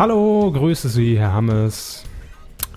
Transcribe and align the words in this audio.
Hallo, 0.00 0.50
grüße 0.50 0.88
Sie, 0.88 1.18
Herr 1.18 1.34
Hammes. 1.34 2.04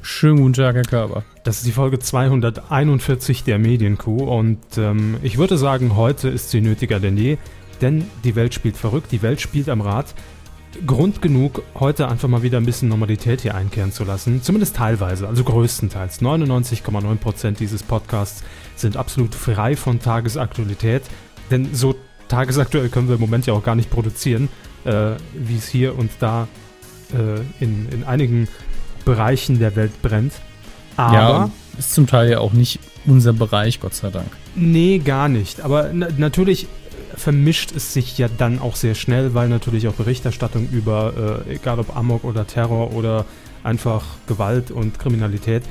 Schönen 0.02 0.42
guten 0.42 0.52
Tag, 0.52 0.76
Herr 0.76 0.84
Körber. 0.84 1.24
Das 1.46 1.60
ist 1.60 1.66
die 1.66 1.72
Folge 1.72 1.98
241 1.98 3.46
der 3.46 3.60
Medienkuh 3.60 4.26
und 4.26 4.60
ähm, 4.76 5.16
ich 5.24 5.38
würde 5.38 5.58
sagen, 5.58 5.96
heute 5.96 6.28
ist 6.28 6.50
sie 6.50 6.60
nötiger 6.60 7.00
denn 7.00 7.16
je, 7.16 7.38
denn 7.80 8.04
die 8.26 8.36
Welt 8.36 8.54
spielt 8.54 8.76
verrückt, 8.76 9.14
die 9.14 9.22
Welt 9.22 9.40
spielt 9.40 9.70
am 9.70 9.80
Rad. 9.80 10.14
Grund 10.86 11.22
genug, 11.22 11.62
heute 11.76 12.10
einfach 12.10 12.28
mal 12.28 12.44
wieder 12.44 12.58
ein 12.58 12.66
bisschen 12.66 12.90
Normalität 12.90 13.40
hier 13.40 13.56
einkehren 13.56 13.94
zu 13.94 14.04
lassen. 14.04 14.44
Zumindest 14.44 14.76
teilweise, 14.76 15.26
also 15.26 15.46
größtenteils. 15.46 16.22
99,9% 16.22 17.52
dieses 17.52 17.84
Podcasts 17.84 18.44
sind 18.76 18.98
absolut 18.98 19.34
frei 19.34 19.78
von 19.78 20.02
Tagesaktualität, 20.02 21.04
denn 21.52 21.74
so 21.74 21.96
tagesaktuell 22.28 22.90
können 22.90 23.08
wir 23.08 23.16
im 23.16 23.22
Moment 23.22 23.46
ja 23.46 23.54
auch 23.54 23.64
gar 23.64 23.76
nicht 23.76 23.90
produzieren, 23.90 24.50
äh, 24.84 25.12
wie 25.34 25.56
es 25.56 25.70
hier 25.70 25.98
und 25.98 26.12
da 26.20 26.50
äh, 27.14 27.64
in, 27.64 27.88
in 27.90 28.04
einigen 28.04 28.48
Bereichen 29.06 29.60
der 29.60 29.76
Welt 29.76 30.02
brennt. 30.02 30.34
Aber 30.96 31.14
ja, 31.14 31.52
ist 31.78 31.94
zum 31.94 32.08
Teil 32.08 32.30
ja 32.30 32.40
auch 32.40 32.54
nicht 32.54 32.80
unser 33.06 33.34
Bereich, 33.34 33.80
Gott 33.80 33.96
sei 33.96 34.10
Dank. 34.10 34.28
Nee, 34.56 35.00
gar 35.00 35.28
nicht. 35.28 35.62
Aber 35.62 35.90
na 35.94 36.08
natürlich 36.18 36.68
vermischt 37.16 37.76
es 37.76 37.94
sich 37.94 38.18
ja 38.18 38.28
dann 38.28 38.60
auch 38.60 38.76
sehr 38.76 38.96
schnell, 38.96 39.34
weil 39.34 39.50
natürlich 39.50 39.88
auch 39.88 39.94
Berichterstattung 39.94 40.68
über, 40.72 41.44
äh, 41.48 41.56
egal 41.56 41.80
ob 41.80 41.96
Amok 41.96 42.24
oder 42.24 42.48
Terror 42.48 42.94
oder 42.94 43.26
einfach 43.64 44.04
Gewalt 44.28 44.72
und 44.72 45.00
Kriminalität, 45.00 45.64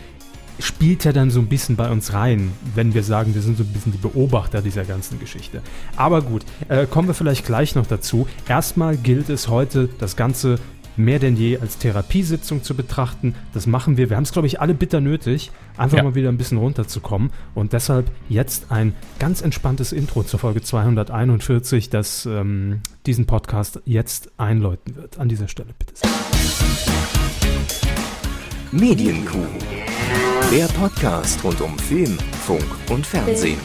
spielt 0.59 1.05
ja 1.05 1.13
dann 1.13 1.31
so 1.31 1.41
ein 1.41 1.49
bisschen 1.49 1.77
bei 1.77 1.91
uns 1.91 2.13
rein, 2.13 2.53
wenn 2.75 2.95
wir 2.95 3.03
sagen, 3.03 3.35
wir 3.35 3.43
sind 3.43 3.57
so 3.57 3.65
ein 3.65 3.73
bisschen 3.73 3.93
die 3.93 3.99
Beobachter 3.99 4.63
dieser 4.63 4.85
ganzen 4.85 5.19
Geschichte. 5.19 5.63
Aber 5.97 6.23
gut, 6.23 6.45
äh, 6.69 6.87
kommen 6.87 7.09
wir 7.09 7.15
vielleicht 7.15 7.45
gleich 7.45 7.75
noch 7.75 7.87
dazu. 7.87 8.29
Erstmal 8.49 8.97
gilt 8.97 9.29
es 9.29 9.49
heute, 9.49 9.89
das 9.99 10.15
Ganze 10.17 10.59
mehr 10.97 11.19
denn 11.19 11.37
je 11.37 11.59
als 11.59 11.79
Therapiesitzung 11.79 12.63
zu 12.63 12.75
betrachten. 12.75 13.35
Das 13.55 13.67
machen 13.67 13.97
wir. 13.97 14.11
Wir 14.11 14.17
haben 14.17 14.25
es, 14.25 14.33
glaube 14.33 14.47
ich, 14.47 14.61
alle 14.61 14.75
bitter 14.75 15.01
nötig, 15.01 15.51
einfach 15.77 15.99
ja. 15.99 16.05
mal 16.05 16.15
wieder 16.15 16.29
ein 16.29 16.39
bisschen 16.39 16.59
runterzukommen. 16.59 17.31
Und 17.55 17.73
deshalb 17.73 18.11
jetzt 18.29 18.71
ein 18.71 18.95
ganz 19.19 19.43
entspanntes 19.43 19.93
Intro 19.93 20.23
zur 20.23 20.41
Folge 20.41 20.63
241, 20.63 21.91
das 21.91 22.27
ähm, 22.27 22.81
diesen 23.07 23.27
Podcast 23.27 23.81
jetzt 23.85 24.31
einläuten 24.39 24.97
wird. 24.97 25.19
An 25.19 25.29
dieser 25.29 25.49
Stelle 25.49 25.75
bitte 25.79 25.95
sehr. 25.97 26.11
Medienkuh. 28.73 29.47
Der 30.51 30.67
Podcast 30.67 31.43
rund 31.45 31.61
um 31.61 31.79
Film, 31.79 32.19
Funk 32.45 32.65
und 32.91 33.07
Fernsehen. 33.07 33.59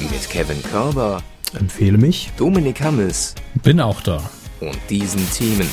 Mit 0.00 0.28
Kevin 0.28 0.62
Körber. 0.62 1.22
Empfehle 1.58 1.96
mich. 1.96 2.30
Dominik 2.36 2.82
Hammes. 2.82 3.34
Bin 3.62 3.80
auch 3.80 4.00
da 4.00 4.30
und 4.60 4.78
diesen 4.90 5.28
Themen. 5.32 5.68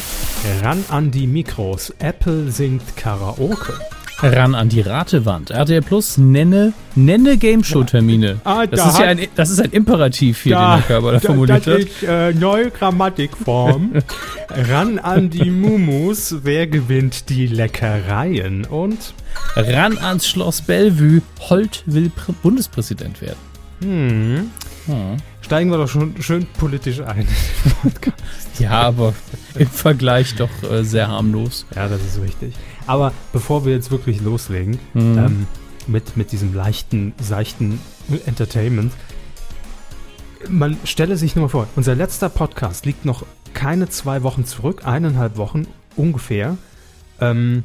Ran 0.61 0.83
an 0.89 1.11
die 1.11 1.27
Mikros. 1.27 1.93
Apple 1.99 2.51
singt 2.51 2.95
Karaoke. 2.95 3.73
Ran 4.21 4.55
an 4.55 4.69
die 4.69 4.81
Ratewand. 4.81 5.49
RTL 5.51 5.81
Plus 5.81 6.17
nenne, 6.17 6.73
nenne 6.95 7.37
Game 7.37 7.63
Show 7.63 7.83
Termine. 7.83 8.39
Ah, 8.45 8.65
das, 8.65 8.79
da 8.79 8.89
ist 8.89 8.99
ja 8.99 9.05
ein, 9.05 9.27
das 9.35 9.49
ist 9.49 9.59
ein 9.59 9.71
Imperativ 9.71 10.43
hier, 10.43 10.55
da, 10.55 10.75
den 10.75 10.79
Herr 10.79 10.87
Körber 10.87 11.11
da, 11.13 11.19
formuliert 11.19 11.67
hat. 11.67 11.67
Das 11.67 11.83
ist 11.83 12.03
äh, 12.03 12.33
neue 12.33 12.71
Grammatikform. 12.71 13.91
Ran 14.49 14.99
an 14.99 15.29
die 15.29 15.49
Mumus. 15.49 16.35
Wer 16.43 16.67
gewinnt 16.67 17.29
die 17.29 17.47
Leckereien? 17.47 18.65
Und 18.65 19.13
ran 19.55 19.97
ans 19.97 20.27
Schloss 20.27 20.61
Bellevue. 20.61 21.21
Holt 21.49 21.83
will 21.85 22.11
Bundespräsident 22.41 23.21
werden. 23.21 23.39
Hm. 23.81 24.51
hm 24.85 25.17
steigen 25.43 25.69
wir 25.69 25.77
doch 25.77 25.87
schon 25.87 26.21
schön 26.21 26.47
politisch 26.57 27.01
ein. 27.01 27.27
ja, 28.59 28.71
aber 28.71 29.13
im 29.55 29.67
Vergleich 29.67 30.35
doch 30.35 30.49
äh, 30.63 30.83
sehr 30.83 31.07
harmlos. 31.07 31.65
Ja, 31.75 31.87
das 31.87 32.01
ist 32.01 32.21
richtig. 32.21 32.55
Aber 32.87 33.13
bevor 33.31 33.65
wir 33.65 33.73
jetzt 33.73 33.91
wirklich 33.91 34.21
loslegen, 34.21 34.79
mhm. 34.93 35.17
ähm, 35.17 35.47
mit, 35.87 36.17
mit 36.17 36.31
diesem 36.31 36.53
leichten, 36.53 37.13
seichten 37.21 37.79
Entertainment, 38.25 38.93
man 40.49 40.77
stelle 40.83 41.17
sich 41.17 41.35
nur 41.35 41.43
mal 41.43 41.49
vor, 41.49 41.67
unser 41.75 41.95
letzter 41.95 42.29
Podcast 42.29 42.85
liegt 42.85 43.05
noch 43.05 43.25
keine 43.53 43.89
zwei 43.89 44.23
Wochen 44.23 44.45
zurück, 44.45 44.85
eineinhalb 44.85 45.37
Wochen 45.37 45.67
ungefähr. 45.95 46.57
Ähm, 47.21 47.63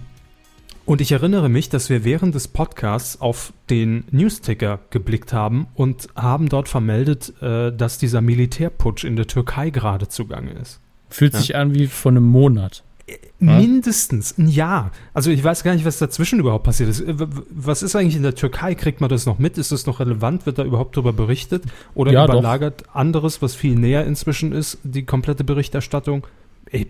und 0.89 1.03
ich 1.03 1.13
erinnere 1.13 1.51
mich, 1.51 1.69
dass 1.69 1.91
wir 1.91 2.03
während 2.03 2.35
des 2.35 2.49
Podcasts 2.49 3.21
auf 3.21 3.53
den 3.69 4.05
Newsticker 4.11 4.81
geblickt 4.89 5.35
haben 5.35 5.67
und 5.75 6.09
haben 6.17 6.49
dort 6.49 6.67
vermeldet, 6.67 7.35
äh, 7.43 7.71
dass 7.71 7.99
dieser 7.99 8.23
Militärputsch 8.23 9.05
in 9.05 9.15
der 9.15 9.27
Türkei 9.27 9.69
gerade 9.69 10.09
zugange 10.09 10.53
ist. 10.53 10.81
Fühlt 11.11 11.35
ja. 11.35 11.41
sich 11.41 11.57
an 11.57 11.75
wie 11.75 11.89
vor 11.89 12.13
einem 12.13 12.25
Monat. 12.25 12.85
Äh, 13.07 13.19
mindestens 13.39 14.39
ein 14.39 14.49
Jahr. 14.49 14.91
Also 15.13 15.31
ich 15.31 15.45
weiß 15.45 15.63
gar 15.63 15.75
nicht, 15.75 15.85
was 15.85 15.99
dazwischen 15.99 16.39
überhaupt 16.39 16.65
passiert 16.65 16.89
ist. 16.89 17.03
Äh, 17.03 17.17
was 17.51 17.83
ist 17.83 17.95
eigentlich 17.95 18.17
in 18.17 18.23
der 18.23 18.35
Türkei? 18.35 18.75
Kriegt 18.75 19.03
man 19.03 19.11
das 19.11 19.27
noch 19.27 19.39
mit? 19.39 19.59
Ist 19.59 19.73
das 19.73 19.85
noch 19.85 20.01
relevant? 20.01 20.47
Wird 20.47 20.59
da 20.59 20.65
überhaupt 20.65 20.97
darüber 20.97 21.13
berichtet? 21.13 21.65
Oder 21.95 22.13
ja, 22.13 22.25
überlagert 22.25 22.87
doch. 22.87 22.95
anderes, 22.95 23.43
was 23.43 23.55
viel 23.55 23.75
näher 23.75 24.07
inzwischen 24.07 24.53
ist, 24.53 24.79
die 24.85 25.03
komplette 25.03 25.45
Berichterstattung? 25.45 26.27
Ey, 26.71 26.87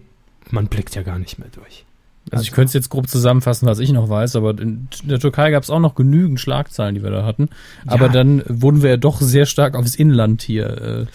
man 0.52 0.68
blickt 0.68 0.94
ja 0.94 1.02
gar 1.02 1.18
nicht 1.18 1.40
mehr 1.40 1.48
durch. 1.52 1.84
Also 2.30 2.42
ich 2.42 2.52
könnte 2.52 2.68
es 2.68 2.74
jetzt 2.74 2.90
grob 2.90 3.08
zusammenfassen, 3.08 3.66
was 3.66 3.78
ich 3.78 3.92
noch 3.92 4.08
weiß, 4.08 4.36
aber 4.36 4.50
in 4.58 4.88
der 5.04 5.18
Türkei 5.18 5.50
gab 5.50 5.62
es 5.62 5.70
auch 5.70 5.80
noch 5.80 5.94
genügend 5.94 6.40
Schlagzeilen, 6.40 6.94
die 6.94 7.02
wir 7.02 7.10
da 7.10 7.24
hatten. 7.24 7.48
Ja. 7.86 7.92
Aber 7.92 8.08
dann 8.08 8.42
wurden 8.46 8.82
wir 8.82 8.90
ja 8.90 8.96
doch 8.96 9.20
sehr 9.20 9.46
stark 9.46 9.74
aufs 9.74 9.94
Inland 9.94 10.42
hier 10.42 10.66
äh, 10.66 11.06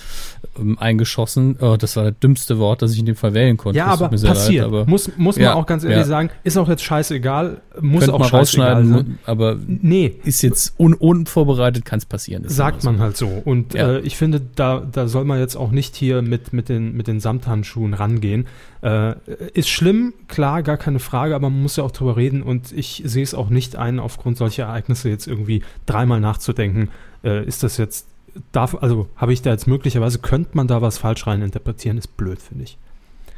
ähm, 0.59 0.77
eingeschossen. 0.79 1.57
Oh, 1.59 1.75
das 1.77 1.95
war 1.95 2.05
das 2.05 2.19
dümmste 2.19 2.59
Wort, 2.59 2.81
das 2.81 2.93
ich 2.93 2.99
in 2.99 3.05
dem 3.05 3.15
Fall 3.15 3.33
wählen 3.33 3.57
konnte. 3.57 3.77
Ja, 3.77 3.87
aber 3.87 4.09
passiert. 4.09 4.35
Leid, 4.55 4.61
aber 4.61 4.85
muss, 4.85 5.09
muss 5.17 5.35
man 5.35 5.43
ja, 5.43 5.53
auch 5.55 5.65
ganz 5.65 5.83
ehrlich 5.83 5.99
ja. 5.99 6.03
sagen, 6.05 6.29
ist 6.43 6.57
auch 6.57 6.69
jetzt 6.69 6.83
scheißegal, 6.83 7.61
muss 7.81 8.01
Könnt 8.01 8.13
auch 8.13 8.19
mal 8.19 8.27
rausschneiden, 8.27 8.93
sein. 8.93 9.19
aber 9.25 9.57
nee. 9.65 10.15
ist 10.23 10.41
jetzt 10.41 10.79
un 10.79 10.93
unvorbereitet, 10.93 11.85
kann 11.85 11.99
es 11.99 12.05
passieren. 12.05 12.43
Sagt 12.47 12.81
so. 12.81 12.91
man 12.91 12.99
halt 12.99 13.17
so. 13.17 13.27
Und 13.27 13.75
äh, 13.75 13.99
ich 13.99 14.17
finde, 14.17 14.41
da, 14.55 14.79
da 14.79 15.07
soll 15.07 15.25
man 15.25 15.39
jetzt 15.39 15.55
auch 15.55 15.71
nicht 15.71 15.95
hier 15.95 16.21
mit, 16.21 16.53
mit, 16.53 16.69
den, 16.69 16.95
mit 16.95 17.07
den 17.07 17.19
Samthandschuhen 17.19 17.93
rangehen. 17.93 18.45
Äh, 18.81 19.15
ist 19.53 19.69
schlimm, 19.69 20.13
klar, 20.27 20.61
gar 20.61 20.77
keine 20.77 20.99
Frage, 20.99 21.35
aber 21.35 21.49
man 21.49 21.61
muss 21.61 21.77
ja 21.77 21.83
auch 21.83 21.91
drüber 21.91 22.17
reden 22.17 22.43
und 22.43 22.71
ich 22.71 23.01
sehe 23.05 23.23
es 23.23 23.33
auch 23.33 23.49
nicht 23.49 23.75
ein, 23.75 23.99
aufgrund 23.99 24.37
solcher 24.37 24.63
Ereignisse 24.63 25.09
jetzt 25.09 25.27
irgendwie 25.27 25.63
dreimal 25.85 26.19
nachzudenken, 26.19 26.89
äh, 27.23 27.45
ist 27.45 27.63
das 27.63 27.77
jetzt, 27.77 28.07
darf, 28.51 28.75
also 28.75 29.07
habe 29.15 29.33
ich 29.33 29.41
da 29.41 29.51
jetzt 29.51 29.67
möglicherweise, 29.67 30.19
könnte 30.19 30.51
man 30.53 30.67
da 30.67 30.81
was 30.81 30.97
falsch 30.97 31.27
rein 31.27 31.41
interpretieren, 31.41 31.97
ist 31.97 32.17
blöd, 32.17 32.41
finde 32.41 32.63
ich. 32.63 32.77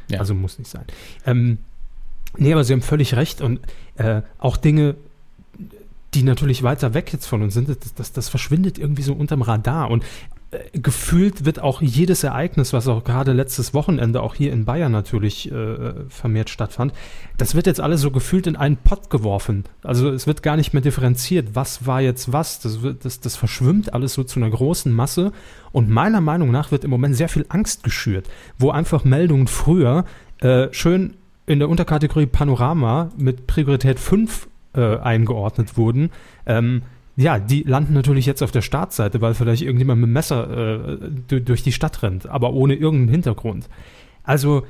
Ja. 0.08 0.20
Also 0.20 0.34
muss 0.34 0.58
nicht 0.58 0.70
sein. 0.70 0.84
Ähm, 1.24 1.58
nee, 2.36 2.52
aber 2.52 2.64
Sie 2.64 2.72
haben 2.72 2.82
völlig 2.82 3.14
recht 3.14 3.40
und 3.40 3.60
äh, 3.96 4.22
auch 4.38 4.56
Dinge, 4.56 4.94
die 6.14 6.22
natürlich 6.22 6.62
weiter 6.62 6.94
weg 6.94 7.12
jetzt 7.12 7.26
von 7.26 7.42
uns 7.42 7.54
sind, 7.54 7.68
das, 7.68 7.94
das, 7.94 8.12
das 8.12 8.28
verschwindet 8.28 8.78
irgendwie 8.78 9.02
so 9.02 9.12
unterm 9.12 9.42
Radar. 9.42 9.90
Und 9.90 10.04
gefühlt 10.72 11.44
wird 11.44 11.60
auch 11.60 11.82
jedes 11.82 12.22
Ereignis, 12.22 12.72
was 12.72 12.86
auch 12.86 13.02
gerade 13.02 13.32
letztes 13.32 13.74
Wochenende 13.74 14.22
auch 14.22 14.34
hier 14.34 14.52
in 14.52 14.64
Bayern 14.64 14.92
natürlich 14.92 15.50
äh, 15.50 16.08
vermehrt 16.08 16.50
stattfand, 16.50 16.92
das 17.36 17.56
wird 17.56 17.66
jetzt 17.66 17.80
alles 17.80 18.00
so 18.00 18.12
gefühlt 18.12 18.46
in 18.46 18.54
einen 18.54 18.76
Pott 18.76 19.10
geworfen. 19.10 19.64
Also 19.82 20.08
es 20.08 20.28
wird 20.28 20.44
gar 20.44 20.56
nicht 20.56 20.72
mehr 20.72 20.82
differenziert, 20.82 21.50
was 21.54 21.86
war 21.86 22.00
jetzt 22.00 22.32
was. 22.32 22.60
Das, 22.60 22.80
wird, 22.82 23.04
das, 23.04 23.18
das 23.18 23.34
verschwimmt 23.34 23.92
alles 23.92 24.14
so 24.14 24.22
zu 24.22 24.38
einer 24.38 24.50
großen 24.50 24.92
Masse. 24.92 25.32
Und 25.72 25.90
meiner 25.90 26.20
Meinung 26.20 26.52
nach 26.52 26.70
wird 26.70 26.84
im 26.84 26.90
Moment 26.90 27.16
sehr 27.16 27.28
viel 27.28 27.44
Angst 27.48 27.82
geschürt, 27.82 28.28
wo 28.56 28.70
einfach 28.70 29.04
Meldungen 29.04 29.48
früher 29.48 30.04
äh, 30.38 30.68
schön 30.70 31.14
in 31.46 31.58
der 31.58 31.68
Unterkategorie 31.68 32.26
Panorama 32.26 33.10
mit 33.16 33.48
Priorität 33.48 33.98
5 33.98 34.48
äh, 34.74 34.98
eingeordnet 34.98 35.76
wurden. 35.76 36.10
Ähm, 36.46 36.82
ja, 37.16 37.38
die 37.38 37.62
landen 37.62 37.94
natürlich 37.94 38.26
jetzt 38.26 38.42
auf 38.42 38.52
der 38.52 38.62
Startseite, 38.62 39.20
weil 39.20 39.34
vielleicht 39.34 39.62
irgendjemand 39.62 40.00
mit 40.00 40.08
dem 40.08 40.12
Messer 40.12 41.00
äh, 41.30 41.40
durch 41.40 41.62
die 41.62 41.72
Stadt 41.72 42.02
rennt, 42.02 42.26
aber 42.26 42.52
ohne 42.52 42.74
irgendeinen 42.74 43.08
Hintergrund. 43.08 43.68
Also 44.22 44.66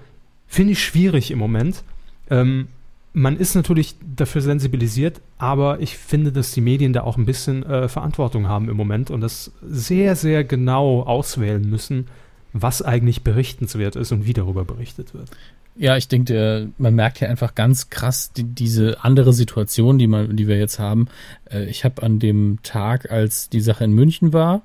finde 0.46 0.72
ich 0.72 0.84
schwierig 0.84 1.32
im 1.32 1.38
Moment. 1.38 1.82
Ähm, 2.30 2.68
man 3.12 3.36
ist 3.36 3.54
natürlich 3.54 3.96
dafür 4.14 4.42
sensibilisiert, 4.42 5.20
aber 5.38 5.80
ich 5.80 5.96
finde, 5.96 6.32
dass 6.32 6.52
die 6.52 6.60
Medien 6.60 6.92
da 6.92 7.02
auch 7.02 7.16
ein 7.16 7.24
bisschen 7.24 7.64
äh, 7.64 7.88
Verantwortung 7.88 8.46
haben 8.46 8.68
im 8.68 8.76
Moment 8.76 9.10
und 9.10 9.22
das 9.22 9.52
sehr, 9.62 10.14
sehr 10.14 10.44
genau 10.44 11.02
auswählen 11.02 11.68
müssen, 11.68 12.06
was 12.52 12.82
eigentlich 12.82 13.22
berichtenswert 13.22 13.96
ist 13.96 14.12
und 14.12 14.26
wie 14.26 14.34
darüber 14.34 14.64
berichtet 14.64 15.14
wird. 15.14 15.30
Ja, 15.78 15.96
ich 15.96 16.08
denke, 16.08 16.70
man 16.78 16.94
merkt 16.94 17.20
ja 17.20 17.28
einfach 17.28 17.54
ganz 17.54 17.90
krass 17.90 18.32
die, 18.32 18.44
diese 18.44 19.04
andere 19.04 19.34
Situation, 19.34 19.98
die, 19.98 20.06
man, 20.06 20.34
die 20.36 20.48
wir 20.48 20.58
jetzt 20.58 20.78
haben. 20.78 21.08
Äh, 21.50 21.64
ich 21.66 21.84
habe 21.84 22.02
an 22.02 22.18
dem 22.18 22.58
Tag, 22.62 23.10
als 23.10 23.50
die 23.50 23.60
Sache 23.60 23.84
in 23.84 23.92
München 23.92 24.32
war, 24.32 24.62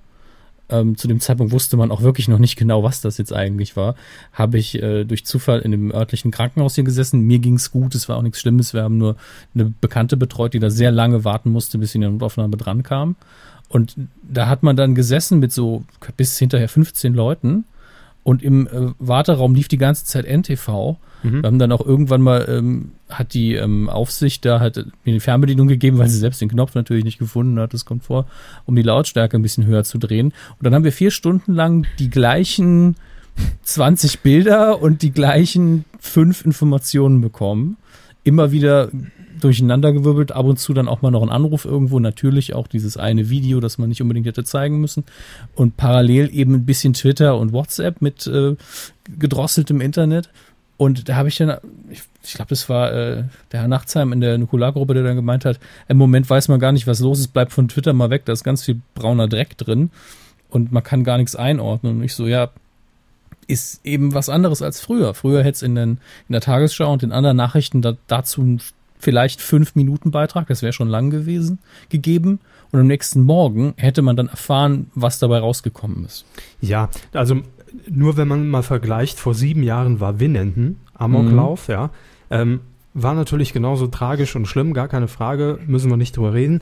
ähm, 0.72 0.96
zu 0.96 1.08
dem 1.10 1.20
Zeitpunkt 1.20 1.52
wusste 1.52 1.76
man 1.76 1.92
auch 1.92 2.02
wirklich 2.02 2.30
noch 2.30 2.40
nicht 2.40 2.56
genau, 2.56 2.82
was 2.82 3.02
das 3.02 3.18
jetzt 3.18 3.34
eigentlich 3.34 3.76
war, 3.76 3.96
habe 4.32 4.58
ich 4.58 4.82
äh, 4.82 5.04
durch 5.04 5.26
Zufall 5.26 5.60
in 5.60 5.72
dem 5.72 5.92
örtlichen 5.92 6.32
Krankenhaus 6.32 6.76
hier 6.76 6.86
gesessen. 6.86 7.22
Mir 7.22 7.40
ging's 7.40 7.72
gut, 7.72 7.94
es 7.94 8.08
war 8.08 8.18
auch 8.18 8.22
nichts 8.22 8.40
Schlimmes. 8.40 8.74
Wir 8.74 8.84
haben 8.84 8.98
nur 8.98 9.18
eine 9.54 9.66
Bekannte 9.66 10.16
betreut, 10.16 10.54
die 10.54 10.60
da 10.60 10.70
sehr 10.70 10.92
lange 10.92 11.26
warten 11.26 11.52
musste, 11.52 11.78
bis 11.78 11.92
sie 11.92 11.98
in 11.98 12.04
der 12.04 12.12
Notaufnahme 12.12 12.56
dran 12.56 12.84
kam. 12.84 13.18
Und 13.68 13.96
da 14.24 14.48
hat 14.48 14.64
man 14.64 14.78
dann 14.78 14.96
gesessen 14.96 15.40
mit 15.40 15.52
so 15.52 15.84
bis 16.16 16.38
hinterher 16.38 16.70
15 16.70 17.14
Leuten 17.14 17.66
Und 18.24 18.44
im 18.44 18.68
äh, 18.68 18.92
Warteraum 19.00 19.56
lief 19.56 19.68
die 19.68 19.78
ganze 19.78 20.06
Zeit 20.06 20.26
NTV. 20.26 20.98
Mhm. 21.24 21.42
Wir 21.42 21.48
haben 21.48 21.60
dann 21.60 21.72
auch 21.72 21.86
irgendwann 21.86 22.22
mal, 22.22 22.48
ähm, 22.50 22.92
hat 23.10 23.34
die 23.34 23.56
ähm, 23.56 23.90
Aufsicht 23.90 24.46
da 24.46 24.60
hat 24.60 24.78
mir 25.04 25.14
die 25.14 25.20
Fernbedienung 25.20 25.68
gegeben, 25.68 25.98
weil 25.98 26.08
sie 26.08 26.18
selbst 26.18 26.42
den 26.42 26.50
Knopf 26.50 26.76
natürlich 26.76 27.04
nicht 27.04 27.20
gefunden 27.20 27.60
hat, 27.60 27.74
das 27.74 27.86
kommt 27.86 28.04
vor, 28.04 28.26
um 28.66 28.76
die 28.76 28.84
Lautstärke 28.84 29.38
ein 29.38 29.42
bisschen 29.42 29.66
höher 29.66 29.84
zu 29.84 29.98
drehen. 29.98 30.28
Und 30.28 30.64
dann 30.64 30.74
haben 30.74 30.84
wir 30.84 30.92
vier 30.92 31.12
Stunden 31.12 31.54
lang 31.54 31.86
die 32.00 32.10
gleichen 32.10 32.96
20 33.64 34.20
Bilder 34.20 34.82
und 34.82 35.02
die 35.02 35.12
gleichen 35.12 35.86
fünf 36.00 36.46
Informationen 36.46 37.22
bekommen. 37.22 37.78
Immer 38.24 38.52
wieder 38.52 38.90
durcheinandergewirbelt, 39.44 40.32
ab 40.32 40.46
und 40.46 40.60
zu 40.60 40.74
dann 40.74 40.88
auch 40.88 41.02
mal 41.02 41.12
noch 41.12 41.24
ein 41.24 41.30
Anruf 41.30 41.66
irgendwo, 41.66 42.00
natürlich 42.00 42.54
auch 42.56 42.68
dieses 42.68 42.98
eine 42.98 43.30
Video, 43.30 43.60
das 43.60 43.78
man 43.78 43.90
nicht 43.90 44.02
unbedingt 44.02 44.28
hätte 44.28 44.44
zeigen 44.44 44.80
müssen. 44.80 45.04
Und 45.56 45.78
parallel 45.78 46.30
eben 46.34 46.54
ein 46.54 46.66
bisschen 46.66 46.94
Twitter 46.94 47.38
und 47.38 47.54
WhatsApp 47.54 48.02
mit 48.02 48.28
äh, 48.28 48.56
gedrosseltem 49.18 49.82
Internet. 49.82 50.30
Und 50.78 51.10
da 51.10 51.16
habe 51.16 51.30
ich 51.30 51.36
dann, 51.38 51.58
ich, 51.90 52.02
ich 52.24 52.34
glaube, 52.34 52.50
das 52.50 52.68
war 52.68 52.92
äh, 52.92 53.24
der 53.52 53.62
Herr 53.62 53.68
Nachtsheim 53.68 54.14
in 54.14 54.22
der 54.22 54.38
Nukulargruppe, 54.38 54.96
der 54.96 55.04
dann 55.04 55.16
gemeint 55.16 55.46
hat, 55.46 55.60
im 55.88 55.98
Moment 55.98 56.30
weiß 56.30 56.48
man 56.48 56.60
gar 56.60 56.72
nicht, 56.72 56.88
was 56.88 57.00
los 57.00 57.20
ist, 57.20 57.34
bleibt 57.34 57.52
von 57.52 57.68
Twitter 57.68 57.94
mal 57.94 58.10
weg, 58.10 58.26
da 58.26 58.34
ist 58.34 58.44
ganz 58.44 58.64
viel 58.64 58.82
brauner 58.96 59.28
Dreck 59.28 59.58
drin 59.58 59.92
und 60.50 60.72
man 60.72 60.84
kann 60.84 61.04
gar 61.04 61.18
nichts 61.18 61.36
einordnen. 61.36 61.98
Und 61.98 62.04
ich 62.04 62.16
so, 62.16 62.26
ja, 62.26 62.50
ist 63.48 63.86
eben 63.86 64.14
was 64.14 64.30
anderes 64.30 64.62
als 64.62 64.80
früher. 64.80 65.14
Früher 65.14 65.44
hätte 65.44 65.56
es 65.56 65.62
in, 65.62 65.76
in 65.76 66.00
der 66.30 66.42
Tagesschau 66.42 66.92
und 66.92 67.04
in 67.04 67.12
anderen 67.12 67.38
Nachrichten 67.38 67.82
da, 67.82 67.96
dazu 68.08 68.58
vielleicht 69.02 69.42
fünf 69.42 69.76
Minuten 69.76 70.12
Beitrag, 70.12 70.48
das 70.48 70.62
wäre 70.62 70.74
schon 70.74 70.88
lang 70.88 71.10
gewesen, 71.10 71.60
gegeben. 71.90 72.40
Und 72.72 72.80
am 72.80 72.88
nächsten 72.88 73.22
Morgen 73.22 73.74
hätte 73.78 74.02
man 74.02 74.16
dann 74.16 74.28
erfahren, 74.28 74.90
was 74.96 75.20
dabei 75.20 75.40
rausgekommen 75.40 76.06
ist. 76.06 76.26
Ja, 76.62 76.90
also 77.12 77.42
nur 77.90 78.18
wenn 78.18 78.28
man 78.28 78.48
mal 78.48 78.64
vergleicht, 78.64 79.20
vor 79.20 79.34
sieben 79.34 79.64
Jahren 79.64 80.00
war 80.00 80.20
Winnenden, 80.20 80.80
Amoklauf, 80.94 81.68
mhm. 81.68 81.74
ja, 81.74 81.90
ähm, 82.30 82.60
war 82.94 83.14
natürlich 83.14 83.54
genauso 83.54 83.88
tragisch 83.88 84.36
und 84.36 84.48
schlimm, 84.48 84.74
gar 84.74 84.88
keine 84.88 85.08
Frage, 85.08 85.60
müssen 85.66 85.90
wir 85.90 85.98
nicht 85.98 86.18
drüber 86.18 86.34
reden. 86.34 86.62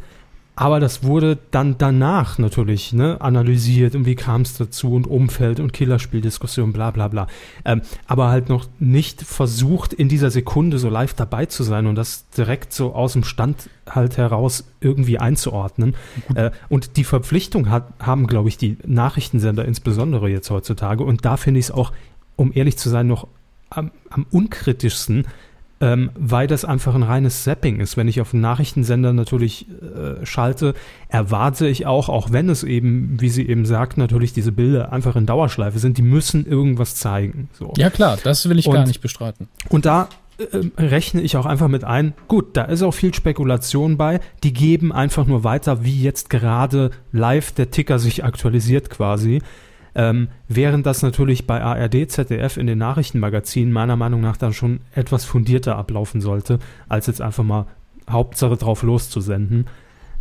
Aber 0.60 0.82
das 0.82 1.04
wurde 1.04 1.38
dann 1.52 1.78
danach 1.78 2.38
natürlich 2.38 2.92
ne, 2.92 3.22
analysiert 3.22 3.96
und 3.96 4.06
wie 4.06 4.16
kam 4.16 4.42
es 4.42 4.58
dazu 4.58 4.92
und 4.92 5.08
Umfeld 5.08 5.62
und 5.62 5.72
Killerspieldiskussion, 5.72 6.74
bla 6.74 6.92
bla 6.92 7.08
bla. 7.08 7.28
Ähm, 7.64 7.82
aber 8.08 8.28
halt 8.28 8.50
noch 8.50 8.68
nicht 8.78 9.22
versucht, 9.22 9.94
in 9.94 10.10
dieser 10.10 10.32
Sekunde 10.32 10.78
so 10.78 10.90
live 10.90 11.14
dabei 11.14 11.46
zu 11.46 11.64
sein 11.64 11.88
und 11.88 11.96
das 11.96 12.28
direkt 12.32 12.74
so 12.74 12.94
aus 12.94 13.14
dem 13.14 13.24
Stand 13.24 13.70
halt 13.90 14.18
heraus 14.18 14.70
irgendwie 14.82 15.18
einzuordnen. 15.18 15.96
Äh, 16.36 16.52
und 16.68 16.98
die 16.98 17.06
Verpflichtung 17.06 17.70
hat, 17.70 17.94
haben, 17.98 18.28
glaube 18.28 18.50
ich, 18.50 18.58
die 18.58 18.76
Nachrichtensender 18.86 19.64
insbesondere 19.64 20.28
jetzt 20.28 20.50
heutzutage. 20.50 21.06
Und 21.06 21.24
da 21.24 21.38
finde 21.38 21.62
ich 21.62 21.68
es 21.68 21.72
auch, 21.72 21.94
um 22.36 22.52
ehrlich 22.54 22.78
zu 22.78 22.90
sein, 22.90 23.08
noch 23.08 23.30
am, 23.70 23.92
am 24.10 24.26
unkritischsten, 24.30 25.26
ähm, 25.82 26.12
weil 26.16 26.48
das 26.48 26.66
einfach 26.66 26.96
ein 26.96 27.04
reines 27.04 27.44
Zapping 27.44 27.80
ist. 27.80 27.98
Wenn 27.98 28.08
ich 28.08 28.20
auf 28.22 28.34
einen 28.34 28.42
Nachrichtensender 28.42 29.14
natürlich 29.14 29.68
äh, 29.70 30.26
schalte, 30.26 30.74
erwarte 31.08 31.68
ich 31.68 31.86
auch, 31.86 32.10
auch 32.10 32.32
wenn 32.32 32.50
es 32.50 32.64
eben, 32.64 33.20
wie 33.20 33.30
sie 33.30 33.48
eben 33.48 33.66
sagt, 33.66 33.98
natürlich 33.98 34.34
diese 34.34 34.52
Bilder 34.52 34.92
einfach 34.92 35.16
in 35.16 35.26
Dauerschleife 35.26 35.80
sind, 35.80 35.98
die 35.98 36.02
müssen 36.02 36.46
irgendwas 36.46 36.96
zeigen. 36.96 37.50
So. 37.54 37.74
Ja 37.78 37.90
klar, 37.90 38.18
das 38.24 38.48
will 38.50 38.60
ich 38.60 38.68
und, 38.68 38.74
gar 38.74 38.86
nicht 38.86 39.02
bestreiten. 39.02 39.48
Und 39.70 39.86
da 39.86 40.10
äh, 40.38 40.82
rechne 40.82 41.22
ich 41.22 41.38
auch 41.38 41.46
einfach 41.46 41.68
mit 41.68 41.84
ein, 41.84 42.14
gut, 42.28 42.58
da 42.58 42.64
ist 42.64 42.82
auch 42.82 42.94
viel 42.94 43.14
Spekulation 43.14 43.98
bei, 43.98 44.20
die 44.44 44.54
geben 44.54 44.92
einfach 44.92 45.26
nur 45.26 45.44
weiter, 45.44 45.84
wie 45.84 46.02
jetzt 46.02 46.30
gerade 46.30 46.92
live 47.12 47.52
der 47.52 47.72
Ticker 47.72 48.00
sich 48.00 48.24
aktualisiert 48.24 48.90
quasi. 48.90 49.42
Ähm, 49.96 50.30
während 50.48 50.86
das 50.86 51.02
natürlich 51.02 51.48
bei 51.48 51.62
ARD, 51.62 52.10
ZDF 52.10 52.58
in 52.58 52.68
den 52.68 52.78
Nachrichtenmagazinen 52.78 53.74
meiner 53.74 53.96
Meinung 53.96 54.22
nach 54.22 54.38
dann 54.38 54.54
schon 54.54 54.82
etwas 54.94 55.26
fundierter 55.26 55.78
ablaufen 55.78 56.22
sollte, 56.22 56.60
als 56.88 57.08
jetzt 57.08 57.22
einfach 57.22 57.44
mal 57.44 57.66
Hauptsache 58.10 58.58
drauf 58.58 58.84
loszusenden. 58.84 59.66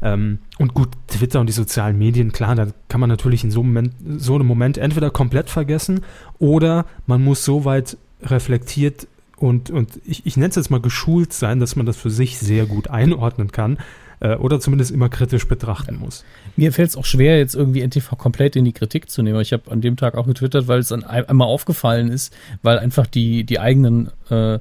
Ähm, 0.00 0.38
und 0.59 0.75
gut, 0.75 0.91
Twitter 1.09 1.41
und 1.41 1.49
die 1.49 1.53
sozialen 1.53 1.99
Medien, 1.99 2.32
klar, 2.32 2.55
da 2.55 2.69
kann 2.88 3.00
man 3.00 3.11
natürlich 3.11 3.44
in 3.44 3.50
so, 3.50 3.62
Moment, 3.62 3.94
so 4.19 4.35
einem 4.35 4.47
Moment 4.47 4.79
entweder 4.79 5.11
komplett 5.11 5.50
vergessen 5.50 6.03
oder 6.38 6.87
man 7.06 7.23
muss 7.23 7.44
so 7.44 7.64
weit 7.64 7.97
reflektiert 8.23 9.09
und, 9.37 9.71
und 9.71 10.00
ich, 10.05 10.26
ich 10.26 10.37
nenne 10.37 10.50
es 10.50 10.56
jetzt 10.56 10.71
mal 10.71 10.81
geschult 10.81 11.32
sein, 11.32 11.61
dass 11.61 11.76
man 11.76 11.87
das 11.87 11.97
für 11.97 12.11
sich 12.11 12.38
sehr 12.38 12.67
gut 12.67 12.91
einordnen 12.91 13.53
kann, 13.53 13.79
äh, 14.20 14.37
oder 14.37 14.61
zumindest 14.61 14.91
immer 14.91 15.09
kritisch 15.09 15.47
betrachten 15.49 15.94
ja. 15.94 16.00
muss. 16.00 16.25
Mir 16.56 16.73
fällt 16.73 16.91
es 16.91 16.97
auch 16.97 17.05
schwer, 17.05 17.38
jetzt 17.38 17.55
irgendwie 17.55 17.82
NTV 17.87 18.17
komplett 18.17 18.56
in 18.56 18.65
die 18.65 18.73
Kritik 18.73 19.11
zu 19.11 19.23
nehmen. 19.23 19.41
Ich 19.41 19.53
habe 19.53 19.70
an 19.70 19.81
dem 19.81 19.97
Tag 19.97 20.17
auch 20.17 20.26
getwittert, 20.26 20.69
weil 20.69 20.81
es 20.81 20.88
dann 20.88 21.05
einmal 21.05 21.49
aufgefallen 21.49 22.09
ist, 22.09 22.35
weil 22.62 22.79
einfach 22.79 23.06
die, 23.06 23.44
die 23.44 23.61
eigenen 23.61 24.11
äh, 24.31 24.59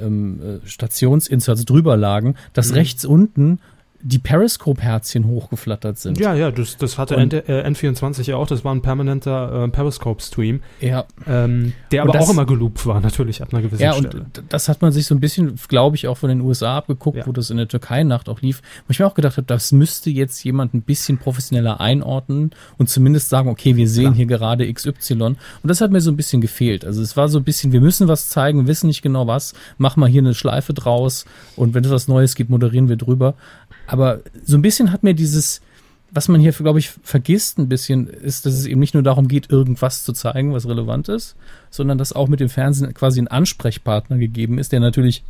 ähm, 0.00 0.60
äh, 0.64 0.66
Stationsinserts 0.66 1.64
drüber 1.64 1.96
lagen, 1.96 2.36
dass 2.52 2.70
mhm. 2.70 2.74
rechts 2.74 3.04
unten 3.04 3.60
die 4.06 4.20
Periscope-Herzchen 4.20 5.26
hochgeflattert 5.26 5.98
sind. 5.98 6.18
Ja, 6.18 6.32
ja, 6.32 6.52
das, 6.52 6.76
das 6.76 6.96
hatte 6.96 7.16
äh, 7.16 7.68
N24 7.68 8.30
ja 8.30 8.36
auch. 8.36 8.46
Das 8.46 8.64
war 8.64 8.72
ein 8.72 8.80
permanenter 8.80 9.64
äh, 9.64 9.68
Periscope-Stream. 9.68 10.60
Ja. 10.80 11.06
Ähm, 11.26 11.72
der 11.90 12.02
aber 12.02 12.12
das, 12.12 12.24
auch 12.24 12.30
immer 12.30 12.46
geloopt 12.46 12.86
war, 12.86 13.00
natürlich 13.00 13.42
ab 13.42 13.48
einer 13.52 13.62
gewissen 13.62 13.82
ja, 13.82 13.94
Stelle. 13.94 14.10
Ja, 14.14 14.20
und 14.20 14.44
das 14.48 14.68
hat 14.68 14.80
man 14.80 14.92
sich 14.92 15.06
so 15.06 15.14
ein 15.14 15.18
bisschen, 15.18 15.56
glaube 15.68 15.96
ich, 15.96 16.06
auch 16.06 16.18
von 16.18 16.28
den 16.28 16.40
USA 16.40 16.76
abgeguckt, 16.76 17.18
ja. 17.18 17.26
wo 17.26 17.32
das 17.32 17.50
in 17.50 17.56
der 17.56 17.66
Türkei-Nacht 17.66 18.28
auch 18.28 18.40
lief. 18.42 18.62
Wo 18.86 18.92
ich 18.92 19.00
mir 19.00 19.06
auch 19.08 19.14
gedacht 19.14 19.38
habe, 19.38 19.46
das 19.46 19.72
müsste 19.72 20.10
jetzt 20.10 20.44
jemand 20.44 20.72
ein 20.74 20.82
bisschen 20.82 21.18
professioneller 21.18 21.80
einordnen 21.80 22.50
und 22.78 22.88
zumindest 22.88 23.28
sagen, 23.28 23.48
okay, 23.48 23.74
wir 23.74 23.88
sehen 23.88 24.04
Klar. 24.04 24.14
hier 24.14 24.26
gerade 24.26 24.72
XY. 24.72 25.14
Und 25.20 25.36
das 25.64 25.80
hat 25.80 25.90
mir 25.90 26.00
so 26.00 26.12
ein 26.12 26.16
bisschen 26.16 26.40
gefehlt. 26.40 26.84
Also 26.84 27.02
es 27.02 27.16
war 27.16 27.28
so 27.28 27.38
ein 27.38 27.44
bisschen, 27.44 27.72
wir 27.72 27.80
müssen 27.80 28.06
was 28.06 28.28
zeigen, 28.28 28.68
wissen 28.68 28.86
nicht 28.86 29.02
genau 29.02 29.26
was, 29.26 29.54
mach 29.78 29.96
mal 29.96 30.08
hier 30.08 30.22
eine 30.22 30.34
Schleife 30.34 30.74
draus 30.74 31.24
und 31.56 31.74
wenn 31.74 31.82
es 31.82 31.90
was 31.90 32.06
Neues 32.06 32.36
gibt, 32.36 32.50
moderieren 32.50 32.88
wir 32.88 32.96
drüber. 32.96 33.34
Aber 33.86 34.20
so 34.44 34.56
ein 34.56 34.62
bisschen 34.62 34.92
hat 34.92 35.02
mir 35.02 35.14
dieses, 35.14 35.60
was 36.10 36.28
man 36.28 36.40
hier, 36.40 36.52
glaube 36.52 36.78
ich, 36.78 36.90
vergisst 37.02 37.58
ein 37.58 37.68
bisschen, 37.68 38.06
ist, 38.06 38.46
dass 38.46 38.54
es 38.54 38.66
eben 38.66 38.80
nicht 38.80 38.94
nur 38.94 39.02
darum 39.02 39.28
geht, 39.28 39.50
irgendwas 39.50 40.04
zu 40.04 40.12
zeigen, 40.12 40.52
was 40.52 40.66
relevant 40.66 41.08
ist, 41.08 41.36
sondern 41.70 41.98
dass 41.98 42.12
auch 42.12 42.28
mit 42.28 42.40
dem 42.40 42.48
Fernsehen 42.48 42.92
quasi 42.94 43.20
ein 43.20 43.28
Ansprechpartner 43.28 44.18
gegeben 44.18 44.58
ist, 44.58 44.72
der 44.72 44.80
natürlich 44.80 45.22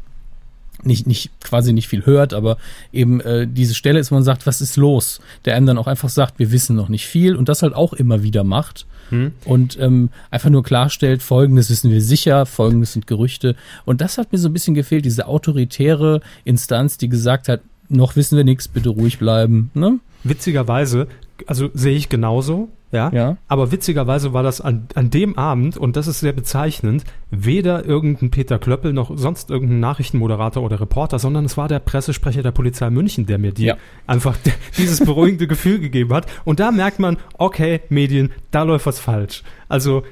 nicht, 0.83 1.07
nicht 1.07 1.31
quasi 1.41 1.73
nicht 1.73 1.89
viel 1.89 2.05
hört, 2.05 2.35
aber 2.35 2.59
eben 2.93 3.21
äh, 3.21 3.47
diese 3.49 3.75
Stelle 3.75 3.99
ist, 3.99 4.11
wo 4.11 4.15
man 4.15 4.25
sagt, 4.25 4.47
was 4.47 4.61
ist 4.61 4.77
los? 4.77 5.21
Der 5.45 5.57
einem 5.57 5.67
dann 5.67 5.79
auch 5.79 5.87
einfach 5.87 6.11
sagt, 6.11 6.39
wir 6.39 6.53
wissen 6.53 6.77
noch 6.77 6.89
nicht 6.89 7.07
viel 7.07 7.35
und 7.35 7.49
das 7.49 7.63
halt 7.63 7.75
auch 7.75 7.93
immer 7.95 8.23
wieder 8.23 8.45
macht 8.45 8.87
hm. 9.09 9.33
und 9.45 9.79
ähm, 9.81 10.11
einfach 10.31 10.51
nur 10.51 10.63
klarstellt, 10.63 11.23
folgendes 11.23 11.71
wissen 11.71 11.91
wir 11.91 12.03
sicher, 12.03 12.45
folgendes 12.45 12.93
sind 12.93 13.07
Gerüchte 13.07 13.57
und 13.85 14.01
das 14.01 14.19
hat 14.19 14.33
mir 14.33 14.39
so 14.39 14.49
ein 14.49 14.53
bisschen 14.53 14.75
gefehlt, 14.75 15.05
diese 15.05 15.27
autoritäre 15.27 16.21
Instanz, 16.45 16.99
die 16.99 17.09
gesagt 17.09 17.49
hat, 17.49 17.61
noch 17.89 18.17
wissen 18.17 18.37
wir 18.37 18.45
nichts, 18.45 18.69
bitte 18.69 18.91
ruhig 18.91 19.19
bleiben. 19.19 19.71
Ne? 19.75 19.99
Witzigerweise, 20.25 21.09
also 21.47 21.71
sehe 21.75 21.97
ich 21.97 22.09
genauso, 22.09 22.69
ja? 22.93 23.11
ja. 23.13 23.37
Aber 23.49 23.73
witzigerweise 23.73 24.33
war 24.33 24.43
das 24.43 24.61
an, 24.61 24.89
an 24.95 25.11
dem 25.11 25.37
Abend, 25.37 25.77
und 25.77 25.97
das 25.97 26.07
ist 26.07 26.21
sehr 26.21 26.33
bezeichnend, 26.33 27.05
weder 27.31 27.85
irgendein 27.85 28.31
Peter 28.31 28.59
Klöppel 28.59 28.93
noch 28.93 29.11
sonst 29.17 29.51
irgendein 29.51 29.81
Nachrichtenmoderator 29.81 30.63
oder 30.63 30.81
Reporter, 30.81 31.19
sondern 31.19 31.45
es 31.45 31.57
war 31.57 31.69
der 31.69 31.81
Pressesprecher 31.81 32.43
der 32.43 32.53
Polizei 32.53 32.89
München, 32.91 33.27
der 33.27 33.39
mir 33.39 33.53
die 33.53 33.67
ja. 33.67 33.77
einfach 34.07 34.37
dieses 34.79 35.05
beruhigende 35.05 35.47
Gefühl 35.47 35.81
gegeben 35.81 36.13
hat. 36.13 36.27
Und 36.45 36.61
da 36.61 36.71
merkt 36.71 36.99
man, 36.99 37.19
okay, 37.39 37.81
Medien, 37.89 38.33
da 38.51 38.63
läuft 38.63 38.87
was 38.87 39.01
falsch. 39.01 39.43
Also 39.69 40.05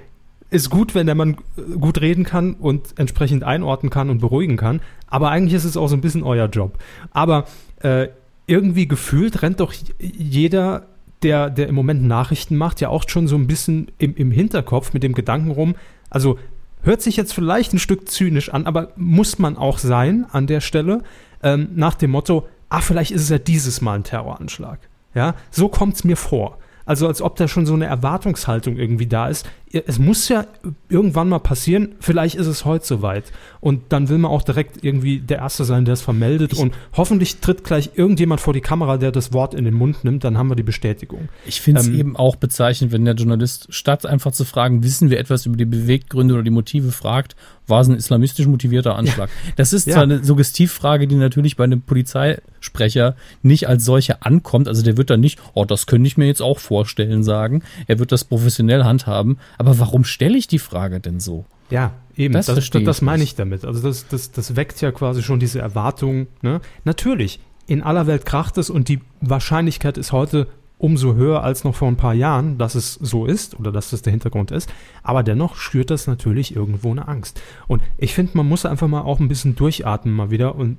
ist 0.50 0.70
gut, 0.70 0.94
wenn 0.94 1.06
der 1.06 1.14
Mann 1.14 1.36
gut 1.80 2.00
reden 2.00 2.24
kann 2.24 2.54
und 2.54 2.98
entsprechend 2.98 3.44
einordnen 3.44 3.90
kann 3.90 4.10
und 4.10 4.18
beruhigen 4.18 4.56
kann. 4.56 4.80
Aber 5.06 5.30
eigentlich 5.30 5.54
ist 5.54 5.64
es 5.64 5.76
auch 5.76 5.88
so 5.88 5.96
ein 5.96 6.00
bisschen 6.00 6.22
euer 6.22 6.46
Job. 6.46 6.78
Aber 7.10 7.46
äh, 7.80 8.08
irgendwie 8.46 8.86
gefühlt 8.86 9.42
rennt 9.42 9.60
doch 9.60 9.72
jeder, 9.98 10.86
der, 11.22 11.50
der 11.50 11.68
im 11.68 11.74
Moment 11.74 12.04
Nachrichten 12.04 12.56
macht, 12.56 12.80
ja 12.80 12.88
auch 12.88 13.04
schon 13.08 13.26
so 13.26 13.36
ein 13.36 13.46
bisschen 13.46 13.90
im, 13.98 14.14
im 14.14 14.30
Hinterkopf 14.30 14.92
mit 14.92 15.02
dem 15.02 15.14
Gedanken 15.14 15.50
rum. 15.50 15.74
Also 16.10 16.38
hört 16.82 17.02
sich 17.02 17.16
jetzt 17.16 17.32
vielleicht 17.32 17.72
ein 17.72 17.78
Stück 17.78 18.08
zynisch 18.08 18.50
an, 18.50 18.66
aber 18.66 18.92
muss 18.96 19.38
man 19.38 19.56
auch 19.56 19.78
sein 19.78 20.26
an 20.30 20.46
der 20.46 20.60
Stelle. 20.60 21.02
Ähm, 21.42 21.70
nach 21.74 21.94
dem 21.94 22.10
Motto, 22.10 22.46
ah, 22.68 22.80
vielleicht 22.80 23.10
ist 23.10 23.22
es 23.22 23.28
ja 23.30 23.38
dieses 23.38 23.80
Mal 23.80 23.94
ein 23.94 24.04
Terroranschlag. 24.04 24.78
Ja, 25.14 25.34
so 25.50 25.68
kommt 25.68 25.94
es 25.94 26.04
mir 26.04 26.16
vor. 26.16 26.58
Also 26.86 27.06
als 27.06 27.22
ob 27.22 27.36
da 27.36 27.48
schon 27.48 27.66
so 27.66 27.74
eine 27.74 27.86
Erwartungshaltung 27.86 28.76
irgendwie 28.76 29.06
da 29.06 29.28
ist. 29.28 29.48
Es 29.86 29.98
muss 29.98 30.28
ja 30.28 30.46
irgendwann 30.88 31.28
mal 31.28 31.40
passieren, 31.40 31.96
vielleicht 32.00 32.36
ist 32.36 32.46
es 32.46 32.64
heute 32.64 32.86
soweit. 32.86 33.32
Und 33.60 33.82
dann 33.88 34.08
will 34.08 34.18
man 34.18 34.30
auch 34.30 34.42
direkt 34.42 34.84
irgendwie 34.84 35.18
der 35.18 35.38
Erste 35.38 35.64
sein, 35.64 35.84
der 35.84 35.94
es 35.94 36.02
vermeldet. 36.02 36.52
Ich 36.52 36.58
und 36.58 36.74
hoffentlich 36.96 37.36
tritt 37.40 37.64
gleich 37.64 37.90
irgendjemand 37.94 38.40
vor 38.40 38.52
die 38.52 38.60
Kamera, 38.60 38.96
der 38.96 39.10
das 39.10 39.32
Wort 39.32 39.54
in 39.54 39.64
den 39.64 39.74
Mund 39.74 40.04
nimmt, 40.04 40.22
dann 40.24 40.38
haben 40.38 40.48
wir 40.48 40.56
die 40.56 40.62
Bestätigung. 40.62 41.28
Ich 41.46 41.60
finde 41.60 41.80
es 41.80 41.88
ähm, 41.88 41.98
eben 41.98 42.16
auch 42.16 42.36
bezeichnend, 42.36 42.92
wenn 42.92 43.04
der 43.04 43.14
Journalist, 43.14 43.66
statt 43.70 44.06
einfach 44.06 44.32
zu 44.32 44.44
fragen, 44.44 44.84
wissen 44.84 45.10
wir 45.10 45.18
etwas 45.18 45.46
über 45.46 45.56
die 45.56 45.64
Beweggründe 45.64 46.34
oder 46.34 46.42
die 46.42 46.50
Motive, 46.50 46.92
fragt, 46.92 47.36
war 47.66 47.80
es 47.80 47.88
ein 47.88 47.96
islamistisch 47.96 48.46
motivierter 48.46 48.94
Anschlag? 48.96 49.30
Ja. 49.30 49.52
Das 49.56 49.72
ist 49.72 49.84
zwar 49.84 49.96
ja. 49.96 50.02
eine 50.02 50.24
Suggestivfrage, 50.24 51.06
die 51.06 51.14
natürlich 51.14 51.56
bei 51.56 51.64
einem 51.64 51.80
Polizei 51.80 52.38
Sprecher 52.60 53.14
nicht 53.42 53.68
als 53.68 53.84
solcher 53.84 54.18
ankommt. 54.20 54.68
Also 54.68 54.82
der 54.82 54.96
wird 54.96 55.10
dann 55.10 55.20
nicht, 55.20 55.38
oh, 55.54 55.64
das 55.64 55.86
könnte 55.86 56.06
ich 56.06 56.16
mir 56.16 56.26
jetzt 56.26 56.42
auch 56.42 56.58
vorstellen, 56.58 57.22
sagen. 57.22 57.62
Er 57.86 57.98
wird 57.98 58.12
das 58.12 58.24
professionell 58.24 58.84
handhaben. 58.84 59.38
Aber 59.58 59.63
warum 59.66 60.04
stelle 60.04 60.36
ich 60.36 60.46
die 60.46 60.58
Frage 60.58 61.00
denn 61.00 61.20
so? 61.20 61.44
Ja, 61.70 61.92
eben. 62.16 62.34
Das, 62.34 62.46
das, 62.46 62.70
das, 62.70 62.82
das 62.84 63.02
meine 63.02 63.22
ich 63.22 63.34
damit. 63.34 63.64
Also 63.64 63.86
das, 63.86 64.06
das, 64.08 64.30
das 64.32 64.56
weckt 64.56 64.80
ja 64.80 64.92
quasi 64.92 65.22
schon 65.22 65.40
diese 65.40 65.60
Erwartung. 65.60 66.26
Ne? 66.42 66.60
Natürlich, 66.84 67.40
in 67.66 67.82
aller 67.82 68.06
Welt 68.06 68.26
kracht 68.26 68.58
es 68.58 68.70
und 68.70 68.88
die 68.88 69.00
Wahrscheinlichkeit 69.20 69.98
ist 69.98 70.12
heute 70.12 70.48
umso 70.84 71.14
höher 71.14 71.42
als 71.42 71.64
noch 71.64 71.74
vor 71.74 71.88
ein 71.88 71.96
paar 71.96 72.12
Jahren, 72.12 72.58
dass 72.58 72.74
es 72.74 72.92
so 72.92 73.24
ist 73.24 73.58
oder 73.58 73.72
dass 73.72 73.88
das 73.88 74.02
der 74.02 74.10
Hintergrund 74.10 74.50
ist. 74.50 74.70
Aber 75.02 75.22
dennoch 75.22 75.56
schürt 75.56 75.88
das 75.88 76.06
natürlich 76.06 76.54
irgendwo 76.54 76.90
eine 76.90 77.08
Angst. 77.08 77.40
Und 77.66 77.82
ich 77.96 78.12
finde, 78.12 78.36
man 78.36 78.46
muss 78.46 78.66
einfach 78.66 78.86
mal 78.86 79.00
auch 79.00 79.18
ein 79.18 79.28
bisschen 79.28 79.56
durchatmen 79.56 80.14
mal 80.14 80.30
wieder 80.30 80.54
und 80.56 80.76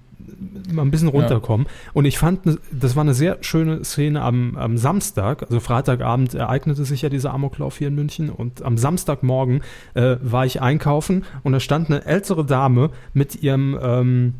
mal 0.71 0.83
ein 0.83 0.91
bisschen 0.91 1.07
runterkommen. 1.07 1.65
Ja. 1.65 1.91
Und 1.93 2.05
ich 2.05 2.19
fand, 2.19 2.41
das 2.71 2.95
war 2.95 3.01
eine 3.01 3.15
sehr 3.15 3.39
schöne 3.41 3.83
Szene 3.83 4.21
am, 4.21 4.55
am 4.57 4.77
Samstag, 4.77 5.41
also 5.41 5.59
Freitagabend 5.59 6.35
ereignete 6.35 6.85
sich 6.85 7.01
ja 7.01 7.09
dieser 7.09 7.33
Amoklauf 7.33 7.79
hier 7.79 7.88
in 7.88 7.95
München 7.95 8.29
und 8.29 8.62
am 8.62 8.77
Samstagmorgen 8.77 9.62
äh, 9.95 10.17
war 10.21 10.45
ich 10.45 10.62
einkaufen 10.62 11.25
und 11.41 11.53
da 11.53 11.59
stand 11.59 11.89
eine 11.89 12.05
ältere 12.05 12.45
Dame 12.45 12.91
mit 13.15 13.41
ihrem 13.41 13.75
ähm, 13.81 14.33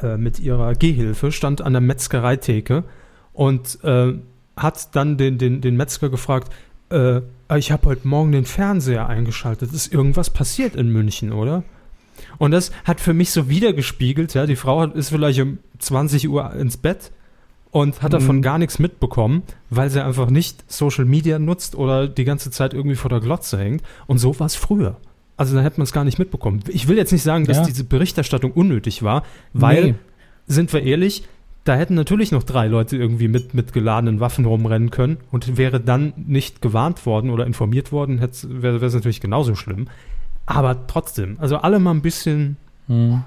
äh, 0.00 0.16
mit 0.16 0.38
ihrer 0.38 0.74
Gehhilfe, 0.74 1.32
stand 1.32 1.62
an 1.62 1.72
der 1.72 1.82
Metzgereitheke 1.82 2.84
und 3.32 3.82
äh, 3.82 4.14
hat 4.56 4.94
dann 4.94 5.16
den, 5.16 5.38
den, 5.38 5.60
den 5.60 5.76
Metzger 5.76 6.08
gefragt, 6.08 6.52
äh, 6.90 7.20
ich 7.56 7.72
habe 7.72 7.86
heute 7.86 8.06
Morgen 8.06 8.32
den 8.32 8.44
Fernseher 8.44 9.08
eingeschaltet. 9.08 9.72
Ist 9.72 9.92
irgendwas 9.92 10.30
passiert 10.30 10.76
in 10.76 10.90
München, 10.90 11.32
oder? 11.32 11.62
Und 12.38 12.52
das 12.52 12.70
hat 12.84 13.00
für 13.00 13.14
mich 13.14 13.30
so 13.30 13.48
wiedergespiegelt, 13.48 14.34
ja, 14.34 14.46
die 14.46 14.56
Frau 14.56 14.84
ist 14.84 15.10
vielleicht 15.10 15.40
um 15.40 15.58
20 15.78 16.28
Uhr 16.28 16.52
ins 16.54 16.76
Bett 16.76 17.10
und 17.70 18.02
hat 18.02 18.12
davon 18.12 18.36
mhm. 18.36 18.42
gar 18.42 18.58
nichts 18.58 18.78
mitbekommen, 18.78 19.42
weil 19.68 19.90
sie 19.90 20.04
einfach 20.04 20.30
nicht 20.30 20.70
Social 20.70 21.04
Media 21.04 21.38
nutzt 21.38 21.74
oder 21.74 22.06
die 22.06 22.24
ganze 22.24 22.50
Zeit 22.50 22.72
irgendwie 22.72 22.96
vor 22.96 23.08
der 23.08 23.20
Glotze 23.20 23.58
hängt. 23.58 23.82
Und 24.06 24.18
so 24.18 24.38
war 24.38 24.46
es 24.46 24.54
früher. 24.54 24.96
Also 25.36 25.56
da 25.56 25.62
hätte 25.62 25.78
man 25.80 25.84
es 25.84 25.92
gar 25.92 26.04
nicht 26.04 26.18
mitbekommen. 26.20 26.62
Ich 26.68 26.86
will 26.86 26.96
jetzt 26.96 27.10
nicht 27.10 27.24
sagen, 27.24 27.46
dass 27.46 27.58
ja. 27.58 27.64
diese 27.64 27.82
Berichterstattung 27.82 28.52
unnötig 28.52 29.02
war, 29.02 29.24
weil, 29.52 29.84
nee. 29.84 29.94
sind 30.46 30.72
wir 30.72 30.84
ehrlich, 30.84 31.24
da 31.64 31.74
hätten 31.74 31.94
natürlich 31.94 32.30
noch 32.30 32.42
drei 32.42 32.66
Leute 32.66 32.96
irgendwie 32.96 33.28
mit, 33.28 33.54
mit 33.54 33.72
geladenen 33.72 34.20
Waffen 34.20 34.44
rumrennen 34.44 34.90
können 34.90 35.16
und 35.32 35.56
wäre 35.56 35.80
dann 35.80 36.12
nicht 36.16 36.60
gewarnt 36.60 37.04
worden 37.06 37.30
oder 37.30 37.46
informiert 37.46 37.90
worden, 37.90 38.20
wäre 38.20 38.84
es 38.84 38.94
natürlich 38.94 39.20
genauso 39.20 39.54
schlimm. 39.54 39.88
Aber 40.46 40.86
trotzdem, 40.86 41.36
also 41.40 41.56
alle 41.56 41.78
mal 41.78 41.92
ein 41.92 42.02
bisschen. 42.02 42.58
Hm. 42.86 43.22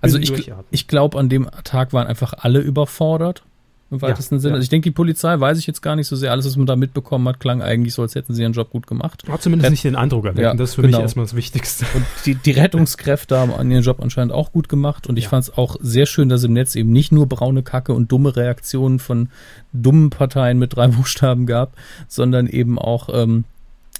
Also 0.00 0.18
ich, 0.18 0.50
ich 0.70 0.88
glaube, 0.88 1.18
an 1.18 1.28
dem 1.28 1.48
Tag 1.64 1.92
waren 1.92 2.06
einfach 2.06 2.32
alle 2.38 2.60
überfordert 2.60 3.44
im 3.90 4.02
weitesten 4.02 4.36
ja, 4.36 4.40
Sinne. 4.40 4.52
Ja. 4.52 4.54
Also 4.56 4.64
ich 4.64 4.70
denke, 4.70 4.88
die 4.88 4.94
Polizei 4.94 5.38
weiß 5.38 5.58
ich 5.58 5.66
jetzt 5.66 5.82
gar 5.82 5.94
nicht 5.94 6.06
so 6.06 6.16
sehr. 6.16 6.30
Alles, 6.30 6.46
was 6.46 6.56
man 6.56 6.66
da 6.66 6.76
mitbekommen 6.76 7.28
hat, 7.28 7.38
klang 7.38 7.62
eigentlich 7.62 7.94
so, 7.94 8.02
als 8.02 8.14
hätten 8.14 8.34
sie 8.34 8.42
ihren 8.42 8.52
Job 8.52 8.70
gut 8.70 8.86
gemacht. 8.86 9.22
Hat 9.28 9.42
zumindest 9.42 9.66
Ret 9.66 9.70
nicht 9.72 9.84
den 9.84 9.96
Eindruck 9.96 10.24
erweckt. 10.24 10.40
Ja, 10.40 10.54
das 10.54 10.70
ist 10.70 10.74
für 10.76 10.82
genau. 10.82 10.98
mich 10.98 11.02
erstmal 11.02 11.26
das 11.26 11.36
Wichtigste. 11.36 11.84
Und 11.94 12.04
die, 12.26 12.34
die 12.34 12.52
Rettungskräfte 12.52 13.38
haben 13.38 13.70
ihren 13.70 13.82
Job 13.82 14.00
anscheinend 14.00 14.32
auch 14.32 14.52
gut 14.52 14.68
gemacht. 14.68 15.06
Und 15.06 15.18
ich 15.18 15.24
ja. 15.24 15.30
fand 15.30 15.44
es 15.44 15.56
auch 15.56 15.76
sehr 15.80 16.06
schön, 16.06 16.28
dass 16.28 16.42
im 16.44 16.52
Netz 16.52 16.74
eben 16.74 16.90
nicht 16.90 17.12
nur 17.12 17.28
braune 17.28 17.62
Kacke 17.62 17.92
und 17.92 18.10
dumme 18.10 18.34
Reaktionen 18.34 18.98
von 18.98 19.28
dummen 19.72 20.10
Parteien 20.10 20.58
mit 20.58 20.76
drei 20.76 20.88
Buchstaben 20.94 21.46
gab, 21.46 21.72
sondern 22.08 22.46
eben 22.46 22.78
auch 22.78 23.08
ähm, 23.12 23.44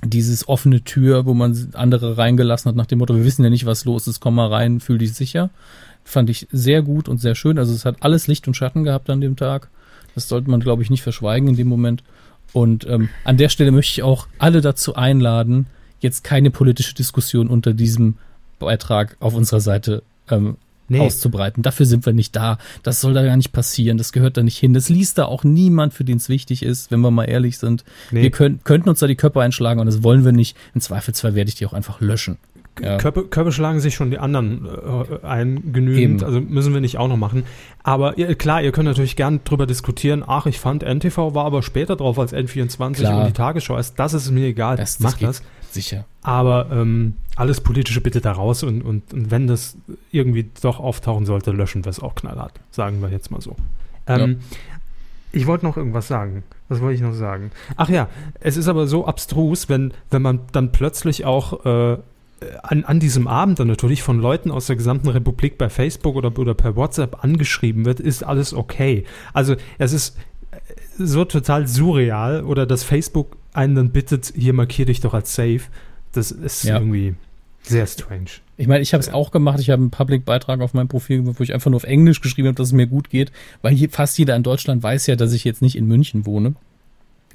dieses 0.03 0.49
offene 0.49 0.83
Tür, 0.83 1.27
wo 1.27 1.35
man 1.35 1.57
andere 1.75 2.19
reingelassen 2.19 2.69
hat 2.69 2.77
nach 2.77 2.87
dem 2.87 2.99
Motto, 2.99 3.15
wir 3.15 3.25
wissen 3.25 3.45
ja 3.45 3.51
nicht, 3.51 3.67
was 3.67 3.85
los 3.85 4.07
ist, 4.07 4.21
komm 4.21 4.35
mal 4.35 4.49
rein, 4.49 4.81
fühl 4.81 4.99
dich 4.99 5.15
sicher. 5.15 5.51
Fand 6.05 6.31
ich 6.31 6.47
sehr 6.53 6.83
gut 6.83 7.09
und 7.09 7.19
sehr 7.19 7.35
schön. 7.35 7.59
Also 7.59 7.73
es 7.73 7.85
hat 7.85 7.97
alles 8.01 8.27
Licht 8.27 8.47
und 8.47 8.55
Schatten 8.55 8.85
gehabt 8.85 9.09
an 9.11 9.21
dem 9.21 9.37
Tag. 9.37 9.69
Das 10.15 10.29
sollte 10.29 10.51
man, 10.51 10.61
glaube 10.61 10.83
ich, 10.83 10.91
nicht 10.91 11.03
verschweigen 11.03 11.49
in 11.49 11.57
dem 11.57 11.69
Moment. 11.69 12.05
Und 12.53 12.87
ähm, 12.87 13.09
an 13.25 13.37
der 13.37 13.49
Stelle 13.49 13.73
möchte 13.73 13.93
ich 13.93 14.03
auch 14.03 14.29
alle 14.39 14.61
dazu 14.61 14.95
einladen, 14.95 15.67
jetzt 16.01 16.23
keine 16.23 16.51
politische 16.51 16.95
Diskussion 16.95 17.49
unter 17.49 17.73
diesem 17.73 18.17
Beitrag 18.59 19.17
auf 19.19 19.35
unserer 19.35 19.61
Seite 19.61 20.03
ähm, 20.31 20.57
nee. 20.89 21.01
auszubreiten. 21.01 21.63
Dafür 21.63 21.87
sind 21.87 22.07
wir 22.07 22.13
nicht 22.13 22.37
da. 22.37 22.59
Das 22.83 23.01
soll 23.01 23.15
da 23.15 23.25
gar 23.25 23.37
nicht 23.37 23.53
passieren. 23.53 23.99
Das 23.99 24.13
gehört 24.13 24.37
da 24.37 24.43
nicht 24.43 24.59
hin. 24.59 24.75
Das 24.75 24.89
liest 24.89 25.19
da 25.19 25.25
auch 25.25 25.45
niemand, 25.45 25.95
für 25.95 26.05
den 26.05 26.19
es 26.19 26.29
wichtig 26.29 26.63
ist, 26.63 26.91
wenn 26.91 27.01
wir 27.01 27.11
mal 27.11 27.25
ehrlich 27.25 27.59
sind. 27.59 27.85
Nee. 28.11 28.23
Wir 28.23 28.31
können, 28.31 28.61
könnten 28.65 28.89
uns 28.89 29.01
da 29.01 29.07
die 29.07 29.17
Köpfe 29.17 29.41
einschlagen 29.41 29.81
und 29.81 29.87
das 29.87 30.03
wollen 30.03 30.25
wir 30.25 30.33
nicht. 30.33 30.57
Im 30.75 30.81
Zweifelsfall 30.81 31.35
werde 31.35 31.49
ich 31.49 31.57
die 31.57 31.67
auch 31.67 31.73
einfach 31.73 32.01
löschen. 32.01 32.39
Ja. 32.81 32.99
Körper, 32.99 33.23
Körper 33.25 33.53
schlagen 33.53 33.79
sich 33.79 33.95
schon 33.95 34.11
die 34.11 34.19
anderen 34.19 34.67
äh, 34.67 35.27
ein, 35.27 35.73
genügend, 35.73 36.23
Eben. 36.23 36.25
also 36.25 36.41
müssen 36.41 36.75
wir 36.75 36.81
nicht 36.81 36.99
auch 36.99 37.09
noch 37.09 37.17
machen. 37.17 37.45
Aber 37.83 38.19
ihr, 38.19 38.35
klar, 38.35 38.63
ihr 38.63 38.73
könnt 38.73 38.87
natürlich 38.87 39.17
gern 39.17 39.41
drüber 39.45 39.67
diskutieren, 39.67 40.25
ach, 40.27 40.47
ich 40.47 40.59
fand 40.59 40.83
NTV 40.83 41.35
war 41.35 41.45
aber 41.45 41.63
später 41.63 41.95
drauf 41.95 42.19
als 42.19 42.33
N24 42.33 42.95
klar. 42.95 43.21
und 43.21 43.29
die 43.29 43.33
Tagesschau 43.33 43.77
ist, 43.77 43.99
das 43.99 44.13
ist 44.15 44.31
mir 44.31 44.47
egal, 44.47 44.77
das, 44.77 44.99
macht 45.01 45.23
das. 45.23 45.43
Sicher. 45.71 46.05
Aber 46.23 46.69
ähm, 46.73 47.15
alles 47.37 47.61
Politische 47.61 48.01
bitte 48.01 48.21
da 48.21 48.33
raus 48.33 48.63
und, 48.63 48.83
und, 48.83 49.13
und 49.13 49.31
wenn 49.31 49.47
das 49.47 49.77
irgendwie 50.11 50.51
doch 50.61 50.81
auftauchen 50.81 51.27
sollte, 51.27 51.51
löschen 51.53 51.85
wir 51.85 51.91
es 51.91 52.01
auch 52.01 52.15
knallhart, 52.15 52.61
sagen 52.71 53.03
wir 53.03 53.09
jetzt 53.11 53.31
mal 53.31 53.41
so. 53.41 53.57
Ähm, 54.07 54.39
ja. 54.41 54.57
Ich 55.33 55.47
wollte 55.47 55.65
noch 55.65 55.77
irgendwas 55.77 56.07
sagen. 56.07 56.45
Was 56.69 56.81
wollte 56.81 56.95
ich 56.95 57.01
noch 57.03 57.13
sagen? 57.13 57.51
Ach 57.77 57.89
ja, 57.89 58.09
es 58.41 58.57
ist 58.57 58.69
aber 58.69 58.87
so 58.87 59.07
abstrus, 59.07 59.69
wenn, 59.69 59.93
wenn 60.11 60.23
man 60.23 60.41
dann 60.53 60.73
plötzlich 60.73 61.25
auch 61.25 61.65
äh, 61.67 61.99
an, 62.63 62.85
an 62.85 63.01
diesem 63.01 63.27
Abend 63.27 63.59
dann 63.59 63.69
natürlich 63.69 64.03
von 64.03 64.19
Leuten 64.19 64.51
aus 64.51 64.67
der 64.67 64.77
gesamten 64.77 65.09
Republik 65.09 65.59
bei 65.59 65.69
Facebook 65.69 66.17
oder, 66.17 66.37
oder 66.39 66.55
per 66.55 66.77
WhatsApp 66.77 67.23
angeschrieben 67.25 67.85
wird, 67.85 68.01
ist 68.01 68.23
alles 68.23 68.55
okay. 68.55 69.05
Also 69.33 69.57
es 69.79 69.93
ist 69.93 70.17
so 70.99 71.25
total 71.25 71.67
surreal 71.67 72.45
oder 72.45 72.67
dass 72.67 72.85
Facebook 72.85 73.37
einen 73.53 73.75
dann 73.75 73.91
bittet, 73.91 74.33
hier 74.37 74.53
markier 74.53 74.87
dich 74.87 75.01
doch 75.01 75.15
als 75.15 75.35
safe. 75.35 75.63
Das 76.13 76.31
ist 76.31 76.65
ja. 76.65 76.79
irgendwie 76.79 77.15
sehr 77.63 77.87
strange. 77.87 78.31
Ich 78.57 78.69
meine, 78.69 78.83
ich 78.83 78.93
habe 78.93 79.01
es 79.01 79.13
auch 79.13 79.31
gemacht. 79.31 79.59
Ich 79.59 79.71
habe 79.71 79.81
einen 79.81 79.91
Public-Beitrag 79.91 80.61
auf 80.61 80.75
meinem 80.75 80.89
Profil, 80.89 81.25
wo 81.25 81.43
ich 81.43 81.55
einfach 81.55 81.71
nur 81.71 81.77
auf 81.77 81.85
Englisch 81.85 82.21
geschrieben 82.21 82.49
habe, 82.49 82.57
dass 82.57 82.69
es 82.69 82.73
mir 82.73 82.87
gut 82.87 83.11
geht, 83.11 83.33
weil 83.63 83.75
hier 83.75 83.91
fast 83.91 84.19
jeder 84.19 84.37
in 84.37 84.43
Deutschland 84.43 84.83
weiß 84.83 85.07
ja, 85.07 85.17
dass 85.17 85.33
ich 85.33 85.45
jetzt 85.45 85.63
nicht 85.63 85.77
in 85.77 85.87
München 85.87 86.27
wohne. 86.27 86.55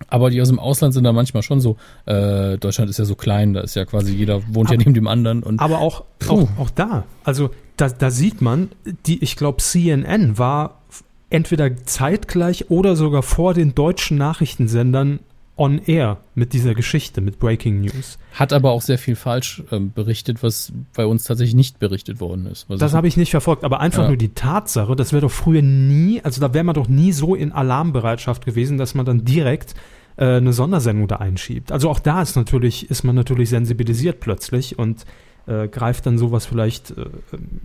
Aber 0.08 0.30
die 0.30 0.42
aus 0.42 0.48
dem 0.48 0.60
Ausland 0.60 0.94
sind 0.94 1.04
da 1.04 1.12
manchmal 1.12 1.44
schon 1.44 1.60
so, 1.60 1.78
äh, 2.06 2.58
Deutschland 2.58 2.90
ist 2.90 3.00
ja 3.00 3.06
so 3.06 3.16
klein, 3.16 3.54
da 3.54 3.62
ist 3.62 3.76
ja 3.76 3.86
quasi 3.86 4.14
jeder 4.14 4.42
wohnt 4.48 4.70
aber, 4.70 4.76
ja 4.76 4.78
neben 4.78 4.94
dem 4.94 5.08
anderen. 5.08 5.44
Und 5.44 5.60
aber 5.60 5.80
auch, 5.80 6.04
auch, 6.28 6.48
auch 6.58 6.70
da, 6.70 7.04
also 7.24 7.50
da, 7.78 7.90
da 7.90 8.12
sieht 8.12 8.42
man, 8.42 8.70
die, 9.06 9.24
ich 9.24 9.36
glaube, 9.36 9.58
CNN 9.62 10.38
war 10.38 10.82
entweder 11.30 11.76
zeitgleich 11.86 12.70
oder 12.70 12.96
sogar 12.96 13.24
vor 13.24 13.54
den 13.54 13.76
deutschen 13.76 14.18
Nachrichtensendern 14.18 15.20
on 15.60 15.80
air 15.86 16.18
mit 16.36 16.54
dieser 16.54 16.74
Geschichte, 16.74 17.22
mit 17.22 17.38
Breaking 17.38 17.82
News. 17.82 18.18
Hat 18.34 18.54
aber 18.54 18.72
auch 18.72 18.82
sehr 18.82 18.98
viel 18.98 19.16
falsch 19.16 19.62
äh, 19.72 19.80
berichtet, 19.80 20.42
was 20.42 20.72
bei 20.96 21.06
uns 21.06 21.26
tatsächlich 21.26 21.56
nicht 21.56 21.80
berichtet 21.80 22.20
worden 22.22 22.46
ist. 22.46 22.66
das 22.70 22.94
habe 22.94 23.08
ich 23.08 23.18
nicht 23.18 23.32
verfolgt, 23.32 23.64
aber 23.64 23.80
einfach 23.80 24.04
ja. 24.04 24.08
nur 24.08 24.18
die 24.18 24.34
Tatsache, 24.34 24.96
das 24.96 25.12
wäre 25.12 25.22
doch 25.22 25.32
früher 25.32 25.62
nie, 25.62 26.22
also 26.24 26.40
da 26.40 26.54
wäre 26.54 26.64
man 26.64 26.76
doch 26.76 26.88
nie 26.88 27.12
so 27.12 27.36
in 27.36 27.52
Alarmbereitschaft 27.52 28.46
gewesen, 28.46 28.78
dass 28.78 28.96
man 28.96 29.06
dann 29.06 29.26
direkt 29.26 29.76
äh, 30.16 30.38
eine 30.38 30.54
Sondersendung 30.54 31.08
da 31.08 31.18
einschiebt. 31.18 31.72
Also 31.72 31.90
auch 31.90 32.00
da 32.00 32.22
ist 32.22 32.36
natürlich, 32.36 32.90
ist 32.90 33.04
man 33.04 33.16
natürlich 33.16 33.50
sensibilisiert 33.50 34.22
plötzlich 34.22 34.80
und 34.80 35.06
äh, 35.46 35.68
greift 35.68 36.06
dann 36.06 36.18
sowas 36.18 36.46
vielleicht 36.46 36.92
äh, 36.92 37.06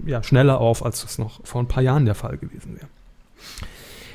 ja, 0.07 0.23
schneller 0.23 0.61
auf, 0.61 0.85
als 0.85 1.03
das 1.03 1.19
noch 1.19 1.45
vor 1.45 1.63
ein 1.63 1.69
paar 1.69 1.83
Jahren 1.83 2.07
der 2.07 2.15
Fall 2.15 2.39
gewesen 2.39 2.77
wäre. 2.77 2.89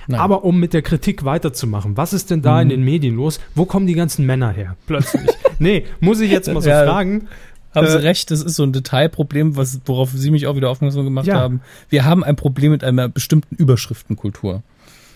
Nein. 0.10 0.20
Aber 0.20 0.44
um 0.44 0.60
mit 0.60 0.74
der 0.74 0.82
Kritik 0.82 1.24
weiterzumachen, 1.24 1.96
was 1.96 2.14
ist 2.14 2.32
denn 2.32 2.42
da 2.42 2.56
mhm. 2.56 2.62
in 2.62 2.70
den 2.70 2.84
Medien 2.84 3.16
los? 3.16 3.40
Wo 3.54 3.66
kommen 3.66 3.86
die 3.86 3.94
ganzen 3.94 4.26
Männer 4.26 4.50
her? 4.50 4.76
Plötzlich. 4.88 5.30
nee, 5.60 5.86
muss 6.00 6.20
ich 6.20 6.32
jetzt 6.32 6.52
mal 6.52 6.62
so 6.62 6.70
ja, 6.70 6.84
fragen. 6.84 7.28
Haben 7.76 7.86
äh, 7.86 7.92
Sie 7.92 8.02
recht, 8.02 8.32
das 8.32 8.42
ist 8.42 8.56
so 8.56 8.64
ein 8.64 8.74
Detailproblem, 8.74 9.56
was, 9.56 9.82
worauf 9.86 10.10
Sie 10.10 10.32
mich 10.32 10.48
auch 10.48 10.56
wieder 10.56 10.72
aufmerksam 10.72 11.04
gemacht 11.04 11.28
ja. 11.28 11.36
haben. 11.36 11.62
Wir 11.90 12.06
haben 12.06 12.24
ein 12.24 12.36
Problem 12.36 12.72
mit 12.72 12.84
einer 12.84 13.08
bestimmten 13.08 13.54
Überschriftenkultur. 13.54 14.64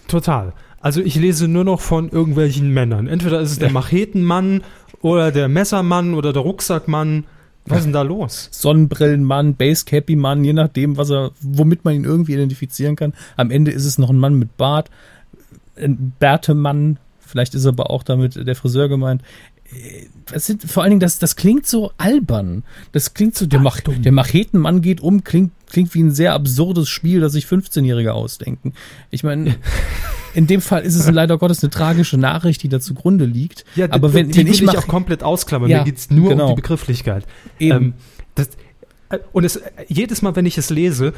Total. 0.07 0.53
Also 0.79 1.01
ich 1.01 1.15
lese 1.15 1.47
nur 1.47 1.63
noch 1.63 1.81
von 1.81 2.09
irgendwelchen 2.09 2.69
Männern. 2.69 3.07
Entweder 3.07 3.39
ist 3.39 3.49
es 3.49 3.57
der 3.57 3.71
Machetenmann 3.71 4.61
oder 5.01 5.31
der 5.31 5.47
Messermann 5.47 6.13
oder 6.13 6.33
der 6.33 6.43
Rucksackmann. 6.43 7.23
Was 7.65 7.79
ist 7.79 7.85
denn 7.85 7.93
da 7.93 8.01
los? 8.01 8.49
Sonnenbrillenmann, 8.51 9.55
Basecappy-Mann, 9.55 10.43
je 10.43 10.53
nachdem, 10.53 10.97
was 10.97 11.09
er, 11.09 11.31
womit 11.41 11.85
man 11.85 11.95
ihn 11.95 12.03
irgendwie 12.03 12.33
identifizieren 12.33 12.95
kann. 12.95 13.13
Am 13.37 13.51
Ende 13.51 13.71
ist 13.71 13.85
es 13.85 13.97
noch 13.97 14.09
ein 14.09 14.19
Mann 14.19 14.35
mit 14.35 14.57
Bart, 14.57 14.89
ein 15.77 16.13
Bärtemann, 16.19 16.97
vielleicht 17.19 17.55
ist 17.55 17.65
aber 17.65 17.89
auch 17.89 18.03
damit 18.03 18.35
der 18.35 18.55
Friseur 18.55 18.89
gemeint. 18.89 19.21
Das 20.31 20.45
sind, 20.45 20.63
vor 20.63 20.83
allen 20.83 20.91
Dingen, 20.91 20.99
das, 20.99 21.19
das 21.19 21.35
klingt 21.35 21.67
so 21.67 21.91
albern. 21.97 22.63
Das 22.91 23.13
klingt 23.13 23.35
so, 23.35 23.45
der, 23.45 23.59
Mach, 23.59 23.79
der 23.81 24.11
Machetenmann 24.11 24.81
geht 24.81 25.01
um, 25.01 25.23
klingt, 25.23 25.51
klingt 25.69 25.93
wie 25.93 26.01
ein 26.01 26.11
sehr 26.11 26.33
absurdes 26.33 26.89
Spiel, 26.89 27.19
das 27.19 27.33
sich 27.33 27.45
15-Jährige 27.45 28.13
ausdenken. 28.13 28.73
Ich 29.11 29.23
meine, 29.23 29.55
in 30.33 30.47
dem 30.47 30.61
Fall 30.61 30.83
ist 30.83 30.95
es 30.95 31.09
leider 31.09 31.37
Gottes 31.37 31.63
eine 31.63 31.69
tragische 31.69 32.17
Nachricht, 32.17 32.63
die 32.63 32.69
da 32.69 32.79
zugrunde 32.79 33.25
liegt. 33.25 33.65
Ja, 33.75 33.87
aber 33.91 34.13
wenn, 34.13 34.31
die 34.31 34.39
wenn 34.39 34.47
ich, 34.47 34.61
ich 34.61 34.69
auch 34.69 34.87
komplett 34.87 35.23
ausklammern, 35.23 35.69
ja, 35.69 35.79
mir 35.79 35.85
geht's 35.85 36.09
nur 36.09 36.29
genau. 36.29 36.49
um 36.49 36.55
die 36.55 36.61
Begrifflichkeit. 36.61 37.25
Eben. 37.59 37.77
Ähm, 37.77 37.93
das, 38.35 38.49
äh, 39.09 39.19
und 39.31 39.43
es, 39.43 39.61
jedes 39.87 40.21
Mal, 40.21 40.35
wenn 40.35 40.45
ich 40.45 40.57
es 40.57 40.69
lese, 40.69 41.13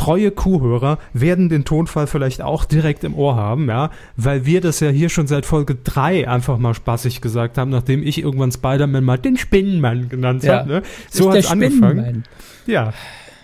treue 0.00 0.30
Kuhhörer 0.30 0.98
werden 1.12 1.50
den 1.50 1.66
Tonfall 1.66 2.06
vielleicht 2.06 2.40
auch 2.40 2.64
direkt 2.64 3.04
im 3.04 3.14
Ohr 3.14 3.36
haben, 3.36 3.68
ja, 3.68 3.90
weil 4.16 4.46
wir 4.46 4.62
das 4.62 4.80
ja 4.80 4.88
hier 4.88 5.10
schon 5.10 5.26
seit 5.26 5.44
Folge 5.44 5.74
3 5.74 6.26
einfach 6.26 6.56
mal 6.56 6.72
spaßig 6.72 7.20
gesagt 7.20 7.58
haben, 7.58 7.70
nachdem 7.70 8.02
ich 8.02 8.22
irgendwann 8.22 8.50
Spider-Man 8.50 9.04
mal 9.04 9.18
den 9.18 9.36
Spinnenmann 9.36 10.08
genannt 10.08 10.42
ja. 10.42 10.60
habe. 10.60 10.68
Ne? 10.68 10.82
So 11.10 11.30
hat 11.30 11.36
es 11.36 11.50
angefangen. 11.50 12.24
Ja. 12.66 12.94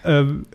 Ähm, 0.02 0.46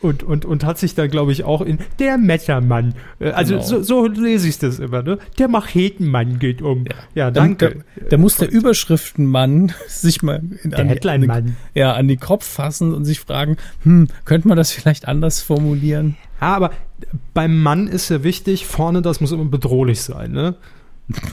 und, 0.00 0.22
und, 0.22 0.44
und 0.44 0.64
hat 0.64 0.78
sich 0.78 0.94
dann, 0.94 1.10
glaube 1.10 1.32
ich, 1.32 1.44
auch 1.44 1.60
in 1.60 1.78
der 1.98 2.18
Mettermann, 2.18 2.94
äh, 3.18 3.30
also 3.30 3.54
genau. 3.54 3.66
so, 3.66 3.82
so 3.82 4.06
lese 4.06 4.48
ich 4.48 4.58
das 4.58 4.78
immer, 4.78 5.02
ne? 5.02 5.18
Der 5.38 5.48
Machetenmann 5.48 6.38
geht 6.38 6.62
um. 6.62 6.84
Ja, 6.84 6.94
ja 7.14 7.30
danke. 7.30 7.84
Da, 7.96 8.06
da 8.10 8.16
muss 8.18 8.36
der 8.36 8.50
Überschriftenmann 8.50 9.72
sich 9.88 10.22
mal 10.22 10.42
in, 10.62 10.70
der 10.70 10.84
Headline-Mann. 10.86 11.56
Ja, 11.74 11.92
an 11.92 12.08
die 12.08 12.16
Kopf 12.16 12.46
fassen 12.46 12.94
und 12.94 13.04
sich 13.04 13.20
fragen, 13.20 13.56
hm, 13.82 14.08
könnte 14.24 14.48
man 14.48 14.56
das 14.56 14.72
vielleicht 14.72 15.06
anders 15.06 15.42
formulieren? 15.42 16.16
Ja, 16.40 16.56
aber 16.56 16.70
beim 17.34 17.62
Mann 17.62 17.86
ist 17.86 18.08
ja 18.08 18.22
wichtig, 18.22 18.66
vorne 18.66 19.02
das 19.02 19.20
muss 19.20 19.32
immer 19.32 19.44
bedrohlich 19.44 20.00
sein, 20.00 20.32
ne? 20.32 20.54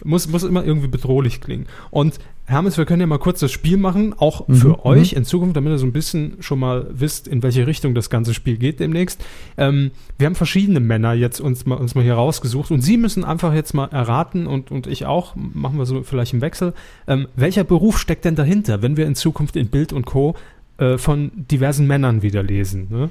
Muss, 0.03 0.27
muss 0.27 0.43
immer 0.43 0.63
irgendwie 0.63 0.87
bedrohlich 0.87 1.41
klingen. 1.41 1.67
Und 1.91 2.19
Hermes, 2.45 2.77
wir 2.77 2.85
können 2.85 3.01
ja 3.01 3.07
mal 3.07 3.19
kurz 3.19 3.41
das 3.41 3.51
Spiel 3.51 3.75
machen, 3.75 4.13
auch 4.17 4.47
mhm, 4.47 4.55
für 4.55 4.67
mhm. 4.69 4.79
euch 4.83 5.13
in 5.13 5.25
Zukunft, 5.25 5.57
damit 5.57 5.71
ihr 5.71 5.77
so 5.77 5.85
ein 5.85 5.91
bisschen 5.91 6.37
schon 6.39 6.59
mal 6.59 6.87
wisst, 6.91 7.27
in 7.27 7.43
welche 7.43 7.67
Richtung 7.67 7.93
das 7.93 8.09
ganze 8.09 8.33
Spiel 8.33 8.57
geht 8.57 8.79
demnächst. 8.79 9.23
Ähm, 9.57 9.91
wir 10.17 10.27
haben 10.27 10.35
verschiedene 10.35 10.79
Männer 10.79 11.13
jetzt 11.13 11.41
uns 11.41 11.65
mal, 11.65 11.75
uns 11.75 11.93
mal 11.93 12.03
hier 12.03 12.13
rausgesucht 12.13 12.71
und 12.71 12.81
Sie 12.81 12.97
müssen 12.97 13.25
einfach 13.25 13.53
jetzt 13.53 13.73
mal 13.73 13.87
erraten 13.87 14.47
und, 14.47 14.71
und 14.71 14.87
ich 14.87 15.05
auch, 15.05 15.35
machen 15.35 15.77
wir 15.77 15.85
so 15.85 16.03
vielleicht 16.03 16.33
im 16.33 16.41
Wechsel, 16.41 16.73
ähm, 17.07 17.27
welcher 17.35 17.65
Beruf 17.65 17.99
steckt 17.99 18.23
denn 18.23 18.35
dahinter, 18.35 18.81
wenn 18.81 18.95
wir 18.95 19.07
in 19.07 19.15
Zukunft 19.15 19.57
in 19.57 19.67
Bild 19.67 19.91
und 19.91 20.05
Co. 20.05 20.35
Äh, 20.77 20.99
von 20.99 21.31
diversen 21.33 21.87
Männern 21.87 22.21
wieder 22.21 22.43
lesen? 22.43 22.87
Ne? 22.89 23.09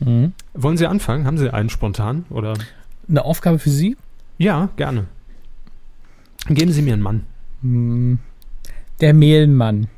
Mhm. 0.00 0.32
Wollen 0.52 0.76
Sie 0.76 0.86
anfangen? 0.86 1.26
Haben 1.26 1.38
Sie 1.38 1.52
einen 1.52 1.70
spontan? 1.70 2.24
Oder? 2.28 2.54
Eine 3.08 3.24
Aufgabe 3.24 3.60
für 3.60 3.70
Sie? 3.70 3.96
Ja, 4.36 4.70
gerne. 4.76 5.06
Geben 6.48 6.72
Sie 6.72 6.82
mir 6.82 6.94
einen 6.94 7.02
Mann. 7.02 7.26
Hm. 7.62 8.18
Der 9.00 9.14
Mehlmann. 9.14 9.88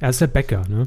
Er 0.00 0.10
ist 0.10 0.20
der 0.20 0.26
Bäcker, 0.26 0.62
ne? 0.68 0.86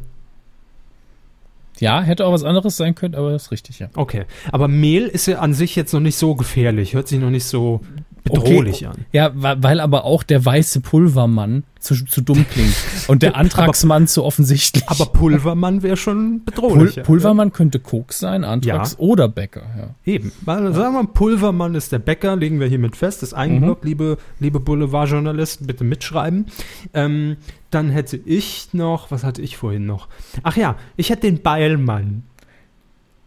Ja, 1.80 2.02
hätte 2.02 2.26
auch 2.26 2.32
was 2.32 2.44
anderes 2.44 2.78
sein 2.78 2.94
können, 2.94 3.16
aber 3.16 3.32
das 3.32 3.46
ist 3.46 3.52
richtig, 3.52 3.80
ja. 3.80 3.90
Okay. 3.96 4.26
Aber 4.52 4.68
Mehl 4.68 5.08
ist 5.08 5.26
ja 5.26 5.40
an 5.40 5.54
sich 5.54 5.76
jetzt 5.76 5.94
noch 5.94 6.00
nicht 6.00 6.16
so 6.16 6.36
gefährlich. 6.36 6.94
Hört 6.94 7.08
sich 7.08 7.20
noch 7.20 7.32
nicht 7.32 7.46
so 7.46 7.82
bedrohlich 8.24 8.88
okay. 8.88 8.98
an. 8.98 9.06
Ja, 9.12 9.32
weil 9.34 9.80
aber 9.80 10.06
auch 10.06 10.24
der 10.24 10.44
weiße 10.44 10.82
Pulvermann 10.82 11.64
zu, 11.80 12.06
zu 12.06 12.22
dumm 12.22 12.46
klingt 12.50 12.76
und 13.08 13.24
der 13.24 13.36
Antragsmann 13.38 14.04
aber, 14.04 14.08
zu 14.08 14.24
offensichtlich. 14.24 14.84
Aber 14.88 15.08
Pulvermann 15.08 15.82
wäre 15.82 15.98
schon 15.98 16.44
bedrohlich. 16.46 16.96
Pul 16.96 17.04
Pulvermann 17.04 17.50
ja. 17.50 17.54
könnte 17.54 17.80
Koks 17.80 18.20
sein, 18.20 18.44
Antrags 18.44 18.94
ja. 18.94 19.00
oder 19.00 19.28
Bäcker. 19.28 19.64
Ja. 19.78 19.96
Eben. 20.06 20.32
Weil, 20.42 20.74
sagen 20.74 20.94
wir, 20.94 21.06
Pulvermann 21.06 21.76
ist 21.76 21.92
der 21.92 22.00
Bäcker, 22.00 22.36
legen 22.36 22.60
wir 22.60 22.68
hiermit 22.68 22.96
fest, 22.96 23.24
ist 23.24 23.34
eingeloggt, 23.34 23.84
mhm. 23.84 23.90
liebe, 23.90 24.18
liebe 24.40 24.60
Boulevardjournalisten, 24.60 25.68
bitte 25.68 25.84
mitschreiben. 25.84 26.46
Ähm, 26.94 27.38
dann 27.72 27.90
hätte 27.90 28.18
ich 28.18 28.70
noch, 28.74 29.12
was 29.12 29.24
hatte 29.24 29.42
ich 29.42 29.58
vorhin 29.58 29.86
noch? 29.86 30.08
Ach 30.44 30.56
ja, 30.56 30.76
ich 30.98 31.10
hätte 31.10 31.22
den 31.22 31.42
Beilmann. 31.42 32.24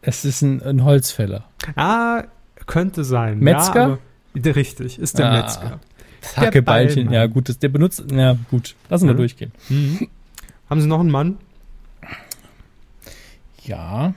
Es 0.02 0.24
ist 0.24 0.42
ein, 0.42 0.62
ein 0.62 0.84
Holzfäller. 0.84 1.44
Ah, 1.76 2.24
könnte 2.66 3.04
sein. 3.04 3.38
Metzger? 3.40 3.88
Ja, 3.88 3.98
Richtig, 4.34 4.98
ist 4.98 5.18
der 5.18 5.30
ah, 5.30 5.36
Metzger. 5.36 5.80
Hackebeilchen, 6.36 7.12
ja 7.12 7.26
gut, 7.26 7.48
das, 7.48 7.58
der 7.58 7.68
benutzt, 7.68 8.04
ja 8.10 8.36
gut, 8.50 8.74
lassen 8.88 9.06
wir 9.06 9.14
mhm. 9.14 9.18
durchgehen. 9.18 9.52
Mhm. 9.68 10.08
Haben 10.68 10.80
Sie 10.80 10.86
noch 10.86 11.00
einen 11.00 11.10
Mann? 11.10 11.36
Ja. 13.64 14.14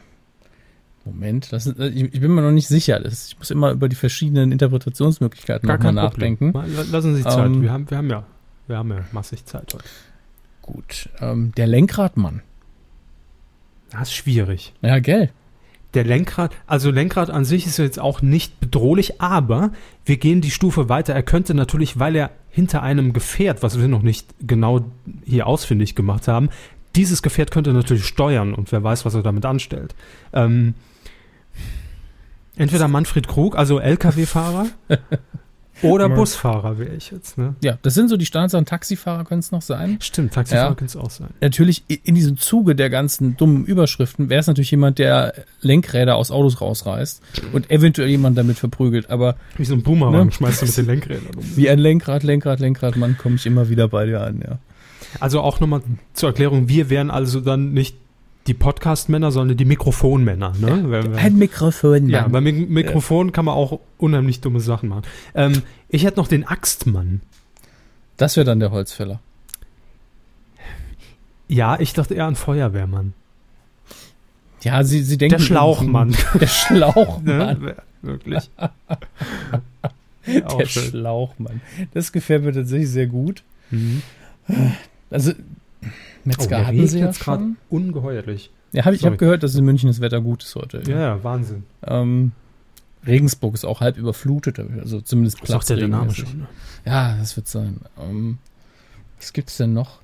Moment, 1.06 1.54
das 1.54 1.68
ist, 1.68 1.80
ich, 1.80 2.14
ich, 2.14 2.20
bin 2.20 2.34
mir 2.34 2.42
noch 2.42 2.52
nicht 2.52 2.68
sicher. 2.68 3.00
Das, 3.00 3.30
ich 3.30 3.38
muss 3.38 3.52
immer 3.52 3.72
über 3.72 3.88
die 3.88 3.96
verschiedenen 3.96 4.52
Interpretationsmöglichkeiten 4.52 5.68
nochmal 5.68 5.94
nachdenken. 5.94 6.54
Lassen 6.92 7.16
Sie 7.16 7.24
Zeit, 7.24 7.46
ähm, 7.46 7.62
wir, 7.62 7.72
haben, 7.72 7.90
wir, 7.90 7.98
haben 7.98 8.10
ja, 8.10 8.26
wir 8.68 8.78
haben 8.78 8.90
ja 8.90 9.06
massig 9.12 9.46
Zeit 9.46 9.74
heute. 9.74 9.86
Gut, 10.62 11.10
ähm, 11.20 11.54
der 11.56 11.68
Lenkradmann. 11.68 12.42
Das 13.92 14.10
ist 14.10 14.16
schwierig. 14.16 14.74
Ja, 14.82 15.00
gell 15.00 15.32
der 15.94 16.04
Lenkrad, 16.04 16.54
also 16.66 16.92
Lenkrad 16.92 17.30
an 17.30 17.46
sich 17.46 17.66
ist 17.66 17.78
jetzt 17.78 18.00
auch 18.00 18.22
nicht 18.22 18.60
bedrohlich, 18.60 19.22
aber 19.22 19.72
wir 20.06 20.18
gehen 20.18 20.42
die 20.42 20.52
Stufe 20.52 20.90
weiter. 20.90 21.14
Er 21.14 21.24
könnte 21.24 21.54
natürlich, 21.54 21.98
weil 21.98 22.16
er 22.16 22.32
hinter 22.50 22.84
einem 22.84 23.14
Gefährt, 23.14 23.64
was 23.64 23.80
wir 23.80 23.88
noch 23.88 24.02
nicht 24.02 24.28
genau 24.42 24.86
hier 25.26 25.48
ausfindig 25.48 25.96
gemacht 25.96 26.28
haben, 26.28 26.50
dieses 26.96 27.22
Gefährt 27.22 27.52
könnte 27.52 27.74
natürlich 27.74 28.06
steuern 28.06 28.54
und 28.54 28.72
wer 28.72 28.84
weiß, 28.84 29.06
was 29.06 29.14
er 29.14 29.22
damit 29.22 29.46
anstellt. 29.46 29.96
Ähm, 30.34 30.74
entweder 32.56 32.88
Manfred 32.88 33.28
Krug, 33.28 33.56
also 33.56 33.80
LKW-Fahrer, 33.80 34.68
Oder 35.82 36.10
Busfahrer 36.10 36.80
wäre 36.80 36.96
ich 36.96 37.12
jetzt, 37.12 37.38
ne? 37.38 37.56
Ja, 37.64 37.78
das 37.82 37.94
sind 37.94 38.10
so 38.10 38.18
die 38.18 38.26
Standards. 38.26 38.70
Taxifahrer 38.70 39.24
können 39.24 39.40
es 39.40 39.52
noch 39.52 39.62
sein. 39.62 39.98
Stimmt, 40.02 40.34
Taxifahrer 40.34 40.70
ja. 40.70 40.76
können 40.76 40.88
es 40.88 40.96
auch 40.96 41.10
sein. 41.10 41.30
Natürlich, 41.42 41.84
in 41.88 42.16
diesem 42.16 42.38
Zuge 42.38 42.76
der 42.76 42.90
ganzen 42.90 43.38
dummen 43.38 43.66
Überschriften 43.66 44.30
wäre 44.30 44.40
es 44.40 44.48
natürlich 44.48 44.72
jemand, 44.72 45.00
der 45.00 45.34
Lenkräder 45.62 46.16
aus 46.16 46.32
Autos 46.32 46.62
rausreißt 46.62 47.22
und 47.54 47.70
eventuell 47.70 48.10
jemand 48.10 48.38
damit 48.38 48.58
verprügelt, 48.58 49.10
aber. 49.10 49.36
Wie 49.58 49.66
so 49.66 49.74
ein 49.74 49.84
Boomerang 49.84 50.28
ne? 50.28 50.32
schmeißt 50.32 50.62
du 50.62 50.66
mit 50.66 50.78
den 50.78 50.86
Lenkrädern 50.86 51.36
um. 51.36 51.44
Wie 51.56 51.70
ein 51.70 51.80
Lenkrad, 51.80 52.24
Lenkrad, 52.24 52.60
Lenkrad, 52.60 52.96
Mann, 52.98 53.18
komme 53.18 53.36
ich 53.36 53.46
immer 53.46 53.70
wieder 53.70 53.88
bei 53.88 54.06
dir 54.06 54.22
an, 54.22 54.42
ja. 54.42 54.60
Also 55.20 55.42
auch 55.42 55.60
nochmal 55.60 55.82
zur 56.14 56.30
Erklärung, 56.30 56.70
wir 56.70 56.90
wären 56.90 57.12
also 57.12 57.40
dann 57.40 57.74
nicht 57.74 57.98
die 58.48 58.54
Podcast-Männer, 58.54 59.32
sondern 59.32 59.58
die 59.58 59.66
Mikrofonmänner. 59.66 60.54
Ne? 60.60 61.14
Ein 61.18 61.38
Mikrofon. 61.38 62.10
Ja, 62.10 62.28
beim 62.28 62.44
Mik 62.44 62.70
Mikrofon 62.70 63.28
ja. 63.28 63.32
kann 63.34 63.46
man 63.46 63.56
auch 63.56 63.80
unheimlich 63.98 64.42
dumme 64.42 64.62
Sachen 64.62 64.90
machen. 64.90 65.04
Ähm, 65.36 65.62
ich 65.90 66.06
hätte 66.06 66.18
noch 66.18 66.28
den 66.28 66.46
Axtmann. 66.46 67.22
Das 68.16 68.36
wäre 68.38 68.46
dann 68.46 68.60
der 68.60 68.72
Holzfäller. 68.72 69.20
Ja, 71.48 71.80
ich 71.80 71.94
dachte 71.94 72.14
eher 72.14 72.26
an 72.26 72.36
Feuerwehrmann. 72.36 73.14
Ja, 74.64 74.84
sie, 74.84 75.04
sie 75.04 75.18
denken. 75.18 75.38
Der 75.38 75.44
Schlauchmann. 75.44 76.16
Der 76.40 76.48
Schlauchmann. 76.48 77.62
ne? 77.62 77.76
Wirklich. 78.02 78.50
der. 80.26 80.66
Schlauchmann. 80.66 81.62
Das 81.94 82.12
gefällt 82.12 82.44
mir 82.44 82.54
tatsächlich 82.54 82.90
sehr 82.90 83.08
gut. 83.08 83.44
Mhm. 83.72 84.02
Also, 85.10 85.34
Metzger 86.28 86.62
oh, 86.62 86.66
hatten 86.66 86.88
sie 86.88 87.00
jetzt 87.00 87.22
gerade 87.22 87.44
ungeheuerlich. 87.70 88.52
Ja, 88.74 88.86
hab 88.86 88.94
ich, 88.94 89.06
habe 89.06 89.18
gehört, 89.18 89.44
dass 89.44 89.56
in 89.56 89.64
München 89.64 89.88
das 89.88 90.02
Wetter 90.02 90.22
gut 90.22 90.44
ist 90.44 90.56
heute. 90.56 90.84
Ja, 90.88 91.00
ja 91.00 91.24
Wahnsinn. 91.24 91.64
Ähm, 91.86 92.34
Regensburg 93.06 93.54
ist 93.54 93.66
auch 93.66 93.80
halb 93.80 93.98
überflutet, 93.98 94.60
also 94.60 95.00
zumindest 95.00 95.38
Platz. 95.38 95.50
Sagt 95.50 95.70
ja 95.70 95.76
der 95.78 95.88
Name 95.88 96.14
schon. 96.14 96.40
Ne? 96.40 96.48
Ja, 96.86 97.16
das 97.18 97.36
wird 97.38 97.48
sein. 97.48 97.80
Ähm, 98.00 98.40
was 99.18 99.32
gibt's 99.32 99.58
denn 99.58 99.74
noch? 99.74 100.00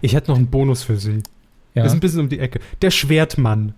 Ich 0.00 0.14
hätte 0.14 0.30
noch 0.30 0.38
einen 0.38 0.46
Bonus 0.46 0.84
für 0.84 0.96
Sie. 0.96 1.22
Ja. 1.74 1.82
Das 1.82 1.92
ist 1.92 1.96
ein 1.96 2.00
bisschen 2.00 2.20
um 2.20 2.28
die 2.28 2.38
Ecke. 2.38 2.60
Der 2.82 2.90
Schwertmann. 2.90 3.74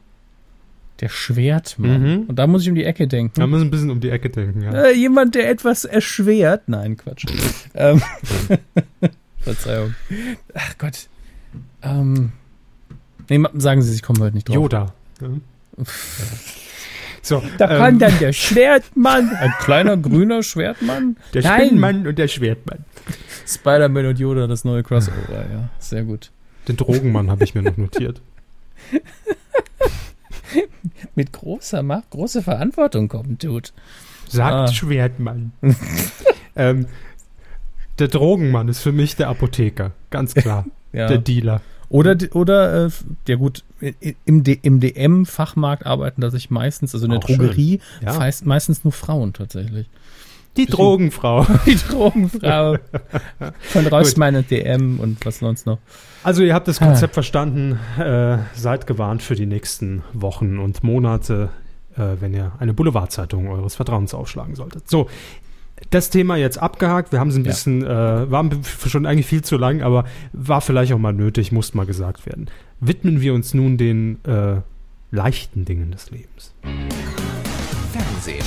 Der 1.01 1.09
Schwertmann. 1.09 2.03
Mhm. 2.03 2.23
Und 2.29 2.39
da 2.39 2.47
muss 2.47 2.63
ich 2.63 2.69
um 2.69 2.75
die 2.75 2.85
Ecke 2.85 3.09
denken. 3.09 3.41
Da 3.41 3.47
muss 3.47 3.61
ich 3.61 3.67
ein 3.67 3.71
bisschen 3.71 3.91
um 3.91 4.01
die 4.01 4.11
Ecke 4.11 4.29
denken, 4.29 4.63
ja. 4.63 4.73
Äh, 4.73 4.95
jemand, 4.95 5.35
der 5.35 5.49
etwas 5.49 5.85
erschwert. 5.85 6.69
Nein, 6.69 6.99
Quatsch. 6.99 7.25
ähm, 7.75 8.03
Verzeihung. 9.41 9.95
Ach 10.55 10.79
Gott. 10.79 11.09
Ähm, 11.83 12.33
nee, 13.29 13.41
sagen 13.55 13.83
Sie, 13.83 13.95
ich 13.95 14.03
komme 14.03 14.21
heute 14.21 14.35
nicht 14.35 14.49
drauf. 14.49 14.57
Yoda. 14.57 14.95
So, 17.23 17.41
da 17.57 17.71
ähm, 17.71 17.79
kann 17.79 17.99
dann 18.01 18.19
der 18.19 18.33
Schwertmann, 18.33 19.31
ein 19.41 19.53
kleiner 19.61 19.97
grüner 19.97 20.43
Schwertmann. 20.43 21.17
Der 21.33 21.43
Spinnenmann 21.43 22.07
und 22.07 22.19
der 22.19 22.29
Schwertmann. 22.29 22.85
Spider-Man 23.47 24.07
und 24.07 24.19
Yoda, 24.19 24.47
das 24.49 24.65
neue 24.65 24.83
Crossover, 24.83 25.47
ja. 25.51 25.69
Sehr 25.79 26.03
gut. 26.03 26.33
Den 26.69 26.77
Drogenmann 26.77 27.31
habe 27.31 27.45
ich 27.45 27.55
mir 27.55 27.63
noch 27.63 27.77
notiert. 27.77 28.21
Mit 31.15 31.33
großer 31.33 31.83
Macht, 31.83 32.11
große 32.11 32.43
Verantwortung 32.43 33.09
kommen 33.09 33.39
tut. 33.39 33.73
Sagt 34.29 34.53
ah. 34.53 34.69
Schwertmann. 34.69 35.53
ähm, 36.57 36.87
der 37.99 38.09
Drogenmann 38.09 38.69
ist 38.69 38.81
für 38.81 38.93
mich 38.93 39.17
der 39.17 39.29
Apotheker, 39.29 39.93
ganz 40.11 40.35
klar. 40.35 40.67
Ja. 40.93 41.09
Der 41.09 41.19
Dealer. 41.19 41.61
Oder, 41.89 42.17
oder 42.33 42.87
äh, 42.87 42.91
ja 43.29 43.37
gut, 43.37 43.65
im, 44.25 44.43
im 44.45 44.81
DM-Fachmarkt 44.81 45.85
arbeiten 45.85 46.23
da 46.23 46.31
sich 46.31 46.51
meistens, 46.51 46.95
also 46.95 47.05
in 47.05 47.11
der 47.11 47.19
Auch 47.19 47.25
Drogerie, 47.25 47.81
ja. 48.01 48.15
meist, 48.15 48.47
meistens 48.47 48.83
nur 48.83 48.93
Frauen 48.93 49.35
tatsächlich. 49.35 49.89
Die 50.57 50.67
Bisschen, 50.67 50.77
Drogenfrau. 50.77 51.47
Die 51.67 51.77
Drogenfrau. 51.77 52.77
Von 53.61 53.87
Rossmann 53.89 54.37
und 54.37 54.51
DM 54.51 55.01
und 55.01 55.25
was 55.25 55.39
sonst 55.39 55.67
noch. 55.67 55.79
Also 56.23 56.43
ihr 56.43 56.55
habt 56.55 56.69
das 56.69 56.79
Konzept 56.79 57.13
ah. 57.13 57.15
verstanden, 57.15 57.79
äh, 57.99 58.39
seid 58.55 58.87
gewarnt 58.87 59.23
für 59.23 59.35
die 59.35 59.47
nächsten 59.47 60.03
Wochen 60.13 60.59
und 60.59 60.83
Monate, 60.85 61.49
äh, 61.97 62.17
wenn 62.21 62.33
ihr 62.33 62.53
eine 62.59 62.75
Boulevardzeitung 62.75 63.49
eures 63.49 63.75
Vertrauens 63.75 64.15
aufschlagen 64.15 64.55
solltet. 64.55 64.89
So, 64.89 65.09
das 65.91 66.11
Thema 66.11 66.37
jetzt 66.37 66.59
abgehakt. 66.59 67.13
Wir 67.13 67.21
haben 67.21 67.29
es 67.29 67.37
ein 67.37 67.43
bisschen, 67.43 67.83
ja. 67.83 68.23
äh, 68.25 68.31
war 68.31 68.49
schon 68.87 69.07
eigentlich 69.07 69.27
viel 69.27 69.43
zu 69.43 69.57
lang, 69.57 69.83
aber 69.83 70.05
war 70.33 70.61
vielleicht 70.61 70.93
auch 70.93 70.99
mal 70.99 71.13
nötig, 71.13 71.53
muss 71.53 71.75
mal 71.75 71.87
gesagt 71.87 72.27
werden. 72.27 72.47
Widmen 72.81 73.21
wir 73.21 73.35
uns 73.35 73.55
nun 73.55 73.77
den 73.77 74.25
äh, 74.25 74.61
leichten 75.11 75.65
Dingen 75.65 75.91
des 75.91 76.11
Lebens. 76.11 76.55
Fernsehen. 77.93 78.45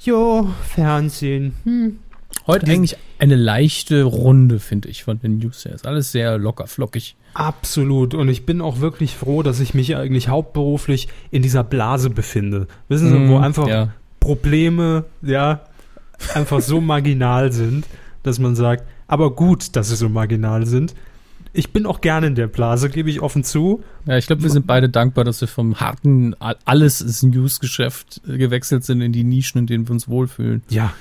Jo, 0.00 0.48
Fernsehen. 0.66 1.54
Hm. 1.64 1.98
Heute 2.46 2.66
Die- 2.66 2.72
eigentlich 2.72 2.96
eine 3.18 3.36
leichte 3.36 4.04
Runde, 4.04 4.60
finde 4.60 4.88
ich, 4.88 5.04
von 5.04 5.18
den 5.20 5.38
News 5.38 5.64
her. 5.64 5.74
Ist 5.74 5.86
alles 5.86 6.10
sehr 6.10 6.38
locker, 6.38 6.66
flockig. 6.66 7.16
Absolut. 7.34 8.14
Und 8.14 8.28
ich 8.28 8.46
bin 8.46 8.60
auch 8.60 8.80
wirklich 8.80 9.14
froh, 9.14 9.42
dass 9.42 9.60
ich 9.60 9.74
mich 9.74 9.94
eigentlich 9.96 10.28
hauptberuflich 10.28 11.08
in 11.30 11.42
dieser 11.42 11.62
Blase 11.64 12.08
befinde. 12.10 12.66
Wissen 12.88 13.08
Sie, 13.10 13.28
wo 13.28 13.36
Mhm, 13.38 13.44
einfach 13.44 13.68
ja. 13.68 13.92
Probleme, 14.20 15.04
ja, 15.22 15.62
einfach 16.34 16.60
so 16.60 16.80
marginal 16.80 17.52
sind, 17.52 17.86
dass 18.22 18.38
man 18.38 18.54
sagt, 18.54 18.84
aber 19.08 19.34
gut, 19.34 19.74
dass 19.76 19.88
sie 19.88 19.96
so 19.96 20.08
marginal 20.08 20.66
sind. 20.66 20.94
Ich 21.52 21.72
bin 21.72 21.84
auch 21.84 22.00
gerne 22.00 22.28
in 22.28 22.36
der 22.36 22.46
Blase, 22.46 22.90
gebe 22.90 23.10
ich 23.10 23.22
offen 23.22 23.42
zu. 23.42 23.82
Ja, 24.06 24.16
ich 24.16 24.28
glaube, 24.28 24.42
wir 24.44 24.50
sind 24.50 24.68
beide 24.68 24.88
dankbar, 24.88 25.24
dass 25.24 25.40
wir 25.40 25.48
vom 25.48 25.80
harten 25.80 26.36
alles 26.38 27.00
ist 27.00 27.24
News-Geschäft 27.24 28.20
gewechselt 28.24 28.84
sind 28.84 29.00
in 29.00 29.12
die 29.12 29.24
Nischen, 29.24 29.58
in 29.58 29.66
denen 29.66 29.88
wir 29.88 29.92
uns 29.92 30.06
wohlfühlen. 30.06 30.62
Ja. 30.68 30.92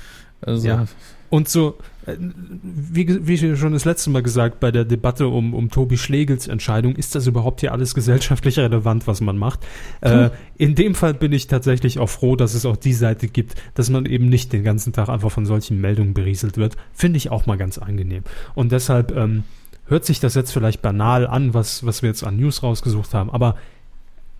Also, 0.42 0.68
Ja. 0.68 0.88
Und 1.30 1.48
so, 1.50 1.78
wie, 2.18 3.06
ge- 3.06 3.20
wie 3.24 3.56
schon 3.56 3.74
das 3.74 3.86
letzte 3.86 4.10
Mal 4.10 4.24
gesagt, 4.24 4.60
bei 4.60 4.72
der 4.72 4.86
Debatte 4.86 5.28
um, 5.28 5.54
um 5.54 5.70
Tobi 5.70 5.98
Schlegels 5.98 6.48
Entscheidung, 6.48 6.96
ist 6.96 7.16
das 7.16 7.28
überhaupt 7.28 7.62
hier 7.62 7.72
alles 7.72 7.94
gesellschaftlich 7.94 8.58
relevant, 8.58 9.08
was 9.08 9.22
man 9.22 9.38
macht? 9.38 9.60
Äh, 10.02 10.30
in 10.58 10.76
dem 10.76 10.96
Fall 10.96 11.14
bin 11.14 11.34
ich 11.34 11.48
tatsächlich 11.48 12.00
auch 12.00 12.10
froh, 12.10 12.36
dass 12.36 12.54
es 12.54 12.66
auch 12.66 12.78
die 12.78 12.94
Seite 12.94 13.28
gibt, 13.28 13.56
dass 13.74 13.90
man 13.90 14.06
eben 14.06 14.30
nicht 14.30 14.54
den 14.54 14.64
ganzen 14.64 14.94
Tag 14.94 15.10
einfach 15.10 15.32
von 15.32 15.46
solchen 15.46 15.82
Meldungen 15.82 16.14
berieselt 16.14 16.58
wird. 16.58 16.76
Finde 16.94 17.18
ich 17.18 17.32
auch 17.32 17.46
mal 17.46 17.58
ganz 17.58 17.78
angenehm. 17.78 18.24
Und 18.56 18.72
deshalb 18.72 19.16
ähm, 19.16 19.44
hört 19.86 20.06
sich 20.06 20.20
das 20.20 20.36
jetzt 20.36 20.52
vielleicht 20.52 20.82
banal 20.82 21.28
an, 21.28 21.54
was, 21.54 21.86
was 21.86 22.02
wir 22.02 22.10
jetzt 22.10 22.24
an 22.24 22.38
News 22.38 22.64
rausgesucht 22.64 23.14
haben, 23.14 23.30
aber 23.30 23.56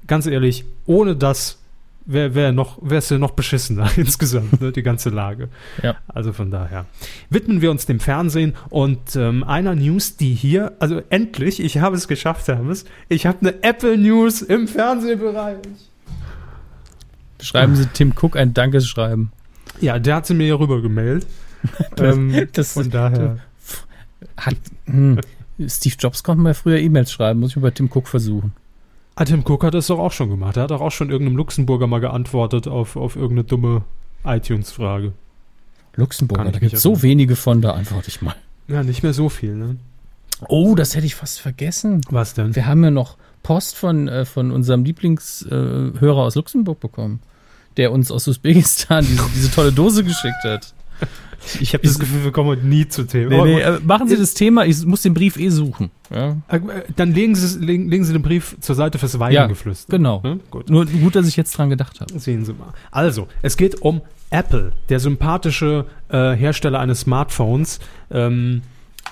ganz 0.08 0.26
ehrlich, 0.26 0.66
ohne 0.86 1.16
das 1.16 1.60
wäre 2.06 2.34
wär 2.36 2.52
noch, 2.52 2.78
wäre 2.82 2.98
es 3.00 3.10
ja 3.10 3.18
noch 3.18 3.32
beschissener 3.32 3.90
insgesamt, 3.98 4.60
ne, 4.62 4.72
die 4.72 4.84
ganze 4.84 5.10
Lage. 5.10 5.50
Ja. 5.84 5.96
Also 6.08 6.34
von 6.34 6.50
daher. 6.52 6.86
Widmen 7.30 7.62
wir 7.62 7.72
uns 7.72 7.86
dem 7.86 8.00
Fernsehen 8.00 8.56
und 8.70 9.16
ähm, 9.16 9.44
einer 9.44 9.76
News, 9.76 10.18
die 10.18 10.34
hier, 10.34 10.74
also 10.80 11.02
endlich, 11.10 11.60
ich 11.62 11.78
habe 11.80 11.96
es 11.96 12.08
geschafft, 12.08 12.48
Hermes, 12.48 12.86
ich 13.10 13.26
habe 13.26 13.40
eine 13.42 13.64
Apple 13.64 13.98
News 13.98 14.42
im 14.42 14.68
Fernsehbereich. 14.68 15.58
schreiben 17.42 17.76
Sie 17.76 17.86
Tim 17.88 18.14
Cook 18.20 18.36
ein 18.36 18.54
Dankeschreiben. 18.54 19.32
Ja, 19.82 20.00
der 20.00 20.16
hat 20.16 20.26
sie 20.28 20.34
mir 20.34 20.44
hier 20.46 20.60
rüber 20.60 20.82
gemailt. 20.82 21.26
ähm, 21.98 22.48
Das- 22.54 22.74
von 22.74 22.90
daher. 22.90 23.38
Hat, 24.38 24.56
hm, 24.86 25.20
Steve 25.68 25.96
Jobs 26.00 26.24
konnte 26.24 26.42
mal 26.42 26.54
früher 26.54 26.78
E-Mails 26.80 27.12
schreiben, 27.12 27.40
muss 27.40 27.52
ich 27.52 27.56
mal 27.58 27.64
bei 27.64 27.72
Tim 27.72 27.90
Cook 27.94 28.08
versuchen. 28.08 28.54
Ah, 29.16 29.26
Tim 29.26 29.44
Cook 29.46 29.64
hat 29.64 29.74
das 29.74 29.88
doch 29.88 30.00
auch 30.00 30.12
schon 30.12 30.30
gemacht. 30.30 30.58
Er 30.58 30.64
hat 30.64 30.72
doch 30.72 30.82
auch 30.82 30.92
schon 30.92 31.10
irgendeinem 31.10 31.38
Luxemburger 31.38 31.88
mal 31.88 32.00
geantwortet 32.00 32.68
auf, 32.68 32.96
auf 32.96 33.16
irgendeine 33.16 33.44
dumme 33.44 33.84
iTunes-Frage. 34.24 35.14
Luxemburger, 35.96 36.52
da 36.52 36.60
gibt 36.60 36.74
es 36.74 36.82
so 36.82 36.90
erinnern. 36.92 37.04
wenige 37.04 37.36
von, 37.36 37.62
da 37.62 37.72
antworte 37.72 38.10
ich 38.10 38.22
mal. 38.22 38.36
Ja, 38.68 38.84
nicht 38.84 39.04
mehr 39.04 39.14
so 39.14 39.30
viel, 39.30 39.56
ne? 39.56 39.78
Oh, 40.48 40.76
das 40.76 40.96
hätte 40.96 41.06
ich 41.06 41.16
fast 41.16 41.42
vergessen. 41.42 42.02
Was 42.10 42.34
denn? 42.34 42.56
Wir 42.56 42.66
haben 42.66 42.84
ja 42.84 42.92
noch 42.92 43.18
Post 43.44 43.76
von, 43.76 44.08
äh, 44.08 44.26
von 44.26 44.52
unserem 44.52 44.86
Lieblingshörer 44.86 45.92
äh, 46.00 46.26
aus 46.26 46.36
Luxemburg 46.36 46.80
bekommen, 46.80 47.20
der 47.78 47.92
uns 47.92 48.12
aus 48.12 48.28
Usbekistan 48.28 49.06
diese, 49.10 49.24
diese 49.36 49.52
tolle 49.52 49.72
Dose 49.72 50.04
geschickt 50.04 50.44
hat. 50.44 50.74
Ich 51.60 51.74
habe 51.74 51.84
das 51.86 52.00
Gefühl, 52.00 52.24
wir 52.24 52.32
kommen 52.32 52.50
heute 52.50 52.66
nie 52.66 52.88
zu 52.88 53.04
Themen. 53.06 53.30
Nee, 53.30 53.42
nee, 53.44 53.54
gut. 53.56 53.62
äh, 53.64 53.80
machen 53.86 54.08
Sie 54.08 54.18
das 54.18 54.34
Thema, 54.34 54.66
ich 54.66 54.86
muss 54.86 55.02
den 55.02 55.14
Brief 55.14 55.38
eh 55.38 55.50
suchen. 55.50 55.90
Ja, 56.14 56.38
Äh, 56.48 56.60
Dann 56.96 57.14
legen 57.14 57.36
Sie, 57.36 57.60
legen, 57.60 57.90
legen 57.90 58.04
Sie 58.04 58.14
den 58.14 58.22
Brief 58.22 58.58
zur 58.60 58.76
Seite 58.76 58.98
fürs 58.98 59.14
Ja, 59.14 59.20
Weidengeflüster. 59.20 59.90
genau. 59.98 60.22
Ne? 60.24 60.40
Gut. 60.52 60.70
Nur 60.70 60.86
gut, 60.86 61.16
dass 61.16 61.28
ich 61.28 61.36
jetzt 61.38 61.52
dran 61.58 61.70
gedacht 61.70 62.02
habe. 62.02 62.18
Sehen 62.20 62.46
Sie 62.46 62.54
mal. 62.54 62.74
Also, 62.92 63.28
es 63.42 63.58
geht 63.58 63.82
um 63.82 64.02
Apple, 64.32 64.74
der 64.90 65.00
sympathische 65.00 65.86
äh, 66.10 66.34
Hersteller 66.36 66.80
eines 66.80 67.02
Smartphones. 67.02 67.80
Ähm, 68.12 68.62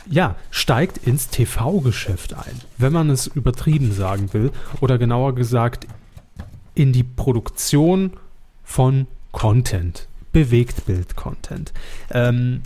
ja, 0.09 0.35
steigt 0.51 1.05
ins 1.05 1.27
TV-Geschäft 1.29 2.33
ein, 2.33 2.61
wenn 2.77 2.93
man 2.93 3.09
es 3.09 3.27
übertrieben 3.27 3.91
sagen 3.91 4.29
will. 4.33 4.51
Oder 4.79 4.97
genauer 4.97 5.35
gesagt, 5.35 5.85
in 6.75 6.93
die 6.93 7.03
Produktion 7.03 8.11
von 8.63 9.07
Content, 9.31 10.07
Bewegtbild-Content. 10.37 11.73
Ähm, 12.11 12.61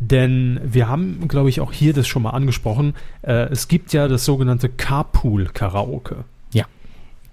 denn 0.00 0.60
wir 0.62 0.88
haben, 0.88 1.26
glaube 1.26 1.48
ich, 1.48 1.60
auch 1.60 1.72
hier 1.72 1.92
das 1.92 2.06
schon 2.06 2.22
mal 2.22 2.30
angesprochen. 2.30 2.94
Äh, 3.22 3.50
es 3.50 3.66
gibt 3.66 3.92
ja 3.92 4.06
das 4.06 4.24
sogenannte 4.24 4.68
Carpool-Karaoke. 4.68 6.24
Ja. 6.52 6.66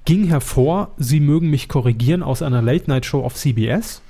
Ging 0.06 0.26
hervor, 0.26 0.92
Sie 0.98 1.20
mögen 1.20 1.52
mich 1.52 1.68
korrigieren, 1.70 2.24
aus 2.24 2.42
einer 2.42 2.64
Late-Night-Show 2.64 3.24
auf 3.24 3.36
CBS. 3.36 4.02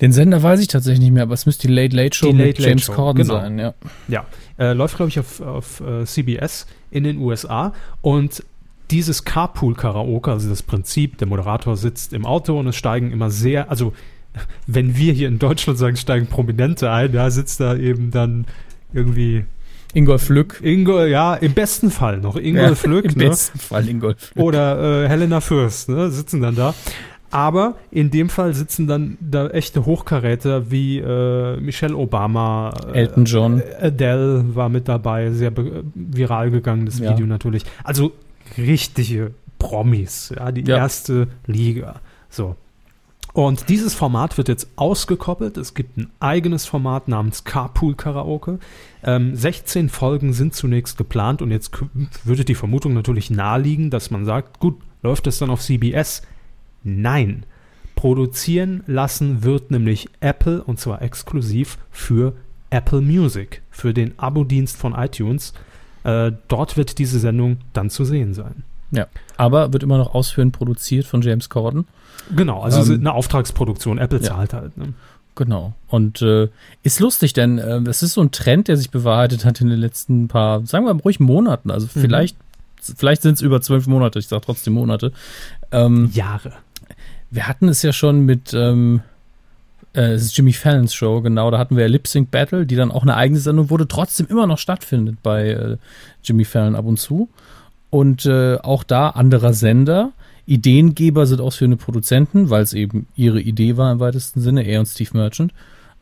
Den 0.00 0.12
Sender 0.12 0.42
weiß 0.42 0.60
ich 0.60 0.68
tatsächlich 0.68 1.00
nicht 1.00 1.12
mehr, 1.12 1.22
aber 1.22 1.34
es 1.34 1.46
müsste 1.46 1.68
die 1.68 1.72
Late 1.72 1.96
Late 1.96 2.16
Show 2.16 2.26
Die 2.26 2.32
mit 2.32 2.46
Late 2.46 2.60
Late 2.60 2.68
James 2.68 2.84
Show, 2.84 2.92
Corden 2.92 3.22
genau. 3.22 3.40
sein, 3.40 3.58
ja. 3.58 3.74
Ja, 4.08 4.26
äh, 4.58 4.72
läuft, 4.72 4.96
glaube 4.96 5.08
ich, 5.08 5.18
auf, 5.20 5.40
auf 5.40 5.80
äh, 5.80 6.04
CBS 6.04 6.66
in 6.90 7.04
den 7.04 7.18
USA. 7.18 7.72
Und 8.02 8.42
dieses 8.90 9.24
Carpool-Karaoke, 9.24 10.30
also 10.30 10.50
das 10.50 10.62
Prinzip, 10.62 11.16
der 11.18 11.28
Moderator 11.28 11.76
sitzt 11.76 12.12
im 12.12 12.26
Auto 12.26 12.58
und 12.58 12.66
es 12.66 12.76
steigen 12.76 13.12
immer 13.12 13.30
sehr, 13.30 13.70
also 13.70 13.94
wenn 14.66 14.96
wir 14.96 15.12
hier 15.12 15.28
in 15.28 15.38
Deutschland 15.38 15.78
sagen, 15.78 15.96
steigen 15.96 16.26
Prominente 16.26 16.90
ein, 16.90 17.12
da 17.12 17.30
sitzt 17.30 17.60
da 17.60 17.76
eben 17.76 18.10
dann 18.10 18.46
irgendwie 18.92 19.44
Ingolf 19.92 20.28
Lück. 20.28 20.60
Ingo, 20.62 21.04
ja, 21.04 21.34
im 21.34 21.52
besten 21.54 21.90
Fall 21.90 22.18
noch 22.18 22.36
Ingolf 22.36 22.84
Ja, 22.84 22.90
Lück, 22.94 23.04
Im 23.12 23.18
ne? 23.18 23.28
besten 23.28 23.58
Fall 23.58 23.88
Ingolf 23.88 24.34
Lück. 24.34 24.44
oder 24.44 25.04
äh, 25.04 25.08
Helena 25.08 25.40
Fürst, 25.40 25.88
ne, 25.88 26.10
sitzen 26.10 26.40
dann 26.40 26.54
da. 26.56 26.74
Aber 27.30 27.74
in 27.90 28.12
dem 28.12 28.28
Fall 28.28 28.54
sitzen 28.54 28.86
dann 28.86 29.18
da 29.20 29.48
echte 29.48 29.86
Hochkaräter 29.86 30.70
wie 30.70 30.98
äh, 30.98 31.56
Michelle 31.58 31.96
Obama, 31.96 32.72
äh, 32.92 32.98
Elton 33.00 33.24
John. 33.24 33.60
Adele 33.80 34.44
war 34.54 34.68
mit 34.68 34.86
dabei, 34.86 35.32
sehr 35.32 35.52
viral 35.94 36.52
gegangen, 36.52 36.86
das 36.86 37.00
Ja. 37.00 37.10
Video 37.12 37.26
natürlich. 37.26 37.64
Also 37.82 38.12
richtige 38.56 39.32
Promis, 39.58 40.32
ja, 40.36 40.52
die 40.52 40.62
Ja. 40.62 40.76
erste 40.76 41.26
Liga. 41.46 41.96
So. 42.30 42.54
Und 43.34 43.68
dieses 43.68 43.94
Format 43.94 44.38
wird 44.38 44.46
jetzt 44.46 44.68
ausgekoppelt. 44.76 45.56
Es 45.56 45.74
gibt 45.74 45.96
ein 45.96 46.08
eigenes 46.20 46.66
Format 46.66 47.08
namens 47.08 47.42
Carpool 47.42 47.96
Karaoke. 47.96 48.60
Ähm, 49.02 49.34
16 49.34 49.88
Folgen 49.88 50.32
sind 50.32 50.54
zunächst 50.54 50.96
geplant 50.96 51.42
und 51.42 51.50
jetzt 51.50 51.72
würde 52.22 52.44
die 52.44 52.54
Vermutung 52.54 52.94
natürlich 52.94 53.30
naheliegen, 53.30 53.90
dass 53.90 54.12
man 54.12 54.24
sagt, 54.24 54.60
gut, 54.60 54.76
läuft 55.02 55.26
es 55.26 55.38
dann 55.38 55.50
auf 55.50 55.60
CBS? 55.60 56.22
Nein. 56.84 57.44
Produzieren 57.96 58.84
lassen 58.86 59.42
wird 59.42 59.72
nämlich 59.72 60.08
Apple 60.20 60.62
und 60.62 60.78
zwar 60.78 61.02
exklusiv 61.02 61.78
für 61.90 62.34
Apple 62.70 63.00
Music, 63.00 63.62
für 63.68 63.92
den 63.92 64.16
Abo-Dienst 64.16 64.76
von 64.76 64.94
iTunes. 64.94 65.54
Äh, 66.04 66.30
dort 66.46 66.76
wird 66.76 66.98
diese 66.98 67.18
Sendung 67.18 67.58
dann 67.72 67.90
zu 67.90 68.04
sehen 68.04 68.32
sein. 68.32 68.62
Ja. 68.90 69.06
Aber 69.36 69.72
wird 69.72 69.82
immer 69.82 69.98
noch 69.98 70.14
ausführend 70.14 70.52
produziert 70.52 71.06
von 71.06 71.22
James 71.22 71.48
Corden. 71.48 71.86
Genau, 72.34 72.60
also 72.62 72.92
Ähm, 72.92 73.00
eine 73.00 73.12
Auftragsproduktion. 73.12 73.98
Apple 73.98 74.18
ja. 74.20 74.24
zahlt 74.24 74.52
halt. 74.54 74.76
Ne? 74.78 74.94
Genau. 75.34 75.74
Und 75.88 76.22
äh, 76.22 76.48
ist 76.84 77.00
lustig, 77.00 77.32
denn 77.32 77.58
äh, 77.58 77.82
das 77.82 78.02
ist 78.02 78.12
so 78.14 78.20
ein 78.20 78.30
Trend, 78.30 78.68
der 78.68 78.76
sich 78.76 78.90
bewahrheitet 78.90 79.44
hat 79.44 79.60
in 79.60 79.68
den 79.68 79.80
letzten 79.80 80.28
paar, 80.28 80.64
sagen 80.64 80.86
wir 80.86 80.94
mal 80.94 81.00
ruhig 81.00 81.18
Monaten. 81.18 81.70
Also 81.72 81.86
Mhm. 81.92 82.00
vielleicht, 82.00 82.36
vielleicht 82.96 83.22
sind 83.22 83.34
es 83.34 83.40
über 83.40 83.60
zwölf 83.60 83.86
Monate, 83.88 84.18
ich 84.20 84.28
sage 84.28 84.42
trotzdem 84.44 84.74
Monate. 84.74 85.12
Ähm, 85.72 86.10
Jahre. 86.12 86.52
wir 87.30 87.48
hatten 87.48 87.68
es 87.68 87.82
ja 87.82 87.92
schon 87.92 88.20
mit, 88.20 88.54
ähm, 88.54 89.00
äh, 89.92 90.12
es 90.12 90.22
ist 90.22 90.36
Jimmy 90.36 90.52
Fallons 90.52 90.94
Show, 90.94 91.20
genau, 91.20 91.50
da 91.50 91.58
hatten 91.58 91.74
wir 91.76 91.82
ja 91.82 91.88
Lip 91.90 92.06
Sync 92.06 92.30
Battle, 92.30 92.64
die 92.64 92.76
dann 92.76 92.92
auch 92.92 93.02
eine 93.02 93.16
eigene 93.16 93.40
Sendung 93.40 93.70
wurde, 93.70 93.88
trotzdem 93.88 94.28
immer 94.28 94.46
noch 94.46 94.58
stattfindet 94.58 95.16
bei 95.22 95.48
äh, 95.48 95.76
Jimmy 96.22 96.44
Fallon 96.44 96.76
ab 96.76 96.84
und 96.84 96.98
zu. 97.00 97.28
Und 97.94 98.26
äh, 98.26 98.56
auch 98.60 98.82
da 98.82 99.10
anderer 99.10 99.52
Sender. 99.52 100.10
Ideengeber 100.46 101.26
sind 101.26 101.40
ausführende 101.40 101.76
Produzenten, 101.76 102.50
weil 102.50 102.62
es 102.64 102.72
eben 102.72 103.06
ihre 103.14 103.40
Idee 103.40 103.76
war 103.76 103.92
im 103.92 104.00
weitesten 104.00 104.40
Sinne, 104.40 104.62
er 104.66 104.80
und 104.80 104.86
Steve 104.86 105.10
Merchant. 105.12 105.52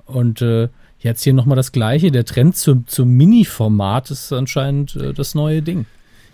Und 0.06 0.40
äh, 0.40 0.68
jetzt 1.00 1.22
hier 1.22 1.34
nochmal 1.34 1.56
das 1.56 1.70
Gleiche. 1.70 2.10
Der 2.10 2.24
Trend 2.24 2.56
zum, 2.56 2.86
zum 2.86 3.10
Mini-Format 3.10 4.10
ist 4.10 4.32
anscheinend 4.32 4.96
äh, 4.96 5.12
das 5.12 5.34
neue 5.34 5.60
Ding. 5.60 5.84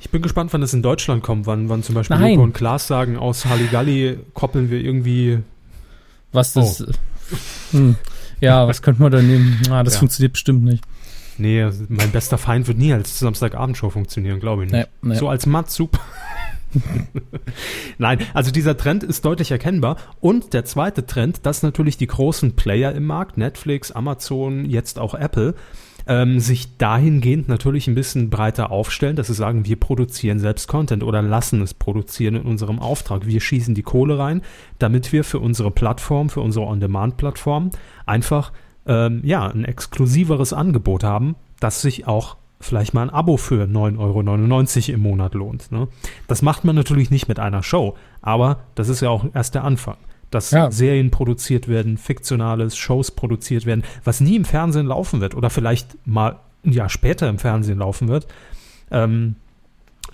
Ich 0.00 0.10
bin 0.10 0.22
gespannt, 0.22 0.52
wann 0.52 0.62
es 0.62 0.72
in 0.74 0.82
Deutschland 0.82 1.24
kommt, 1.24 1.46
wann, 1.46 1.68
wann 1.68 1.82
zum 1.82 1.96
Beispiel 1.96 2.16
Nein. 2.18 2.30
Joko 2.34 2.44
und 2.44 2.52
Klaas 2.54 2.86
sagen, 2.86 3.16
aus 3.16 3.44
Halligalli 3.44 4.16
koppeln 4.34 4.70
wir 4.70 4.80
irgendwie. 4.80 5.40
Was 6.32 6.52
das. 6.52 6.82
äh, 6.82 6.92
Hm, 7.72 7.96
ja, 8.40 8.68
was 8.68 8.80
könnte 8.80 9.02
man 9.02 9.10
da 9.10 9.20
nehmen? 9.20 9.60
Ah, 9.70 9.82
das 9.82 9.94
Ja. 9.94 9.98
funktioniert 9.98 10.32
bestimmt 10.34 10.62
nicht. 10.62 10.84
Nee, 11.38 11.68
mein 11.88 12.10
bester 12.10 12.38
Feind 12.38 12.66
wird 12.68 12.78
nie 12.78 12.92
als 12.92 13.18
Samstagabendshow 13.18 13.90
funktionieren, 13.90 14.40
glaube 14.40 14.64
ich 14.64 14.72
nicht. 14.72 14.88
Nee, 15.02 15.10
nee. 15.10 15.14
So 15.16 15.28
als 15.28 15.46
Matt, 15.46 15.70
super. 15.70 16.00
Nein, 17.98 18.18
also 18.34 18.50
dieser 18.50 18.76
Trend 18.76 19.02
ist 19.02 19.24
deutlich 19.24 19.50
erkennbar. 19.50 19.96
Und 20.20 20.52
der 20.52 20.64
zweite 20.64 21.06
Trend, 21.06 21.46
dass 21.46 21.62
natürlich 21.62 21.96
die 21.96 22.06
großen 22.06 22.56
Player 22.56 22.92
im 22.92 23.06
Markt, 23.06 23.38
Netflix, 23.38 23.90
Amazon, 23.92 24.64
jetzt 24.66 24.98
auch 24.98 25.14
Apple, 25.14 25.54
ähm, 26.06 26.40
sich 26.40 26.78
dahingehend 26.78 27.48
natürlich 27.48 27.86
ein 27.86 27.94
bisschen 27.94 28.30
breiter 28.30 28.70
aufstellen, 28.70 29.14
dass 29.16 29.26
sie 29.26 29.34
sagen, 29.34 29.66
wir 29.66 29.76
produzieren 29.76 30.38
selbst 30.38 30.66
Content 30.66 31.02
oder 31.02 31.20
lassen 31.20 31.60
es 31.60 31.74
produzieren 31.74 32.34
in 32.36 32.42
unserem 32.42 32.78
Auftrag. 32.78 33.26
Wir 33.26 33.40
schießen 33.40 33.74
die 33.74 33.82
Kohle 33.82 34.18
rein, 34.18 34.42
damit 34.78 35.12
wir 35.12 35.22
für 35.22 35.38
unsere 35.38 35.70
Plattform, 35.70 36.30
für 36.30 36.40
unsere 36.40 36.66
On-Demand-Plattform 36.66 37.70
einfach 38.06 38.52
ähm, 38.88 39.20
ja, 39.22 39.46
ein 39.46 39.64
exklusiveres 39.64 40.52
Angebot 40.52 41.04
haben, 41.04 41.36
das 41.60 41.82
sich 41.82 42.06
auch 42.06 42.36
vielleicht 42.60 42.94
mal 42.94 43.02
ein 43.02 43.10
Abo 43.10 43.36
für 43.36 43.64
9,99 43.64 44.88
Euro 44.88 44.94
im 44.94 45.00
Monat 45.00 45.34
lohnt. 45.34 45.70
Ne? 45.70 45.86
Das 46.26 46.42
macht 46.42 46.64
man 46.64 46.74
natürlich 46.74 47.10
nicht 47.10 47.28
mit 47.28 47.38
einer 47.38 47.62
Show, 47.62 47.96
aber 48.20 48.60
das 48.74 48.88
ist 48.88 49.00
ja 49.00 49.10
auch 49.10 49.24
erst 49.34 49.54
der 49.54 49.64
Anfang. 49.64 49.96
Dass 50.30 50.50
ja. 50.50 50.70
Serien 50.70 51.10
produziert 51.10 51.68
werden, 51.68 51.96
fiktionales, 51.96 52.76
Shows 52.76 53.12
produziert 53.12 53.64
werden, 53.64 53.84
was 54.04 54.20
nie 54.20 54.36
im 54.36 54.44
Fernsehen 54.44 54.86
laufen 54.86 55.20
wird 55.20 55.34
oder 55.34 55.48
vielleicht 55.48 55.96
mal 56.06 56.40
ein 56.64 56.72
Jahr 56.72 56.88
später 56.88 57.28
im 57.28 57.38
Fernsehen 57.38 57.78
laufen 57.78 58.08
wird. 58.08 58.26
Ähm, 58.90 59.36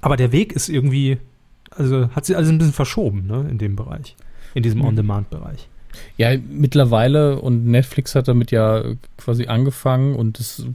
aber 0.01 0.17
der 0.17 0.31
Weg 0.31 0.53
ist 0.53 0.69
irgendwie, 0.69 1.19
also 1.71 2.11
hat 2.11 2.27
sich 2.27 2.37
alles 2.37 2.51
ein 2.51 2.59
bisschen 2.59 2.75
verschoben 2.75 3.27
ne, 3.27 3.47
in 3.51 3.59
dem 3.59 3.75
Bereich, 3.75 4.17
in 4.53 4.63
diesem 4.63 4.81
mhm. 4.81 4.89
On-Demand-Bereich. 4.89 5.69
Ja, 6.17 6.31
mittlerweile 6.37 7.41
und 7.41 7.67
Netflix 7.67 8.15
hat 8.15 8.29
damit 8.29 8.51
ja 8.51 8.83
quasi 9.17 9.47
angefangen 9.47 10.15
und 10.15 10.41
es 10.41 10.67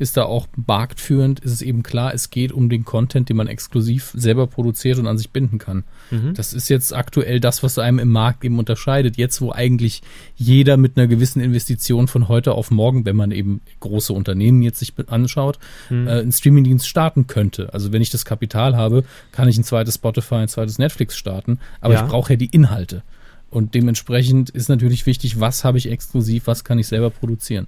ist 0.00 0.16
da 0.16 0.24
auch 0.24 0.48
marktführend, 0.66 1.40
ist 1.40 1.52
es 1.52 1.62
eben 1.62 1.82
klar, 1.82 2.14
es 2.14 2.30
geht 2.30 2.52
um 2.52 2.70
den 2.70 2.84
Content, 2.86 3.28
den 3.28 3.36
man 3.36 3.48
exklusiv 3.48 4.12
selber 4.14 4.46
produziert 4.46 4.98
und 4.98 5.06
an 5.06 5.18
sich 5.18 5.30
binden 5.30 5.58
kann. 5.58 5.84
Mhm. 6.10 6.32
Das 6.34 6.54
ist 6.54 6.70
jetzt 6.70 6.94
aktuell 6.94 7.38
das, 7.38 7.62
was 7.62 7.78
einem 7.78 7.98
im 7.98 8.08
Markt 8.08 8.42
eben 8.42 8.58
unterscheidet. 8.58 9.18
Jetzt, 9.18 9.42
wo 9.42 9.52
eigentlich 9.52 10.02
jeder 10.36 10.78
mit 10.78 10.96
einer 10.96 11.06
gewissen 11.06 11.40
Investition 11.42 12.08
von 12.08 12.28
heute 12.28 12.52
auf 12.52 12.70
morgen, 12.70 13.04
wenn 13.04 13.16
man 13.16 13.30
eben 13.30 13.60
große 13.80 14.14
Unternehmen 14.14 14.62
jetzt 14.62 14.78
sich 14.78 14.94
anschaut, 15.08 15.58
mhm. 15.90 16.08
äh, 16.08 16.12
einen 16.12 16.32
Streamingdienst 16.32 16.88
starten 16.88 17.26
könnte. 17.26 17.72
Also 17.74 17.92
wenn 17.92 18.00
ich 18.00 18.10
das 18.10 18.24
Kapital 18.24 18.76
habe, 18.76 19.04
kann 19.32 19.48
ich 19.48 19.58
ein 19.58 19.64
zweites 19.64 19.96
Spotify, 19.96 20.36
ein 20.36 20.48
zweites 20.48 20.78
Netflix 20.78 21.16
starten, 21.16 21.58
aber 21.82 21.94
ja. 21.94 22.02
ich 22.02 22.08
brauche 22.08 22.32
ja 22.32 22.36
die 22.36 22.46
Inhalte. 22.46 23.02
Und 23.50 23.74
dementsprechend 23.74 24.50
ist 24.50 24.68
natürlich 24.68 25.06
wichtig, 25.06 25.40
was 25.40 25.64
habe 25.64 25.78
ich 25.78 25.90
exklusiv, 25.90 26.46
was 26.46 26.64
kann 26.64 26.78
ich 26.78 26.86
selber 26.86 27.10
produzieren. 27.10 27.66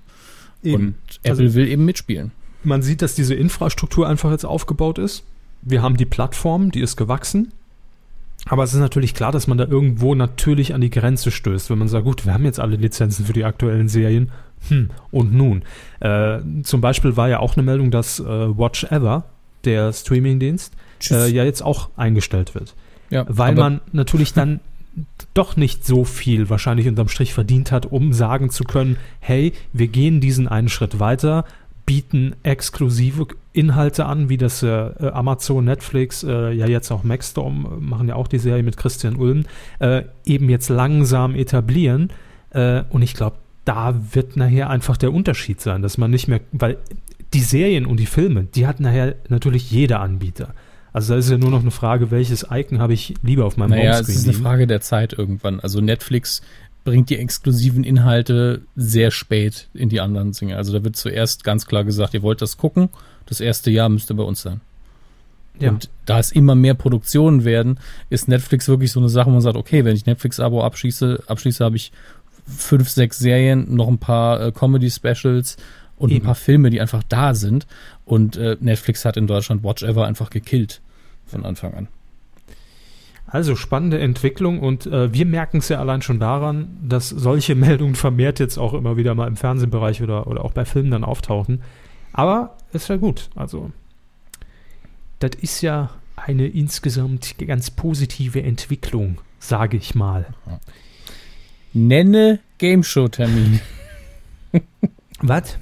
Eben. 0.62 0.74
Und 0.74 0.94
Apple 1.24 1.44
also, 1.46 1.54
will 1.54 1.68
eben 1.68 1.84
mitspielen. 1.84 2.30
Man 2.62 2.82
sieht, 2.82 3.02
dass 3.02 3.14
diese 3.14 3.34
Infrastruktur 3.34 4.08
einfach 4.08 4.30
jetzt 4.30 4.44
aufgebaut 4.44 4.98
ist. 4.98 5.24
Wir 5.62 5.82
haben 5.82 5.96
die 5.96 6.06
Plattform, 6.06 6.70
die 6.70 6.80
ist 6.80 6.96
gewachsen. 6.96 7.52
Aber 8.46 8.64
es 8.64 8.74
ist 8.74 8.80
natürlich 8.80 9.14
klar, 9.14 9.30
dass 9.32 9.46
man 9.46 9.58
da 9.58 9.64
irgendwo 9.64 10.14
natürlich 10.14 10.74
an 10.74 10.80
die 10.80 10.90
Grenze 10.90 11.30
stößt, 11.30 11.70
wenn 11.70 11.78
man 11.78 11.88
sagt, 11.88 12.04
gut, 12.04 12.26
wir 12.26 12.34
haben 12.34 12.44
jetzt 12.44 12.58
alle 12.58 12.76
Lizenzen 12.76 13.24
für 13.24 13.32
die 13.32 13.44
aktuellen 13.44 13.88
Serien. 13.88 14.30
Hm, 14.68 14.90
und 15.10 15.32
nun. 15.32 15.62
Äh, 16.00 16.40
zum 16.62 16.80
Beispiel 16.80 17.16
war 17.16 17.28
ja 17.28 17.38
auch 17.38 17.56
eine 17.56 17.64
Meldung, 17.64 17.90
dass 17.90 18.20
äh, 18.20 18.24
Watch 18.24 18.84
Ever, 18.84 19.24
der 19.64 19.92
Streamingdienst, 19.92 20.72
äh, 21.10 21.28
ja 21.28 21.44
jetzt 21.44 21.62
auch 21.62 21.90
eingestellt 21.96 22.54
wird. 22.54 22.74
Ja, 23.10 23.26
weil 23.28 23.54
man 23.54 23.80
natürlich 23.92 24.32
dann 24.32 24.60
doch 25.34 25.56
nicht 25.56 25.86
so 25.86 26.04
viel 26.04 26.50
wahrscheinlich 26.50 26.88
unterm 26.88 27.08
Strich 27.08 27.32
verdient 27.32 27.72
hat, 27.72 27.86
um 27.86 28.12
sagen 28.12 28.50
zu 28.50 28.64
können, 28.64 28.96
hey, 29.20 29.52
wir 29.72 29.88
gehen 29.88 30.20
diesen 30.20 30.48
einen 30.48 30.68
Schritt 30.68 31.00
weiter, 31.00 31.44
bieten 31.86 32.34
exklusive 32.42 33.26
Inhalte 33.52 34.06
an, 34.06 34.28
wie 34.28 34.36
das 34.36 34.62
äh, 34.62 34.92
Amazon, 35.12 35.64
Netflix, 35.64 36.22
äh, 36.22 36.52
ja 36.52 36.66
jetzt 36.66 36.90
auch 36.90 37.02
Maxstorm, 37.02 37.66
äh, 37.66 37.80
machen 37.82 38.08
ja 38.08 38.14
auch 38.14 38.28
die 38.28 38.38
Serie 38.38 38.62
mit 38.62 38.76
Christian 38.76 39.16
Ulm, 39.16 39.44
äh, 39.78 40.02
eben 40.24 40.48
jetzt 40.48 40.68
langsam 40.68 41.34
etablieren. 41.34 42.10
Äh, 42.50 42.84
und 42.90 43.02
ich 43.02 43.14
glaube, 43.14 43.36
da 43.64 43.94
wird 44.12 44.36
nachher 44.36 44.70
einfach 44.70 44.96
der 44.96 45.12
Unterschied 45.12 45.60
sein, 45.60 45.82
dass 45.82 45.98
man 45.98 46.10
nicht 46.10 46.28
mehr, 46.28 46.40
weil 46.52 46.78
die 47.32 47.40
Serien 47.40 47.86
und 47.86 47.98
die 47.98 48.06
Filme, 48.06 48.44
die 48.44 48.66
hat 48.66 48.80
nachher 48.80 49.14
natürlich 49.28 49.70
jeder 49.70 50.00
Anbieter. 50.00 50.54
Also 50.92 51.14
da 51.14 51.18
ist 51.18 51.30
ja 51.30 51.38
nur 51.38 51.50
noch 51.50 51.62
eine 51.62 51.70
Frage, 51.70 52.10
welches 52.10 52.46
Icon 52.50 52.78
habe 52.78 52.92
ich 52.92 53.14
lieber 53.22 53.46
auf 53.46 53.56
meinem 53.56 53.70
naja, 53.70 53.94
Homescreen. 53.94 54.16
es 54.16 54.22
ist 54.22 54.28
eine 54.28 54.36
Frage 54.36 54.66
der 54.66 54.80
Zeit 54.80 55.12
irgendwann. 55.12 55.60
Also 55.60 55.80
Netflix 55.80 56.42
bringt 56.84 57.10
die 57.10 57.18
exklusiven 57.18 57.84
Inhalte 57.84 58.62
sehr 58.76 59.10
spät 59.10 59.68
in 59.72 59.88
die 59.88 60.00
anderen 60.00 60.32
Dinge. 60.32 60.56
Also 60.56 60.72
da 60.72 60.84
wird 60.84 60.96
zuerst 60.96 61.44
ganz 61.44 61.66
klar 61.66 61.84
gesagt, 61.84 62.12
ihr 62.14 62.22
wollt 62.22 62.42
das 62.42 62.56
gucken, 62.56 62.88
das 63.26 63.40
erste 63.40 63.70
Jahr 63.70 63.88
müsste 63.88 64.14
bei 64.14 64.24
uns 64.24 64.42
sein. 64.42 64.60
Ja. 65.60 65.70
Und 65.70 65.88
da 66.06 66.18
es 66.18 66.32
immer 66.32 66.54
mehr 66.54 66.74
Produktionen 66.74 67.44
werden, 67.44 67.78
ist 68.10 68.26
Netflix 68.28 68.68
wirklich 68.68 68.90
so 68.90 69.00
eine 69.00 69.08
Sache, 69.08 69.26
wo 69.26 69.32
man 69.32 69.42
sagt, 69.42 69.56
okay, 69.56 69.84
wenn 69.84 69.94
ich 69.94 70.06
Netflix-Abo 70.06 70.62
abschließe, 70.62 71.24
abschließe, 71.26 71.64
habe 71.64 71.76
ich 71.76 71.92
fünf, 72.46 72.88
sechs 72.88 73.18
Serien, 73.18 73.74
noch 73.74 73.88
ein 73.88 73.98
paar 73.98 74.40
äh, 74.40 74.52
Comedy-Specials 74.52 75.56
und 76.02 76.10
Eben. 76.10 76.20
ein 76.20 76.26
paar 76.26 76.34
Filme, 76.34 76.70
die 76.70 76.80
einfach 76.80 77.04
da 77.08 77.34
sind. 77.34 77.66
Und 78.04 78.36
äh, 78.36 78.56
Netflix 78.60 79.04
hat 79.04 79.16
in 79.16 79.28
Deutschland 79.28 79.62
Watch 79.62 79.84
Ever 79.84 80.04
einfach 80.04 80.30
gekillt 80.30 80.80
von 81.26 81.44
Anfang 81.46 81.74
an. 81.74 81.88
Also 83.26 83.54
spannende 83.54 84.00
Entwicklung 84.00 84.58
und 84.58 84.84
äh, 84.86 85.14
wir 85.14 85.24
merken 85.24 85.58
es 85.58 85.68
ja 85.68 85.78
allein 85.78 86.02
schon 86.02 86.18
daran, 86.18 86.76
dass 86.82 87.08
solche 87.08 87.54
Meldungen 87.54 87.94
vermehrt 87.94 88.40
jetzt 88.40 88.58
auch 88.58 88.74
immer 88.74 88.96
wieder 88.96 89.14
mal 89.14 89.28
im 89.28 89.36
Fernsehbereich 89.36 90.02
oder, 90.02 90.26
oder 90.26 90.44
auch 90.44 90.52
bei 90.52 90.64
Filmen 90.64 90.90
dann 90.90 91.04
auftauchen. 91.04 91.62
Aber 92.12 92.56
ist 92.72 92.88
ja 92.88 92.96
gut. 92.96 93.30
Also, 93.36 93.70
das 95.20 95.30
ist 95.40 95.62
ja 95.62 95.90
eine 96.16 96.48
insgesamt 96.48 97.36
ganz 97.38 97.70
positive 97.70 98.42
Entwicklung, 98.42 99.18
sage 99.38 99.76
ich 99.76 99.94
mal. 99.94 100.26
Nenne 101.72 102.40
Game 102.58 102.82
Show 102.82 103.08
Termin. 103.08 103.60
Was? 105.22 105.58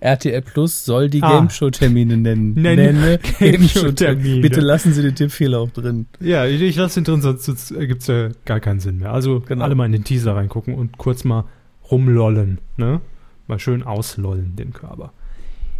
RTL 0.00 0.42
Plus 0.42 0.84
soll 0.84 1.10
die 1.10 1.22
ah. 1.22 1.38
Game 1.38 1.50
Show 1.50 1.70
Termine 1.70 2.16
nennen. 2.16 2.54
Nenne, 2.54 2.92
Nenne 2.92 3.18
Game 3.38 3.68
Show 3.68 3.90
Termine. 3.92 4.40
Bitte 4.40 4.60
lassen 4.60 4.92
Sie 4.92 5.02
den 5.02 5.14
Tippfehler 5.14 5.60
auch 5.60 5.70
drin. 5.70 6.06
Ja, 6.20 6.46
ich, 6.46 6.60
ich 6.60 6.76
lasse 6.76 7.00
den 7.00 7.04
drin, 7.04 7.22
sonst 7.22 7.74
gibt 7.78 8.02
es 8.02 8.06
ja 8.06 8.28
gar 8.44 8.60
keinen 8.60 8.80
Sinn 8.80 8.98
mehr. 8.98 9.12
Also 9.12 9.40
genau. 9.40 9.64
alle 9.64 9.74
mal 9.74 9.86
in 9.86 9.92
den 9.92 10.04
Teaser 10.04 10.36
reingucken 10.36 10.74
und 10.74 10.98
kurz 10.98 11.24
mal 11.24 11.44
rumlollen. 11.90 12.58
Ne? 12.76 13.00
Mal 13.46 13.58
schön 13.58 13.82
auslollen, 13.82 14.56
den 14.56 14.72
Körper. 14.72 15.12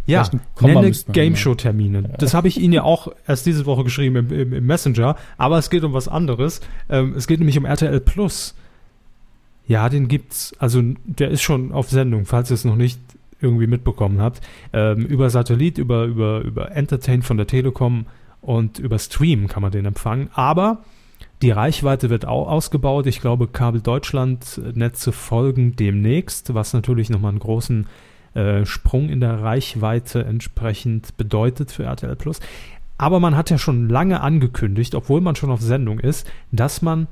Ja, 0.05 0.27
nenne 0.59 0.91
Game 1.11 1.35
Show 1.35 1.55
Termine. 1.55 2.01
Ja. 2.01 2.17
Das 2.17 2.33
habe 2.33 2.47
ich 2.47 2.59
Ihnen 2.59 2.73
ja 2.73 2.83
auch 2.83 3.09
erst 3.27 3.45
diese 3.45 3.65
Woche 3.65 3.83
geschrieben 3.83 4.15
im, 4.15 4.31
im, 4.31 4.53
im 4.53 4.65
Messenger, 4.65 5.15
aber 5.37 5.57
es 5.57 5.69
geht 5.69 5.83
um 5.83 5.93
was 5.93 6.07
anderes. 6.07 6.61
Ähm, 6.89 7.13
es 7.15 7.27
geht 7.27 7.39
nämlich 7.39 7.57
um 7.57 7.65
RTL 7.65 7.99
Plus. 7.99 8.55
Ja, 9.67 9.89
den 9.89 10.07
gibt's. 10.07 10.53
Also 10.59 10.81
der 11.05 11.29
ist 11.29 11.41
schon 11.41 11.71
auf 11.71 11.89
Sendung, 11.89 12.25
falls 12.25 12.51
ihr 12.51 12.55
es 12.55 12.65
noch 12.65 12.75
nicht 12.75 12.99
irgendwie 13.41 13.67
mitbekommen 13.67 14.21
habt. 14.21 14.41
Ähm, 14.73 15.05
über 15.05 15.29
Satellit, 15.29 15.77
über, 15.77 16.05
über, 16.05 16.41
über 16.41 16.71
Entertain 16.71 17.21
von 17.21 17.37
der 17.37 17.47
Telekom 17.47 18.05
und 18.41 18.79
über 18.79 18.99
Stream 18.99 19.47
kann 19.47 19.61
man 19.61 19.71
den 19.71 19.85
empfangen. 19.85 20.29
Aber 20.33 20.83
die 21.41 21.51
Reichweite 21.51 22.09
wird 22.09 22.25
auch 22.25 22.47
ausgebaut. 22.47 23.07
Ich 23.07 23.21
glaube, 23.21 23.47
Kabel 23.47 23.81
Deutschland 23.81 24.61
Netze 24.75 25.11
folgen 25.11 25.75
demnächst, 25.75 26.53
was 26.53 26.73
natürlich 26.73 27.09
nochmal 27.09 27.29
einen 27.29 27.39
großen 27.39 27.87
äh, 28.33 28.65
Sprung 28.65 29.09
in 29.09 29.19
der 29.19 29.41
Reichweite 29.41 30.23
entsprechend 30.23 31.17
bedeutet 31.17 31.71
für 31.71 31.83
RTL 31.83 32.15
Plus. 32.15 32.39
Aber 32.97 33.19
man 33.19 33.35
hat 33.35 33.49
ja 33.49 33.57
schon 33.57 33.89
lange 33.89 34.21
angekündigt, 34.21 34.93
obwohl 34.93 35.21
man 35.21 35.35
schon 35.35 35.49
auf 35.49 35.61
Sendung 35.61 35.99
ist, 35.99 36.29
dass 36.51 36.83
man 36.83 37.07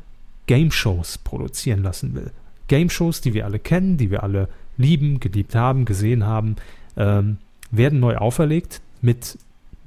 Game 0.45 0.71
Shows 0.71 1.17
produzieren 1.17 1.81
lassen 1.81 2.13
will. 2.13 2.31
Game 2.67 2.89
Shows, 2.89 3.21
die 3.21 3.33
wir 3.33 3.45
alle 3.45 3.57
kennen, 3.57 3.97
die 3.97 4.11
wir 4.11 4.21
alle 4.21 4.47
lieben, 4.79 5.19
geliebt 5.19 5.53
haben, 5.53 5.85
gesehen 5.85 6.25
haben, 6.25 6.55
ähm, 6.97 7.37
werden 7.69 7.99
neu 7.99 8.17
auferlegt 8.17 8.81
mit, 9.01 9.37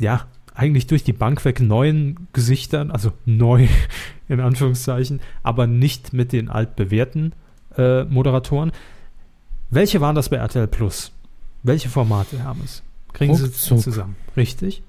ja, 0.01 0.27
eigentlich 0.55 0.87
durch 0.87 1.03
die 1.03 1.15
Bank 1.15 1.45
weg 1.45 1.61
neuen 1.61 2.29
Gesichtern, 2.33 2.91
also 2.91 3.13
neu 3.25 3.67
in 4.29 4.39
Anführungszeichen, 4.39 5.21
aber 5.43 5.67
nicht 5.67 6.13
mit 6.13 6.33
den 6.33 6.49
altbewährten 6.49 7.33
äh, 7.77 8.05
Moderatoren. 8.05 8.71
Welche 9.71 10.01
waren 10.01 10.15
das 10.15 10.29
bei 10.29 10.37
RTL 10.37 10.69
Plus? 10.69 11.11
Welche 11.63 11.89
Formate 11.89 12.45
haben 12.45 12.61
es? 12.65 12.83
Kriegen 13.15 13.33
Ruckzuck. 13.33 13.79
Sie 13.79 13.85
zusammen? 13.85 14.17
Richtig? 14.37 14.83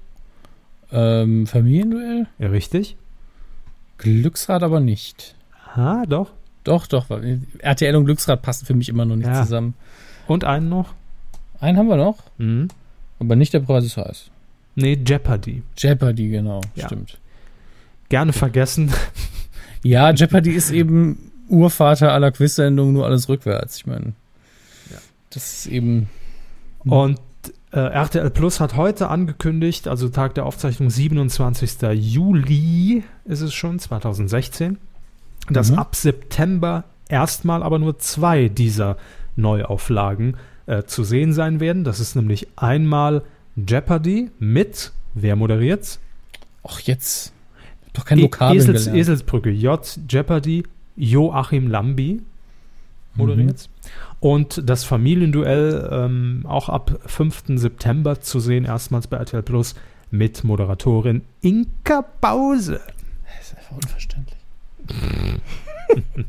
Ähm, 0.92 1.46
Familienduell? 1.46 2.26
Ja, 2.38 2.48
richtig. 2.48 2.96
Glücksrad 3.96 4.62
aber 4.62 4.80
nicht. 4.80 5.34
Ah, 5.74 6.04
doch. 6.06 6.32
Doch, 6.64 6.86
doch. 6.86 7.06
RTL 7.58 7.96
und 7.96 8.06
Glücksrad 8.06 8.42
passen 8.42 8.66
für 8.66 8.74
mich 8.74 8.88
immer 8.88 9.04
noch 9.04 9.16
nicht 9.16 9.26
ja. 9.26 9.42
zusammen. 9.42 9.74
Und 10.26 10.44
einen 10.44 10.68
noch? 10.68 10.94
Einen 11.60 11.78
haben 11.78 11.88
wir 11.88 11.96
noch. 11.96 12.18
Mhm. 12.38 12.68
Aber 13.18 13.36
nicht 13.36 13.52
der 13.52 13.60
Preis 13.60 13.84
ist 13.84 13.96
heiß. 13.96 14.30
Nee, 14.74 14.98
Jeopardy. 15.06 15.62
Jeopardy, 15.76 16.28
genau. 16.28 16.60
Ja. 16.74 16.86
Stimmt. 16.86 17.18
Gerne 18.08 18.32
vergessen. 18.32 18.92
Ja, 19.86 20.12
Jeopardy 20.12 20.52
ist 20.52 20.70
eben 20.70 21.30
Urvater 21.46 22.10
aller 22.12 22.32
Quiz-Sendungen, 22.32 22.94
nur 22.94 23.04
alles 23.04 23.28
rückwärts. 23.28 23.76
Ich 23.76 23.86
meine, 23.86 24.14
ja. 24.90 24.96
das 25.28 25.58
ist 25.58 25.66
eben. 25.66 26.08
Und 26.84 27.20
äh, 27.70 27.80
RTL 27.80 28.30
Plus 28.30 28.60
hat 28.60 28.76
heute 28.76 29.08
angekündigt, 29.08 29.86
also 29.86 30.08
Tag 30.08 30.34
der 30.36 30.46
Aufzeichnung 30.46 30.88
27. 30.88 31.82
Juli 31.92 33.04
ist 33.26 33.42
es 33.42 33.52
schon, 33.52 33.78
2016, 33.78 34.78
dass 35.50 35.70
mhm. 35.70 35.78
ab 35.78 35.94
September 35.94 36.84
erstmal 37.08 37.62
aber 37.62 37.78
nur 37.78 37.98
zwei 37.98 38.48
dieser 38.48 38.96
Neuauflagen 39.36 40.36
äh, 40.66 40.84
zu 40.84 41.04
sehen 41.04 41.32
sein 41.32 41.60
werden. 41.60 41.84
Das 41.84 42.00
ist 42.00 42.14
nämlich 42.16 42.48
einmal 42.56 43.22
Jeopardy 43.56 44.30
mit, 44.38 44.92
wer 45.14 45.36
moderiert's? 45.36 46.00
Ach, 46.66 46.80
jetzt. 46.80 47.32
Doch 47.92 48.04
kein 48.04 48.20
Vokabeln 48.20 48.58
Esels, 48.58 48.86
Eselsbrücke, 48.86 49.50
J, 49.50 49.80
Jeopardy, 50.08 50.64
Joachim 50.96 51.68
Lambi 51.68 52.22
moderiert's. 53.16 53.68
Mhm. 53.68 53.94
Und 54.20 54.68
das 54.68 54.84
Familienduell 54.84 55.88
ähm, 55.92 56.44
auch 56.48 56.68
ab 56.68 56.98
5. 57.06 57.44
September 57.56 58.20
zu 58.20 58.40
sehen, 58.40 58.64
erstmals 58.64 59.06
bei 59.06 59.18
RTL 59.18 59.42
Plus 59.42 59.74
mit 60.10 60.44
Moderatorin 60.44 61.22
Inka 61.40 62.04
Bause. 62.20 62.80
Das 63.36 63.48
ist 63.48 63.58
einfach 63.58 63.76
unverständlich. 63.76 64.38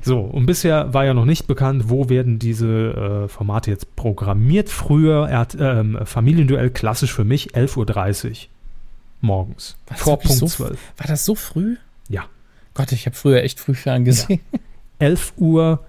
so, 0.00 0.20
und 0.20 0.46
bisher 0.46 0.92
war 0.94 1.04
ja 1.04 1.14
noch 1.14 1.24
nicht 1.24 1.46
bekannt, 1.46 1.88
wo 1.88 2.08
werden 2.08 2.38
diese 2.38 3.24
äh, 3.24 3.28
Formate 3.28 3.70
jetzt 3.70 3.96
programmiert. 3.96 4.68
Früher 4.68 5.28
äh, 5.30 6.06
Familienduell 6.06 6.70
klassisch 6.70 7.12
für 7.12 7.24
mich 7.24 7.54
11.30 7.54 8.28
Uhr 8.30 8.36
morgens. 9.20 9.76
War 9.86 9.96
vor 9.96 10.18
Punkt 10.18 10.38
so, 10.38 10.46
12. 10.46 10.78
War 10.96 11.06
das 11.06 11.24
so 11.24 11.34
früh? 11.34 11.76
Ja. 12.08 12.24
Gott, 12.74 12.92
ich 12.92 13.06
habe 13.06 13.16
früher 13.16 13.42
echt 13.42 13.60
früh 13.60 13.74
ferngesehen. 13.74 14.40
Ja. 14.52 14.58
11 15.00 15.32
Uhr 15.36 15.84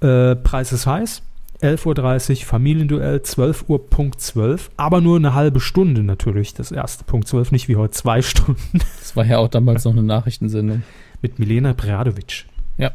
äh, 0.00 0.36
Preis 0.36 0.72
ist 0.72 0.86
heiß. 0.86 1.22
11.30 1.62 2.40
Uhr 2.40 2.46
Familienduell, 2.46 3.22
12 3.22 3.68
Uhr 3.68 3.88
Punkt 3.88 4.20
12, 4.20 4.70
aber 4.76 5.00
nur 5.00 5.16
eine 5.16 5.34
halbe 5.34 5.60
Stunde 5.60 6.02
natürlich, 6.02 6.54
das 6.54 6.72
erste 6.72 7.04
Punkt 7.04 7.28
12, 7.28 7.52
nicht 7.52 7.68
wie 7.68 7.76
heute 7.76 7.92
zwei 7.92 8.22
Stunden. 8.22 8.80
Das 8.98 9.16
war 9.16 9.24
ja 9.24 9.38
auch 9.38 9.48
damals 9.48 9.84
noch 9.84 9.92
eine 9.92 10.02
Nachrichtensendung. 10.02 10.82
Mit 11.20 11.38
Milena 11.38 11.72
Preradovic. 11.72 12.46
Ja. 12.78 12.90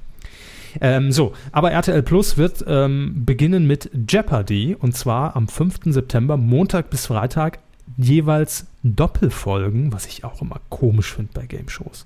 Ähm, 0.81 1.13
so, 1.13 1.33
aber 1.53 1.71
RTL 1.71 2.03
Plus 2.03 2.37
wird 2.37 2.65
ähm, 2.67 3.23
beginnen 3.25 3.65
mit 3.65 3.89
Jeopardy 4.09 4.75
und 4.77 4.97
zwar 4.97 5.35
am 5.37 5.47
5. 5.47 5.79
September, 5.85 6.35
Montag 6.35 6.89
bis 6.89 7.05
Freitag, 7.05 7.59
jeweils 7.95 8.67
Doppelfolgen, 8.83 9.93
was 9.93 10.07
ich 10.07 10.25
auch 10.25 10.41
immer 10.41 10.59
komisch 10.69 11.13
finde 11.13 11.31
bei 11.33 11.45
Game 11.45 11.69
Shows 11.69 12.05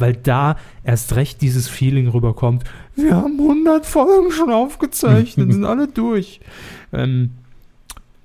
weil 0.00 0.14
da 0.14 0.56
erst 0.84 1.16
recht 1.16 1.42
dieses 1.42 1.68
Feeling 1.68 2.08
rüberkommt. 2.08 2.64
Wir 2.96 3.16
haben 3.16 3.38
100 3.38 3.86
Folgen 3.86 4.30
schon 4.30 4.50
aufgezeichnet, 4.50 5.52
sind 5.52 5.64
alle 5.64 5.88
durch. 5.88 6.40
Ähm, 6.92 7.30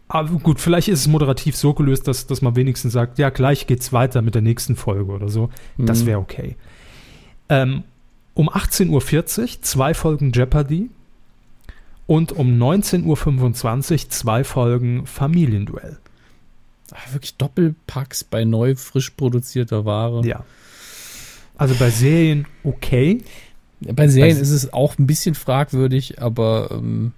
aber 0.08 0.30
gut, 0.40 0.60
vielleicht 0.60 0.88
ist 0.88 1.02
es 1.02 1.08
moderativ 1.08 1.56
so 1.56 1.74
gelöst, 1.74 2.08
dass, 2.08 2.28
dass 2.28 2.42
man 2.42 2.56
wenigstens 2.56 2.94
sagt, 2.94 3.18
ja, 3.18 3.30
gleich 3.30 3.68
geht's 3.68 3.92
weiter 3.92 4.22
mit 4.22 4.36
der 4.36 4.42
nächsten 4.42 4.76
Folge 4.76 5.12
oder 5.12 5.30
so. 5.30 5.50
Mhm. 5.78 5.86
Das 5.88 6.06
wäre 6.06 6.20
okay. 6.20 6.56
Ähm, 7.50 7.84
um 8.34 8.50
18.40 8.50 8.90
Uhr 8.90 9.62
zwei 9.62 9.94
Folgen 9.94 10.32
Jeopardy 10.32 10.90
und 12.06 12.32
um 12.34 12.62
19.25 12.62 13.94
Uhr 13.94 14.10
zwei 14.10 14.44
Folgen 14.44 15.08
Familienduell. 15.08 15.98
Ach, 16.94 17.14
wirklich 17.14 17.36
Doppelpacks 17.38 18.24
bei 18.24 18.46
neu 18.46 18.76
frisch 18.76 19.10
produzierter 19.12 19.86
Ware. 19.86 20.26
Ja. 20.26 20.44
Also 21.58 21.76
bei 21.76 21.90
Serien 21.90 22.46
okay. 22.64 23.24
Bei 23.82 24.08
Serien 24.08 24.38
bei 24.38 24.42
ist 24.42 24.52
es 24.52 24.74
auch 24.74 24.98
ein 24.98 25.08
bisschen 25.08 25.36
fragwürdig, 25.36 26.22
aber 26.22 26.70
ähm, 26.72 27.14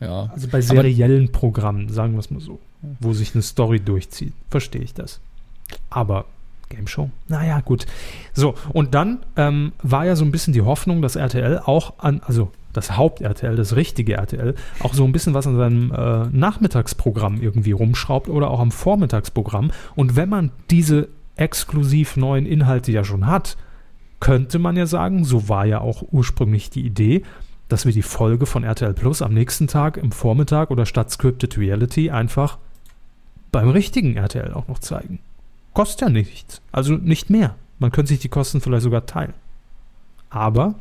ja. 0.00 0.30
Also 0.32 0.48
bei 0.48 0.60
seriellen 0.60 1.24
aber, 1.24 1.32
Programmen, 1.32 1.88
sagen 1.88 2.12
wir 2.12 2.20
es 2.20 2.30
mal 2.30 2.40
so, 2.40 2.58
wo 3.00 3.12
sich 3.12 3.34
eine 3.34 3.42
Story 3.42 3.80
durchzieht, 3.80 4.34
verstehe 4.50 4.82
ich 4.82 4.94
das. 4.94 5.20
Aber 5.90 6.26
Game 6.68 6.86
Show, 6.86 7.10
naja, 7.28 7.60
gut. 7.60 7.86
So, 8.32 8.54
und 8.72 8.94
dann 8.94 9.20
ähm, 9.36 9.72
war 9.82 10.06
ja 10.06 10.16
so 10.16 10.24
ein 10.24 10.32
bisschen 10.32 10.52
die 10.52 10.62
Hoffnung, 10.62 11.02
dass 11.02 11.16
RTL 11.16 11.60
auch 11.64 11.94
an, 11.98 12.20
also 12.24 12.50
das 12.72 12.96
Haupt-RTL, 12.96 13.56
das 13.56 13.76
richtige 13.76 14.14
RTL, 14.14 14.54
auch 14.80 14.94
so 14.94 15.04
ein 15.04 15.12
bisschen 15.12 15.34
was 15.34 15.46
an 15.46 15.56
seinem 15.56 15.92
äh, 15.92 16.26
Nachmittagsprogramm 16.36 17.40
irgendwie 17.40 17.72
rumschraubt 17.72 18.28
oder 18.28 18.50
auch 18.50 18.60
am 18.60 18.72
Vormittagsprogramm. 18.72 19.70
Und 19.94 20.16
wenn 20.16 20.28
man 20.28 20.50
diese 20.70 21.08
exklusiv 21.36 22.16
neuen 22.16 22.46
Inhalte 22.46 22.92
ja 22.92 23.04
schon 23.04 23.26
hat, 23.26 23.56
könnte 24.20 24.58
man 24.58 24.76
ja 24.76 24.86
sagen, 24.86 25.24
so 25.24 25.48
war 25.48 25.66
ja 25.66 25.80
auch 25.80 26.02
ursprünglich 26.10 26.70
die 26.70 26.84
Idee, 26.84 27.22
dass 27.68 27.86
wir 27.86 27.92
die 27.92 28.02
Folge 28.02 28.46
von 28.46 28.64
RTL 28.64 28.94
Plus 28.94 29.22
am 29.22 29.34
nächsten 29.34 29.66
Tag 29.66 29.96
im 29.96 30.12
Vormittag 30.12 30.70
oder 30.70 30.86
statt 30.86 31.10
Scripted 31.10 31.58
Reality 31.58 32.10
einfach 32.10 32.58
beim 33.52 33.70
richtigen 33.70 34.16
RTL 34.16 34.52
auch 34.52 34.68
noch 34.68 34.78
zeigen. 34.78 35.20
Kostet 35.72 36.02
ja 36.02 36.08
nichts, 36.08 36.60
also 36.72 36.94
nicht 36.94 37.30
mehr. 37.30 37.56
Man 37.78 37.90
könnte 37.90 38.10
sich 38.10 38.20
die 38.20 38.28
Kosten 38.28 38.60
vielleicht 38.60 38.84
sogar 38.84 39.06
teilen. 39.06 39.34
Aber 40.30 40.74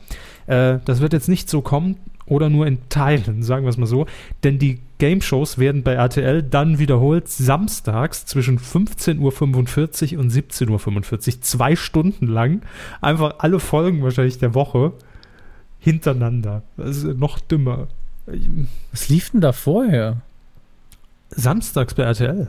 äh, 0.47 0.79
das 0.85 0.99
wird 0.99 1.13
jetzt 1.13 1.29
nicht 1.29 1.49
so 1.49 1.61
kommen 1.61 1.97
oder 2.33 2.49
nur 2.49 2.65
in 2.65 2.79
Teilen, 2.89 3.43
sagen 3.43 3.65
wir 3.65 3.69
es 3.69 3.77
mal 3.77 3.85
so, 3.85 4.07
denn 4.43 4.57
die 4.57 4.79
Game-Shows 4.97 5.59
werden 5.59 5.83
bei 5.83 5.93
RTL 5.93 6.41
dann 6.41 6.79
wiederholt 6.79 7.27
samstags 7.27 8.25
zwischen 8.25 8.57
15.45 8.57 10.15
Uhr 10.15 10.19
und 10.19 10.31
17.45 10.31 11.35
Uhr, 11.35 11.41
zwei 11.41 11.75
Stunden 11.75 12.25
lang, 12.25 12.61
einfach 13.01 13.35
alle 13.37 13.59
Folgen 13.59 14.01
wahrscheinlich 14.01 14.39
der 14.39 14.55
Woche 14.55 14.93
hintereinander. 15.79 16.63
Das 16.77 16.97
ist 16.97 17.17
noch 17.17 17.39
dümmer. 17.39 17.87
Was 18.91 19.09
lief 19.09 19.29
denn 19.31 19.41
da 19.41 19.51
vorher? 19.51 20.21
Samstags 21.29 21.93
bei 21.93 22.03
RTL. 22.03 22.47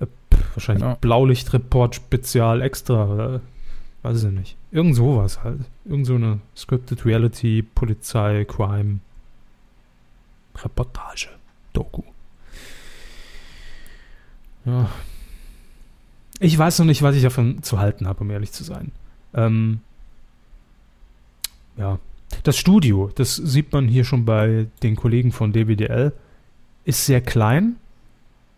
Äh, 0.00 0.06
wahrscheinlich 0.54 0.84
ja. 0.84 0.96
Blaulichtreport 1.00 1.94
Spezial 1.94 2.62
extra. 2.62 3.40
Weiß 4.04 4.22
ich 4.22 4.30
nicht. 4.30 4.56
Irgend 4.70 4.96
sowas 4.96 5.42
halt. 5.42 5.60
Irgend 5.86 6.04
so 6.06 6.16
eine 6.16 6.38
Scripted 6.54 7.06
Reality, 7.06 7.62
Polizei, 7.62 8.44
Crime, 8.44 9.00
Reportage. 10.62 11.30
Doku. 11.72 12.02
Ja. 14.66 14.90
Ich 16.38 16.58
weiß 16.58 16.80
noch 16.80 16.86
nicht, 16.86 17.00
was 17.00 17.16
ich 17.16 17.22
davon 17.22 17.62
zu 17.62 17.78
halten 17.78 18.06
habe, 18.06 18.20
um 18.20 18.30
ehrlich 18.30 18.52
zu 18.52 18.62
sein. 18.62 18.92
Ähm, 19.32 19.80
ja. 21.78 21.98
Das 22.42 22.58
Studio, 22.58 23.10
das 23.14 23.36
sieht 23.36 23.72
man 23.72 23.88
hier 23.88 24.04
schon 24.04 24.26
bei 24.26 24.66
den 24.82 24.96
Kollegen 24.96 25.32
von 25.32 25.54
DBDL, 25.54 26.12
ist 26.84 27.06
sehr 27.06 27.22
klein. 27.22 27.76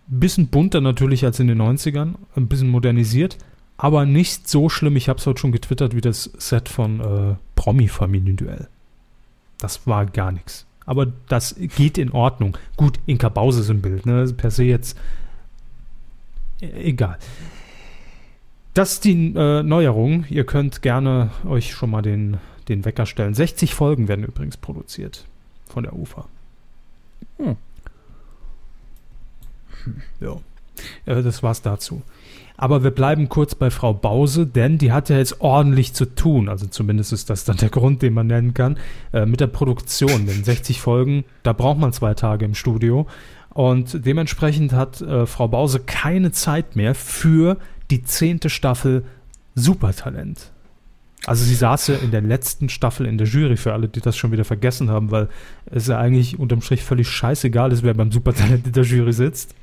Bisschen 0.08 0.48
bunter 0.48 0.80
natürlich 0.80 1.24
als 1.24 1.38
in 1.38 1.46
den 1.46 1.62
90ern, 1.62 2.14
ein 2.34 2.48
bisschen 2.48 2.68
modernisiert, 2.68 3.38
aber 3.76 4.06
nicht 4.06 4.48
so 4.48 4.68
schlimm. 4.68 4.96
Ich 4.96 5.08
habe 5.08 5.18
es 5.18 5.26
heute 5.26 5.40
schon 5.40 5.52
getwittert 5.52 5.94
wie 5.94 6.00
das 6.00 6.24
Set 6.38 6.68
von 6.68 7.00
äh, 7.00 7.36
Promi-Familienduell. 7.54 8.68
Das 9.58 9.86
war 9.86 10.06
gar 10.06 10.32
nichts 10.32 10.66
aber 10.86 11.06
das 11.28 11.56
geht 11.58 11.98
in 11.98 12.12
Ordnung. 12.12 12.56
Gut, 12.76 12.98
Inka 13.06 13.28
Bause 13.28 13.60
ist 13.60 13.70
im 13.70 13.82
Bild, 13.82 14.06
ne? 14.06 14.32
Per 14.34 14.50
se 14.50 14.62
jetzt 14.62 14.96
e-, 16.60 16.70
egal. 16.70 17.18
Das 18.72 18.94
ist 18.94 19.04
die 19.04 19.34
äh, 19.34 19.62
Neuerung. 19.62 20.24
Ihr 20.30 20.46
könnt 20.46 20.80
gerne 20.82 21.30
euch 21.44 21.72
schon 21.72 21.90
mal 21.90 22.02
den, 22.02 22.38
den 22.68 22.84
Wecker 22.84 23.04
stellen. 23.04 23.34
60 23.34 23.74
Folgen 23.74 24.06
werden 24.06 24.24
übrigens 24.24 24.56
produziert 24.56 25.26
von 25.66 25.82
der 25.82 25.94
UFA. 25.94 26.28
Hm. 27.38 27.56
Ja. 30.20 30.36
Äh, 31.04 31.22
das 31.22 31.42
war's 31.42 31.62
dazu. 31.62 32.02
Aber 32.56 32.82
wir 32.82 32.90
bleiben 32.90 33.28
kurz 33.28 33.54
bei 33.54 33.70
Frau 33.70 33.92
Bause, 33.92 34.46
denn 34.46 34.78
die 34.78 34.92
hat 34.92 35.08
ja 35.08 35.18
jetzt 35.18 35.40
ordentlich 35.40 35.92
zu 35.92 36.06
tun. 36.06 36.48
Also 36.48 36.66
zumindest 36.66 37.12
ist 37.12 37.28
das 37.28 37.44
dann 37.44 37.56
der 37.58 37.68
Grund, 37.68 38.02
den 38.02 38.14
man 38.14 38.26
nennen 38.26 38.54
kann, 38.54 38.78
äh, 39.12 39.26
mit 39.26 39.40
der 39.40 39.46
Produktion. 39.48 40.26
Denn 40.26 40.44
60 40.44 40.80
Folgen, 40.80 41.24
da 41.42 41.52
braucht 41.52 41.78
man 41.78 41.92
zwei 41.92 42.14
Tage 42.14 42.44
im 42.44 42.54
Studio. 42.54 43.06
Und 43.50 44.04
dementsprechend 44.06 44.72
hat 44.72 45.00
äh, 45.00 45.26
Frau 45.26 45.48
Bause 45.48 45.80
keine 45.80 46.32
Zeit 46.32 46.76
mehr 46.76 46.94
für 46.94 47.56
die 47.90 48.02
zehnte 48.02 48.50
Staffel 48.50 49.04
Supertalent. 49.54 50.52
Also 51.24 51.44
sie 51.44 51.54
saß 51.54 51.88
ja 51.88 51.94
in 51.96 52.10
der 52.10 52.20
letzten 52.20 52.68
Staffel 52.68 53.06
in 53.06 53.18
der 53.18 53.26
Jury, 53.26 53.56
für 53.56 53.72
alle, 53.72 53.88
die 53.88 54.00
das 54.00 54.16
schon 54.16 54.30
wieder 54.30 54.44
vergessen 54.44 54.90
haben, 54.90 55.10
weil 55.10 55.28
es 55.66 55.88
ja 55.88 55.98
eigentlich 55.98 56.38
unterm 56.38 56.60
Strich 56.60 56.84
völlig 56.84 57.08
scheißegal 57.08 57.72
ist, 57.72 57.82
wer 57.82 57.94
beim 57.94 58.12
Supertalent 58.12 58.66
in 58.66 58.72
der 58.72 58.84
Jury 58.84 59.12
sitzt. 59.12 59.54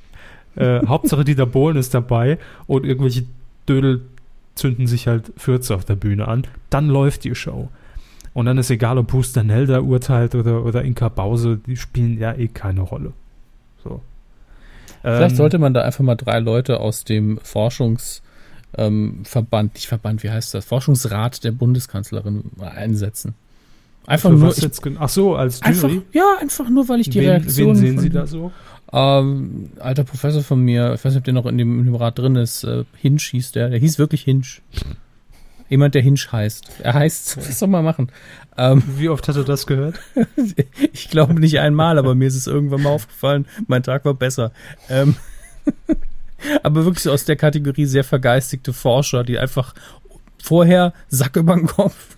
Äh, 0.55 0.85
Hauptsache 0.85 1.23
Dieter 1.23 1.45
Bohlen 1.45 1.77
ist 1.77 1.93
dabei 1.93 2.37
und 2.67 2.85
irgendwelche 2.85 3.25
Dödel 3.67 4.01
zünden 4.55 4.87
sich 4.87 5.07
halt 5.07 5.31
Fürze 5.37 5.75
auf 5.75 5.85
der 5.85 5.95
Bühne 5.95 6.27
an. 6.27 6.43
Dann 6.69 6.87
läuft 6.87 7.23
die 7.23 7.35
Show. 7.35 7.69
Und 8.33 8.45
dann 8.45 8.57
ist 8.57 8.69
egal, 8.69 8.97
ob 8.97 9.07
Buster 9.07 9.43
Nelda 9.43 9.79
urteilt 9.79 10.35
oder, 10.35 10.63
oder 10.65 10.83
Inka 10.83 11.09
Bause, 11.09 11.59
die 11.65 11.77
spielen 11.77 12.19
ja 12.19 12.33
eh 12.33 12.47
keine 12.47 12.81
Rolle. 12.81 13.13
So. 13.83 14.01
Vielleicht 15.01 15.31
ähm, 15.31 15.37
sollte 15.37 15.59
man 15.59 15.73
da 15.73 15.81
einfach 15.81 16.03
mal 16.03 16.15
drei 16.15 16.39
Leute 16.39 16.79
aus 16.79 17.03
dem 17.03 17.37
Forschungsverband, 17.43 18.23
ähm, 18.77 19.71
nicht 19.73 19.87
Verband, 19.87 20.23
wie 20.23 20.31
heißt 20.31 20.53
das? 20.53 20.65
Forschungsrat 20.65 21.43
der 21.43 21.51
Bundeskanzlerin 21.51 22.51
einsetzen. 22.59 23.35
Einfach 24.05 24.29
nur. 24.31 24.51
Ich, 24.51 24.63
jetzt, 24.63 24.81
ach 24.99 25.09
so, 25.09 25.35
als 25.35 25.59
Jury? 25.59 25.69
Einfach, 25.69 25.89
ja, 26.13 26.35
einfach 26.41 26.69
nur, 26.69 26.89
weil 26.89 26.99
ich 26.99 27.09
die 27.09 27.19
wen, 27.19 27.29
Reaktion. 27.29 27.69
Wen 27.69 27.75
sehen 27.75 27.99
Sie 27.99 28.09
da 28.09 28.27
so? 28.27 28.51
Ähm, 28.91 29.71
alter 29.79 30.03
Professor 30.03 30.43
von 30.43 30.61
mir, 30.61 30.93
ich 30.93 31.03
weiß 31.03 31.13
nicht, 31.13 31.21
ob 31.21 31.23
der 31.23 31.33
noch 31.33 31.45
in 31.47 31.57
dem, 31.57 31.79
in 31.79 31.85
dem 31.85 31.95
Rad 31.95 32.19
drin 32.19 32.35
ist, 32.35 32.63
äh, 32.63 32.83
Hinch 32.95 33.23
hieß 33.23 33.53
der, 33.53 33.69
der 33.69 33.79
hieß 33.79 33.97
wirklich 33.97 34.21
Hinch. 34.21 34.61
Jemand, 35.67 35.95
der 35.95 36.03
Hinsch 36.03 36.31
heißt. 36.31 36.81
Er 36.83 36.93
heißt, 36.93 37.37
was 37.49 37.57
soll 37.57 37.69
man 37.69 37.83
machen? 37.83 38.11
Ähm, 38.55 38.83
Wie 38.97 39.09
oft 39.09 39.27
hast 39.27 39.37
du 39.37 39.43
das 39.43 39.65
gehört? 39.65 39.99
ich 40.93 41.09
glaube 41.09 41.33
nicht 41.39 41.59
einmal, 41.59 41.97
aber 41.97 42.13
mir 42.13 42.27
ist 42.27 42.35
es 42.35 42.45
irgendwann 42.45 42.83
mal 42.83 42.91
aufgefallen. 42.91 43.47
Mein 43.65 43.81
Tag 43.81 44.05
war 44.05 44.13
besser. 44.13 44.51
Ähm, 44.89 45.15
aber 46.61 46.85
wirklich 46.85 47.01
so 47.03 47.11
aus 47.11 47.25
der 47.25 47.37
Kategorie 47.37 47.85
sehr 47.85 48.03
vergeistigte 48.03 48.73
Forscher, 48.73 49.23
die 49.23 49.39
einfach 49.39 49.73
vorher 50.43 50.93
Sack 51.09 51.37
über 51.37 51.55
den 51.55 51.65
Kopf, 51.65 52.17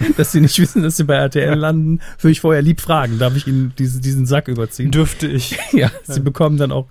dass 0.16 0.32
sie 0.32 0.40
nicht 0.40 0.58
wissen, 0.58 0.82
dass 0.82 0.96
sie 0.96 1.04
bei 1.04 1.14
RTL 1.14 1.54
landen, 1.54 2.00
würde 2.18 2.32
ich 2.32 2.40
vorher 2.40 2.62
lieb 2.62 2.80
fragen. 2.80 3.18
Darf 3.18 3.36
ich 3.36 3.46
ihnen 3.46 3.72
diese, 3.78 4.00
diesen 4.00 4.26
Sack 4.26 4.48
überziehen? 4.48 4.90
Dürfte 4.90 5.26
ich. 5.26 5.58
ja, 5.72 5.90
sie 6.04 6.20
bekommen 6.20 6.56
dann 6.56 6.72
auch 6.72 6.86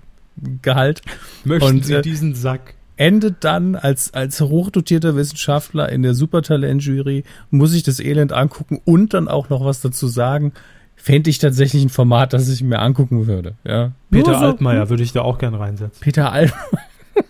Gehalt. 0.62 1.02
Möchten 1.44 1.68
und, 1.68 1.84
Sie 1.84 1.94
äh, 1.94 2.02
diesen 2.02 2.34
Sack? 2.34 2.74
endet 2.96 3.44
dann 3.44 3.76
als, 3.76 4.12
als 4.12 4.40
hochdotierter 4.42 5.16
Wissenschaftler 5.16 5.88
in 5.88 6.02
der 6.02 6.12
Supertalent-Jury, 6.12 7.24
muss 7.50 7.72
ich 7.72 7.82
das 7.82 7.98
Elend 7.98 8.34
angucken 8.34 8.78
und 8.84 9.14
dann 9.14 9.26
auch 9.26 9.48
noch 9.48 9.64
was 9.64 9.80
dazu 9.80 10.06
sagen. 10.06 10.52
Fände 10.96 11.30
ich 11.30 11.38
tatsächlich 11.38 11.82
ein 11.82 11.88
Format, 11.88 12.34
das 12.34 12.46
ich 12.50 12.62
mir 12.62 12.78
angucken 12.78 13.26
würde. 13.26 13.54
Ja. 13.64 13.92
Peter 14.10 14.38
so, 14.38 14.44
Altmaier 14.44 14.90
würde 14.90 15.02
ich 15.02 15.12
da 15.12 15.22
auch 15.22 15.38
gern 15.38 15.54
reinsetzen. 15.54 15.98
Peter 16.00 16.30
Altmaier. 16.30 16.78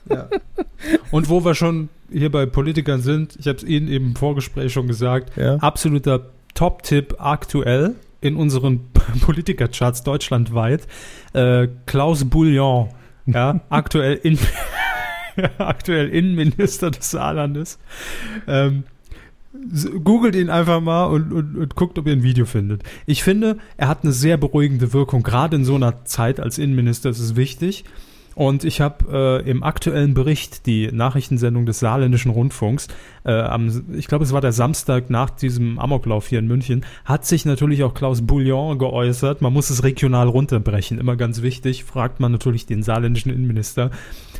Ja. 0.09 0.29
Und 1.11 1.29
wo 1.29 1.45
wir 1.45 1.55
schon 1.55 1.89
hier 2.11 2.31
bei 2.31 2.47
Politikern 2.47 3.01
sind, 3.03 3.37
ich 3.39 3.47
habe 3.47 3.59
es 3.59 3.65
Ihnen 3.65 3.89
eben 3.89 4.07
im 4.09 4.17
Vorgespräch 4.17 4.73
schon 4.73 4.89
gesagt, 4.89 5.37
ja. 5.37 5.57
absoluter 5.57 6.31
Top-Tipp 6.55 7.17
aktuell 7.19 7.95
in 8.21 8.37
unseren 8.37 8.81
Politikercharts 9.21 10.03
deutschlandweit. 10.03 10.87
Äh, 11.33 11.69
Klaus 11.87 12.25
Bouillon, 12.25 12.89
ja, 13.27 13.61
aktuell 13.69 14.15
in 14.23 14.39
aktuell 15.59 16.09
Innenminister 16.09 16.91
des 16.91 17.11
Saarlandes. 17.11 17.79
Ähm, 18.47 18.85
googelt 20.05 20.37
ihn 20.37 20.49
einfach 20.49 20.81
mal 20.81 21.07
und, 21.07 21.33
und, 21.33 21.57
und, 21.57 21.75
guckt, 21.75 21.99
ob 21.99 22.07
ihr 22.07 22.13
ein 22.13 22.23
Video 22.23 22.47
findet. 22.47 22.83
Ich 23.07 23.23
finde, 23.23 23.59
er 23.77 23.89
hat 23.89 24.05
eine 24.05 24.13
sehr 24.13 24.37
beruhigende 24.37 24.93
Wirkung, 24.93 25.23
gerade 25.23 25.57
in 25.57 25.65
so 25.65 25.75
einer 25.75 26.05
Zeit 26.05 26.41
als 26.41 26.59
Innenminister 26.59 27.11
ist 27.11 27.21
es 27.21 27.37
wichtig. 27.37 27.85
Und 28.35 28.65
ich 28.65 28.81
habe 28.81 29.43
äh, 29.45 29.51
im 29.51 29.63
aktuellen 29.63 30.15
Bericht 30.15 30.67
die 30.67 30.91
Nachrichtensendung 30.93 31.67
des 31.67 31.81
Saarländischen 31.81 32.31
Rundfunks, 32.31 32.89
äh, 33.25 33.33
am, 33.33 33.85
ich 33.93 34.07
glaube, 34.07 34.25
es 34.25 34.33
war 34.33 34.41
der 34.41 34.53
Samstag 34.53 35.11
nach 35.11 35.31
diesem 35.31 35.79
Amoklauf 35.79 36.29
hier 36.29 36.39
in 36.39 36.47
München, 36.47 36.85
hat 37.05 37.27
sich 37.27 37.45
natürlich 37.45 37.83
auch 37.83 37.93
Klaus 37.93 38.27
Bouillon 38.27 38.79
geäußert. 38.79 39.43
Man 39.43 39.53
muss 39.53 39.71
es 39.71 39.83
regional 39.83 40.29
runterbrechen, 40.29 40.99
immer 40.99 41.17
ganz 41.17 41.43
wichtig, 41.43 41.85
fragt 41.85 42.21
man 42.21 42.33
natürlich 42.33 42.67
den 42.67 42.83
saarländischen 42.83 43.33
Innenminister, 43.33 43.91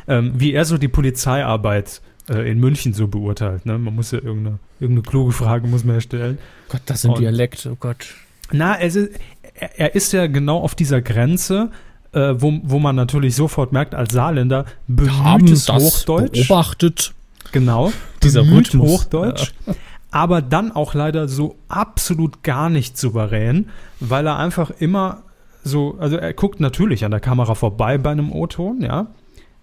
ähm, 0.07 0.31
wie 0.35 0.53
er 0.53 0.65
so 0.65 0.77
die 0.77 0.87
Polizeiarbeit 0.87 2.01
äh, 2.29 2.49
in 2.49 2.59
München 2.59 2.93
so 2.93 3.07
beurteilt. 3.07 3.65
Ne? 3.65 3.77
Man 3.77 3.95
muss 3.95 4.11
ja 4.11 4.19
irgendeine, 4.19 4.59
irgendeine 4.79 5.07
kluge 5.07 5.31
Frage 5.31 5.67
muss 5.67 5.83
man 5.83 5.95
ja 5.95 6.01
stellen. 6.01 6.37
Gott, 6.69 6.81
das 6.85 7.01
sind 7.01 7.19
Dialekt, 7.19 7.67
oh 7.71 7.75
Gott. 7.79 8.15
Na, 8.51 8.73
also, 8.73 9.07
er, 9.53 9.79
er 9.79 9.95
ist 9.95 10.13
ja 10.13 10.27
genau 10.27 10.59
auf 10.59 10.75
dieser 10.75 11.01
Grenze 11.01 11.71
äh, 12.13 12.33
wo, 12.37 12.59
wo 12.63 12.79
man 12.79 12.95
natürlich 12.95 13.35
sofort 13.35 13.71
merkt, 13.71 13.95
als 13.95 14.13
Saarländer, 14.13 14.65
bemühtes 14.87 15.69
Hochdeutsch. 15.69 16.47
Beobachtet. 16.47 17.13
Genau. 17.51 17.91
Dieser 18.23 18.41
Rhythmus. 18.41 18.89
Hochdeutsch. 18.89 19.53
Ja. 19.65 19.73
Aber 20.11 20.41
dann 20.41 20.73
auch 20.73 20.93
leider 20.93 21.27
so 21.27 21.55
absolut 21.69 22.43
gar 22.43 22.69
nicht 22.69 22.97
souverän, 22.97 23.69
weil 23.99 24.27
er 24.27 24.37
einfach 24.37 24.71
immer 24.79 25.23
so, 25.63 25.95
also 25.99 26.17
er 26.17 26.33
guckt 26.33 26.59
natürlich 26.59 27.05
an 27.05 27.11
der 27.11 27.19
Kamera 27.19 27.55
vorbei 27.55 27.97
bei 27.97 28.11
einem 28.11 28.31
O-Ton, 28.31 28.81
ja, 28.81 29.07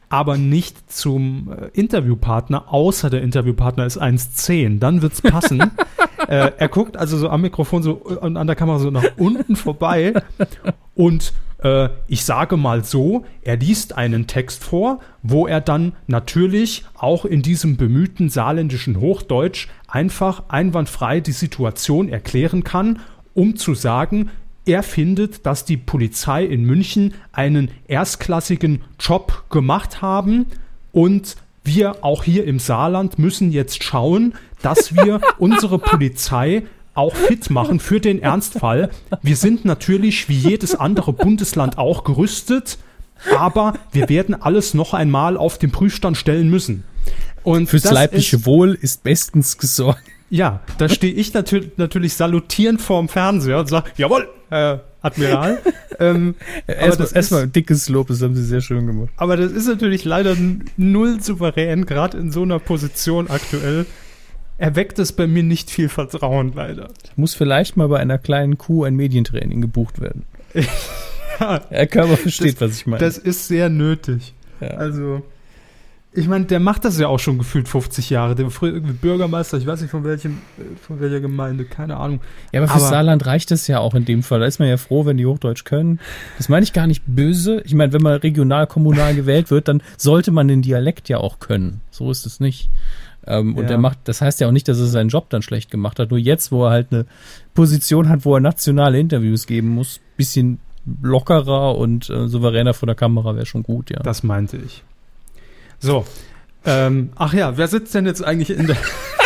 aber 0.08 0.38
nicht 0.38 0.90
zum 0.90 1.52
äh, 1.52 1.68
Interviewpartner, 1.78 2.72
außer 2.72 3.10
der 3.10 3.22
Interviewpartner 3.22 3.84
ist 3.84 4.00
1,10. 4.00 4.78
Dann 4.78 5.02
wird's 5.02 5.20
passen. 5.20 5.60
äh, 6.28 6.52
er 6.56 6.68
guckt 6.68 6.96
also 6.96 7.18
so 7.18 7.28
am 7.28 7.42
Mikrofon 7.42 7.82
so 7.82 7.94
und 7.94 8.36
äh, 8.36 8.38
an 8.38 8.46
der 8.46 8.56
Kamera 8.56 8.78
so 8.78 8.90
nach 8.90 9.04
unten 9.18 9.54
vorbei 9.54 10.14
und 10.94 11.34
äh, 11.62 11.88
ich 12.06 12.24
sage 12.24 12.56
mal 12.56 12.84
so, 12.84 13.24
er 13.42 13.56
liest 13.56 13.96
einen 13.96 14.26
Text 14.26 14.64
vor, 14.64 15.00
wo 15.22 15.46
er 15.46 15.60
dann 15.60 15.92
natürlich 16.06 16.84
auch 16.94 17.24
in 17.24 17.42
diesem 17.42 17.76
bemühten 17.76 18.28
saarländischen 18.28 19.00
Hochdeutsch 19.00 19.68
einfach 19.86 20.44
einwandfrei 20.48 21.20
die 21.20 21.32
Situation 21.32 22.08
erklären 22.08 22.64
kann, 22.64 23.00
um 23.34 23.56
zu 23.56 23.74
sagen, 23.74 24.30
er 24.66 24.82
findet, 24.82 25.46
dass 25.46 25.64
die 25.64 25.78
Polizei 25.78 26.44
in 26.44 26.64
München 26.64 27.14
einen 27.32 27.70
erstklassigen 27.86 28.82
Job 29.00 29.44
gemacht 29.48 30.02
haben 30.02 30.46
und 30.92 31.36
wir 31.64 32.04
auch 32.04 32.24
hier 32.24 32.44
im 32.44 32.58
Saarland 32.58 33.18
müssen 33.18 33.50
jetzt 33.50 33.82
schauen, 33.82 34.34
dass 34.62 34.94
wir 34.94 35.20
unsere 35.38 35.78
Polizei 35.78 36.64
auch 36.98 37.14
fit 37.14 37.48
machen 37.48 37.80
für 37.80 38.00
den 38.00 38.20
Ernstfall. 38.20 38.90
Wir 39.22 39.36
sind 39.36 39.64
natürlich 39.64 40.28
wie 40.28 40.36
jedes 40.36 40.74
andere 40.74 41.12
Bundesland 41.12 41.78
auch 41.78 42.04
gerüstet, 42.04 42.78
aber 43.36 43.74
wir 43.92 44.08
werden 44.08 44.34
alles 44.40 44.74
noch 44.74 44.94
einmal 44.94 45.36
auf 45.36 45.58
den 45.58 45.70
Prüfstand 45.70 46.16
stellen 46.16 46.50
müssen. 46.50 46.84
Und 47.44 47.68
fürs 47.68 47.90
leibliche 47.90 48.36
ist, 48.36 48.46
Wohl 48.46 48.76
ist 48.80 49.04
bestens 49.04 49.58
gesorgt. 49.58 50.02
Ja, 50.28 50.60
da 50.76 50.88
stehe 50.88 51.14
ich 51.14 51.32
natürlich, 51.32 51.70
natürlich 51.78 52.14
salutierend 52.14 52.82
vorm 52.82 53.08
Fernseher 53.08 53.60
und 53.60 53.68
sage, 53.68 53.90
jawohl, 53.96 54.28
Herr 54.50 54.84
Admiral. 55.00 55.58
ähm, 56.00 56.34
erstmal 56.66 57.08
erst 57.14 57.56
dickes 57.56 57.88
Lob, 57.88 58.08
das 58.08 58.20
haben 58.20 58.34
Sie 58.34 58.44
sehr 58.44 58.60
schön 58.60 58.86
gemacht. 58.86 59.10
Aber 59.16 59.36
das 59.36 59.52
ist 59.52 59.68
natürlich 59.68 60.04
leider 60.04 60.36
null 60.76 61.22
souverän, 61.22 61.86
gerade 61.86 62.18
in 62.18 62.30
so 62.30 62.42
einer 62.42 62.58
Position 62.58 63.30
aktuell 63.30 63.86
erweckt 64.58 64.98
es 64.98 65.12
bei 65.12 65.26
mir 65.26 65.42
nicht 65.42 65.70
viel 65.70 65.88
Vertrauen, 65.88 66.52
leider. 66.54 66.88
Muss 67.16 67.34
vielleicht 67.34 67.76
mal 67.76 67.88
bei 67.88 67.98
einer 67.98 68.18
kleinen 68.18 68.58
Kuh 68.58 68.84
ein 68.84 68.94
Medientraining 68.94 69.60
gebucht 69.60 70.00
werden. 70.00 70.24
ja, 71.40 71.62
Herr 71.70 71.86
Körper 71.86 72.16
versteht, 72.16 72.60
das, 72.60 72.60
was 72.60 72.76
ich 72.76 72.86
meine. 72.86 73.00
Das 73.00 73.16
ist 73.16 73.48
sehr 73.48 73.68
nötig. 73.68 74.34
Ja. 74.60 74.70
Also, 74.70 75.22
ich 76.12 76.26
meine, 76.26 76.46
der 76.46 76.58
macht 76.58 76.84
das 76.84 76.98
ja 76.98 77.06
auch 77.06 77.20
schon 77.20 77.38
gefühlt 77.38 77.68
50 77.68 78.10
Jahre. 78.10 78.34
Der 78.34 78.44
Bürgermeister, 78.44 79.58
ich 79.58 79.66
weiß 79.66 79.82
nicht 79.82 79.90
von 79.90 80.02
welchem, 80.02 80.38
von 80.80 81.00
welcher 81.00 81.20
Gemeinde, 81.20 81.64
keine 81.64 81.96
Ahnung. 81.96 82.20
Ja, 82.50 82.60
aber 82.60 82.68
für 82.68 82.74
aber, 82.74 82.88
Saarland 82.88 83.26
reicht 83.26 83.50
das 83.52 83.68
ja 83.68 83.78
auch 83.78 83.94
in 83.94 84.04
dem 84.04 84.24
Fall. 84.24 84.40
Da 84.40 84.46
ist 84.46 84.58
man 84.58 84.68
ja 84.68 84.78
froh, 84.78 85.06
wenn 85.06 85.16
die 85.16 85.26
Hochdeutsch 85.26 85.64
können. 85.64 86.00
Das 86.36 86.48
meine 86.48 86.64
ich 86.64 86.72
gar 86.72 86.86
nicht 86.88 87.04
böse. 87.06 87.62
Ich 87.64 87.74
meine, 87.74 87.92
wenn 87.92 88.02
man 88.02 88.14
regional, 88.14 88.66
kommunal 88.66 89.14
gewählt 89.14 89.50
wird, 89.50 89.68
dann 89.68 89.82
sollte 89.96 90.32
man 90.32 90.48
den 90.48 90.62
Dialekt 90.62 91.08
ja 91.08 91.18
auch 91.18 91.38
können. 91.38 91.82
So 91.90 92.10
ist 92.10 92.26
es 92.26 92.40
nicht. 92.40 92.68
Ähm, 93.28 93.54
ja. 93.54 93.60
Und 93.60 93.70
er 93.70 93.78
macht, 93.78 93.98
das 94.04 94.20
heißt 94.20 94.40
ja 94.40 94.48
auch 94.48 94.52
nicht, 94.52 94.66
dass 94.68 94.78
er 94.78 94.86
seinen 94.86 95.10
Job 95.10 95.28
dann 95.30 95.42
schlecht 95.42 95.70
gemacht 95.70 95.98
hat. 95.98 96.10
Nur 96.10 96.18
jetzt, 96.18 96.50
wo 96.50 96.64
er 96.64 96.70
halt 96.70 96.88
eine 96.90 97.06
Position 97.54 98.08
hat, 98.08 98.24
wo 98.24 98.34
er 98.34 98.40
nationale 98.40 98.98
Interviews 98.98 99.46
geben 99.46 99.68
muss, 99.68 100.00
bisschen 100.16 100.58
lockerer 101.02 101.76
und 101.76 102.08
äh, 102.08 102.28
souveräner 102.28 102.74
vor 102.74 102.86
der 102.86 102.96
Kamera 102.96 103.34
wäre 103.34 103.46
schon 103.46 103.62
gut, 103.62 103.90
ja. 103.90 103.98
Das 103.98 104.22
meinte 104.22 104.56
ich. 104.56 104.82
So. 105.78 106.06
Ähm, 106.64 107.10
ach 107.16 107.34
ja, 107.34 107.56
wer 107.56 107.68
sitzt 107.68 107.94
denn 107.94 108.06
jetzt 108.06 108.24
eigentlich 108.24 108.50
in 108.50 108.66
der 108.66 108.76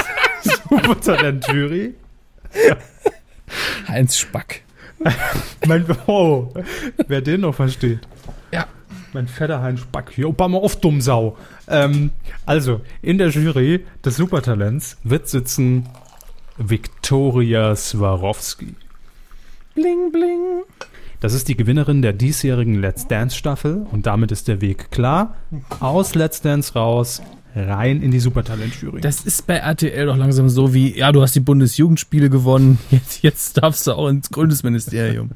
Supertalent-Jury? 0.69 1.95
Heinz 3.89 4.17
Spack. 4.17 4.63
mein, 5.67 5.85
oh, 6.07 6.53
wer 7.09 7.21
den 7.21 7.43
noch 7.43 7.55
versteht. 7.55 8.01
Ja. 8.53 8.67
Mein 9.13 9.29
fetter 9.29 9.63
Heinz 9.63 9.81
Spack. 9.81 10.17
Jo, 10.17 10.35
mal 10.39 10.55
auf 10.55 10.77
Dummsau. 10.77 11.37
Ähm, 11.69 12.11
also, 12.47 12.81
in 13.03 13.19
der 13.19 13.29
Jury 13.29 13.85
des 14.05 14.17
Supertalents 14.17 14.99
wird 15.05 15.29
sitzen 15.29 15.87
Viktoria 16.59 17.75
Swarovski. 17.77 18.75
Bling, 19.75 20.13
bling. 20.13 20.65
Das 21.21 21.35
ist 21.35 21.49
die 21.49 21.57
Gewinnerin 21.57 22.03
der 22.03 22.13
diesjährigen 22.13 22.81
Let's 22.81 23.07
Dance 23.07 23.37
Staffel 23.37 23.87
und 23.91 24.07
damit 24.07 24.33
ist 24.33 24.49
der 24.49 24.61
Weg 24.61 24.91
klar. 24.91 25.37
Aus 25.79 26.15
Let's 26.15 26.41
Dance 26.41 26.75
raus, 26.75 27.23
rein 27.55 28.03
in 28.03 28.11
die 28.11 28.19
Supertalent-Jury. 28.19 29.01
Das 29.01 29.25
ist 29.25 29.47
bei 29.47 29.55
RTL 29.55 30.07
doch 30.07 30.17
langsam 30.17 30.49
so 30.49 30.75
wie, 30.75 30.99
ja, 30.99 31.13
du 31.13 31.23
hast 31.23 31.35
die 31.35 31.41
Bundesjugendspiele 31.41 32.29
gewonnen, 32.29 32.79
jetzt, 32.91 33.23
jetzt 33.23 33.63
darfst 33.63 33.87
du 33.87 33.93
auch 33.93 34.09
ins 34.09 34.31
Kultusministerium. 34.31 35.31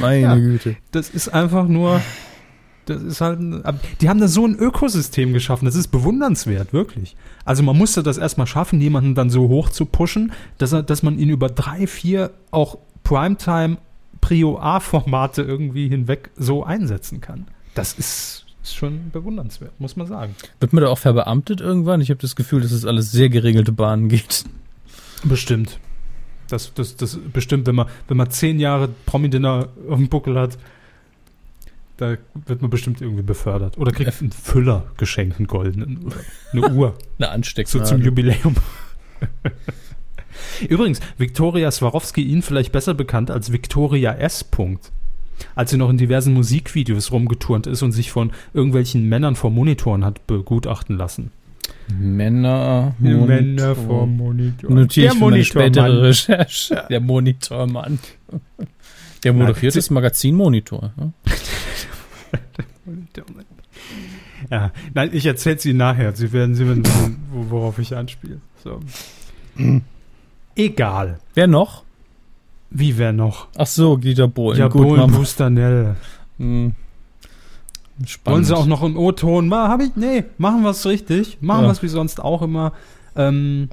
Meine 0.00 0.22
ja, 0.22 0.34
Güte. 0.34 0.76
Das 0.92 1.10
ist 1.10 1.28
einfach 1.28 1.68
nur 1.68 2.00
das 2.88 3.02
ist 3.02 3.20
halt, 3.20 3.40
ein, 3.40 3.62
die 4.00 4.08
haben 4.08 4.20
da 4.20 4.28
so 4.28 4.46
ein 4.46 4.56
Ökosystem 4.56 5.32
geschaffen. 5.32 5.66
Das 5.66 5.74
ist 5.74 5.88
bewundernswert, 5.88 6.72
wirklich. 6.72 7.16
Also 7.44 7.62
man 7.62 7.76
musste 7.76 8.02
das 8.02 8.18
erstmal 8.18 8.46
schaffen, 8.46 8.80
jemanden 8.80 9.14
dann 9.14 9.30
so 9.30 9.48
hoch 9.48 9.68
zu 9.68 9.84
pushen, 9.84 10.32
dass, 10.58 10.72
er, 10.72 10.82
dass 10.82 11.02
man 11.02 11.18
ihn 11.18 11.28
über 11.28 11.48
drei, 11.48 11.86
vier 11.86 12.30
auch 12.50 12.78
Primetime 13.04 13.78
Prio 14.20 14.58
A-Formate 14.58 15.42
irgendwie 15.42 15.88
hinweg 15.88 16.30
so 16.36 16.64
einsetzen 16.64 17.20
kann. 17.20 17.46
Das 17.74 17.92
ist, 17.92 18.46
ist 18.62 18.74
schon 18.74 19.10
bewundernswert, 19.10 19.78
muss 19.78 19.96
man 19.96 20.06
sagen. 20.06 20.34
Wird 20.60 20.72
man 20.72 20.82
da 20.82 20.90
auch 20.90 20.98
verbeamtet 20.98 21.60
irgendwann? 21.60 22.00
Ich 22.00 22.10
habe 22.10 22.20
das 22.20 22.36
Gefühl, 22.36 22.62
dass 22.62 22.72
es 22.72 22.82
das 22.82 22.88
alles 22.88 23.12
sehr 23.12 23.28
geregelte 23.28 23.72
Bahnen 23.72 24.08
geht. 24.08 24.44
Bestimmt. 25.24 25.78
Das, 26.48 26.72
das, 26.74 26.96
das 26.96 27.18
bestimmt, 27.32 27.66
wenn 27.66 27.74
man, 27.74 27.86
wenn 28.08 28.16
man 28.16 28.30
zehn 28.30 28.58
Jahre 28.58 28.88
Promi-Dinner 29.06 29.68
auf 29.88 29.98
dem 29.98 30.08
Buckel 30.08 30.38
hat, 30.38 30.58
da 31.98 32.16
wird 32.46 32.62
man 32.62 32.70
bestimmt 32.70 33.00
irgendwie 33.02 33.22
befördert. 33.22 33.76
Oder 33.76 33.92
kriegt 33.92 34.20
einen 34.20 34.32
Füller 34.32 34.86
geschenkt, 34.96 35.38
einen 35.38 35.48
goldenen. 35.48 35.98
Oder 35.98 36.16
eine 36.52 36.74
Uhr. 36.74 36.94
eine 37.18 37.30
Anstecknadel. 37.30 37.86
So 37.86 37.94
zum 37.94 38.02
Jubiläum. 38.02 38.54
Übrigens, 40.68 41.00
Viktoria 41.18 41.70
Swarovski, 41.70 42.22
Ihnen 42.22 42.42
vielleicht 42.42 42.72
besser 42.72 42.94
bekannt 42.94 43.30
als 43.30 43.52
Viktoria 43.52 44.12
S. 44.14 44.44
Punkt. 44.44 44.92
Als 45.54 45.70
sie 45.70 45.76
noch 45.76 45.90
in 45.90 45.98
diversen 45.98 46.34
Musikvideos 46.34 47.12
rumgeturnt 47.12 47.66
ist 47.66 47.82
und 47.82 47.92
sich 47.92 48.10
von 48.10 48.32
irgendwelchen 48.54 49.08
Männern 49.08 49.36
vor 49.36 49.50
Monitoren 49.50 50.04
hat 50.04 50.26
begutachten 50.26 50.96
lassen. 50.96 51.30
Männer, 51.88 52.94
Männer 52.98 53.74
vor 53.74 54.06
Monitor. 54.06 54.70
Notiere 54.70 55.08
Der 55.08 55.14
ich 55.14 55.20
meine 55.20 55.44
spätere 55.44 55.82
Monitormann. 55.82 56.06
Recherche. 56.06 56.86
Der 56.90 57.00
Monitormann. 57.00 57.98
Der 59.24 59.32
moderiert 59.32 59.76
das 59.76 59.90
Magazin 59.90 60.34
Monitor. 60.34 60.92
ne? 60.96 61.12
Ja, 64.50 64.72
nein, 64.94 65.10
ich 65.12 65.26
erzähl's 65.26 65.64
Ihnen 65.64 65.78
nachher. 65.78 66.14
Sie 66.16 66.32
werden, 66.32 66.54
Sie 66.54 66.66
werden 66.66 66.84
wissen, 66.86 67.16
wo- 67.32 67.50
worauf 67.50 67.78
ich 67.78 67.94
anspiele. 67.96 68.40
So. 68.64 68.80
Egal. 70.54 71.18
Wer 71.34 71.46
noch? 71.46 71.84
Wie 72.70 72.96
wer 72.98 73.12
noch? 73.12 73.48
Ach 73.56 73.66
so, 73.66 73.96
Dieter 73.96 74.28
Bohlen. 74.28 74.58
Ja, 74.58 74.68
Gut, 74.68 74.82
Bohlen. 74.82 75.10
Bustanell. 75.10 75.96
Hm. 76.38 76.72
Spannend. 78.06 78.36
Wollen 78.36 78.44
Sie 78.44 78.56
auch 78.56 78.66
noch 78.66 78.82
im 78.84 78.96
O-Ton? 78.96 79.52
Hab 79.52 79.80
ich? 79.80 79.96
Nee, 79.96 80.24
machen 80.38 80.62
wir 80.62 80.70
es 80.70 80.86
richtig. 80.86 81.38
Machen 81.40 81.62
Ja. 81.62 81.68
wir 81.68 81.72
es 81.72 81.82
wie 81.82 81.88
sonst 81.88 82.20
auch 82.22 82.42
immer. 82.42 82.72
Ähm, 83.16 83.70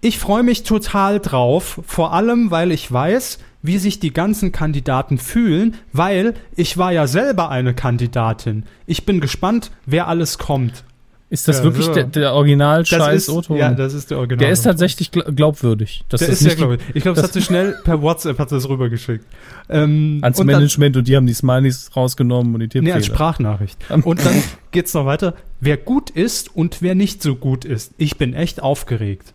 ich 0.00 0.18
freue 0.18 0.44
mich 0.44 0.62
total 0.62 1.18
drauf, 1.18 1.80
vor 1.84 2.12
allem, 2.12 2.50
weil 2.52 2.70
ich 2.70 2.90
weiß, 2.90 3.40
wie 3.62 3.78
sich 3.78 3.98
die 4.00 4.12
ganzen 4.12 4.52
Kandidaten 4.52 5.18
fühlen, 5.18 5.74
weil 5.92 6.34
ich 6.56 6.78
war 6.78 6.92
ja 6.92 7.06
selber 7.06 7.50
eine 7.50 7.74
Kandidatin. 7.74 8.64
Ich 8.86 9.04
bin 9.04 9.20
gespannt, 9.20 9.70
wer 9.86 10.06
alles 10.08 10.38
kommt. 10.38 10.84
Ist 11.30 11.46
das 11.46 11.58
Ja, 11.58 11.64
wirklich 11.64 11.84
so. 11.84 11.92
der, 11.92 12.04
der 12.04 12.22
Das 12.22 12.32
Original-Scheiß 12.32 13.22
ist, 13.24 13.28
O-Ton? 13.28 13.58
ja, 13.58 13.70
das 13.74 13.92
ist 13.92 14.10
der 14.10 14.16
Original. 14.16 14.38
der 14.38 14.50
ist 14.50 14.62
tatsächlich 14.62 15.10
gl 15.10 15.24
glaubwürdig. 15.34 16.02
Das 16.08 16.20
der 16.20 16.30
ist 16.30 16.40
nicht 16.40 16.56
glaube 16.56 16.76
ich. 16.76 16.96
Ich 16.96 17.02
glaube, 17.02 17.16
das 17.16 17.24
hat 17.24 17.34
sie 17.34 17.42
schnell 17.42 17.76
per 17.84 18.00
WhatsApp 18.00 18.38
hat 18.38 18.48
sie 18.48 18.54
das 18.54 18.66
rübergeschickt. 18.66 19.26
Ähm, 19.68 20.20
ans 20.22 20.40
und 20.40 20.46
dann- 20.46 20.56
Management 20.56 20.96
und 20.96 21.06
die 21.06 21.16
haben 21.16 21.26
die 21.26 21.34
Smileys 21.34 21.90
rausgenommen 21.94 22.54
und 22.54 22.60
die 22.60 22.64
Nee, 22.66 22.68
Tippfehler. 22.70 22.94
als 22.94 23.06
Sprachnachricht. 23.06 23.76
Und 23.90 24.24
dann 24.24 24.42
geht's 24.70 24.94
noch 24.94 25.04
weiter. 25.04 25.34
Wer 25.60 25.76
gut 25.76 26.08
ist 26.08 26.56
und 26.56 26.80
wer 26.80 26.94
nicht 26.94 27.22
so 27.22 27.34
gut 27.34 27.66
ist. 27.66 27.92
Ich 27.98 28.16
bin 28.16 28.32
echt 28.32 28.62
aufgeregt. 28.62 29.34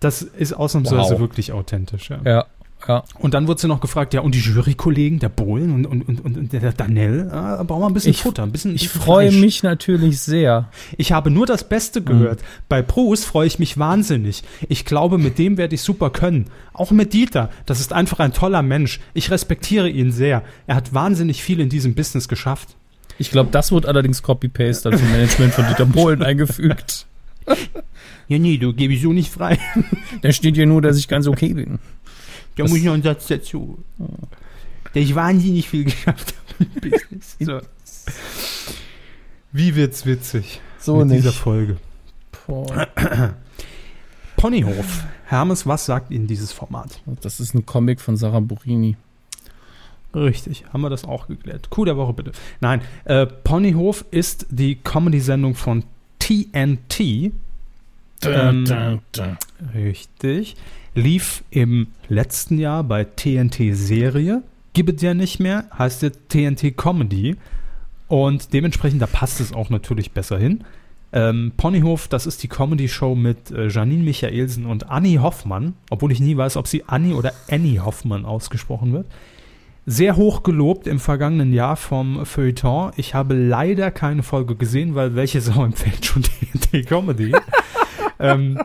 Das 0.00 0.22
ist 0.22 0.54
ausnahmsweise 0.54 1.14
Wow. 1.14 1.20
wirklich 1.20 1.52
authentisch. 1.52 2.08
Ja. 2.08 2.18
ja, 2.24 2.44
ja. 2.88 3.02
Und 3.18 3.34
dann 3.34 3.46
wurde 3.48 3.60
sie 3.60 3.68
noch 3.68 3.80
gefragt, 3.80 4.14
ja, 4.14 4.20
und 4.20 4.34
die 4.34 4.38
Jurykollegen, 4.40 5.18
der 5.18 5.28
Bohlen 5.28 5.72
und, 5.72 5.86
und, 5.86 6.02
und, 6.08 6.36
und 6.36 6.52
der 6.52 6.72
Daniel, 6.72 7.28
ah, 7.32 7.62
brauchen 7.62 7.82
wir 7.82 7.86
ein 7.88 7.94
bisschen 7.94 8.10
Ich- 8.12 8.22
Futter, 8.22 8.42
ein 8.42 8.52
bisschen 8.52 8.74
Ich 8.74 8.88
freue 8.88 9.32
mich 9.32 9.62
natürlich 9.62 10.20
sehr. 10.20 10.68
Ich 10.96 11.12
habe 11.12 11.30
nur 11.30 11.46
das 11.46 11.68
Beste 11.68 12.02
gehört. 12.02 12.40
Bei 12.68 12.82
Bruce 12.82 13.24
freue 13.24 13.46
ich 13.46 13.58
mich 13.58 13.78
wahnsinnig. 13.78 14.42
Ich 14.68 14.84
glaube, 14.84 15.18
mit 15.18 15.38
dem 15.38 15.56
werde 15.56 15.74
ich 15.74 15.82
super 15.82 16.10
können. 16.10 16.46
Auch 16.72 16.90
mit 16.90 17.12
Dieter. 17.12 17.50
Das 17.66 17.80
ist 17.80 17.92
einfach 17.92 18.20
ein 18.20 18.32
toller 18.32 18.62
Mensch. 18.62 19.00
Ich 19.14 19.30
respektiere 19.30 19.88
ihn 19.88 20.12
sehr. 20.12 20.42
Er 20.66 20.76
hat 20.76 20.92
wahnsinnig 20.94 21.42
viel 21.42 21.60
in 21.60 21.68
diesem 21.68 21.94
Business 21.94 22.28
geschafft. 22.28 22.76
Ich 23.18 23.30
glaube, 23.30 23.48
das 23.50 23.72
wird 23.72 23.86
allerdings 23.86 24.22
Copy-Paste 24.22 24.92
vom 24.96 25.10
Management 25.10 25.54
von 25.54 25.66
Dieter 25.66 25.86
Bohlen 25.86 26.22
eingefügt. 26.24 27.06
Ja, 28.28 28.38
nee, 28.38 28.58
du 28.58 28.72
gebe 28.72 28.92
ich 28.92 29.02
so 29.02 29.12
nicht 29.12 29.32
frei. 29.32 29.58
Da 30.20 30.32
steht 30.32 30.56
ja 30.56 30.66
nur, 30.66 30.82
dass 30.82 30.98
ich 30.98 31.06
ganz 31.08 31.28
okay 31.28 31.54
bin. 31.54 31.78
Da 32.56 32.64
muss 32.64 32.78
ich 32.78 32.84
noch 32.84 32.94
einen 32.94 33.02
Satz 33.02 33.26
dazu. 33.26 33.78
Der 34.94 35.02
ich 35.02 35.14
wahnsinnig 35.14 35.68
viel 35.68 35.84
geschafft 35.92 36.34
habe 36.34 36.70
im 36.74 36.90
Business. 36.90 37.36
So. 37.38 37.60
Wie 39.52 39.74
wird's 39.74 40.04
witzig 40.06 40.60
So 40.78 40.96
mit 40.96 41.16
dieser 41.16 41.32
Folge? 41.32 41.76
Boah. 42.46 42.88
Ponyhof. 44.36 45.04
Hermes, 45.26 45.66
was 45.66 45.86
sagt 45.86 46.10
Ihnen 46.10 46.26
dieses 46.26 46.52
Format? 46.52 47.00
Das 47.20 47.40
ist 47.40 47.54
ein 47.54 47.66
Comic 47.66 48.00
von 48.00 48.16
Sarah 48.16 48.40
Burini. 48.40 48.96
Richtig, 50.14 50.64
haben 50.72 50.80
wir 50.80 50.88
das 50.88 51.04
auch 51.04 51.26
geklärt. 51.26 51.68
Coup 51.68 51.84
der 51.84 51.96
Woche 51.96 52.12
bitte. 52.12 52.32
Nein, 52.60 52.80
äh, 53.04 53.26
Ponyhof 53.26 54.04
ist 54.10 54.46
die 54.50 54.76
Comedy-Sendung 54.76 55.54
von 55.54 55.84
TNT. 56.20 57.32
Ähm, 58.22 58.64
da, 58.64 58.98
da. 59.12 59.36
Richtig. 59.74 60.56
Lief 60.96 61.44
im 61.50 61.88
letzten 62.08 62.58
Jahr 62.58 62.82
bei 62.82 63.04
TNT 63.04 63.74
Serie. 63.76 64.42
Gibt 64.72 64.96
es 64.96 65.02
ja 65.02 65.12
nicht 65.12 65.40
mehr, 65.40 65.66
heißt 65.78 66.00
jetzt 66.00 66.30
TNT 66.30 66.74
Comedy. 66.74 67.36
Und 68.08 68.54
dementsprechend, 68.54 69.02
da 69.02 69.06
passt 69.06 69.38
es 69.40 69.52
auch 69.52 69.68
natürlich 69.68 70.12
besser 70.12 70.38
hin. 70.38 70.64
Ähm, 71.12 71.52
Ponyhof, 71.54 72.08
das 72.08 72.24
ist 72.24 72.42
die 72.42 72.48
Comedy-Show 72.48 73.14
mit 73.14 73.50
äh, 73.50 73.68
Janine 73.68 74.04
Michaelsen 74.04 74.64
und 74.64 74.88
Annie 74.88 75.20
Hoffmann, 75.20 75.74
obwohl 75.90 76.12
ich 76.12 76.20
nie 76.20 76.34
weiß, 76.34 76.56
ob 76.56 76.66
sie 76.66 76.84
Annie 76.86 77.14
oder 77.14 77.34
Annie 77.50 77.84
Hoffmann 77.84 78.24
ausgesprochen 78.24 78.94
wird. 78.94 79.06
Sehr 79.84 80.16
hoch 80.16 80.44
gelobt 80.44 80.86
im 80.86 80.98
vergangenen 80.98 81.52
Jahr 81.52 81.76
vom 81.76 82.24
Feuilleton. 82.24 82.92
Ich 82.96 83.12
habe 83.12 83.34
leider 83.34 83.90
keine 83.90 84.22
Folge 84.22 84.56
gesehen, 84.56 84.94
weil 84.94 85.14
welche 85.14 85.42
Sau 85.42 85.62
empfiehlt 85.62 86.06
schon 86.06 86.22
TNT 86.22 86.86
Comedy? 86.86 87.34
ähm, 88.18 88.58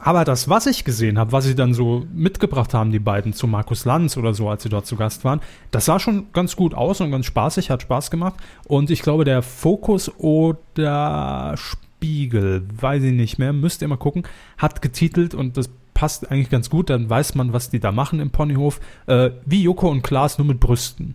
aber 0.00 0.24
das, 0.24 0.48
was 0.48 0.66
ich 0.66 0.84
gesehen 0.84 1.18
habe, 1.18 1.32
was 1.32 1.44
sie 1.44 1.54
dann 1.54 1.72
so 1.72 2.04
mitgebracht 2.12 2.74
haben, 2.74 2.90
die 2.90 2.98
beiden 2.98 3.32
zu 3.32 3.46
Markus 3.46 3.84
Lanz 3.84 4.16
oder 4.16 4.34
so, 4.34 4.48
als 4.48 4.64
sie 4.64 4.68
dort 4.68 4.86
zu 4.86 4.96
Gast 4.96 5.24
waren, 5.24 5.40
das 5.70 5.84
sah 5.84 6.00
schon 6.00 6.26
ganz 6.32 6.56
gut 6.56 6.74
aus 6.74 7.00
und 7.00 7.12
ganz 7.12 7.26
spaßig, 7.26 7.70
hat 7.70 7.82
Spaß 7.82 8.10
gemacht. 8.10 8.34
Und 8.66 8.90
ich 8.90 9.02
glaube, 9.02 9.24
der 9.24 9.42
Fokus 9.42 10.10
oder 10.18 11.54
Spiegel, 11.56 12.66
weiß 12.80 13.04
ich 13.04 13.12
nicht 13.12 13.38
mehr, 13.38 13.52
müsst 13.52 13.82
ihr 13.82 13.88
mal 13.88 13.96
gucken, 13.96 14.24
hat 14.56 14.82
getitelt 14.82 15.34
und 15.34 15.56
das 15.56 15.70
passt 15.94 16.30
eigentlich 16.30 16.50
ganz 16.50 16.70
gut, 16.70 16.90
dann 16.90 17.08
weiß 17.08 17.34
man, 17.36 17.52
was 17.52 17.70
die 17.70 17.80
da 17.80 17.92
machen 17.92 18.20
im 18.20 18.30
Ponyhof. 18.30 18.80
Äh, 19.06 19.30
wie 19.46 19.62
Joko 19.62 19.88
und 19.88 20.02
Klaas, 20.02 20.38
nur 20.38 20.46
mit 20.46 20.60
Brüsten. 20.60 21.14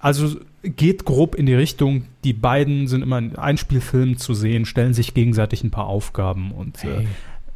Also 0.00 0.36
geht 0.62 1.04
grob 1.04 1.34
in 1.34 1.46
die 1.46 1.54
Richtung, 1.54 2.04
die 2.22 2.32
beiden 2.32 2.86
sind 2.86 3.02
immer 3.02 3.18
in 3.18 3.36
Einspielfilmen 3.36 4.16
zu 4.16 4.32
sehen, 4.34 4.64
stellen 4.64 4.94
sich 4.94 5.14
gegenseitig 5.14 5.64
ein 5.64 5.72
paar 5.72 5.86
Aufgaben 5.86 6.52
und 6.52 6.84
äh, 6.84 6.98
Hey. 6.98 7.08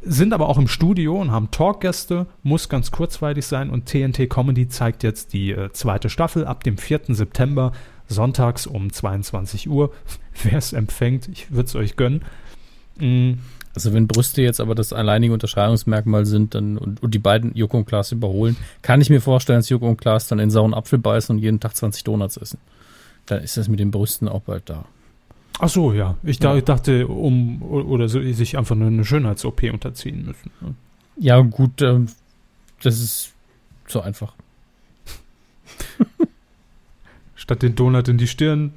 Sind 0.05 0.33
aber 0.33 0.49
auch 0.49 0.57
im 0.57 0.67
Studio 0.67 1.19
und 1.19 1.31
haben 1.31 1.51
Talkgäste, 1.51 2.27
muss 2.41 2.69
ganz 2.69 2.91
kurzweilig 2.91 3.45
sein 3.45 3.69
und 3.69 3.85
TNT 3.85 4.29
Comedy 4.29 4.67
zeigt 4.67 5.03
jetzt 5.03 5.33
die 5.33 5.51
äh, 5.51 5.71
zweite 5.71 6.09
Staffel 6.09 6.45
ab 6.45 6.63
dem 6.63 6.77
4. 6.77 7.01
September, 7.09 7.71
sonntags 8.07 8.67
um 8.67 8.91
22 8.91 9.69
Uhr. 9.69 9.91
Wer 10.43 10.57
es 10.57 10.73
empfängt, 10.73 11.27
ich 11.29 11.51
würde 11.51 11.67
es 11.67 11.75
euch 11.75 11.95
gönnen. 11.95 12.23
Mm, 12.97 13.33
Also 13.75 13.93
wenn 13.93 14.07
Brüste 14.07 14.41
jetzt 14.41 14.59
aber 14.59 14.75
das 14.75 14.93
alleinige 14.93 15.33
Unterscheidungsmerkmal 15.33 16.25
sind 16.25 16.53
dann, 16.53 16.77
und, 16.77 17.01
und 17.01 17.13
die 17.13 17.19
beiden 17.19 17.55
Joko 17.55 17.77
und 17.77 17.85
Klaas 17.85 18.11
überholen, 18.11 18.55
kann 18.81 19.01
ich 19.01 19.09
mir 19.09 19.21
vorstellen, 19.21 19.59
dass 19.59 19.69
Joko 19.69 19.89
und 19.89 19.97
Klaas 19.97 20.27
dann 20.27 20.39
in 20.39 20.51
sauren 20.51 20.73
Apfel 20.73 20.99
beißen 20.99 21.35
und 21.35 21.41
jeden 21.41 21.59
Tag 21.59 21.75
20 21.75 22.03
Donuts 22.03 22.37
essen. 22.37 22.59
Dann 23.25 23.41
ist 23.41 23.57
das 23.57 23.67
mit 23.69 23.79
den 23.79 23.91
Brüsten 23.91 24.27
auch 24.27 24.41
bald 24.41 24.69
da. 24.69 24.85
Ach 25.59 25.69
so, 25.69 25.93
ja. 25.93 26.17
Ich 26.23 26.41
Ja. 26.41 26.59
dachte, 26.61 27.07
um 27.07 27.61
oder 27.61 28.09
so, 28.09 28.21
sich 28.33 28.57
einfach 28.57 28.75
nur 28.75 28.87
eine 28.87 29.05
Schönheits-OP 29.05 29.63
unterziehen 29.71 30.25
müssen. 30.25 30.51
ne? 30.61 30.75
Ja, 31.17 31.39
gut, 31.41 31.81
ähm, 31.81 32.07
das 32.81 32.99
ist 32.99 33.33
so 33.87 34.01
einfach. 34.01 34.33
Statt 37.35 37.61
den 37.61 37.75
Donut 37.75 38.07
in 38.07 38.17
die 38.17 38.27
Stirn. 38.27 38.73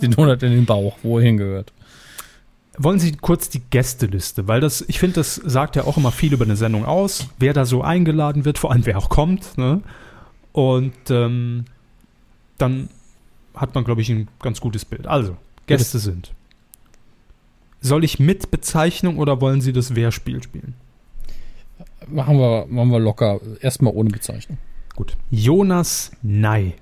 Den 0.00 0.12
Donut 0.12 0.42
in 0.42 0.52
den 0.52 0.64
Bauch, 0.66 0.96
wo 1.02 1.18
er 1.18 1.24
hingehört. 1.24 1.72
Wollen 2.78 2.98
Sie 2.98 3.12
kurz 3.12 3.50
die 3.50 3.60
Gästeliste, 3.60 4.48
weil 4.48 4.60
das, 4.60 4.82
ich 4.88 4.98
finde, 4.98 5.16
das 5.16 5.34
sagt 5.34 5.76
ja 5.76 5.84
auch 5.84 5.98
immer 5.98 6.12
viel 6.12 6.32
über 6.32 6.44
eine 6.44 6.56
Sendung 6.56 6.86
aus, 6.86 7.28
wer 7.38 7.52
da 7.52 7.66
so 7.66 7.82
eingeladen 7.82 8.44
wird, 8.46 8.56
vor 8.58 8.70
allem 8.72 8.86
wer 8.86 8.96
auch 8.96 9.10
kommt. 9.10 9.58
Ne? 9.58 9.82
Und 10.52 10.94
ähm, 11.10 11.66
dann 12.56 12.88
hat 13.54 13.74
man, 13.74 13.84
glaube 13.84 14.00
ich, 14.00 14.08
ein 14.08 14.28
ganz 14.40 14.60
gutes 14.60 14.86
Bild. 14.86 15.06
Also, 15.06 15.36
Gäste 15.78 15.98
sind. 15.98 16.32
Soll 17.80 18.04
ich 18.04 18.18
mit 18.18 18.50
Bezeichnung 18.50 19.18
oder 19.18 19.40
wollen 19.40 19.60
Sie 19.60 19.72
das 19.72 19.94
Wer-Spiel 19.94 20.42
spielen? 20.42 20.74
Machen 22.08 22.38
wir, 22.38 22.66
machen 22.68 22.90
wir 22.90 22.98
locker. 23.00 23.40
Erstmal 23.60 23.94
ohne 23.94 24.10
Bezeichnung. 24.10 24.58
Gut. 24.96 25.16
Jonas 25.30 26.10
Ney, 26.22 26.74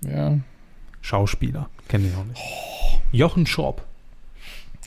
Ja. 0.00 0.38
Schauspieler. 1.00 1.68
Kenne 1.88 2.08
ich 2.08 2.16
auch 2.16 2.24
nicht. 2.24 2.40
Jochen 3.12 3.46
Schorb. 3.46 3.84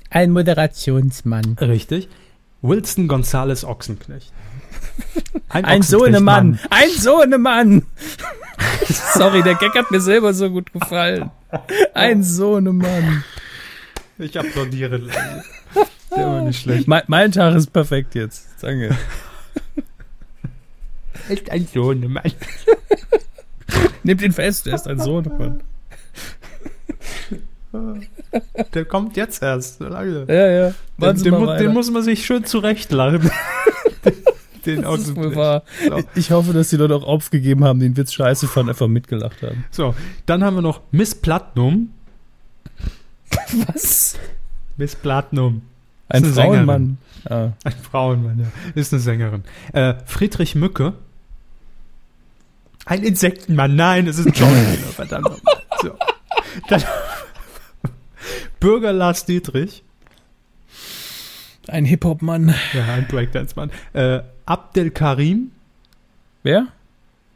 Ein 0.09 0.31
Moderationsmann. 0.31 1.55
Richtig. 1.61 2.09
Wilson 2.61 3.07
Gonzales 3.07 3.63
Ochsenknecht. 3.63 4.33
Ein 5.49 5.63
Ochsenknecht-Mann. 5.65 5.83
Sohnemann. 5.83 6.59
Ein 6.69 6.89
Sohnemann. 6.97 7.85
Sorry, 9.13 9.43
der 9.43 9.55
Gag 9.55 9.73
hat 9.75 9.91
mir 9.91 10.01
selber 10.01 10.33
so 10.33 10.49
gut 10.49 10.71
gefallen. 10.73 11.31
Ein 11.93 12.23
Sohnemann. 12.23 13.23
Ich 14.17 14.37
applaudiere. 14.37 14.97
lange. 14.97 15.43
Der 16.15 16.25
war 16.25 16.41
nicht 16.41 16.61
schlecht. 16.61 16.87
Mein, 16.87 17.03
mein 17.07 17.31
Tag 17.31 17.55
ist 17.55 17.71
perfekt 17.71 18.15
jetzt. 18.15 18.47
Danke. 18.61 18.97
Echt 21.29 21.51
ein 21.51 21.67
Nehmt 24.03 24.21
ihn 24.23 24.31
fest, 24.31 24.65
er 24.65 24.73
ist 24.73 24.87
ein 24.87 24.99
Sohnemann. 24.99 25.61
Der 28.73 28.85
kommt 28.85 29.15
jetzt 29.15 29.43
erst. 29.43 29.79
Lange. 29.79 30.25
Ja, 30.27 30.47
ja. 30.49 30.73
Den, 30.97 31.23
den, 31.23 31.33
mu 31.35 31.45
den, 31.45 31.71
muss 31.71 31.91
man 31.91 32.01
sich 32.01 32.25
schön 32.25 32.43
zurechtlachen. 32.43 33.29
Den 34.65 34.83
das 34.83 34.99
ist 35.01 35.15
wohl 35.15 35.35
wahr. 35.35 35.63
So. 35.87 36.01
Ich 36.15 36.31
hoffe, 36.31 36.53
dass 36.53 36.69
die 36.69 36.77
Leute 36.77 36.95
auch 36.95 37.03
aufgegeben 37.03 37.63
haben, 37.63 37.79
den 37.79 37.97
Witz 37.97 38.13
scheiße 38.13 38.47
fanden, 38.47 38.69
einfach 38.69 38.87
mitgelacht 38.87 39.41
haben. 39.41 39.65
So, 39.71 39.95
dann 40.25 40.43
haben 40.43 40.55
wir 40.55 40.61
noch 40.61 40.81
Miss 40.91 41.15
Platinum. 41.15 41.91
Was? 43.67 44.17
Miss 44.77 44.95
Platinum. 44.95 45.61
Ein 46.07 46.25
Frauenmann. 46.25 46.97
Ah. 47.29 47.51
Ein 47.63 47.73
Frauenmann, 47.73 48.39
ja. 48.39 48.45
Ist 48.73 48.93
eine 48.93 49.01
Sängerin. 49.01 49.43
Äh, 49.73 49.95
Friedrich 50.05 50.55
Mücke. 50.55 50.93
Ein 52.85 53.03
Insektenmann. 53.03 53.75
Nein, 53.75 54.07
es 54.07 54.17
ist 54.17 54.25
ein 54.25 54.33
Schauspieler, 54.33 54.87
verdammt. 54.95 55.41
So. 55.81 55.91
Dann 56.67 56.83
Bürger 58.59 58.91
Lars 58.93 59.25
Dietrich. 59.25 59.83
Ein 61.67 61.85
Hip-Hop-Mann. 61.85 62.55
Ja, 62.73 62.93
ein 62.93 63.07
Breakdance-Mann. 63.07 63.69
Äh, 63.93 64.21
Abdel 64.49 64.89
Karim. 64.89 65.51
Wer? 66.41 66.69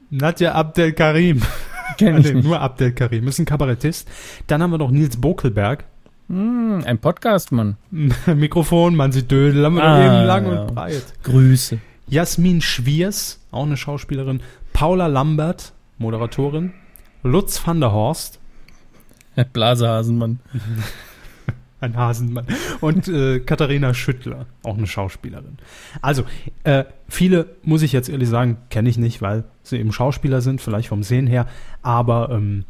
Nadja 0.10 0.54
Abdel 0.54 0.94
Karim. 0.94 1.44
Kenn 2.00 2.18
ich 2.18 2.34
nicht. 2.34 2.44
Nur 2.44 2.60
Abdel 2.60 2.92
Karim. 2.92 3.28
Ist 3.28 3.38
ein 3.38 3.46
Kabarettist. 3.46 4.10
Dann 4.48 4.64
haben 4.64 4.72
wir 4.72 4.80
noch 4.80 4.90
Nils 4.90 5.18
Bokelberg. 5.18 5.84
Mm, 6.28 6.80
ein 6.84 6.98
Podcast-Mann. 6.98 7.78
Mikrofon, 8.36 8.96
man 8.96 9.12
sieht 9.12 9.30
Dödel, 9.30 9.64
haben 9.64 9.76
wir 9.76 9.84
ah, 9.84 10.04
eben 10.04 10.26
lang 10.26 10.52
ja. 10.52 10.62
und 10.62 10.74
breit. 10.74 11.04
Grüße. 11.22 11.78
Jasmin 12.08 12.62
Schwiers, 12.62 13.40
auch 13.52 13.68
eine 13.68 13.78
Schauspielerin. 13.78 14.42
Paula 14.74 15.06
Lambert, 15.06 15.74
Moderatorin. 16.00 16.74
Lutz 17.22 17.62
van 17.64 17.80
der 17.80 17.92
Horst. 17.92 18.40
Blasehasenmann. 19.54 20.40
Ein 21.84 21.98
Hasenmann. 21.98 22.48
Und 22.80 23.10
äh, 23.10 23.42
Katharina 23.42 23.94
Schüttler, 23.94 24.46
auch 24.64 24.78
eine 24.78 24.88
Schauspielerin. 24.88 25.58
Also, 26.02 26.24
äh, 26.64 26.86
viele, 27.10 27.58
muss 27.64 27.82
ich 27.82 27.92
jetzt 27.92 28.08
ehrlich 28.08 28.30
sagen, 28.30 28.56
kenne 28.70 28.88
ich 28.88 28.98
nicht, 28.98 29.22
weil 29.22 29.44
sie 29.64 29.80
eben 29.80 29.92
Schauspieler 29.92 30.40
sind, 30.40 30.62
vielleicht 30.62 30.88
vom 30.88 31.04
Sehen 31.04 31.28
her. 31.28 31.46
Aber 31.82 32.30
ähm, 32.32 32.64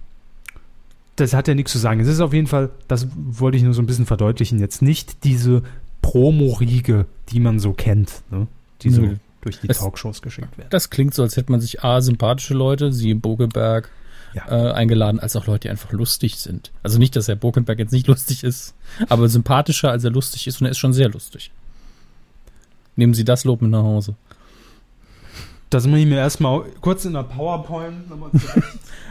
das 1.16 1.36
hat 1.36 1.47
ja 1.47 1.53
nichts 1.53 1.72
zu 1.72 1.78
sagen. 1.78 1.99
Es 1.99 2.07
ist 2.07 2.22
auf 2.22 2.34
jeden 2.34 2.47
Fall, 2.47 2.72
das 2.88 3.07
wollte 3.16 3.55
ich 3.55 3.64
nur 3.64 3.76
so 3.76 3.84
ein 3.84 3.86
bisschen 3.86 4.07
verdeutlichen, 4.07 4.57
jetzt 4.57 4.82
nicht 4.82 5.24
diese 5.24 5.61
Promo-Riege, 6.01 7.05
die 7.30 7.39
man 7.39 7.59
so 7.59 7.74
kennt, 7.74 8.24
ne? 8.32 8.47
die 8.82 8.89
so 8.89 9.14
durch 9.41 9.59
die 9.59 9.70
es, 9.70 9.78
Talkshows 9.78 10.24
geschickt 10.24 10.57
werden. 10.57 10.70
Das 10.72 10.89
klingt 10.89 11.14
so, 11.14 11.22
als 11.22 11.38
hätte 11.38 11.51
man 11.51 11.61
sich 11.61 11.84
A, 11.84 12.01
sympathische 12.01 12.55
Leute, 12.55 12.91
sie 12.91 13.14
Bogelberg, 13.14 13.91
ja. 14.34 14.47
äh, 14.47 14.71
eingeladen, 14.73 15.19
als 15.19 15.36
auch 15.36 15.47
Leute, 15.47 15.61
die 15.61 15.69
einfach 15.69 15.91
lustig 15.91 16.38
sind. 16.38 16.71
Also 16.81 16.99
nicht, 16.99 17.15
dass 17.15 17.27
Herr 17.27 17.36
Bogelberg 17.36 17.79
jetzt 17.79 17.91
nicht 17.91 18.07
lustig 18.13 18.43
ist, 18.43 18.75
aber 19.09 19.29
sympathischer, 19.29 19.91
als 19.91 20.03
er 20.03 20.11
lustig 20.11 20.47
ist 20.47 20.61
und 20.61 20.67
er 20.67 20.71
ist 20.71 20.79
schon 20.79 20.93
sehr 20.93 21.09
lustig. 21.09 21.51
Nehmen 22.95 23.13
Sie 23.13 23.25
das 23.25 23.43
Lob 23.43 23.61
mit 23.61 23.71
nach 23.71 23.84
Hause. 23.84 24.15
Das 25.69 25.88
muss 25.88 25.97
ich 25.99 26.05
mir 26.05 26.17
erstmal 26.17 26.61
kurz 26.81 27.03
in 27.05 27.13
der 27.13 27.23
PowerPoint 27.23 28.09
nochmal. 28.09 28.29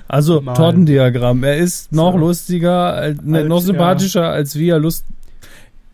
Also 0.08 0.42
Mal. 0.42 0.52
Tortendiagramm. 0.52 1.42
Er 1.42 1.56
ist 1.56 1.90
noch 1.90 2.12
so. 2.12 2.18
lustiger, 2.18 3.02
äh, 3.02 3.16
als, 3.32 3.48
noch 3.48 3.60
sympathischer, 3.60 4.22
ja. 4.22 4.30
als 4.30 4.56
wie 4.56 4.68
er 4.68 4.78
Lust. 4.78 5.06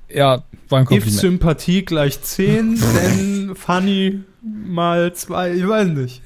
Ja, 0.08 0.42
war 0.68 0.80
ein 0.80 0.86
Kompliment. 0.86 1.14
If 1.14 1.20
Sympathie 1.20 1.84
gleich 1.84 2.20
10, 2.20 2.80
then 2.94 3.52
funny 3.54 4.20
mal 4.42 5.12
2, 5.12 5.52
ich 5.52 5.68
weiß 5.68 5.88
nicht. 5.88 6.22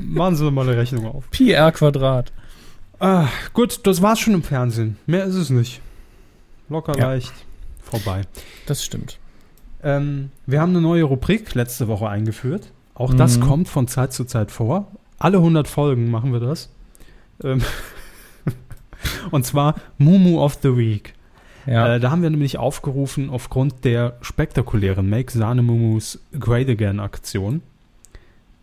Machen 0.00 0.36
Sie 0.36 0.50
mal 0.50 0.68
eine 0.68 0.76
Rechnung 0.76 1.06
auf. 1.06 1.30
Pi 1.30 1.52
r 1.52 1.72
Quadrat. 1.72 2.32
Ah, 3.00 3.28
gut, 3.52 3.86
das 3.86 4.02
war's 4.02 4.20
schon 4.20 4.34
im 4.34 4.42
Fernsehen. 4.42 4.96
Mehr 5.06 5.24
ist 5.24 5.34
es 5.34 5.50
nicht. 5.50 5.80
Locker 6.68 6.96
ja. 6.98 7.08
leicht. 7.08 7.32
Vorbei. 7.82 8.22
Das 8.66 8.84
stimmt. 8.84 9.18
Ähm, 9.82 10.30
wir 10.46 10.60
haben 10.60 10.70
eine 10.70 10.80
neue 10.80 11.04
Rubrik 11.04 11.54
letzte 11.54 11.88
Woche 11.88 12.08
eingeführt. 12.08 12.72
Auch 12.94 13.12
mhm. 13.12 13.18
das 13.18 13.40
kommt 13.40 13.68
von 13.68 13.88
Zeit 13.88 14.12
zu 14.12 14.24
Zeit 14.24 14.50
vor. 14.50 14.90
Alle 15.18 15.38
100 15.38 15.68
Folgen 15.68 16.10
machen 16.10 16.32
wir 16.32 16.40
das. 16.40 16.70
Ähm 17.42 17.62
und 19.30 19.44
zwar 19.44 19.74
Mumu 19.98 20.40
of 20.40 20.58
the 20.62 20.76
Week. 20.76 21.14
Ja. 21.66 21.94
Äh, 21.94 22.00
da 22.00 22.10
haben 22.10 22.22
wir 22.22 22.30
nämlich 22.30 22.58
aufgerufen, 22.58 23.30
aufgrund 23.30 23.84
der 23.84 24.16
spektakulären 24.20 25.08
Make 25.08 25.32
Sahne 25.32 25.62
Mumus 25.62 26.18
Great 26.38 26.68
Again 26.68 27.00
Aktion, 27.00 27.62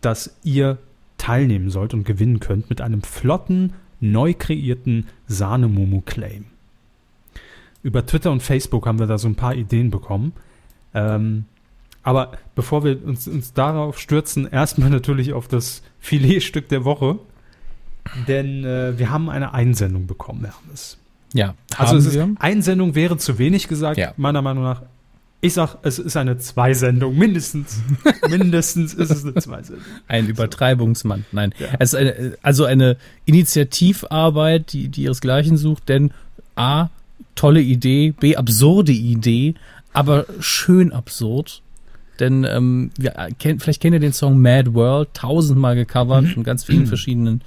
dass 0.00 0.36
ihr 0.42 0.78
teilnehmen 1.22 1.70
sollt 1.70 1.94
und 1.94 2.04
gewinnen 2.04 2.40
könnt 2.40 2.68
mit 2.68 2.80
einem 2.80 3.02
flotten, 3.02 3.74
neu 4.00 4.34
kreierten 4.36 5.06
Sahne 5.28 5.68
Mumu 5.68 6.00
Claim. 6.00 6.46
Über 7.84 8.04
Twitter 8.04 8.32
und 8.32 8.42
Facebook 8.42 8.86
haben 8.86 8.98
wir 8.98 9.06
da 9.06 9.18
so 9.18 9.28
ein 9.28 9.36
paar 9.36 9.54
Ideen 9.54 9.90
bekommen. 9.90 10.32
Ähm, 10.94 11.44
aber 12.02 12.32
bevor 12.56 12.82
wir 12.82 13.04
uns, 13.04 13.28
uns 13.28 13.52
darauf 13.52 14.00
stürzen, 14.00 14.50
erstmal 14.50 14.90
natürlich 14.98 15.32
auf 15.32 15.46
das 15.46 15.82
Filetstück 16.00 16.68
der 16.68 16.84
Woche. 16.84 17.20
Denn 18.26 18.64
äh, 18.64 18.98
wir 18.98 19.10
haben 19.10 19.30
eine 19.30 19.54
Einsendung 19.54 20.08
bekommen, 20.08 20.44
Hermes. 20.44 20.98
Ja, 21.34 21.54
also 21.78 21.96
es 21.96 22.06
ist, 22.06 22.18
Einsendung 22.40 22.96
wäre 22.96 23.16
zu 23.16 23.38
wenig 23.38 23.68
gesagt, 23.68 23.96
ja. 23.96 24.12
meiner 24.16 24.42
Meinung 24.42 24.64
nach. 24.64 24.82
Ich 25.44 25.54
sag, 25.54 25.78
es 25.82 25.98
ist 25.98 26.16
eine 26.16 26.38
Zweisendung, 26.38 27.18
mindestens. 27.18 27.80
mindestens 28.30 28.94
ist 28.94 29.10
es 29.10 29.24
eine 29.24 29.34
Zweisendung. 29.34 29.84
Ein 30.06 30.28
Übertreibungsmann. 30.28 31.24
Nein. 31.32 31.52
Ja. 31.58 31.66
Es 31.80 31.96
eine, 31.96 32.38
also 32.42 32.64
eine 32.64 32.96
Initiativarbeit, 33.24 34.72
die, 34.72 34.88
die 34.88 35.02
ihresgleichen 35.02 35.56
sucht, 35.56 35.88
denn 35.88 36.12
A, 36.54 36.90
tolle 37.34 37.60
Idee, 37.60 38.12
B, 38.12 38.36
absurde 38.36 38.92
Idee, 38.92 39.54
aber 39.92 40.26
schön 40.38 40.92
absurd. 40.92 41.60
Denn 42.20 42.44
ähm, 42.44 42.92
wir, 42.96 43.18
äh, 43.18 43.32
kenn, 43.36 43.58
vielleicht 43.58 43.82
kennt 43.82 43.94
ihr 43.94 44.00
den 44.00 44.12
Song 44.12 44.40
Mad 44.40 44.74
World, 44.74 45.08
tausendmal 45.12 45.74
gecovert 45.74 46.28
von 46.28 46.44
ganz 46.44 46.62
vielen 46.62 46.86
verschiedenen 46.86 47.40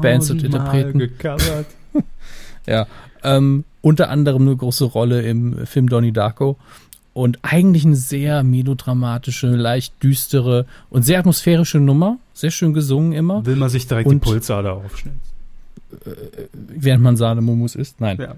Bands 0.00 0.30
und 0.30 0.44
Interpreten. 0.44 1.00
gecovert. 1.00 1.66
ja, 2.68 2.86
ähm, 3.24 3.64
unter 3.80 4.08
anderem 4.08 4.42
eine 4.42 4.56
große 4.56 4.84
Rolle 4.84 5.22
im 5.22 5.66
Film 5.66 5.88
Donnie 5.88 6.12
Darko. 6.12 6.56
Und 7.20 7.38
eigentlich 7.42 7.84
eine 7.84 7.96
sehr 7.96 8.42
melodramatische, 8.42 9.48
leicht 9.48 10.02
düstere 10.02 10.64
und 10.88 11.02
sehr 11.02 11.18
atmosphärische 11.18 11.78
Nummer. 11.78 12.18
Sehr 12.32 12.50
schön 12.50 12.72
gesungen 12.72 13.12
immer. 13.12 13.44
Will 13.44 13.56
man 13.56 13.68
sich 13.68 13.86
direkt 13.86 14.08
und, 14.08 14.24
die 14.24 14.30
Pulsader 14.30 14.72
aufschneiden? 14.72 15.20
Äh, 16.06 16.46
während 16.54 17.02
man 17.02 17.18
Sahnemumus 17.18 17.74
isst? 17.74 18.00
Nein. 18.00 18.16
Ja. 18.18 18.36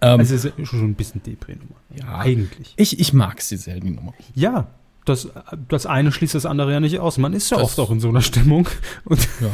Ähm, 0.00 0.18
also 0.18 0.34
es 0.34 0.44
ist 0.44 0.52
schon 0.64 0.80
ein 0.80 0.94
bisschen 0.94 1.22
Depri-Nummer. 1.22 1.76
Ja, 1.94 2.18
eigentlich. 2.18 2.74
Ich, 2.76 2.98
ich 2.98 3.12
mag 3.12 3.40
sie 3.40 3.56
sehr, 3.56 3.78
die 3.78 3.90
Nummer. 3.90 4.14
Ja, 4.34 4.66
das, 5.04 5.28
das 5.68 5.86
eine 5.86 6.10
schließt 6.10 6.34
das 6.34 6.44
andere 6.44 6.72
ja 6.72 6.80
nicht 6.80 6.98
aus. 6.98 7.18
Man 7.18 7.34
ist 7.34 7.50
ja 7.50 7.58
das, 7.58 7.66
oft 7.66 7.78
auch 7.78 7.92
in 7.92 8.00
so 8.00 8.08
einer 8.08 8.22
Stimmung. 8.22 8.68
Ja. 9.40 9.50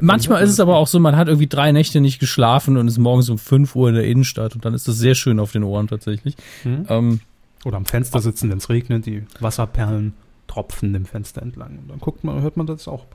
Manchmal 0.00 0.42
ist 0.42 0.50
es 0.50 0.60
aber 0.60 0.76
auch 0.76 0.88
so, 0.88 0.98
man 0.98 1.16
hat 1.16 1.28
irgendwie 1.28 1.46
drei 1.46 1.70
Nächte 1.70 2.00
nicht 2.00 2.18
geschlafen 2.18 2.76
und 2.76 2.88
ist 2.88 2.98
morgens 2.98 3.30
um 3.30 3.38
5 3.38 3.76
Uhr 3.76 3.88
in 3.90 3.94
der 3.94 4.04
Innenstadt 4.04 4.54
und 4.54 4.64
dann 4.64 4.74
ist 4.74 4.88
das 4.88 4.96
sehr 4.96 5.14
schön 5.14 5.38
auf 5.38 5.52
den 5.52 5.62
Ohren 5.62 5.86
tatsächlich. 5.86 6.34
Mhm. 6.64 6.86
Ähm, 6.88 7.20
Oder 7.64 7.76
am 7.76 7.86
Fenster 7.86 8.20
sitzen, 8.20 8.50
wenn 8.50 8.58
es 8.58 8.68
regnet, 8.68 9.06
die 9.06 9.24
Wasserperlen 9.38 10.14
tropfen 10.46 10.92
dem 10.92 11.04
Fenster 11.04 11.42
entlang. 11.42 11.78
Und 11.78 11.88
dann 11.88 11.98
guckt 12.00 12.24
man, 12.24 12.40
hört 12.42 12.56
man 12.56 12.66
das 12.66 12.88
auch. 12.88 13.06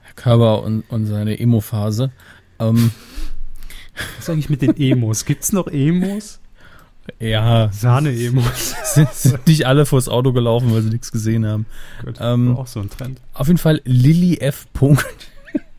Herr 0.00 0.14
Körber 0.14 0.62
und, 0.62 0.82
und 0.88 1.06
seine 1.06 1.38
Emo-Phase. 1.38 2.10
Ähm, 2.58 2.90
Was 3.94 4.24
ist 4.24 4.30
eigentlich 4.30 4.50
mit 4.50 4.62
den 4.62 4.76
Emos? 4.76 5.24
Gibt 5.24 5.44
es 5.44 5.52
noch 5.52 5.68
Emos? 5.68 6.40
Ja. 7.20 7.70
Sahne-Emos. 7.72 8.74
Sind, 8.94 9.12
sind, 9.12 9.46
nicht 9.46 9.66
alle 9.66 9.86
vors 9.86 10.08
Auto 10.08 10.32
gelaufen, 10.32 10.72
weil 10.72 10.82
sie 10.82 10.90
nichts 10.90 11.12
gesehen 11.12 11.46
haben. 11.46 11.66
Gut, 12.04 12.16
ähm, 12.20 12.56
auch 12.56 12.66
so 12.66 12.80
ein 12.80 12.90
Trend. 12.90 13.20
Auf 13.34 13.46
jeden 13.46 13.58
Fall 13.58 13.80
Lilly 13.84 14.38
F. 14.38 14.66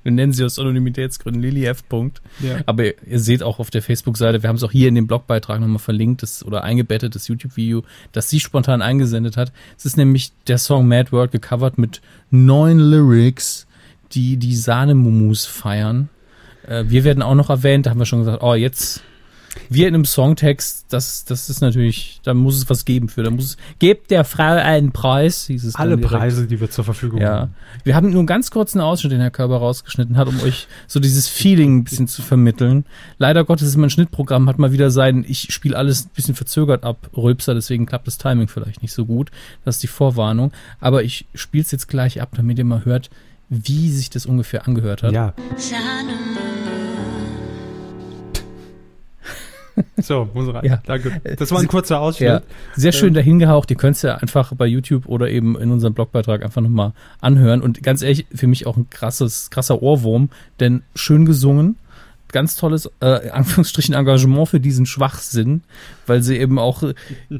Wir 0.07 0.13
nennen 0.13 0.31
sie 0.31 0.45
aus 0.45 0.57
Anonymitätsgründen 0.57 1.41
Lilly 1.41 1.65
F. 1.65 1.83
Ja. 2.39 2.59
Aber 2.65 2.85
ihr, 2.85 2.93
ihr, 3.05 3.19
seht 3.19 3.43
auch 3.43 3.59
auf 3.59 3.69
der 3.69 3.81
Facebook-Seite, 3.81 4.41
wir 4.41 4.47
haben 4.47 4.55
es 4.55 4.63
auch 4.63 4.71
hier 4.71 4.87
in 4.87 4.95
dem 4.95 5.05
Blogbeitrag 5.05 5.59
nochmal 5.59 5.79
verlinkt 5.79 6.23
das, 6.23 6.45
oder 6.45 6.63
eingebettet, 6.63 7.13
das 7.13 7.27
YouTube-Video, 7.27 7.83
das 8.13 8.29
sie 8.29 8.39
spontan 8.39 8.81
eingesendet 8.81 9.35
hat. 9.35 9.51
Es 9.77 9.85
ist 9.85 9.97
nämlich 9.97 10.31
der 10.47 10.59
Song 10.59 10.87
Mad 10.87 11.11
World 11.11 11.33
gecovert 11.33 11.77
mit 11.77 11.99
neun 12.31 12.79
Lyrics, 12.79 13.67
die 14.13 14.37
die 14.37 14.55
Sahnemumus 14.55 15.45
feiern. 15.45 16.07
Äh, 16.65 16.85
wir 16.87 17.03
werden 17.03 17.21
auch 17.21 17.35
noch 17.35 17.49
erwähnt, 17.49 17.85
da 17.85 17.89
haben 17.89 17.99
wir 17.99 18.05
schon 18.05 18.19
gesagt, 18.19 18.41
oh, 18.41 18.53
jetzt 18.53 19.03
wir 19.69 19.87
in 19.87 19.93
einem 19.93 20.05
Songtext, 20.05 20.85
das, 20.89 21.25
das 21.25 21.49
ist 21.49 21.61
natürlich, 21.61 22.19
da 22.23 22.33
muss 22.33 22.57
es 22.57 22.69
was 22.69 22.85
geben 22.85 23.09
für. 23.09 23.23
Da 23.23 23.29
muss 23.29 23.45
es, 23.45 23.57
gebt 23.79 24.11
der 24.11 24.23
Frau 24.23 24.43
einen 24.43 24.91
Preis, 24.91 25.47
hieß 25.47 25.63
es 25.63 25.75
Alle 25.75 25.97
Preise, 25.97 26.47
die 26.47 26.59
wir 26.59 26.69
zur 26.69 26.83
Verfügung 26.83 27.21
ja. 27.21 27.41
haben. 27.41 27.55
Wir 27.83 27.95
haben 27.95 28.09
nur 28.09 28.19
einen 28.19 28.27
ganz 28.27 28.51
kurzen 28.51 28.81
Ausschnitt, 28.81 29.13
den 29.13 29.21
Herr 29.21 29.31
Körber 29.31 29.57
rausgeschnitten 29.57 30.17
hat, 30.17 30.27
um 30.27 30.41
euch 30.41 30.67
so 30.87 30.99
dieses 30.99 31.27
Feeling 31.27 31.77
ein 31.77 31.83
bisschen 31.83 32.07
zu 32.07 32.21
vermitteln. 32.21 32.85
Leider 33.17 33.43
Gottes 33.43 33.67
ist 33.67 33.77
mein 33.77 33.89
Schnittprogramm, 33.89 34.47
hat 34.49 34.59
mal 34.59 34.71
wieder 34.71 34.91
sein, 34.91 35.25
ich 35.27 35.53
spiele 35.53 35.77
alles 35.77 36.05
ein 36.05 36.11
bisschen 36.15 36.35
verzögert 36.35 36.83
ab, 36.83 37.09
Rülpser, 37.15 37.53
deswegen 37.53 37.85
klappt 37.85 38.07
das 38.07 38.17
Timing 38.17 38.47
vielleicht 38.47 38.81
nicht 38.81 38.93
so 38.93 39.05
gut. 39.05 39.31
Das 39.65 39.75
ist 39.75 39.83
die 39.83 39.87
Vorwarnung. 39.87 40.51
Aber 40.79 41.03
ich 41.03 41.25
spiele 41.33 41.63
es 41.63 41.71
jetzt 41.71 41.87
gleich 41.87 42.21
ab, 42.21 42.29
damit 42.35 42.57
ihr 42.57 42.65
mal 42.65 42.85
hört, 42.85 43.09
wie 43.49 43.89
sich 43.89 44.09
das 44.09 44.25
ungefähr 44.25 44.67
angehört 44.67 45.03
hat. 45.03 45.13
Ja. 45.13 45.33
So, 49.99 50.29
muss 50.33 50.53
rein. 50.53 50.63
Ja. 50.63 50.81
Danke. 50.85 51.21
Das 51.37 51.51
war 51.51 51.59
ein 51.59 51.67
kurzer 51.67 51.99
Ausschnitt. 51.99 52.29
Ja, 52.29 52.41
sehr 52.75 52.91
schön 52.91 53.13
dahin 53.13 53.39
gehaucht. 53.39 53.71
Ihr 53.71 53.77
könnt 53.77 53.95
es 53.95 54.03
ja 54.03 54.15
einfach 54.15 54.53
bei 54.53 54.67
YouTube 54.67 55.07
oder 55.07 55.29
eben 55.29 55.57
in 55.59 55.71
unserem 55.71 55.93
Blogbeitrag 55.93 56.43
einfach 56.43 56.61
nochmal 56.61 56.93
anhören. 57.19 57.61
Und 57.61 57.81
ganz 57.81 58.03
ehrlich, 58.03 58.27
für 58.33 58.47
mich 58.47 58.67
auch 58.67 58.77
ein 58.77 58.89
krasses, 58.89 59.49
krasser 59.49 59.81
Ohrwurm, 59.81 60.29
denn 60.59 60.83
schön 60.95 61.25
gesungen. 61.25 61.77
Ganz 62.31 62.57
tolles, 62.57 62.91
äh, 62.99 63.29
Anführungsstrichen, 63.29 63.95
Engagement 63.95 64.49
für 64.49 64.59
diesen 64.59 64.85
Schwachsinn, 64.85 65.61
weil 66.05 66.21
sie 66.21 66.37
eben 66.37 66.59
auch 66.59 66.83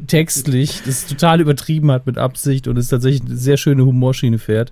textlich 0.07 0.81
das 0.85 1.05
total 1.05 1.41
übertrieben 1.41 1.91
hat 1.91 2.07
mit 2.07 2.17
Absicht 2.17 2.67
und 2.67 2.77
es 2.77 2.87
tatsächlich 2.87 3.21
eine 3.29 3.35
sehr 3.35 3.57
schöne 3.57 3.85
Humorschiene 3.85 4.39
fährt. 4.39 4.71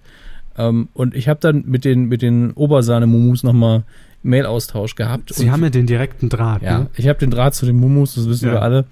Ähm, 0.57 0.87
und 0.93 1.13
ich 1.15 1.27
habe 1.27 1.39
dann 1.41 1.65
mit 1.67 1.85
den, 1.85 2.05
mit 2.05 2.21
den 2.21 2.51
Obersahne-Mumus 2.53 3.43
nochmal 3.43 3.83
Mail-Austausch 4.25 4.95
gehabt. 4.95 5.33
Sie 5.33 5.45
und 5.45 5.51
haben 5.51 5.63
ja 5.63 5.69
den 5.69 5.87
direkten 5.87 6.29
Draht. 6.29 6.61
ja, 6.61 6.79
Ne? 6.79 6.87
ich 6.95 7.07
habe 7.07 7.19
den 7.19 7.31
Draht 7.31 7.55
zu 7.55 7.65
den 7.65 7.77
Mumus, 7.77 8.15
das 8.15 8.27
wissen 8.27 8.47
Ja. 8.47 8.53
wir 8.53 8.61
alle. 8.61 8.85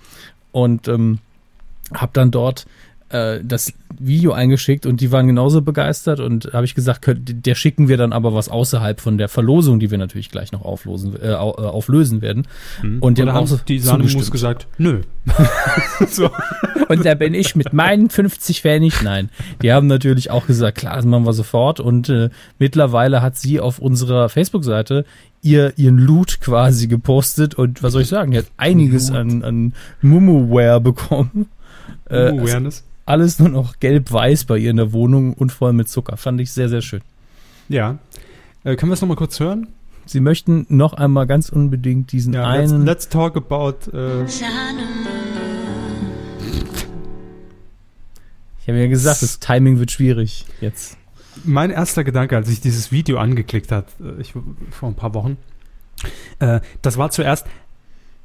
Und 0.51 0.87
ähm, 0.87 1.19
habe 1.93 2.11
dann 2.13 2.31
dort 2.31 2.65
äh, 3.13 3.39
das 3.43 3.73
Video 3.99 4.33
eingeschickt 4.33 4.85
und 4.85 4.99
die 4.99 5.11
waren 5.11 5.27
genauso 5.27 5.61
begeistert 5.61 6.19
und 6.19 6.51
habe 6.51 6.65
ich 6.65 6.75
gesagt, 6.75 7.03
könnt, 7.03 7.45
der 7.45 7.55
schicken 7.55 7.87
wir 7.87 7.95
dann 7.97 8.11
aber 8.11 8.33
was 8.33 8.49
außerhalb 8.49 8.99
von 8.99 9.17
der 9.17 9.29
Verlosung, 9.29 9.79
die 9.79 9.91
wir 9.91 9.97
natürlich 9.97 10.31
gleich 10.31 10.51
noch 10.51 10.63
auflosen, 10.63 11.15
äh, 11.21 11.31
äh, 11.31 11.35
auflösen 11.35 12.21
werden. 12.21 12.47
Und 12.99 13.17
die 13.17 13.21
haben 13.21 13.29
auch 13.29 13.35
haben 13.35 13.47
so 13.47 13.57
die 13.57 13.79
zugestimmt. 13.79 14.31
gesagt, 14.31 14.67
nö. 14.77 15.01
so. 16.09 16.29
Und 16.89 17.05
da 17.05 17.13
bin 17.13 17.33
ich 17.33 17.55
mit 17.55 17.71
meinen 17.71 18.09
50 18.09 18.61
Pfennig. 18.61 19.01
Nein, 19.03 19.29
die 19.61 19.71
haben 19.71 19.87
natürlich 19.87 20.31
auch 20.31 20.47
gesagt, 20.47 20.79
klar, 20.79 20.95
das 20.95 21.05
machen 21.05 21.25
wir 21.25 21.33
sofort. 21.33 21.79
Und 21.79 22.09
äh, 22.09 22.29
mittlerweile 22.59 23.21
hat 23.21 23.37
sie 23.37 23.59
auf 23.59 23.79
unserer 23.79 24.27
Facebook-Seite 24.27 25.05
ihr 25.41 25.73
ihren 25.77 25.99
Loot 25.99 26.41
quasi 26.41 26.87
gepostet. 26.87 27.55
Und 27.55 27.83
was 27.83 27.93
soll 27.93 28.01
ich 28.01 28.07
sagen, 28.07 28.31
die 28.31 28.39
hat 28.39 28.47
einiges 28.57 29.11
an, 29.11 29.43
an 29.43 29.73
Mumu-Wear 30.01 30.79
bekommen. 30.79 31.47
Äh, 32.09 32.13
Uh, 32.13 32.15
also 32.15 32.41
Awareness. 32.41 32.83
Alles 33.05 33.39
nur 33.39 33.49
noch 33.49 33.79
gelb-weiß 33.79 34.45
bei 34.45 34.57
ihr 34.57 34.71
in 34.71 34.77
der 34.77 34.93
Wohnung 34.93 35.33
und 35.33 35.51
voll 35.51 35.73
mit 35.73 35.89
Zucker. 35.89 36.17
Fand 36.17 36.39
ich 36.41 36.51
sehr, 36.51 36.69
sehr 36.69 36.81
schön. 36.81 37.01
Ja. 37.69 37.99
Äh, 38.63 38.75
können 38.75 38.89
wir 38.89 38.93
es 38.93 39.01
nochmal 39.01 39.17
kurz 39.17 39.39
hören? 39.39 39.67
Sie 40.05 40.19
möchten 40.19 40.65
noch 40.69 40.93
einmal 40.93 41.27
ganz 41.27 41.49
unbedingt 41.49 42.11
diesen 42.11 42.33
Ja, 42.33 42.55
let's, 42.55 42.71
einen. 42.71 42.85
let's 42.85 43.09
talk 43.09 43.35
about. 43.37 43.91
Äh, 43.93 44.25
ich 44.25 44.43
habe 48.67 48.79
ja 48.79 48.87
gesagt, 48.87 49.21
das 49.21 49.39
Timing 49.39 49.79
wird 49.79 49.91
schwierig 49.91 50.45
jetzt. 50.61 50.97
mein 51.43 51.71
erster 51.71 52.03
Gedanke, 52.03 52.35
als 52.35 52.49
ich 52.49 52.61
dieses 52.61 52.91
Video 52.91 53.17
angeklickt 53.17 53.71
hat, 53.71 53.87
äh, 54.01 54.21
ich, 54.21 54.33
vor 54.71 54.89
ein 54.89 54.95
paar 54.95 55.13
Wochen, 55.13 55.37
äh, 56.39 56.59
das 56.81 56.97
war 56.97 57.11
zuerst, 57.11 57.45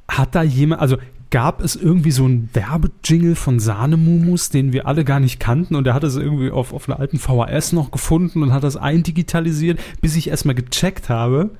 hat 0.07 0.35
da 0.35 0.43
jemand, 0.43 0.81
also 0.81 0.97
gab 1.31 1.61
es 1.61 1.75
irgendwie 1.75 2.11
so 2.11 2.25
einen 2.25 2.49
Werbejingle 2.53 3.35
von 3.35 3.59
Sahnemumus, 3.59 4.49
den 4.49 4.73
wir 4.73 4.87
alle 4.87 5.05
gar 5.05 5.19
nicht 5.19 5.39
kannten 5.39 5.75
und 5.75 5.85
er 5.85 5.93
hat 5.93 6.03
es 6.03 6.15
irgendwie 6.15 6.49
auf, 6.49 6.73
auf 6.73 6.89
einer 6.89 6.99
alten 6.99 7.19
VHS 7.19 7.73
noch 7.73 7.91
gefunden 7.91 8.41
und 8.41 8.51
hat 8.51 8.63
das 8.63 8.77
eindigitalisiert, 8.77 9.79
bis 10.01 10.15
ich 10.15 10.29
erstmal 10.29 10.55
gecheckt 10.55 11.09
habe, 11.09 11.51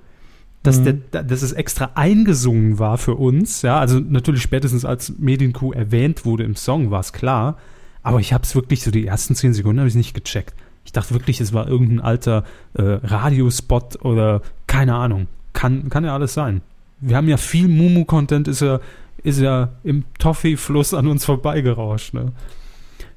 dass, 0.63 0.79
Mhm. 0.79 1.03
der, 1.11 1.23
dass 1.23 1.41
es 1.41 1.51
extra 1.53 1.91
eingesungen 1.95 2.79
war 2.79 2.97
für 2.97 3.15
uns. 3.15 3.61
Ja, 3.61 3.79
also 3.79 3.99
natürlich 3.99 4.41
spätestens 4.41 4.85
als 4.85 5.13
Medienkuh 5.19 5.71
erwähnt 5.71 6.25
wurde 6.25 6.43
im 6.43 6.55
Song, 6.55 6.91
war 6.91 6.99
es 6.99 7.13
klar. 7.13 7.57
Aber 8.01 8.19
ich 8.19 8.33
habe 8.33 8.43
es 8.43 8.55
wirklich 8.55 8.81
so 8.83 8.91
die 8.91 9.05
ersten 9.05 9.35
zehn 9.35 9.53
Sekunden 9.53 9.79
habe 9.79 9.89
ich 9.89 9.95
nicht 9.95 10.13
gecheckt. 10.13 10.53
Ich 10.85 10.91
dachte 10.93 11.13
wirklich, 11.13 11.39
es 11.41 11.53
war 11.53 11.67
irgendein 11.67 11.99
alter 12.01 12.43
äh, 12.73 12.81
Radiospot 12.81 14.03
oder 14.03 14.41
keine 14.67 14.95
Ahnung. 14.95 15.27
Kann, 15.53 15.89
kann 15.89 16.03
ja 16.05 16.13
alles 16.13 16.33
sein. 16.33 16.61
Wir 17.01 17.17
haben 17.17 17.27
ja 17.27 17.37
viel 17.37 17.67
Mumu-Content, 17.67 18.47
ist 18.47 18.61
ja, 18.61 18.79
ist 19.23 19.39
ja 19.39 19.69
im 19.83 20.05
Toffee-Fluss 20.17 20.93
an 20.93 21.07
uns 21.07 21.25
vorbeigerauscht. 21.25 22.13
Ne? 22.13 22.31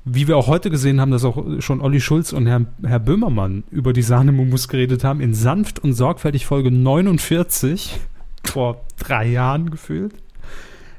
Wie 0.05 0.27
wir 0.29 0.37
auch 0.37 0.49
heute 0.49 0.71
gesehen 0.71 1.01
haben, 1.01 1.11
dass 1.13 1.25
auch 1.25 1.45
schon 1.61 1.81
Olli 1.81 2.01
Schulz 2.01 2.33
und 2.33 2.47
Herr, 2.47 2.63
Herr 2.85 2.99
Böhmermann 2.99 3.63
über 3.71 3.93
die 3.93 4.03
Sahnemumus 4.03 4.67
geredet 4.69 5.05
haben, 5.05 5.21
in 5.21 5.33
Sanft 5.35 5.79
und 5.79 5.93
Sorgfältig 5.95 6.45
Folge 6.47 6.71
49, 6.71 7.99
vor 8.45 8.83
drei 8.99 9.29
Jahren 9.29 9.71
gefühlt. 9.71 10.15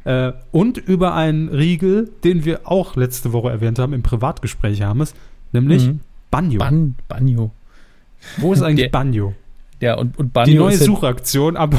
Äh, 0.06 0.34
und 0.52 0.78
über 0.78 1.14
einen 1.16 1.50
Riegel, 1.50 2.10
den 2.24 2.46
wir 2.46 2.62
auch 2.66 2.96
letzte 2.96 3.32
Woche 3.34 3.50
erwähnt 3.50 3.80
haben, 3.80 3.94
im 3.94 4.04
Privatgespräch 4.04 4.82
haben 4.82 5.02
es, 5.02 5.14
nämlich 5.52 5.88
Mhm. 5.88 6.00
Banjo. 6.32 6.60
Ban 6.60 6.96
Banjo. 7.08 7.52
Wo 8.38 8.54
ist 8.54 8.62
eigentlich 8.64 8.86
Der- 8.86 8.98
Banjo? 8.98 9.34
Ja, 9.84 9.96
und, 9.96 10.18
und 10.18 10.32
Banjo 10.34 10.52
Die 10.52 10.58
neue 10.58 10.74
ist 10.74 10.80
ja- 10.80 10.86
Suchaktion, 10.88 11.58
aber 11.58 11.78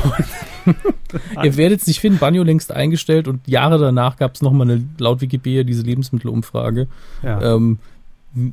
Ihr 1.42 1.56
werdet 1.56 1.80
es 1.80 1.86
nicht 1.86 2.00
finden, 2.00 2.18
Banjo 2.18 2.42
längst 2.42 2.72
eingestellt 2.72 3.28
und 3.28 3.46
Jahre 3.46 3.78
danach 3.78 4.16
gab 4.16 4.34
es 4.34 4.42
nochmal 4.42 4.70
eine, 4.70 4.84
laut 4.98 5.20
Wikipedia, 5.20 5.62
diese 5.62 5.82
Lebensmittelumfrage. 5.82 6.86
ja. 7.22 7.54
Ähm, 7.54 7.78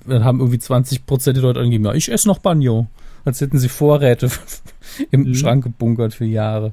dann 0.05 0.23
haben 0.23 0.39
irgendwie 0.39 0.59
20% 0.59 1.33
der 1.33 1.41
Leute 1.41 1.59
angegeben, 1.59 1.85
ja, 1.85 1.93
ich 1.95 2.11
esse 2.11 2.27
noch 2.27 2.37
Banjo. 2.37 2.85
Als 3.25 3.41
hätten 3.41 3.57
sie 3.57 3.67
Vorräte 3.67 4.29
im 5.11 5.21
Mhm. 5.23 5.33
Schrank 5.35 5.63
gebunkert 5.63 6.13
für 6.13 6.25
Jahre. 6.25 6.71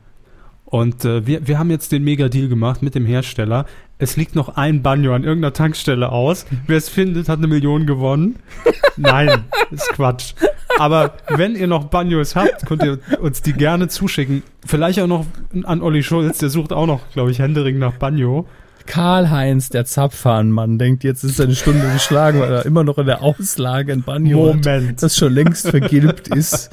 Und 0.66 1.06
äh, 1.06 1.26
wir, 1.26 1.48
wir 1.48 1.58
haben 1.58 1.70
jetzt 1.70 1.90
den 1.92 2.04
Mega-Deal 2.04 2.48
gemacht 2.48 2.82
mit 2.82 2.94
dem 2.94 3.06
Hersteller. 3.06 3.64
Es 3.96 4.16
liegt 4.18 4.34
noch 4.34 4.56
ein 4.56 4.82
Banjo 4.82 5.14
an 5.14 5.24
irgendeiner 5.24 5.54
Tankstelle 5.54 6.12
aus. 6.12 6.44
Wer 6.66 6.76
es 6.76 6.90
findet, 6.90 7.30
hat 7.30 7.38
eine 7.38 7.46
Million 7.46 7.86
gewonnen. 7.86 8.36
Nein, 8.98 9.44
ist 9.70 9.88
Quatsch. 9.94 10.34
Aber 10.78 11.14
wenn 11.28 11.56
ihr 11.56 11.66
noch 11.66 11.84
Banjos 11.84 12.36
habt, 12.36 12.66
könnt 12.66 12.82
ihr 12.82 12.98
uns 13.20 13.42
die 13.42 13.52
gerne 13.52 13.88
zuschicken. 13.88 14.42
Vielleicht 14.66 15.00
auch 15.00 15.06
noch 15.06 15.26
an 15.64 15.82
Olli 15.82 16.02
Schulz, 16.02 16.38
der 16.38 16.50
sucht 16.50 16.72
auch 16.72 16.86
noch, 16.86 17.00
glaube 17.12 17.30
ich, 17.30 17.38
Händering 17.38 17.78
nach 17.78 17.94
Banjo. 17.94 18.46
Karl-Heinz, 18.86 19.68
der 19.68 19.84
Zapfhahnmann, 19.84 20.78
denkt, 20.78 21.04
jetzt 21.04 21.22
ist 21.22 21.36
seine 21.36 21.54
Stunde 21.54 21.86
geschlagen, 21.92 22.40
weil 22.40 22.50
er 22.50 22.64
immer 22.66 22.84
noch 22.84 22.96
in 22.96 23.04
der 23.04 23.22
Auslage 23.22 23.92
ein 23.92 24.02
Banjo 24.02 24.48
hat, 24.48 24.64
Moment. 24.64 25.02
das 25.02 25.14
schon 25.14 25.34
längst 25.34 25.68
vergilbt 25.68 26.28
ist. 26.28 26.70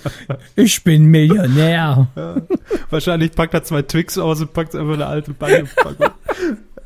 Ich 0.55 0.81
bin 0.85 1.05
Millionär. 1.05 2.07
Wahrscheinlich 2.89 3.33
packt 3.33 3.53
er 3.53 3.63
zwei 3.63 3.81
Twix 3.81 4.17
aus 4.17 4.39
und 4.39 4.53
packt 4.53 4.75
einfach 4.75 4.93
eine 4.93 5.07
alte 5.07 5.31
Banjo-Packung. 5.33 6.07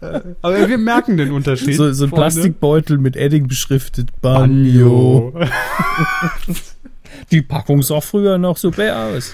Äh, 0.01 0.21
Aber 0.41 0.67
wir 0.67 0.77
merken 0.77 1.17
den 1.17 1.31
Unterschied. 1.31 1.75
So, 1.75 1.91
so 1.91 2.05
ein 2.05 2.09
Freunde. 2.09 2.15
Plastikbeutel 2.23 2.97
mit 2.97 3.15
Edding 3.15 3.47
beschriftet. 3.47 4.09
Banjo. 4.21 5.31
Banjo. 5.33 5.45
Die 7.31 7.41
Packung 7.41 7.83
sah 7.83 8.01
früher 8.01 8.37
noch 8.37 8.57
super 8.57 8.95
aus. 8.97 9.33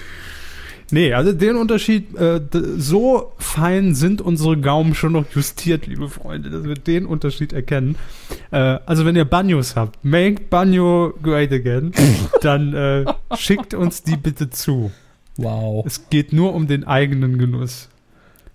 Nee, 0.90 1.12
also 1.12 1.32
den 1.32 1.56
Unterschied, 1.56 2.14
äh, 2.16 2.40
so 2.76 3.32
fein 3.38 3.94
sind 3.96 4.20
unsere 4.20 4.56
Gaumen 4.56 4.94
schon 4.94 5.12
noch 5.12 5.24
justiert, 5.34 5.86
liebe 5.86 6.08
Freunde, 6.08 6.48
dass 6.50 6.64
wir 6.64 6.76
den 6.76 7.06
Unterschied 7.06 7.52
erkennen. 7.52 7.96
Äh, 8.52 8.78
also 8.86 9.04
wenn 9.04 9.16
ihr 9.16 9.24
Banyos 9.24 9.74
habt, 9.74 10.04
make 10.04 10.44
Banjo 10.48 11.12
great 11.22 11.50
again, 11.52 11.92
dann 12.40 12.72
äh, 12.72 13.04
schickt 13.36 13.74
uns 13.74 14.04
die 14.04 14.16
bitte 14.16 14.50
zu. 14.50 14.92
Wow. 15.38 15.84
Es 15.84 16.08
geht 16.08 16.32
nur 16.32 16.54
um 16.54 16.68
den 16.68 16.84
eigenen 16.84 17.38
Genuss. 17.38 17.88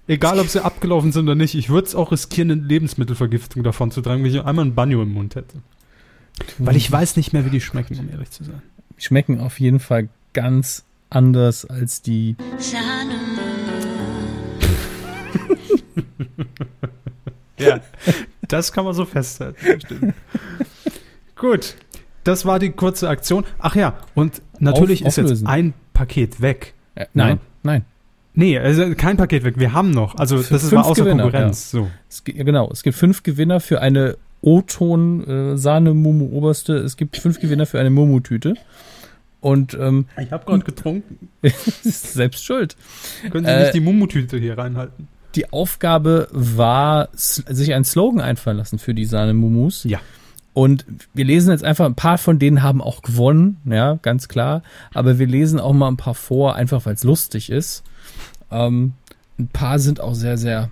Egal, 0.07 0.39
ob 0.39 0.47
sie 0.47 0.63
abgelaufen 0.63 1.11
sind 1.11 1.25
oder 1.25 1.35
nicht, 1.35 1.53
ich 1.55 1.69
würde 1.69 1.87
es 1.87 1.95
auch 1.95 2.11
riskieren, 2.11 2.49
eine 2.51 2.61
Lebensmittelvergiftung 2.61 3.63
davon 3.63 3.91
zu 3.91 4.01
tragen, 4.01 4.23
wenn 4.23 4.31
ich 4.31 4.43
einmal 4.43 4.65
ein 4.65 4.75
Banjo 4.75 5.01
im 5.01 5.11
Mund 5.11 5.35
hätte. 5.35 5.57
Weil 6.57 6.75
ich 6.75 6.89
weiß 6.89 7.17
nicht 7.17 7.33
mehr, 7.33 7.45
wie 7.45 7.49
die 7.49 7.61
schmecken, 7.61 7.99
um 7.99 8.09
ehrlich 8.09 8.31
zu 8.31 8.43
sein. 8.45 8.61
Schmecken 9.01 9.39
auf 9.39 9.59
jeden 9.59 9.79
Fall 9.79 10.09
ganz 10.33 10.83
anders 11.09 11.65
als 11.65 12.01
die. 12.01 12.35
Ja, 17.59 17.79
das 18.47 18.71
kann 18.73 18.85
man 18.85 18.93
so 18.95 19.05
festhalten. 19.05 19.79
Stimmt. 19.81 20.13
Gut, 21.35 21.75
das 22.23 22.45
war 22.45 22.57
die 22.59 22.71
kurze 22.71 23.07
Aktion. 23.07 23.45
Ach 23.59 23.75
ja, 23.75 23.97
und 24.15 24.41
natürlich 24.59 25.01
Auf- 25.03 25.09
ist 25.09 25.17
jetzt 25.29 25.45
ein 25.45 25.73
Paket 25.93 26.41
weg. 26.41 26.73
Äh, 26.95 27.05
nein, 27.13 27.35
Ja. 27.37 27.41
nein. 27.63 27.85
Nee, 28.33 28.57
also 28.57 28.95
kein 28.95 29.17
Paket 29.17 29.43
weg. 29.43 29.55
Wir 29.59 29.73
haben 29.73 29.91
noch. 29.91 30.15
Also 30.15 30.37
Für 30.37 30.53
das 30.53 30.63
ist 30.63 30.71
mal 30.71 30.81
außer 30.81 31.03
Gewinner, 31.03 31.23
Konkurrenz. 31.23 31.69
So. 31.69 31.89
Es, 32.09 32.23
ja, 32.33 32.43
genau, 32.43 32.69
es 32.71 32.81
gibt 32.81 32.95
fünf 32.97 33.23
Gewinner 33.23 33.59
für 33.59 33.81
eine 33.81 34.17
O-Ton 34.41 35.23
äh. 35.27 36.73
Es 36.73 36.97
gibt 36.97 37.17
fünf 37.17 37.39
Gewinner 37.39 37.65
für 37.65 37.79
eine 37.79 37.89
Mumu-Tüte. 37.89 38.55
Und 39.41 39.73
ähm, 39.73 40.05
Ich 40.21 40.31
habe 40.31 40.45
gerade 40.45 40.63
getrunken. 40.63 41.29
selbst 41.83 42.45
schuld. 42.45 42.77
Können 43.31 43.45
Sie 43.45 43.51
Äh, 43.51 43.61
nicht 43.63 43.73
die 43.73 43.81
Mumutüte 43.81 44.37
hier 44.37 44.57
reinhalten? 44.57 45.07
Die 45.35 45.51
Aufgabe 45.51 46.27
war, 46.31 47.09
sich 47.13 47.73
einen 47.73 47.85
Slogan 47.85 48.21
einfallen 48.21 48.57
lassen 48.57 48.79
für 48.79 48.93
die 48.93 49.05
Sahne 49.05 49.33
Mumus. 49.33 49.83
Ja. 49.83 49.99
Und 50.53 50.85
wir 51.13 51.23
lesen 51.25 51.51
jetzt 51.51 51.63
einfach, 51.63 51.85
ein 51.85 51.95
paar 51.95 52.17
von 52.17 52.37
denen 52.37 52.61
haben 52.61 52.81
auch 52.81 53.01
gewonnen, 53.01 53.57
ja, 53.65 53.97
ganz 54.01 54.27
klar. 54.27 54.63
Aber 54.93 55.17
wir 55.17 55.27
lesen 55.27 55.59
auch 55.59 55.71
mal 55.73 55.87
ein 55.87 55.95
paar 55.97 56.15
vor, 56.15 56.55
einfach 56.55 56.85
weil 56.85 56.95
es 56.95 57.03
lustig 57.05 57.49
ist. 57.49 57.83
Ähm, 58.51 58.93
ein 59.39 59.47
paar 59.47 59.79
sind 59.79 60.01
auch 60.01 60.13
sehr, 60.13 60.37
sehr 60.37 60.69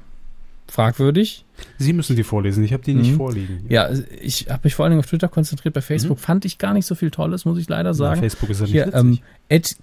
fragwürdig. 0.68 1.46
Sie 1.78 1.94
müssen 1.94 2.16
die 2.16 2.24
vorlesen. 2.24 2.64
Ich 2.64 2.74
habe 2.74 2.84
die 2.84 2.94
nicht 2.94 3.12
Mhm. 3.12 3.18
vorliegen. 3.18 3.66
Ja, 3.70 3.90
ich 4.22 4.48
habe 4.50 4.62
mich 4.64 4.76
vor 4.76 4.86
allen 4.86 4.92
Dingen 4.92 5.00
auf 5.00 5.08
Twitter 5.08 5.28
konzentriert. 5.28 5.74
Bei 5.74 5.82
Facebook 5.82 6.20
fand 6.20 6.46
ich 6.46 6.58
gar 6.58 6.74
nicht 6.74 6.86
so 6.86 6.96
viel 6.96 7.12
Tolles, 7.12 7.46
muss 7.46 7.58
ich 7.58 7.70
leider 7.70 7.90
Na, 7.90 7.94
sagen. 7.94 8.20
Facebook 8.22 8.50
ist 8.50 8.60
ja 8.60 8.66
nicht 8.66 8.74
Hier, 8.74 8.94
ähm, 8.94 9.20
Ed 9.48 9.78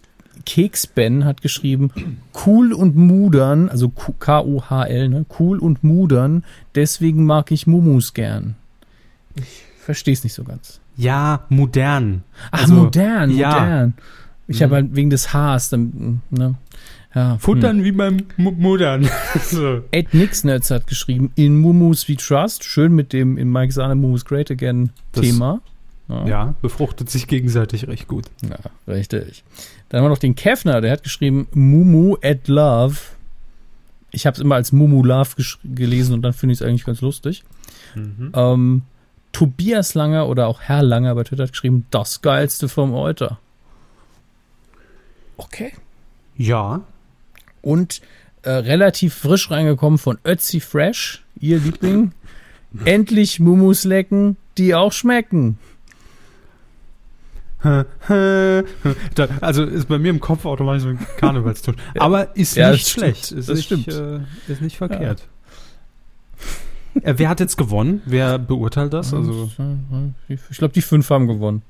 Keksben 0.44 1.24
hat 1.24 1.40
geschrieben, 1.40 1.90
cool 2.44 2.72
und 2.72 2.94
mudern, 2.94 3.68
also 3.70 3.88
K-U-H-L, 3.88 5.08
ne? 5.08 5.24
Cool 5.38 5.58
und 5.58 5.82
mudern, 5.82 6.44
deswegen 6.74 7.24
mag 7.24 7.50
ich 7.50 7.66
Mumus 7.66 8.12
gern. 8.12 8.54
Ich 9.34 9.62
verstehe 9.80 10.14
es 10.14 10.24
nicht 10.24 10.34
so 10.34 10.44
ganz. 10.44 10.80
Ja, 10.96 11.44
modern. 11.48 12.22
Ach, 12.50 12.62
also, 12.62 12.74
modern, 12.74 13.30
ja. 13.30 13.50
modern. 13.50 13.94
Ich 14.48 14.60
mhm. 14.60 14.64
habe 14.64 14.74
halt 14.76 14.94
wegen 14.94 15.10
des 15.10 15.32
Haars, 15.32 15.70
dann, 15.70 16.20
ne? 16.30 16.54
Ja, 17.16 17.38
Futtern 17.38 17.78
hm. 17.78 17.84
wie 17.84 17.92
beim 17.92 18.18
M 18.36 18.56
Muttern. 18.58 19.08
so. 19.42 19.82
Ed 19.90 20.12
Nixnetz 20.12 20.70
hat 20.70 20.86
geschrieben, 20.86 21.32
in 21.34 21.56
Mumus 21.56 22.10
we 22.10 22.16
trust, 22.16 22.62
schön 22.62 22.92
mit 22.92 23.14
dem 23.14 23.38
in 23.38 23.50
Mike 23.50 23.72
Sahne 23.72 23.94
Mumus 23.94 24.26
Great 24.26 24.50
Again 24.50 24.90
Thema. 25.12 25.62
Ja. 26.08 26.26
ja. 26.26 26.54
befruchtet 26.60 27.08
sich 27.08 27.26
gegenseitig 27.26 27.88
recht 27.88 28.06
gut. 28.06 28.26
Ja, 28.46 28.58
richtig. 28.86 29.44
Dann 29.88 30.00
haben 30.00 30.04
wir 30.04 30.10
noch 30.10 30.18
den 30.18 30.34
Kefner, 30.34 30.82
der 30.82 30.92
hat 30.92 31.04
geschrieben 31.04 31.48
Mumu 31.54 32.18
at 32.22 32.48
Love. 32.48 32.98
Ich 34.10 34.26
habe 34.26 34.34
es 34.34 34.40
immer 34.40 34.56
als 34.56 34.72
Mumu 34.72 35.02
Love 35.02 35.30
gelesen 35.64 36.12
und 36.12 36.20
dann 36.20 36.34
finde 36.34 36.52
ich 36.52 36.60
es 36.60 36.66
eigentlich 36.66 36.84
ganz 36.84 37.00
lustig. 37.00 37.44
Mhm. 37.94 38.30
Ähm, 38.34 38.82
Tobias 39.32 39.94
Langer 39.94 40.28
oder 40.28 40.48
auch 40.48 40.60
Herr 40.60 40.82
Langer 40.82 41.14
bei 41.14 41.24
Twitter 41.24 41.44
hat 41.44 41.52
geschrieben, 41.52 41.86
das 41.90 42.20
geilste 42.20 42.68
vom 42.68 42.92
Euter. 42.92 43.38
Okay. 45.38 45.72
Ja, 46.36 46.82
und 47.66 48.00
äh, 48.42 48.50
relativ 48.50 49.14
frisch 49.14 49.50
reingekommen 49.50 49.98
von 49.98 50.18
Ötzi 50.24 50.60
Fresh, 50.60 51.24
ihr 51.40 51.58
Liebling. 51.58 52.12
Endlich 52.84 53.40
Mumus 53.40 53.84
lecken, 53.84 54.36
die 54.56 54.74
auch 54.74 54.92
schmecken. 54.92 55.58
also 59.40 59.64
ist 59.64 59.88
bei 59.88 59.98
mir 59.98 60.10
im 60.10 60.20
Kopf 60.20 60.44
automatisch 60.44 60.84
so 60.84 60.90
ein 60.90 60.98
Karnevalston. 61.16 61.74
Aber 61.98 62.36
ist 62.36 62.54
ja, 62.56 62.70
nicht 62.70 62.86
schlecht. 62.86 63.32
Ist 63.32 63.48
das 63.48 63.56
nicht, 63.56 63.64
stimmt. 63.66 63.88
Äh, 63.88 64.20
ist 64.46 64.60
nicht 64.60 64.76
verkehrt. 64.76 65.26
Ja. 66.94 67.10
Äh, 67.10 67.18
wer 67.18 67.28
hat 67.28 67.40
jetzt 67.40 67.56
gewonnen? 67.56 68.02
Wer 68.04 68.38
beurteilt 68.38 68.92
das? 68.92 69.12
Also 69.12 69.50
ich 70.28 70.58
glaube, 70.58 70.74
die 70.74 70.82
fünf 70.82 71.10
haben 71.10 71.26
gewonnen. 71.26 71.62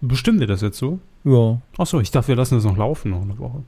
Bestimmt 0.00 0.40
ihr 0.40 0.46
das 0.46 0.60
jetzt 0.60 0.78
so? 0.78 1.00
Ja. 1.24 1.60
Achso, 1.78 1.98
ich 1.98 2.12
dachte, 2.12 2.28
wir 2.28 2.36
lassen 2.36 2.54
das 2.54 2.64
noch 2.64 2.76
laufen 2.76 3.10
noch 3.10 3.22
eine 3.22 3.36
Woche. 3.38 3.64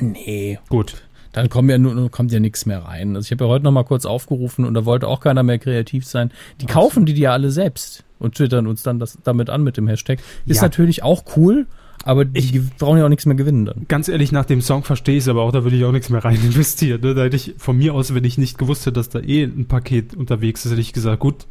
Nee. 0.00 0.58
Gut. 0.68 1.02
Dann 1.32 1.50
kommt 1.50 1.68
ja, 1.70 1.76
nur, 1.76 2.10
kommt 2.10 2.32
ja 2.32 2.40
nichts 2.40 2.64
mehr 2.64 2.78
rein. 2.78 3.14
Also 3.14 3.26
ich 3.26 3.32
habe 3.32 3.44
ja 3.44 3.50
heute 3.50 3.64
noch 3.64 3.72
mal 3.72 3.84
kurz 3.84 4.06
aufgerufen 4.06 4.64
und 4.64 4.72
da 4.72 4.86
wollte 4.86 5.06
auch 5.06 5.20
keiner 5.20 5.42
mehr 5.42 5.58
kreativ 5.58 6.06
sein. 6.06 6.30
Die 6.62 6.66
kaufen 6.66 7.04
die 7.04 7.12
die 7.12 7.20
ja 7.20 7.32
alle 7.32 7.50
selbst 7.50 8.04
und 8.18 8.36
twittern 8.36 8.66
uns 8.66 8.82
dann 8.82 8.98
das, 8.98 9.18
damit 9.22 9.50
an 9.50 9.62
mit 9.62 9.76
dem 9.76 9.86
Hashtag. 9.86 10.20
Ist 10.46 10.56
ja. 10.56 10.62
natürlich 10.62 11.02
auch 11.02 11.24
cool, 11.36 11.66
aber 12.04 12.24
die 12.24 12.38
ich, 12.38 12.76
brauchen 12.78 12.98
ja 12.98 13.04
auch 13.04 13.10
nichts 13.10 13.26
mehr 13.26 13.36
gewinnen 13.36 13.66
dann. 13.66 13.84
Ganz 13.86 14.08
ehrlich, 14.08 14.32
nach 14.32 14.46
dem 14.46 14.62
Song 14.62 14.82
verstehe 14.82 15.16
ich 15.16 15.24
es 15.24 15.28
aber 15.28 15.42
auch, 15.42 15.52
da 15.52 15.62
würde 15.62 15.76
ich 15.76 15.84
auch 15.84 15.92
nichts 15.92 16.08
mehr 16.08 16.24
rein 16.24 16.36
investieren. 16.42 17.02
Ne? 17.02 17.14
Da 17.14 17.24
hätte 17.24 17.36
ich 17.36 17.54
von 17.58 17.76
mir 17.76 17.92
aus, 17.92 18.14
wenn 18.14 18.24
ich 18.24 18.38
nicht 18.38 18.56
gewusst 18.56 18.86
hätte, 18.86 18.94
dass 18.94 19.10
da 19.10 19.20
eh 19.20 19.44
ein 19.44 19.66
Paket 19.66 20.14
unterwegs 20.14 20.64
ist, 20.64 20.72
hätte 20.72 20.80
ich 20.80 20.94
gesagt, 20.94 21.20
gut, 21.20 21.46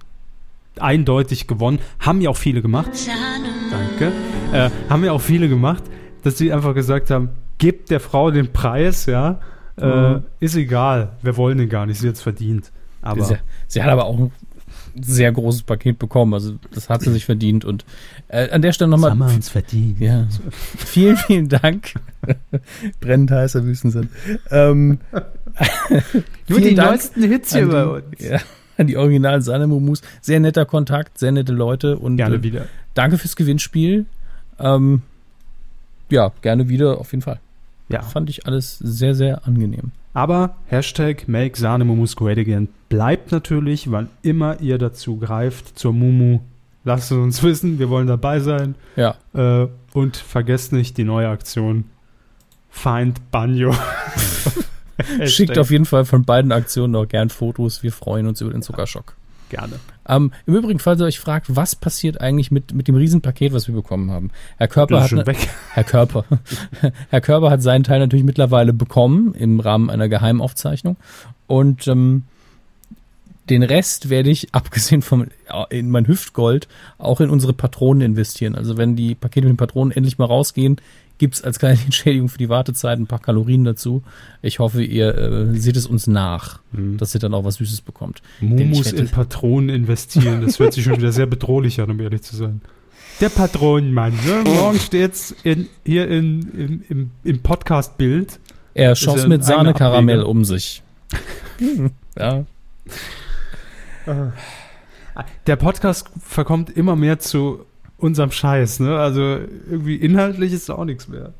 eindeutig 0.80 1.46
gewonnen. 1.46 1.78
Haben 2.00 2.22
ja 2.22 2.32
auch 2.32 2.38
viele 2.38 2.64
gemacht. 2.64 2.89
Danke. 3.70 4.12
Äh, 4.52 4.70
haben 4.89 5.04
ja 5.04 5.12
auch 5.12 5.22
viele 5.22 5.48
gemacht, 5.48 5.84
dass 6.24 6.38
sie 6.38 6.52
einfach 6.52 6.74
gesagt 6.74 7.12
haben, 7.12 7.30
gebt 7.58 7.89
der 7.89 7.99
Frau 7.99 8.32
den 8.32 8.51
Preis, 8.51 9.06
ja. 9.06 9.39
Äh, 9.78 9.86
mhm. 9.86 10.24
ist 10.39 10.56
egal, 10.56 11.12
wir 11.22 11.36
wollen 11.36 11.58
den 11.58 11.70
gar 11.70 11.86
nicht, 11.86 11.99
sie 11.99 12.08
hat 12.08 12.16
es 12.16 12.22
verdient. 12.22 12.72
Aber 13.01 13.24
sie, 13.24 13.36
sie, 13.68 13.84
hat 13.84 13.89
aber 13.89 14.06
auch 14.06 14.18
ein 14.18 14.32
sehr 14.99 15.32
großes 15.32 15.64
Paket 15.64 15.99
bekommen, 15.99 16.34
also 16.34 16.56
das 16.74 16.89
hat 16.89 17.01
sie 17.01 17.12
sich 17.12 17.26
verdient 17.26 17.66
und 17.66 17.86
äh, 18.30 18.49
an 18.49 18.62
der 18.62 18.72
Stelle 18.72 18.89
nochmal. 18.89 19.12
Haben 19.12 19.20
wir 19.20 19.36
uns 19.36 19.49
verdient. 19.49 19.99
Ja. 19.99 20.28
vielen, 20.78 21.18
vielen 21.18 21.49
Dank. 21.49 21.93
Brennend 23.01 23.32
heißer 23.32 23.66
Wüstensinn. 23.66 24.10
Ähm, 24.49 24.99
Nur 26.47 26.62
die 26.62 26.74
Dank 26.74 26.91
neuesten 26.91 27.24
Hits 27.24 27.53
hier 27.53 27.68
bei 27.68 27.86
uns. 27.86 28.06
Ja, 28.20 28.39
an 28.78 28.88
die 28.88 28.97
originalen 28.97 29.41
Sanemomus. 29.41 30.01
Sehr 30.22 30.39
netter 30.39 30.66
Kontakt, 30.66 31.18
sehr 31.18 31.32
nette 31.32 31.53
Leute 31.53 31.97
und 31.97 32.18
Gerne 32.18 32.38
äh, 32.38 32.43
wieder. 32.43 32.66
danke 32.93 33.18
fürs 33.18 33.36
Gewinnspiel. 33.36 34.06
Ähm, 34.58 35.01
ja, 36.10 36.32
gerne 36.41 36.70
wieder, 36.70 36.97
auf 36.99 37.12
jeden 37.12 37.22
Fall. 37.22 37.39
Ja. 37.89 38.01
Fand 38.01 38.29
ich 38.29 38.45
alles 38.47 38.77
sehr, 38.79 39.13
sehr 39.15 39.45
angenehm. 39.45 39.91
Aber 40.13 40.55
Hashtag 40.67 41.27
Make 41.27 41.57
Sahne 41.57 41.86
Mumus 41.86 42.15
Great 42.15 42.38
Again 42.38 42.69
bleibt 42.89 43.31
natürlich, 43.31 43.91
wann 43.91 44.09
immer 44.21 44.61
ihr 44.61 44.77
dazu 44.77 45.17
greift, 45.17 45.77
zur 45.77 45.93
Mumu. 45.93 46.39
Lasst 46.83 47.11
es 47.11 47.17
uns 47.17 47.43
wissen, 47.43 47.79
wir 47.79 47.89
wollen 47.89 48.07
dabei 48.07 48.39
sein. 48.39 48.75
Ja. 48.95 49.15
Äh, 49.33 49.67
und 49.93 50.17
vergesst 50.17 50.71
nicht 50.71 50.97
die 50.97 51.03
neue 51.03 51.29
Aktion 51.29 51.86
Find 52.69 53.31
Banjo. 53.31 53.73
Schickt 55.25 55.57
auf 55.57 55.71
jeden 55.71 55.86
Fall 55.86 56.05
von 56.05 56.23
beiden 56.23 56.51
Aktionen 56.51 56.95
auch 56.95 57.07
gern 57.07 57.29
Fotos. 57.29 57.83
Wir 57.83 57.91
freuen 57.91 58.27
uns 58.27 58.41
über 58.41 58.51
den 58.51 58.61
Zuckerschock. 58.61 59.15
Gerne. 59.50 59.80
Ähm, 60.08 60.32
Im 60.46 60.56
Übrigen, 60.56 60.80
falls 60.80 61.00
ihr 61.00 61.06
euch 61.06 61.20
fragt, 61.20 61.56
was 61.56 61.76
passiert 61.76 62.22
eigentlich 62.22 62.52
mit, 62.52 62.74
mit 62.74 62.88
dem 62.88 62.96
Riesenpaket, 62.96 63.54
was 63.54 63.68
wir 63.68 63.76
bekommen 63.76 64.12
haben. 64.12 64.32
Herr 64.58 64.68
Körper 64.68 65.04
hat. 65.04 65.12
Ne, 65.12 65.24
Herr 65.74 65.84
Körper. 65.84 66.26
Herr 67.10 67.22
Körper 67.22 67.50
hat 67.52 67.62
seinen 67.62 67.84
Teil 67.84 68.00
natürlich 68.00 68.26
mittlerweile 68.26 68.74
bekommen 68.74 69.34
im 69.34 69.60
Rahmen 69.60 69.89
einer 69.89 70.10
Geheimaufzeichnung. 70.10 70.98
Und 71.48 71.88
ähm, 71.88 72.24
den 73.50 73.64
Rest 73.64 74.10
werde 74.10 74.30
ich, 74.30 74.48
abgesehen 74.54 75.02
von 75.02 75.28
in 75.70 75.89
mein 75.89 76.08
Hüftgold, 76.08 76.68
auch 76.98 77.22
in 77.22 77.30
unsere 77.30 77.54
Patronen 77.54 78.02
investieren. 78.02 78.56
Also 78.56 78.78
wenn 78.78 78.96
die 78.96 79.16
Pakete 79.16 79.48
mit 79.48 79.54
den 79.54 79.58
Patronen 79.58 79.91
endlich 79.91 80.18
mal 80.18 80.26
rausgehen, 80.26 80.78
gibt 81.18 81.36
es 81.36 81.43
als 81.43 81.60
kleine 81.60 81.80
Entschädigung 81.86 82.30
für 82.30 82.38
die 82.38 82.50
Wartezeit 82.50 83.00
ein 83.00 83.08
paar 83.08 83.20
Kalorien 83.20 83.64
dazu. 83.64 84.04
Ich 84.41 84.60
hoffe, 84.60 84.84
ihr 84.84 85.16
äh, 85.16 85.56
seht 85.56 85.78
es 85.78 85.88
uns 85.88 86.08
nach, 86.08 86.60
mhm. 86.72 86.98
dass 86.98 87.14
ihr 87.14 87.20
dann 87.20 87.34
auch 87.34 87.43
was 87.43 87.56
Süßes 87.56 87.82
bekommt. 87.82 88.22
Mumus 88.41 88.91
in 88.91 89.10
Patronen 89.10 89.70
investieren, 89.70 90.41
das 90.41 90.60
hört 90.60 90.74
sich 90.74 90.84
schon 90.84 90.98
wieder 90.98 91.12
sehr 91.12 91.26
bedrohlich 91.26 91.80
an, 91.82 91.91
um 91.91 92.00
ehrlich 92.00 92.22
zu 92.22 92.36
sein. 92.36 92.62
Der 93.22 93.30
Patronenmann, 93.30 94.14
ne? 94.26 94.43
morgen 94.43 94.78
steht's 94.78 95.34
in, 95.43 95.68
hier 95.86 96.10
in, 96.10 96.52
in, 96.52 96.84
im, 96.89 97.12
im 97.24 97.39
Podcast-Bild. 97.39 98.39
Er 98.74 98.93
schoss 98.98 99.26
mit 99.26 99.46
Sahnekaramell 99.46 100.22
um 100.22 100.43
sich. 100.43 100.84
ja. 102.20 102.43
Der 105.47 105.56
Podcast 105.56 106.10
verkommt 106.22 106.70
immer 106.70 106.95
mehr 106.95 107.20
zu 107.20 107.66
unserem 107.97 108.32
Scheiß, 108.32 108.82
ne? 108.82 108.97
Also 108.97 109.22
irgendwie 109.22 109.95
inhaltlich 109.95 110.53
ist 110.53 110.70
da 110.70 110.76
auch 110.76 110.86
nichts 110.86 111.08
mehr. 111.08 111.34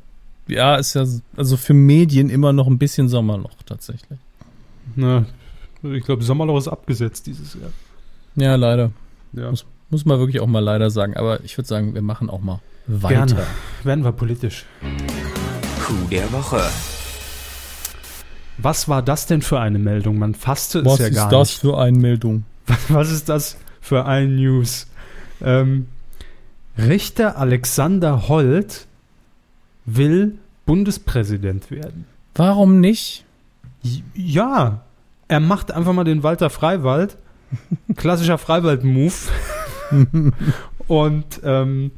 Ja, 0.48 0.76
ist 0.76 0.94
ja 0.94 1.04
also 1.36 1.56
für 1.56 1.74
Medien 1.74 2.30
immer 2.30 2.52
noch 2.52 2.66
ein 2.66 2.78
bisschen 2.78 3.08
Sommerloch 3.08 3.50
tatsächlich. 3.66 4.18
Na, 4.94 5.26
ich 5.82 6.04
glaube, 6.04 6.22
Sommerloch 6.22 6.58
ist 6.58 6.68
abgesetzt 6.68 7.26
dieses 7.26 7.54
Jahr. 7.54 7.70
Ja, 8.36 8.54
leider. 8.54 8.90
Ja. 9.32 9.50
Muss, 9.50 9.66
muss 9.90 10.04
man 10.04 10.18
wirklich 10.18 10.40
auch 10.40 10.46
mal 10.46 10.60
leider 10.60 10.90
sagen. 10.90 11.16
Aber 11.16 11.42
ich 11.44 11.58
würde 11.58 11.68
sagen, 11.68 11.94
wir 11.94 12.02
machen 12.02 12.30
auch 12.30 12.40
mal 12.40 12.60
weiter. 12.86 13.26
Gerne. 13.26 13.46
Werden 13.82 14.04
wir 14.04 14.12
politisch. 14.12 14.64
Coup 15.84 16.10
der 16.10 16.30
Woche. 16.32 16.62
Was 18.58 18.88
war 18.88 19.02
das 19.02 19.26
denn 19.26 19.42
für 19.42 19.60
eine 19.60 19.78
Meldung? 19.78 20.18
Man 20.18 20.34
fasste 20.34 20.84
Was 20.84 20.94
es 20.94 20.98
ja 21.00 21.08
gar 21.10 21.26
nicht. 21.26 21.32
Was 21.36 21.48
ist 21.48 21.56
das 21.56 21.60
für 21.60 21.78
eine 21.78 21.98
Meldung? 21.98 22.44
Was 22.88 23.10
ist 23.10 23.28
das 23.28 23.56
für 23.80 24.06
ein 24.06 24.36
News? 24.36 24.86
Ähm, 25.42 25.86
Richter 26.78 27.38
Alexander 27.38 28.28
Holt 28.28 28.86
will 29.84 30.38
Bundespräsident 30.66 31.70
werden. 31.70 32.06
Warum 32.34 32.80
nicht? 32.80 33.24
Ja, 34.14 34.82
er 35.28 35.40
macht 35.40 35.70
einfach 35.72 35.92
mal 35.92 36.04
den 36.04 36.22
Walter 36.22 36.50
Freiwald. 36.50 37.16
Klassischer 37.96 38.38
Freiwald-Move. 38.38 39.14
Und 40.88 41.40
ähm, 41.44 41.92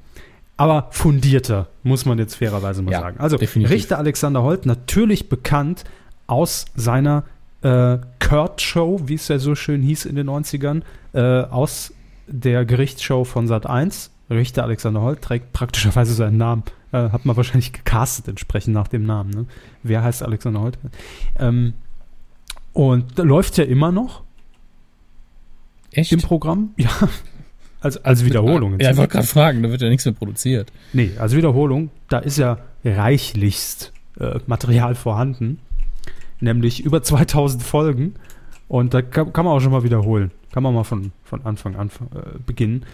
aber 0.56 0.88
fundierter, 0.90 1.68
muss 1.84 2.04
man 2.04 2.18
jetzt 2.18 2.34
fairerweise 2.34 2.82
mal 2.82 2.90
ja, 2.90 3.00
sagen. 3.00 3.20
Also 3.20 3.36
definitiv. 3.36 3.72
Richter 3.72 3.98
Alexander 3.98 4.42
Holt, 4.42 4.66
natürlich 4.66 5.28
bekannt 5.28 5.84
aus 6.26 6.66
seiner 6.74 7.24
äh, 7.62 7.98
Kurt-Show, 8.20 9.00
wie 9.06 9.14
es 9.14 9.28
ja 9.28 9.38
so 9.38 9.54
schön 9.54 9.82
hieß 9.82 10.04
in 10.04 10.16
den 10.16 10.28
90ern, 10.28 10.82
äh, 11.12 11.20
aus 11.20 11.92
der 12.26 12.64
Gerichtsshow 12.64 13.24
von 13.24 13.46
Sat 13.46 13.66
1 13.66 14.10
Richter 14.30 14.64
Alexander 14.64 15.00
Holt 15.00 15.22
trägt 15.22 15.52
praktischerweise 15.52 16.12
seinen 16.12 16.36
Namen. 16.36 16.62
Äh, 16.92 17.10
hat 17.10 17.24
man 17.24 17.36
wahrscheinlich 17.36 17.72
gecastet 17.72 18.28
entsprechend 18.28 18.74
nach 18.74 18.88
dem 18.88 19.04
Namen. 19.04 19.30
Ne? 19.30 19.46
Wer 19.82 20.02
heißt 20.02 20.22
Alexander 20.22 20.60
Holt? 20.60 20.78
Ähm, 21.38 21.74
und 22.72 23.18
da 23.18 23.22
läuft 23.22 23.56
ja 23.56 23.64
immer 23.64 23.90
noch. 23.90 24.22
Echt? 25.92 26.12
Im 26.12 26.20
Programm? 26.20 26.74
Ja. 26.76 26.90
Als, 27.80 28.04
als 28.04 28.24
Wiederholung. 28.24 28.80
Ja, 28.80 28.90
ich 28.90 28.96
wollte 28.96 29.12
gerade 29.12 29.26
fragen, 29.28 29.62
da 29.62 29.70
wird 29.70 29.80
ja 29.80 29.88
nichts 29.88 30.04
mehr 30.04 30.12
produziert. 30.12 30.72
Nee, 30.92 31.12
als 31.16 31.36
Wiederholung, 31.36 31.90
da 32.08 32.18
ist 32.18 32.36
ja 32.36 32.58
reichlichst 32.84 33.92
äh, 34.18 34.40
Material 34.48 34.96
vorhanden. 34.96 35.60
Nämlich 36.40 36.84
über 36.84 37.02
2000 37.02 37.62
Folgen. 37.62 38.14
Und 38.68 38.94
da 38.94 39.02
kann, 39.02 39.32
kann, 39.32 39.44
man 39.44 39.54
auch 39.54 39.60
schon 39.60 39.72
mal 39.72 39.82
wiederholen. 39.82 40.30
Kann 40.52 40.62
man 40.62 40.74
mal 40.74 40.84
von, 40.84 41.12
von 41.24 41.42
Anfang 41.44 41.76
an 41.76 41.90
äh, 42.14 42.38
beginnen. 42.44 42.84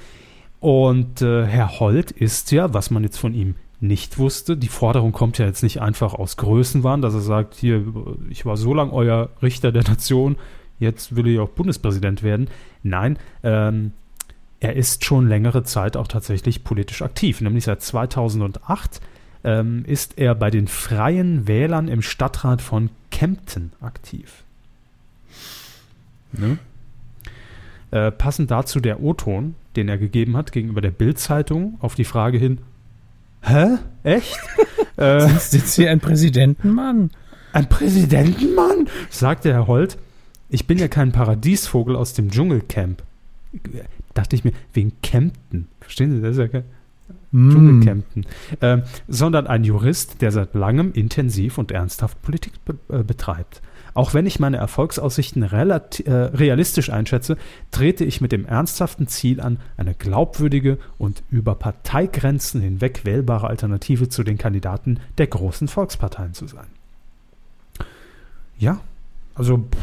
Und 0.60 1.20
äh, 1.20 1.44
Herr 1.46 1.78
Holt 1.80 2.10
ist 2.10 2.52
ja, 2.52 2.72
was 2.72 2.90
man 2.90 3.02
jetzt 3.02 3.18
von 3.18 3.34
ihm 3.34 3.56
nicht 3.80 4.18
wusste. 4.18 4.56
Die 4.56 4.68
Forderung 4.68 5.12
kommt 5.12 5.38
ja 5.38 5.46
jetzt 5.46 5.62
nicht 5.62 5.80
einfach 5.80 6.14
aus 6.14 6.36
Größenwahn, 6.36 7.02
dass 7.02 7.14
er 7.14 7.20
sagt, 7.20 7.54
hier, 7.54 7.84
ich 8.30 8.46
war 8.46 8.56
so 8.56 8.72
lange 8.72 8.92
euer 8.92 9.30
Richter 9.42 9.72
der 9.72 9.84
Nation, 9.84 10.36
jetzt 10.78 11.16
will 11.16 11.26
ich 11.26 11.38
auch 11.38 11.50
Bundespräsident 11.50 12.22
werden. 12.22 12.48
Nein, 12.82 13.18
ähm, 13.42 13.92
er 14.60 14.76
ist 14.76 15.04
schon 15.04 15.28
längere 15.28 15.62
Zeit 15.64 15.96
auch 15.96 16.08
tatsächlich 16.08 16.64
politisch 16.64 17.02
aktiv, 17.02 17.40
nämlich 17.40 17.64
seit 17.64 17.82
2008 17.82 19.00
ähm, 19.44 19.84
ist 19.86 20.18
er 20.18 20.34
bei 20.34 20.50
den 20.50 20.66
Freien 20.66 21.46
Wählern 21.46 21.88
im 21.88 22.02
Stadtrat 22.02 22.62
von 22.62 22.90
Kempten 23.10 23.72
aktiv. 23.80 24.42
Ne? 26.32 26.58
Äh, 27.90 28.10
passend 28.10 28.50
dazu 28.50 28.80
der 28.80 29.00
O-Ton, 29.02 29.54
den 29.76 29.88
er 29.88 29.98
gegeben 29.98 30.36
hat 30.36 30.50
gegenüber 30.50 30.80
der 30.80 30.90
Bild-Zeitung 30.90 31.76
auf 31.80 31.94
die 31.94 32.04
Frage 32.04 32.38
hin, 32.38 32.58
Hä? 33.42 33.76
Echt? 34.02 34.38
äh, 34.96 35.28
Sitzt 35.38 35.76
hier 35.76 35.90
ein 35.90 36.00
Präsidentenmann? 36.00 37.10
Ein 37.52 37.68
Präsidentenmann? 37.68 38.88
sagte 39.10 39.52
Herr 39.52 39.66
Holt. 39.66 39.98
Ich 40.48 40.66
bin 40.66 40.78
ja 40.78 40.88
kein 40.88 41.12
Paradiesvogel 41.12 41.94
aus 41.94 42.14
dem 42.14 42.30
Dschungelcamp. 42.30 43.02
Dachte 44.14 44.36
ich 44.36 44.44
mir, 44.44 44.52
wegen 44.72 44.92
Kempten. 45.02 45.68
Verstehen 45.80 46.12
Sie, 46.12 46.22
das 46.22 46.32
ist 46.32 46.38
ja 46.38 46.48
kein 46.48 46.64
mm. 47.32 47.50
Dschungelcampen. 47.50 48.26
Äh, 48.60 48.82
sondern 49.08 49.46
ein 49.46 49.64
Jurist, 49.64 50.22
der 50.22 50.32
seit 50.32 50.54
langem 50.54 50.92
intensiv 50.92 51.58
und 51.58 51.72
ernsthaft 51.72 52.20
Politik 52.22 52.52
be 52.64 52.76
äh, 52.88 53.02
betreibt. 53.02 53.60
Auch 53.94 54.12
wenn 54.12 54.26
ich 54.26 54.40
meine 54.40 54.56
Erfolgsaussichten 54.56 55.44
äh, 55.44 56.12
realistisch 56.12 56.90
einschätze, 56.90 57.36
trete 57.70 58.04
ich 58.04 58.20
mit 58.20 58.32
dem 58.32 58.44
ernsthaften 58.44 59.06
Ziel 59.06 59.40
an, 59.40 59.58
eine 59.76 59.94
glaubwürdige 59.94 60.78
und 60.98 61.22
über 61.30 61.54
Parteigrenzen 61.54 62.60
hinweg 62.60 63.04
wählbare 63.04 63.46
Alternative 63.46 64.08
zu 64.08 64.24
den 64.24 64.36
Kandidaten 64.36 64.98
der 65.18 65.28
großen 65.28 65.68
Volksparteien 65.68 66.34
zu 66.34 66.48
sein. 66.48 66.66
Ja, 68.58 68.80
also 69.36 69.58
pff, 69.58 69.78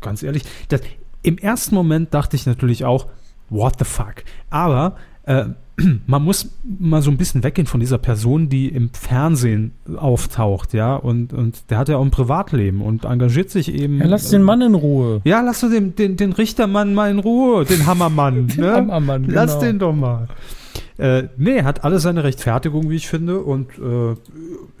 ganz 0.00 0.22
ehrlich, 0.22 0.44
das, 0.68 0.82
im 1.22 1.36
ersten 1.36 1.74
Moment 1.74 2.14
dachte 2.14 2.36
ich 2.36 2.46
natürlich 2.46 2.84
auch, 2.84 3.08
what 3.50 3.74
the 3.80 3.84
fuck? 3.84 4.22
Aber 4.48 4.96
äh, 5.24 5.46
man 6.06 6.22
muss 6.22 6.50
mal 6.78 7.02
so 7.02 7.10
ein 7.10 7.16
bisschen 7.16 7.42
weggehen 7.42 7.66
von 7.66 7.80
dieser 7.80 7.98
Person, 7.98 8.48
die 8.48 8.68
im 8.68 8.90
Fernsehen 8.90 9.72
auftaucht, 9.96 10.72
ja, 10.72 10.96
und, 10.96 11.32
und 11.32 11.70
der 11.70 11.78
hat 11.78 11.88
ja 11.88 11.96
auch 11.96 12.04
ein 12.04 12.10
Privatleben 12.10 12.80
und 12.80 13.04
engagiert 13.04 13.50
sich 13.50 13.72
eben. 13.72 13.98
Ja, 13.98 14.06
lass 14.06 14.30
den 14.30 14.42
Mann 14.42 14.62
in 14.62 14.74
Ruhe. 14.74 15.20
Ja, 15.24 15.40
lass 15.42 15.60
du 15.60 15.68
den, 15.68 15.94
den, 15.94 16.16
den 16.16 16.32
Richtermann 16.32 16.94
mal 16.94 17.10
in 17.10 17.18
Ruhe, 17.18 17.64
den 17.64 17.86
Hammermann. 17.86 18.46
den 18.48 18.60
ne? 18.60 18.72
Hammermann, 18.72 19.22
genau. 19.26 19.34
Lass 19.34 19.58
den 19.58 19.78
doch 19.78 19.94
mal. 19.94 20.28
Äh, 20.98 21.24
nee, 21.36 21.62
hat 21.62 21.84
alle 21.84 22.00
seine 22.00 22.24
Rechtfertigung, 22.24 22.88
wie 22.88 22.96
ich 22.96 23.08
finde, 23.08 23.40
und 23.40 23.68
äh, 23.78 24.14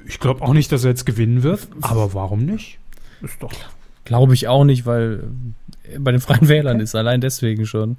ich 0.06 0.18
glaube 0.18 0.42
auch 0.42 0.54
nicht, 0.54 0.72
dass 0.72 0.84
er 0.84 0.90
jetzt 0.90 1.04
gewinnen 1.04 1.42
wird, 1.42 1.68
aber 1.82 2.14
warum 2.14 2.46
nicht? 2.46 2.78
Ist 3.22 3.42
doch. 3.42 3.52
Glaube 4.04 4.34
ich 4.34 4.48
auch 4.48 4.64
nicht, 4.64 4.86
weil 4.86 5.24
bei 5.98 6.12
den 6.12 6.20
Freien 6.20 6.48
Wählern 6.48 6.80
ist 6.80 6.94
allein 6.94 7.20
deswegen 7.20 7.66
schon. 7.66 7.98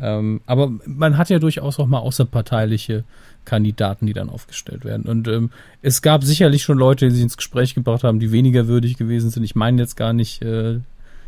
Ähm, 0.00 0.40
aber 0.46 0.72
man 0.86 1.16
hat 1.16 1.30
ja 1.30 1.38
durchaus 1.38 1.78
auch 1.78 1.86
mal 1.86 2.00
außerparteiliche 2.00 3.04
Kandidaten, 3.44 4.06
die 4.06 4.12
dann 4.12 4.28
aufgestellt 4.28 4.84
werden. 4.84 5.06
Und 5.06 5.28
ähm, 5.28 5.50
es 5.82 6.02
gab 6.02 6.24
sicherlich 6.24 6.62
schon 6.62 6.78
Leute, 6.78 7.06
die 7.06 7.14
sich 7.14 7.22
ins 7.22 7.36
Gespräch 7.36 7.74
gebracht 7.74 8.04
haben, 8.04 8.18
die 8.18 8.32
weniger 8.32 8.66
würdig 8.66 8.96
gewesen 8.96 9.30
sind. 9.30 9.44
Ich 9.44 9.54
meine 9.54 9.80
jetzt 9.80 9.96
gar 9.96 10.12
nicht 10.12 10.42
äh, 10.42 10.80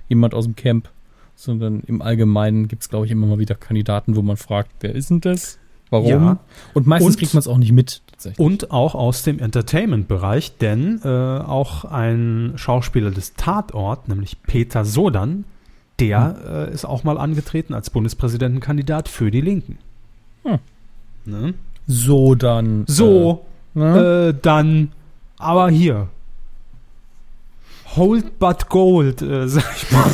jemand 0.08 0.34
aus 0.34 0.44
dem 0.44 0.56
Camp, 0.56 0.88
sondern 1.36 1.80
im 1.86 2.02
Allgemeinen 2.02 2.68
gibt 2.68 2.82
es, 2.82 2.88
glaube 2.88 3.06
ich, 3.06 3.12
immer 3.12 3.26
mal 3.26 3.38
wieder 3.38 3.54
Kandidaten, 3.54 4.16
wo 4.16 4.22
man 4.22 4.36
fragt, 4.36 4.70
wer 4.80 4.94
ist 4.94 5.10
denn 5.10 5.20
das? 5.20 5.58
Warum? 5.90 6.08
Ja. 6.08 6.38
Und 6.74 6.86
meistens 6.86 7.14
und, 7.14 7.18
kriegt 7.18 7.34
man 7.34 7.38
es 7.40 7.48
auch 7.48 7.58
nicht 7.58 7.72
mit. 7.72 8.02
Und 8.38 8.70
auch 8.72 8.94
aus 8.94 9.22
dem 9.22 9.38
Entertainment-Bereich, 9.38 10.56
denn 10.56 11.00
äh, 11.04 11.08
auch 11.08 11.84
ein 11.84 12.54
Schauspieler 12.56 13.10
des 13.10 13.34
Tatort, 13.34 14.08
nämlich 14.08 14.42
Peter 14.42 14.84
Sodan, 14.84 15.44
der 15.98 16.68
äh, 16.68 16.72
ist 16.72 16.84
auch 16.84 17.04
mal 17.04 17.18
angetreten 17.18 17.74
als 17.74 17.90
Bundespräsidentenkandidat 17.90 19.08
für 19.08 19.30
die 19.30 19.40
Linken. 19.40 19.78
Hm. 20.44 20.58
Ne? 21.24 21.54
So 21.86 22.34
dann. 22.34 22.84
So, 22.86 23.46
äh, 23.74 23.78
ne? 23.78 24.28
äh, 24.28 24.34
dann, 24.40 24.92
aber 25.38 25.70
hier. 25.70 26.08
Hold 27.96 28.38
but 28.38 28.68
gold, 28.68 29.22
äh, 29.22 29.48
sag 29.48 29.64
ich 29.76 29.90
mal. 29.90 30.10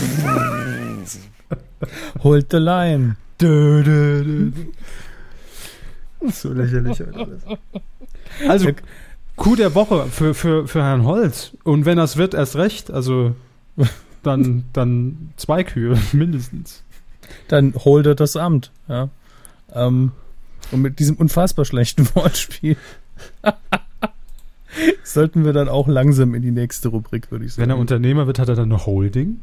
Hold 2.23 2.47
the 2.51 2.59
line. 2.59 3.17
Dö, 3.41 3.83
dö, 3.83 4.23
dö. 4.25 4.53
So 6.31 6.53
lächerlich 6.53 7.03
alles. 7.03 7.43
Also, 8.47 8.71
Coup 9.37 9.57
der 9.57 9.75
Woche 9.75 10.07
für, 10.07 10.35
für, 10.35 10.69
für 10.69 10.83
Herrn 10.83 11.05
Holz. 11.05 11.57
Und 11.65 11.85
wenn 11.85 11.97
das 11.97 12.17
wird, 12.17 12.35
erst 12.35 12.57
recht. 12.57 12.91
Also 12.91 13.35
dann, 14.23 14.65
dann 14.73 15.33
zwei 15.37 15.65
Kühe 15.65 15.99
mindestens. 16.13 16.83
Dann 17.49 17.75
holt 17.75 18.07
er 18.07 18.15
das 18.15 18.37
Amt. 18.37 18.73
Ja. 18.89 19.09
Ähm, 19.73 20.13
und 20.71 20.83
mit 20.83 20.99
diesem 20.99 21.17
unfassbar 21.17 21.65
schlechten 21.65 22.09
Wortspiel 22.15 22.77
sollten 25.05 25.45
wir 25.45 25.53
dann 25.53 25.69
auch 25.69 25.89
langsam 25.89 26.35
in 26.35 26.43
die 26.43 26.51
nächste 26.51 26.89
Rubrik, 26.89 27.31
würde 27.31 27.45
ich 27.45 27.55
sagen. 27.55 27.63
Wenn 27.63 27.71
er 27.71 27.79
Unternehmer 27.79 28.27
wird, 28.27 28.39
hat 28.39 28.49
er 28.49 28.55
dann 28.55 28.73
eine 28.73 28.87
Holding? 28.87 29.41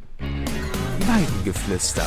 Weidengeflüster. 1.08 2.06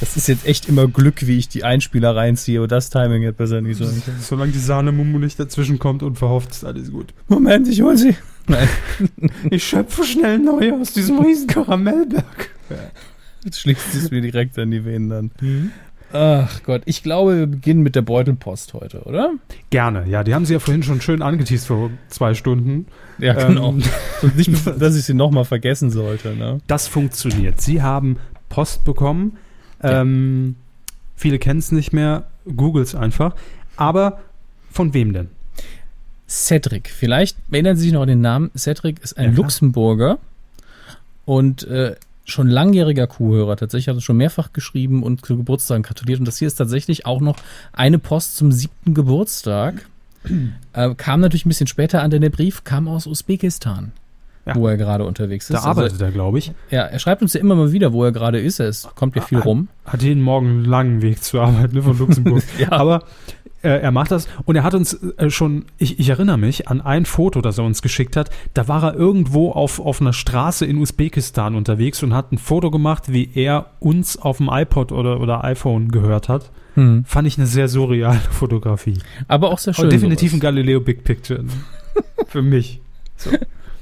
Das 0.00 0.16
ist 0.16 0.26
jetzt 0.26 0.46
echt 0.46 0.68
immer 0.68 0.88
Glück, 0.88 1.26
wie 1.28 1.38
ich 1.38 1.48
die 1.48 1.62
Einspieler 1.62 2.16
reinziehe, 2.16 2.58
aber 2.58 2.66
das 2.66 2.90
Timing 2.90 3.22
hätte 3.22 3.34
besser 3.34 3.60
nicht 3.60 3.78
sein 3.78 4.02
können. 4.04 4.18
Solange 4.20 4.50
die 4.50 4.58
Sahne-Mumu 4.58 5.20
nicht 5.20 5.38
dazwischen 5.38 5.78
kommt 5.78 6.02
und 6.02 6.18
verhofft, 6.18 6.50
ist 6.50 6.64
alles 6.64 6.90
gut. 6.90 7.14
Moment, 7.28 7.68
ich 7.68 7.82
hol 7.82 7.96
sie. 7.96 8.16
Nein. 8.46 8.68
ich 9.50 9.64
schöpfe 9.64 10.04
schnell 10.04 10.38
neu 10.38 10.72
aus 10.72 10.92
diesem 10.92 11.18
riesen 11.20 11.46
Karamellberg. 11.46 12.50
Jetzt 13.44 13.60
schließt 13.60 13.94
es 13.94 14.10
mir 14.10 14.20
direkt 14.20 14.58
an 14.58 14.70
die 14.70 14.84
Venen 14.84 15.08
dann. 15.08 15.30
Mhm. 15.40 15.72
Ach 16.12 16.62
Gott, 16.64 16.82
ich 16.84 17.02
glaube, 17.02 17.38
wir 17.38 17.46
beginnen 17.46 17.82
mit 17.82 17.96
der 17.96 18.02
Beutelpost 18.02 18.74
heute, 18.74 19.02
oder? 19.04 19.32
Gerne, 19.70 20.06
ja. 20.06 20.22
Die 20.22 20.34
haben 20.34 20.44
sie 20.44 20.52
ja 20.52 20.58
vorhin 20.58 20.82
schon 20.82 21.00
schön 21.00 21.22
angeteased 21.22 21.66
vor 21.66 21.90
zwei 22.08 22.34
Stunden. 22.34 22.86
Ja, 23.18 23.32
genau. 23.48 23.70
Ähm, 23.70 23.82
Und 24.22 24.36
nicht, 24.36 24.50
dass 24.78 24.94
ich 24.94 25.04
sie 25.04 25.14
nochmal 25.14 25.46
vergessen 25.46 25.90
sollte. 25.90 26.36
Ne? 26.36 26.60
Das 26.66 26.86
funktioniert. 26.86 27.60
Sie 27.62 27.80
haben 27.80 28.18
Post 28.50 28.84
bekommen. 28.84 29.38
Ja. 29.82 30.02
Ähm, 30.02 30.56
viele 31.16 31.38
kennen 31.38 31.60
es 31.60 31.72
nicht 31.72 31.92
mehr. 31.92 32.24
Googles 32.56 32.94
einfach. 32.94 33.34
Aber 33.76 34.20
von 34.70 34.92
wem 34.92 35.14
denn? 35.14 35.30
Cedric. 36.32 36.88
Vielleicht 36.88 37.36
erinnern 37.50 37.76
Sie 37.76 37.84
sich 37.84 37.92
noch 37.92 38.02
an 38.02 38.08
den 38.08 38.22
Namen. 38.22 38.50
Cedric 38.56 39.00
ist 39.00 39.18
ein 39.18 39.32
ja, 39.32 39.36
Luxemburger 39.36 40.18
und 41.26 41.64
äh, 41.64 41.96
schon 42.24 42.48
langjähriger 42.48 43.06
Kuhhörer. 43.06 43.56
Tatsächlich 43.56 43.88
hat 43.88 43.96
er 43.96 44.00
schon 44.00 44.16
mehrfach 44.16 44.54
geschrieben 44.54 45.02
und 45.02 45.26
zu 45.26 45.36
Geburtstagen 45.36 45.82
gratuliert. 45.82 46.20
Und 46.20 46.26
das 46.26 46.38
hier 46.38 46.48
ist 46.48 46.54
tatsächlich 46.54 47.04
auch 47.04 47.20
noch 47.20 47.36
eine 47.74 47.98
Post 47.98 48.38
zum 48.38 48.50
siebten 48.50 48.94
Geburtstag. 48.94 49.86
äh, 50.72 50.94
kam 50.94 51.20
natürlich 51.20 51.44
ein 51.44 51.50
bisschen 51.50 51.66
später 51.66 52.02
an, 52.02 52.10
denn 52.10 52.22
der 52.22 52.30
Brief 52.30 52.64
kam 52.64 52.88
aus 52.88 53.06
Usbekistan. 53.06 53.92
Ja. 54.44 54.56
wo 54.56 54.66
er 54.66 54.76
gerade 54.76 55.04
unterwegs 55.04 55.48
ist. 55.48 55.54
Da 55.54 55.60
arbeitet 55.62 55.92
also, 55.92 56.04
er, 56.06 56.10
glaube 56.10 56.40
ich. 56.40 56.50
Ja, 56.68 56.82
er 56.82 56.98
schreibt 56.98 57.22
uns 57.22 57.32
ja 57.32 57.38
immer 57.38 57.54
mal 57.54 57.70
wieder, 57.70 57.92
wo 57.92 58.02
er 58.02 58.10
gerade 58.10 58.40
ist. 58.40 58.58
Es 58.58 58.88
kommt 58.96 59.14
ja 59.14 59.22
viel 59.22 59.38
hat, 59.38 59.44
rum. 59.44 59.68
Hat 59.84 60.02
jeden 60.02 60.20
Morgen 60.20 60.48
einen 60.48 60.64
langen 60.64 61.00
Weg 61.00 61.22
zur 61.22 61.42
Arbeit 61.42 61.72
ne, 61.72 61.80
von 61.80 61.96
Luxemburg. 61.96 62.42
ja. 62.58 62.72
Aber 62.72 63.04
er 63.68 63.90
macht 63.92 64.10
das 64.10 64.28
und 64.44 64.56
er 64.56 64.64
hat 64.64 64.74
uns 64.74 64.94
äh, 64.94 65.30
schon, 65.30 65.66
ich, 65.78 65.98
ich 65.98 66.08
erinnere 66.08 66.38
mich 66.38 66.68
an 66.68 66.80
ein 66.80 67.04
Foto, 67.04 67.40
das 67.40 67.58
er 67.58 67.64
uns 67.64 67.82
geschickt 67.82 68.16
hat. 68.16 68.30
Da 68.54 68.68
war 68.68 68.82
er 68.82 68.94
irgendwo 68.94 69.52
auf, 69.52 69.80
auf 69.80 70.00
einer 70.00 70.12
Straße 70.12 70.66
in 70.66 70.78
Usbekistan 70.78 71.54
unterwegs 71.54 72.02
und 72.02 72.14
hat 72.14 72.32
ein 72.32 72.38
Foto 72.38 72.70
gemacht, 72.70 73.12
wie 73.12 73.30
er 73.34 73.66
uns 73.80 74.16
auf 74.16 74.38
dem 74.38 74.48
iPod 74.50 74.92
oder, 74.92 75.20
oder 75.20 75.44
iPhone 75.44 75.90
gehört 75.90 76.28
hat. 76.28 76.50
Hm. 76.74 77.04
Fand 77.06 77.28
ich 77.28 77.38
eine 77.38 77.46
sehr 77.46 77.68
surreale 77.68 78.18
Fotografie. 78.30 78.98
Aber 79.28 79.50
auch 79.50 79.58
sehr 79.58 79.74
schön. 79.74 79.84
Und 79.84 79.92
definitiv 79.92 80.30
sowas. 80.30 80.38
ein 80.38 80.40
Galileo 80.40 80.80
Big 80.80 81.04
Picture. 81.04 81.44
Für 82.26 82.42
mich. 82.42 82.80
So. 83.16 83.30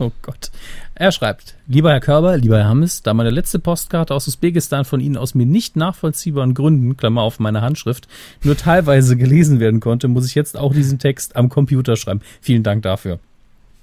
Oh 0.01 0.13
Gott. 0.23 0.51
Er 0.95 1.13
schreibt, 1.13 1.57
lieber 1.69 1.91
Herr 1.91 2.01
Körber, 2.01 2.39
lieber 2.39 2.57
Herr 2.57 2.69
Hammes, 2.69 3.03
da 3.03 3.13
meine 3.13 3.29
letzte 3.29 3.59
Postkarte 3.59 4.15
aus 4.15 4.27
Usbekistan 4.27 4.87
von 4.87 4.99
Ihnen 4.99 5.19
aus 5.19 5.35
mir 5.35 5.45
nicht 5.45 5.77
nachvollziehbaren 5.77 6.55
Gründen, 6.55 6.97
Klammer 6.97 7.21
auf 7.21 7.39
meine 7.39 7.61
Handschrift, 7.61 8.09
nur 8.43 8.57
teilweise 8.57 9.19
gelesen 9.19 9.61
werden 9.61 9.79
konnte, 9.79 10.09
muss 10.09 10.27
ich 10.27 10.35
jetzt 10.35 10.57
auch 10.57 10.73
diesen 10.73 10.99
Text 10.99 11.37
am 11.37 11.51
Computer 11.51 11.97
schreiben. 11.97 12.23
Vielen 12.41 12.63
Dank 12.63 12.83
dafür. 12.83 13.19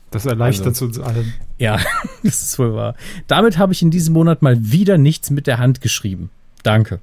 Das 0.09 0.26
erleichtert 0.26 0.70
also, 0.70 0.86
uns 0.86 0.99
allen. 0.99 1.36
Ja, 1.59 1.78
das 2.24 2.41
ist 2.41 2.57
wohl 2.57 2.74
wahr. 2.74 2.95
Damit 3.28 3.59
habe 3.59 3.74
ich 3.74 3.84
in 3.84 3.91
diesem 3.91 4.15
Monat 4.15 4.41
mal 4.41 4.57
wieder 4.59 4.97
nichts 4.97 5.30
mit 5.30 5.45
der 5.45 5.59
Hand 5.59 5.82
geschrieben. 5.82 6.32
Danke. 6.63 6.99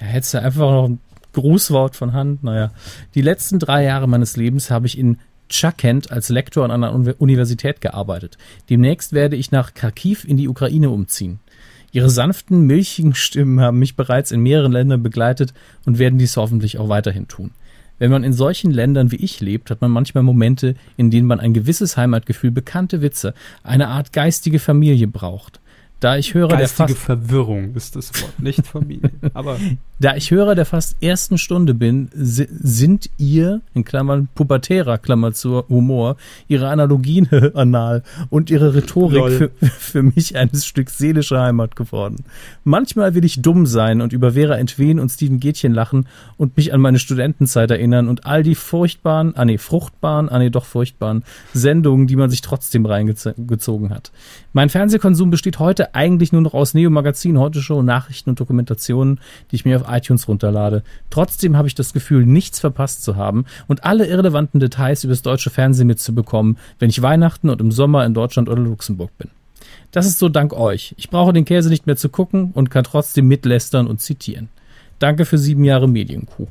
Ja, 0.00 0.06
hättest 0.06 0.32
du 0.32 0.40
einfach 0.40 0.70
noch 0.70 0.88
ein 0.88 1.00
Grußwort 1.34 1.96
von 1.96 2.14
Hand. 2.14 2.42
Naja, 2.44 2.70
die 3.14 3.20
letzten 3.20 3.58
drei 3.58 3.84
Jahre 3.84 4.08
meines 4.08 4.38
Lebens 4.38 4.70
habe 4.70 4.86
ich 4.86 4.96
in 4.96 5.18
Chakent 5.48 6.10
als 6.10 6.28
Lektor 6.28 6.64
an 6.64 6.70
einer 6.70 6.94
Universität 7.20 7.80
gearbeitet. 7.80 8.38
Demnächst 8.70 9.12
werde 9.12 9.36
ich 9.36 9.50
nach 9.50 9.74
Kharkiv 9.74 10.24
in 10.24 10.36
die 10.36 10.48
Ukraine 10.48 10.90
umziehen. 10.90 11.40
Ihre 11.92 12.10
sanften, 12.10 12.62
milchigen 12.66 13.14
Stimmen 13.14 13.60
haben 13.60 13.78
mich 13.78 13.94
bereits 13.94 14.32
in 14.32 14.40
mehreren 14.40 14.72
Ländern 14.72 15.02
begleitet 15.02 15.54
und 15.86 15.98
werden 15.98 16.18
dies 16.18 16.36
hoffentlich 16.36 16.78
auch 16.78 16.88
weiterhin 16.88 17.28
tun. 17.28 17.52
Wenn 17.98 18.10
man 18.10 18.24
in 18.24 18.32
solchen 18.32 18.72
Ländern 18.72 19.12
wie 19.12 19.16
ich 19.16 19.40
lebt, 19.40 19.70
hat 19.70 19.80
man 19.80 19.92
manchmal 19.92 20.24
Momente, 20.24 20.74
in 20.96 21.12
denen 21.12 21.28
man 21.28 21.38
ein 21.38 21.54
gewisses 21.54 21.96
Heimatgefühl, 21.96 22.50
bekannte 22.50 23.00
Witze, 23.00 23.34
eine 23.62 23.88
Art 23.88 24.12
geistige 24.12 24.58
Familie 24.58 25.06
braucht. 25.06 25.60
Da 26.04 26.18
ich 26.18 26.34
höre, 26.34 26.48
Geistige 26.48 26.88
der 26.88 26.96
fast 26.96 26.98
Verwirrung 26.98 27.74
ist 27.74 27.96
das 27.96 28.12
Wort, 28.20 28.38
nicht 28.38 28.66
Familie. 28.66 29.10
Aber 29.32 29.56
da 30.00 30.14
ich 30.14 30.30
Hörer 30.30 30.54
der 30.54 30.66
fast 30.66 31.02
ersten 31.02 31.38
Stunde 31.38 31.72
bin, 31.72 32.10
sind 32.12 33.08
ihr, 33.16 33.62
in 33.72 33.84
Klammern 33.84 34.28
pubertärer, 34.34 34.98
Klammer 34.98 35.32
zu 35.32 35.64
Humor, 35.70 36.18
ihre 36.46 36.68
Analogien 36.68 37.26
anal 37.54 38.02
und 38.28 38.50
ihre 38.50 38.74
Rhetorik 38.74 39.32
für, 39.32 39.50
für, 39.78 40.02
mich 40.02 40.36
ein 40.36 40.54
Stück 40.54 40.90
seelischer 40.90 41.40
Heimat 41.40 41.74
geworden. 41.74 42.26
Manchmal 42.64 43.14
will 43.14 43.24
ich 43.24 43.40
dumm 43.40 43.64
sein 43.64 44.02
und 44.02 44.12
über 44.12 44.32
Vera 44.32 44.56
Entwen 44.56 45.00
und 45.00 45.08
Steven 45.08 45.40
Gätchen 45.40 45.72
lachen 45.72 46.06
und 46.36 46.54
mich 46.58 46.74
an 46.74 46.82
meine 46.82 46.98
Studentenzeit 46.98 47.70
erinnern 47.70 48.08
und 48.08 48.26
all 48.26 48.42
die 48.42 48.56
furchtbaren, 48.56 49.34
ah 49.36 49.46
nee, 49.46 49.56
fruchtbaren, 49.56 50.28
ah 50.28 50.38
nee, 50.38 50.50
doch 50.50 50.66
furchtbaren 50.66 51.24
Sendungen, 51.54 52.06
die 52.06 52.16
man 52.16 52.28
sich 52.28 52.42
trotzdem 52.42 52.84
reingezogen 52.84 53.88
hat. 53.88 54.12
Mein 54.56 54.68
Fernsehkonsum 54.68 55.30
besteht 55.30 55.58
heute 55.58 55.96
eigentlich 55.96 56.30
nur 56.30 56.40
noch 56.40 56.54
aus 56.54 56.74
Neo-Magazin, 56.74 57.40
Heute 57.40 57.60
Show, 57.60 57.82
Nachrichten 57.82 58.30
und 58.30 58.38
Dokumentationen, 58.38 59.18
die 59.50 59.56
ich 59.56 59.64
mir 59.64 59.74
auf 59.80 59.92
iTunes 59.92 60.28
runterlade. 60.28 60.84
Trotzdem 61.10 61.56
habe 61.56 61.66
ich 61.66 61.74
das 61.74 61.92
Gefühl, 61.92 62.24
nichts 62.24 62.60
verpasst 62.60 63.02
zu 63.02 63.16
haben 63.16 63.46
und 63.66 63.82
alle 63.82 64.06
irrelevanten 64.06 64.60
Details 64.60 65.02
über 65.02 65.10
das 65.10 65.22
deutsche 65.22 65.50
Fernsehen 65.50 65.88
mitzubekommen, 65.88 66.56
wenn 66.78 66.88
ich 66.88 67.02
Weihnachten 67.02 67.50
und 67.50 67.60
im 67.60 67.72
Sommer 67.72 68.06
in 68.06 68.14
Deutschland 68.14 68.48
oder 68.48 68.62
Luxemburg 68.62 69.10
bin. 69.18 69.28
Das 69.90 70.06
ist 70.06 70.20
so 70.20 70.28
dank 70.28 70.52
euch. 70.52 70.94
Ich 70.98 71.10
brauche 71.10 71.32
den 71.32 71.44
Käse 71.44 71.68
nicht 71.68 71.88
mehr 71.88 71.96
zu 71.96 72.08
gucken 72.08 72.52
und 72.52 72.70
kann 72.70 72.84
trotzdem 72.84 73.26
mitlästern 73.26 73.88
und 73.88 74.00
zitieren. 74.00 74.50
Danke 75.00 75.24
für 75.24 75.36
sieben 75.36 75.64
Jahre 75.64 75.88
Medienkuh. 75.88 76.46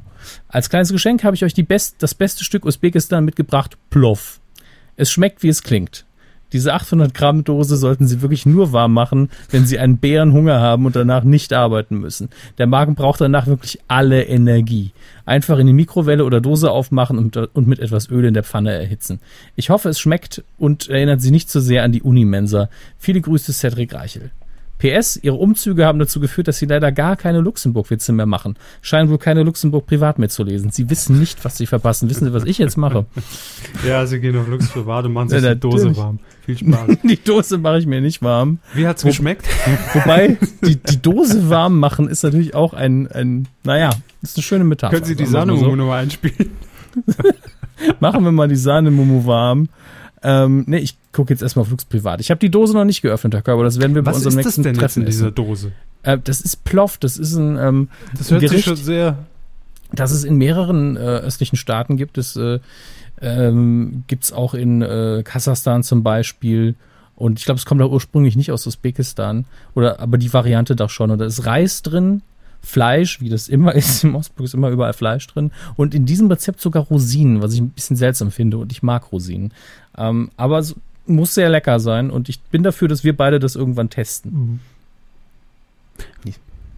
Als 0.50 0.70
kleines 0.70 0.92
Geschenk 0.92 1.24
habe 1.24 1.38
ich 1.38 1.46
euch 1.46 1.54
Best, 1.54 1.96
das 2.00 2.16
beste 2.16 2.44
Stück 2.44 2.66
Usbekistan 2.66 3.24
mitgebracht, 3.24 3.78
Plov. 3.90 4.42
Es 4.98 5.10
schmeckt, 5.10 5.42
wie 5.42 5.48
es 5.48 5.64
klingt. 5.64 6.06
Diese 6.54 6.74
800 6.74 7.14
Gramm 7.14 7.44
Dose 7.44 7.76
sollten 7.76 8.08
Sie 8.08 8.22
wirklich 8.22 8.46
nur 8.46 8.72
warm 8.72 8.94
machen, 8.94 9.30
wenn 9.50 9.66
Sie 9.66 9.80
einen 9.80 9.98
Bärenhunger 9.98 10.62
haben 10.62 10.86
und 10.86 10.96
danach 10.96 11.24
nicht 11.24 11.52
arbeiten 11.52 11.98
müssen. 11.98 12.30
Der 12.60 12.68
Magen 12.68 12.96
braucht 12.96 13.22
danach 13.22 13.48
wirklich 13.48 13.80
alle 13.88 14.24
Energie. 14.24 14.92
Einfach 15.26 15.58
in 15.58 15.68
die 15.68 15.74
Mikrowelle 15.74 16.24
oder 16.24 16.42
Dose 16.42 16.70
aufmachen 16.70 17.18
und, 17.18 17.36
und 17.36 17.68
mit 17.68 17.80
etwas 17.80 18.10
Öl 18.10 18.26
in 18.26 18.36
der 18.36 18.44
Pfanne 18.44 18.72
erhitzen. 18.72 19.20
Ich 19.56 19.72
hoffe, 19.72 19.90
es 19.90 20.00
schmeckt 20.00 20.44
und 20.58 20.90
erinnert 20.90 21.22
Sie 21.22 21.32
nicht 21.32 21.50
zu 21.50 21.60
so 21.60 21.66
sehr 21.66 21.84
an 21.84 21.92
die 21.92 22.04
Unimensa. 22.04 22.70
Viele 22.98 23.22
Grüße, 23.22 23.52
Cedric 23.52 23.94
Reichel. 23.94 24.32
PS, 24.84 25.16
ihre 25.16 25.36
Umzüge 25.36 25.86
haben 25.86 25.98
dazu 25.98 26.20
geführt, 26.20 26.50
dass 26.50 26.58
sie 26.58 26.66
leider 26.66 26.92
gar 26.92 27.16
keine 27.16 27.40
Luxemburg-Witze 27.40 28.12
mehr 28.12 28.26
machen. 28.26 28.56
Scheinen 28.82 29.10
wohl 29.10 29.18
keine 29.18 29.44
Luxemburg 29.44 29.86
privat 29.86 30.20
mehr 30.20 30.28
zu 30.28 30.44
lesen. 30.44 30.72
Sie 30.72 30.90
wissen 30.90 31.20
nicht, 31.20 31.46
was 31.46 31.56
sie 31.56 31.68
verpassen. 31.68 32.10
Wissen 32.10 32.26
Sie, 32.26 32.34
was 32.34 32.44
ich 32.44 32.58
jetzt 32.58 32.76
mache? 32.76 33.06
ja, 33.88 34.06
sie 34.06 34.20
gehen 34.20 34.38
auf 34.38 34.50
Lux 34.50 34.68
privat 34.68 35.06
und 35.06 35.14
machen 35.14 35.30
sich 35.30 35.42
ja, 35.42 35.54
die 35.54 35.60
Dose 35.62 35.96
warm. 35.96 36.20
Viel 36.46 36.58
Spaß. 36.58 36.98
die 37.04 37.24
Dose 37.24 37.60
mache 37.60 37.80
ich 37.80 37.86
mir 37.86 38.02
nicht 38.02 38.22
warm. 38.22 38.60
Wie 38.74 38.86
hat's 38.86 39.06
Wo, 39.06 39.08
geschmeckt? 39.08 39.48
Wobei, 39.94 40.38
die, 40.66 40.76
die 40.76 41.02
Dose 41.02 41.50
warm 41.50 41.80
machen 41.80 42.10
ist 42.10 42.24
natürlich 42.24 42.54
auch 42.54 42.74
ein, 42.74 43.08
ein 43.08 43.48
naja, 43.64 43.92
ist 44.22 44.36
eine 44.36 44.44
schöne 44.44 44.66
Metapher. 44.66 44.96
Können 44.96 45.06
Sie 45.06 45.16
die 45.16 45.26
Sahne-Mumu 45.26 45.70
so. 45.70 45.76
mal 45.78 46.00
einspielen? 46.00 46.52
machen 48.02 48.26
wir 48.26 48.34
mal 48.34 48.50
die 48.50 48.58
Sahne-Mumu 48.58 49.26
warm. 49.26 49.70
Ähm, 50.24 50.64
nee, 50.68 50.78
ich 50.78 50.98
gucke 51.12 51.34
jetzt 51.34 51.42
erstmal 51.42 51.64
auf 51.64 51.70
Lux 51.70 51.86
Privat. 51.86 52.22
Ich 52.22 52.32
habe 52.32 52.40
die 52.40 52.50
Dose 52.50 52.74
noch 52.74 52.86
nicht 52.86 53.02
geöffnet, 53.02 53.34
Herr 53.34 53.42
Körber. 53.42 53.64
Das 53.64 53.80
werden 53.80 53.94
wir 53.94 54.04
bei 54.04 54.12
Was 54.12 54.18
unserem 54.18 54.38
nächsten 54.38 54.64
Treffen 54.64 54.80
jetzt 54.80 54.98
in 54.98 55.06
dieser 55.06 55.32
Dose? 55.32 55.74
Äh, 56.04 56.18
das 56.24 56.42
ist 56.42 56.64
Ploff. 56.64 56.98
Das 56.98 57.18
ist 57.18 57.36
ein 57.36 57.58
ähm, 57.58 57.90
Das 58.18 58.32
hört 58.32 58.42
Gericht, 58.42 58.56
sich 58.56 58.66
schon 58.66 58.76
sehr... 58.76 59.18
Das 59.92 60.12
es 60.12 60.24
in 60.24 60.38
mehreren 60.38 60.98
äh, 60.98 61.00
östlichen 61.00 61.56
Staaten 61.56 61.98
gibt. 61.98 62.18
Es 62.18 62.36
äh, 62.36 62.60
ähm, 63.22 64.04
gibt 64.08 64.24
es 64.24 64.34
auch 64.34 64.56
in 64.56 64.82
äh, 64.82 65.22
Kasachstan 65.24 65.84
zum 65.84 66.02
Beispiel. 66.02 66.76
Und 67.16 67.40
ich 67.40 67.46
glaube, 67.46 67.60
es 67.60 67.66
kommt 67.66 67.80
da 67.80 67.86
ursprünglich 67.86 68.36
nicht 68.36 68.52
aus 68.52 68.66
Usbekistan. 68.66 69.46
Oder, 69.76 70.00
aber 70.00 70.18
die 70.18 70.34
Variante 70.34 70.76
doch 70.76 70.90
schon. 70.90 71.12
Und 71.12 71.20
da 71.20 71.26
ist 71.26 71.46
Reis 71.46 71.84
drin, 71.84 72.24
Fleisch, 72.62 73.22
wie 73.22 73.30
das 73.30 73.50
immer 73.50 73.76
ist. 73.76 74.04
Im 74.04 74.16
Ostburg 74.16 74.46
ist 74.46 74.54
immer 74.54 74.70
überall 74.70 74.94
Fleisch 74.94 75.28
drin. 75.28 75.52
Und 75.76 75.94
in 75.94 76.06
diesem 76.06 76.28
Rezept 76.28 76.60
sogar 76.60 76.84
Rosinen, 76.84 77.42
was 77.42 77.54
ich 77.54 77.62
ein 77.62 77.70
bisschen 77.70 77.98
seltsam 77.98 78.32
finde. 78.32 78.58
Und 78.58 78.72
ich 78.72 78.82
mag 78.82 79.12
Rosinen. 79.12 79.54
Ähm, 79.98 80.30
aber 80.38 80.60
es 80.60 80.76
muss 81.06 81.34
sehr 81.34 81.50
lecker 81.50 81.80
sein. 81.80 82.10
Und 82.10 82.30
ich 82.30 82.42
bin 82.42 82.64
dafür, 82.64 82.88
dass 82.88 83.04
wir 83.04 83.16
beide 83.16 83.40
das 83.40 83.56
irgendwann 83.56 83.90
testen. 83.90 84.32
Mhm. 84.34 84.60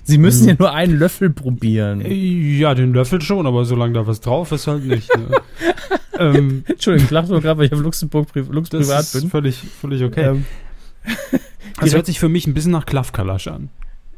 Sie 0.08 0.20
müssen 0.20 0.44
mhm. 0.44 0.50
ja 0.50 0.56
nur 0.60 0.74
einen 0.74 1.00
Löffel 1.00 1.32
probieren. 1.32 2.04
Ja, 2.06 2.76
den 2.76 2.94
Löffel 2.94 3.22
schon, 3.22 3.48
aber 3.48 3.66
solange 3.66 3.94
da 3.94 4.06
was 4.06 4.22
drauf 4.22 4.52
ist, 4.52 4.68
halt 4.68 4.86
nicht. 4.86 5.10
Ne? 5.18 5.30
ähm, 6.20 6.64
Entschuldigung, 6.68 7.06
ich 7.06 7.12
lache 7.12 7.28
nur 7.28 7.42
gerade, 7.42 7.58
weil 7.58 7.66
ich 7.66 7.74
auf 7.74 7.80
Luxemburg 7.80 8.32
Pri 8.32 8.42
Lux 8.42 8.70
das 8.70 8.88
privat 8.88 9.12
bin. 9.14 9.30
Völlig, 9.32 9.58
völlig 9.82 10.04
okay. 10.04 10.26
Ähm, 10.26 10.46
das 11.80 11.96
hört 11.96 12.06
sich 12.06 12.20
für 12.20 12.30
mich 12.30 12.46
ein 12.46 12.54
bisschen 12.54 12.72
nach 12.72 12.86
Klaffkalasch 12.86 13.48
an. 13.48 13.70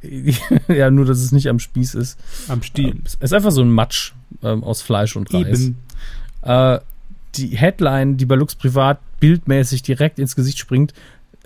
ja, 0.67 0.91
nur 0.91 1.05
dass 1.05 1.19
es 1.19 1.31
nicht 1.31 1.47
am 1.47 1.59
Spieß 1.59 1.95
ist. 1.95 2.19
Am 2.49 2.63
Stiel. 2.63 2.89
Ähm, 2.89 3.01
es 3.05 3.15
ist 3.15 3.33
einfach 3.33 3.51
so 3.51 3.61
ein 3.61 3.71
Matsch 3.71 4.13
ähm, 4.43 4.65
aus 4.65 4.81
Fleisch 4.81 5.15
und 5.15 5.33
Reis. 5.33 5.61
Eben. 5.61 5.77
Äh, 6.41 6.79
die 7.37 7.55
Headline, 7.55 8.17
die 8.17 8.25
bei 8.25 8.35
Lux 8.35 8.55
Privat 8.55 8.99
bildmäßig 9.19 9.81
direkt 9.83 10.19
ins 10.19 10.35
Gesicht 10.35 10.57
springt, 10.57 10.93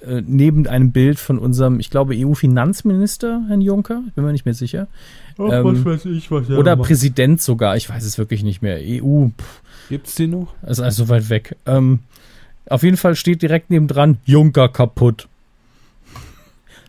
äh, 0.02 0.22
neben 0.26 0.68
einem 0.68 0.92
Bild 0.92 1.20
von 1.20 1.38
unserem, 1.38 1.80
ich 1.80 1.90
glaube, 1.90 2.16
EU-Finanzminister, 2.18 3.44
Herrn 3.48 3.62
Juncker, 3.62 4.02
bin 4.16 4.24
mir 4.24 4.32
nicht 4.32 4.46
mehr 4.46 4.54
sicher. 4.54 4.88
Ach, 5.38 5.52
ähm, 5.52 5.64
was 5.64 5.86
weiß 5.86 6.06
ich, 6.06 6.32
was 6.32 6.50
er 6.50 6.58
Oder 6.58 6.76
macht. 6.76 6.88
Präsident 6.88 7.42
sogar, 7.42 7.78
ich 7.78 7.90
weiß 7.90 8.04
es 8.04 8.18
wirklich 8.18 8.44
nicht 8.44 8.62
mehr. 8.62 8.80
EU. 8.82 9.28
Gibt 9.90 10.08
es 10.08 10.16
die 10.16 10.28
noch? 10.28 10.56
Ist 10.64 10.80
also 10.80 11.04
so 11.04 11.10
weit 11.10 11.30
weg. 11.30 11.56
Ähm, 11.66 12.00
auf 12.68 12.84
jeden 12.84 12.98
Fall 12.98 13.16
steht 13.16 13.42
direkt 13.42 13.70
nebendran 13.70 14.18
Juncker 14.26 14.70
kaputt. 14.70 15.28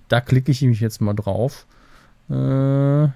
Da 0.08 0.20
klicke 0.20 0.50
ich 0.50 0.60
mich 0.60 0.80
jetzt 0.80 1.00
mal 1.00 1.14
drauf. 1.14 1.64
Äh, 2.28 3.08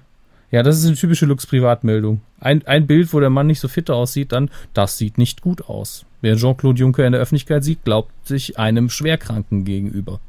ja, 0.49 0.63
das 0.63 0.77
ist 0.77 0.85
eine 0.85 0.95
typische 0.95 1.25
Lux-Privatmeldung. 1.25 2.21
Ein, 2.39 2.65
ein 2.65 2.87
Bild, 2.87 3.13
wo 3.13 3.19
der 3.19 3.29
Mann 3.29 3.47
nicht 3.47 3.59
so 3.59 3.67
fit 3.67 3.89
aussieht, 3.89 4.31
dann, 4.31 4.49
das 4.73 4.97
sieht 4.97 5.17
nicht 5.17 5.41
gut 5.41 5.67
aus. 5.67 6.05
Wer 6.21 6.37
Jean-Claude 6.37 6.79
Juncker 6.79 7.05
in 7.05 7.11
der 7.11 7.21
Öffentlichkeit 7.21 7.63
sieht, 7.63 7.83
glaubt 7.83 8.11
sich 8.25 8.57
einem 8.57 8.89
Schwerkranken 8.89 9.65
gegenüber. 9.65 10.19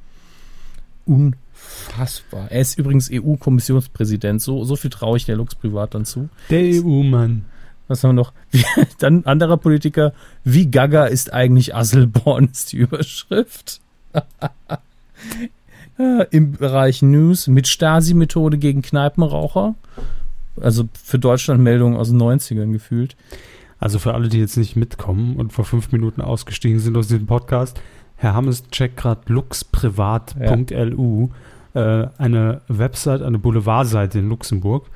Unfassbar. 1.07 2.51
Er 2.51 2.61
ist 2.61 2.79
übrigens 2.79 3.11
EU-Kommissionspräsident. 3.13 4.43
So, 4.43 4.65
so 4.65 4.77
viel 4.77 4.91
traue 4.91 5.17
ich 5.17 5.25
der 5.25 5.37
Lux 5.37 5.55
Privat 5.55 5.95
dann 5.95 6.05
zu. 6.05 6.29
Der 6.51 6.63
EU-Mann. 6.63 7.45
Was 7.87 8.03
haben 8.03 8.11
wir 8.11 8.15
noch? 8.15 8.33
Wie, 8.51 8.65
dann 8.99 9.25
anderer 9.25 9.57
Politiker. 9.57 10.13
Wie 10.45 10.71
gaga 10.71 11.07
ist 11.07 11.33
eigentlich 11.33 11.75
Asselborn, 11.75 12.49
ist 12.53 12.73
die 12.73 12.79
Überschrift. 12.79 13.81
Im 16.31 16.53
Bereich 16.53 17.03
News 17.03 17.49
mit 17.49 17.67
Stasi-Methode 17.67 18.59
gegen 18.59 18.83
Kneipenraucher. 18.83 19.75
Also 20.61 20.89
für 21.03 21.19
Deutschland 21.19 21.63
Meldungen 21.63 21.97
aus 21.97 22.11
den 22.11 22.21
90ern 22.21 22.73
gefühlt. 22.73 23.17
Also 23.81 23.99
für 23.99 24.15
alle, 24.15 24.29
die 24.29 24.39
jetzt 24.39 24.57
nicht 24.57 24.77
mitkommen 24.77 25.37
und 25.37 25.53
vor 25.53 25.65
fünf 25.65 25.93
Minuten 25.93 26.21
ausgestiegen 26.21 26.81
sind 26.81 26.97
aus 26.97 27.09
diesem 27.09 27.27
Podcast, 27.27 27.81
Herr 28.17 28.35
Hammes 28.35 28.69
checkt 28.71 28.97
gerade 28.97 29.21
luxprivat.lu, 29.33 31.31
ja. 31.75 32.03
äh, 32.03 32.09
eine 32.19 32.61
Website, 32.67 33.23
eine 33.23 33.39
Boulevardseite 33.39 34.19
in 34.19 34.29
Luxemburg, 34.29 34.87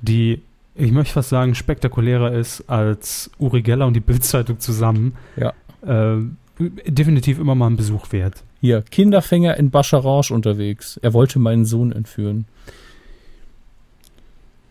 die, 0.00 0.42
ich 0.74 0.90
möchte 0.90 1.14
fast 1.14 1.28
sagen, 1.28 1.54
spektakulärer 1.54 2.32
ist 2.32 2.68
als 2.68 3.30
Uri 3.38 3.62
Geller 3.62 3.86
und 3.86 3.94
die 3.94 4.00
Bildzeitung 4.00 4.58
zusammen. 4.58 5.14
Ja. 5.36 5.52
Äh, 5.86 6.22
definitiv 6.58 7.38
immer 7.38 7.54
mal 7.54 7.68
ein 7.68 7.76
Besuch 7.76 8.10
wert. 8.10 8.42
Hier, 8.62 8.80
Kinderfänger 8.80 9.56
in 9.56 9.72
Bacharange 9.72 10.30
unterwegs. 10.30 10.96
Er 10.98 11.12
wollte 11.12 11.40
meinen 11.40 11.64
Sohn 11.64 11.90
entführen. 11.90 12.46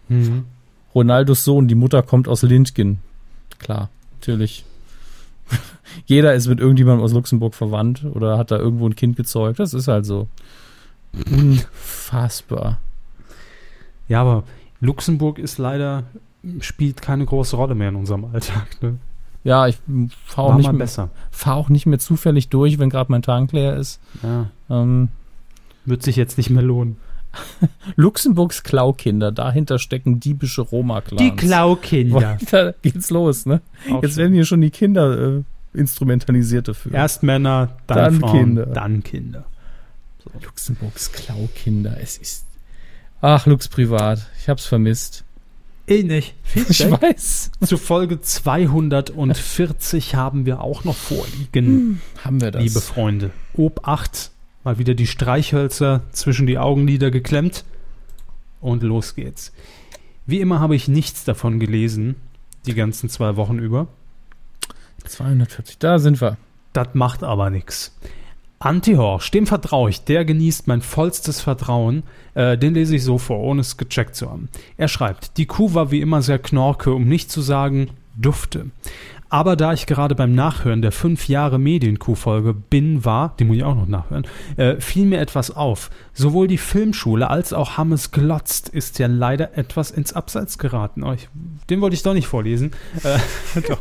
Mhm. 0.08 0.46
Ronaldos 0.96 1.44
Sohn, 1.44 1.68
die 1.68 1.76
Mutter 1.76 2.02
kommt 2.02 2.30
aus 2.30 2.42
Lindgen. 2.42 3.00
Klar, 3.60 3.90
natürlich. 4.14 4.64
Jeder 6.06 6.34
ist 6.34 6.48
mit 6.48 6.62
irgendjemandem 6.62 7.04
aus 7.04 7.12
Luxemburg 7.12 7.54
verwandt 7.54 8.06
oder 8.06 8.38
hat 8.38 8.52
da 8.52 8.58
irgendwo 8.58 8.88
ein 8.88 8.96
Kind 8.96 9.18
gezeugt. 9.18 9.60
Das 9.60 9.74
ist 9.74 9.90
halt 9.90 10.06
so. 10.06 10.30
Unfassbar. 11.30 12.80
Ja, 14.08 14.22
aber 14.22 14.46
Luxemburg 14.80 15.38
ist 15.38 15.58
leider, 15.58 16.06
spielt 16.62 17.02
keine 17.02 17.26
große 17.26 17.58
Rolle 17.58 17.76
mehr 17.76 17.90
in 17.90 17.98
unserem 17.98 18.24
Alltag. 18.24 18.82
Ne? 18.82 19.00
Ja, 19.44 19.68
ich 19.68 19.78
fahre 20.26 20.54
auch, 20.54 20.58
nicht 20.58 20.72
mehr, 20.72 21.10
fahr 21.32 21.56
auch 21.56 21.70
nicht 21.70 21.86
mehr 21.86 22.00
zufällig 22.00 22.50
durch, 22.50 22.78
wenn 22.78 22.90
gerade 22.90 23.12
mein 23.12 23.22
Tank 23.24 23.52
leer 23.54 23.76
ist. 23.76 24.00
Ja. 24.22 24.52
Ähm, 24.70 25.10
Wird 25.86 26.04
sich 26.04 26.16
jetzt 26.16 26.38
nicht 26.38 26.50
mehr 26.50 26.62
lohnen. 26.62 26.98
Luxemburgs 27.96 28.64
Klaukinder, 28.64 29.32
dahinter 29.32 29.80
stecken 29.80 30.20
diebische 30.20 30.62
Roma-Clans. 30.62 31.22
Die 31.22 31.36
Klaukinder. 31.36 32.38
Da 32.52 32.74
geht's 32.82 33.10
los, 33.10 33.46
ne? 33.46 33.62
Auch 33.90 34.04
Jetzt 34.04 34.14
schön. 34.16 34.24
werden 34.24 34.34
hier 34.34 34.46
schon 34.46 34.62
die 34.62 34.70
Kinder 34.70 35.38
äh, 35.38 35.44
instrumentalisiert 35.74 36.68
dafür. 36.68 36.94
Erst 36.94 37.24
Männer, 37.24 37.70
dann, 37.88 37.98
dann 37.98 38.20
Frauen, 38.20 38.32
Kinder. 38.38 38.66
dann 38.68 39.04
Kinder. 39.04 39.46
So. 40.24 40.32
Luxemburgs 40.46 41.12
Klaukinder, 41.12 41.98
es 42.00 42.18
ist. 42.18 42.46
Ach, 43.22 43.46
Lux 43.46 43.68
Privat, 43.68 44.28
ich 44.40 44.50
hab's 44.50 44.66
vermisst. 44.66 45.24
Ich 45.92 46.06
nicht. 46.06 46.36
Feedback 46.44 46.80
ich 46.80 46.90
weiß. 46.90 47.52
Zu 47.66 47.78
Folge 47.78 48.22
240 48.22 50.16
haben 50.16 50.46
wir 50.46 50.62
auch 50.62 50.86
noch 50.86 50.96
vorliegen. 50.96 51.66
Hm, 51.66 52.02
haben 52.24 52.40
wir 52.40 52.52
das. 52.52 52.64
Liebe 52.64 52.80
Freunde. 52.80 53.32
Obacht. 53.54 54.32
Mal 54.64 54.78
wieder 54.78 54.94
die 54.94 55.08
Streichhölzer 55.08 56.04
zwischen 56.14 56.48
die 56.48 56.58
Augenlider 56.58 57.12
geklemmt. 57.12 57.66
Und 58.62 58.84
los 58.84 59.16
geht's. 59.16 59.52
Wie 60.26 60.40
immer 60.40 60.62
habe 60.62 60.78
ich 60.78 60.88
nichts 60.88 61.26
davon 61.26 61.60
gelesen, 61.60 62.16
die 62.66 62.74
ganzen 62.74 63.10
zwei 63.10 63.36
Wochen 63.36 63.60
über. 63.60 63.88
240, 65.04 65.78
da 65.80 66.00
sind 66.00 66.22
wir. 66.22 66.38
Das 66.72 66.90
macht 66.94 67.22
aber 67.22 67.50
nichts. 67.50 67.98
Antihorsch, 68.62 69.32
dem 69.32 69.48
vertraue 69.48 69.90
ich, 69.90 70.04
der 70.04 70.24
genießt 70.24 70.68
mein 70.68 70.82
vollstes 70.82 71.42
Vertrauen. 71.42 72.04
Äh, 72.36 72.58
den 72.58 72.76
lese 72.76 72.96
ich 72.96 73.04
so 73.04 73.18
vor, 73.18 73.40
ohne 73.40 73.62
es 73.62 73.78
gecheckt 73.78 74.16
zu 74.16 74.30
haben. 74.30 74.50
Er 74.78 74.88
schreibt, 74.88 75.38
die 75.38 75.48
Kuh 75.48 75.74
war 75.74 75.90
wie 75.92 76.02
immer 76.02 76.22
sehr 76.22 76.40
knorke, 76.40 76.94
um 76.94 77.08
nicht 77.08 77.32
zu 77.32 77.42
sagen 77.42 77.90
dufte. 78.16 78.68
Aber 79.32 79.56
da 79.56 79.72
ich 79.72 79.86
gerade 79.86 80.14
beim 80.14 80.36
Nachhören 80.36 80.82
der 80.82 80.92
fünf 80.92 81.30
Jahre 81.30 81.58
Medienkuh-Folge 81.58 82.54
bin, 82.54 83.06
war, 83.06 83.34
die 83.40 83.46
muss 83.46 83.56
ich 83.56 83.64
auch 83.64 83.76
noch 83.76 83.88
nachhören, 83.88 84.28
äh, 84.58 84.76
fiel 84.82 85.06
mir 85.06 85.22
etwas 85.22 85.56
auf. 85.56 85.90
Sowohl 86.12 86.50
die 86.50 86.58
Filmschule 86.58 87.30
als 87.30 87.54
auch 87.54 87.78
Hammes 87.78 88.12
Glotzt 88.12 88.68
ist 88.68 89.00
ja 89.00 89.08
leider 89.08 89.58
etwas 89.58 89.90
ins 89.90 90.12
Abseits 90.12 90.58
geraten. 90.58 91.04
Oh, 91.04 91.14
ich, 91.14 91.30
den 91.70 91.80
wollte 91.80 91.94
ich 91.94 92.04
doch 92.04 92.14
nicht 92.14 92.28
vorlesen. 92.28 92.72
Äh, 93.04 93.62
doch. 93.70 93.80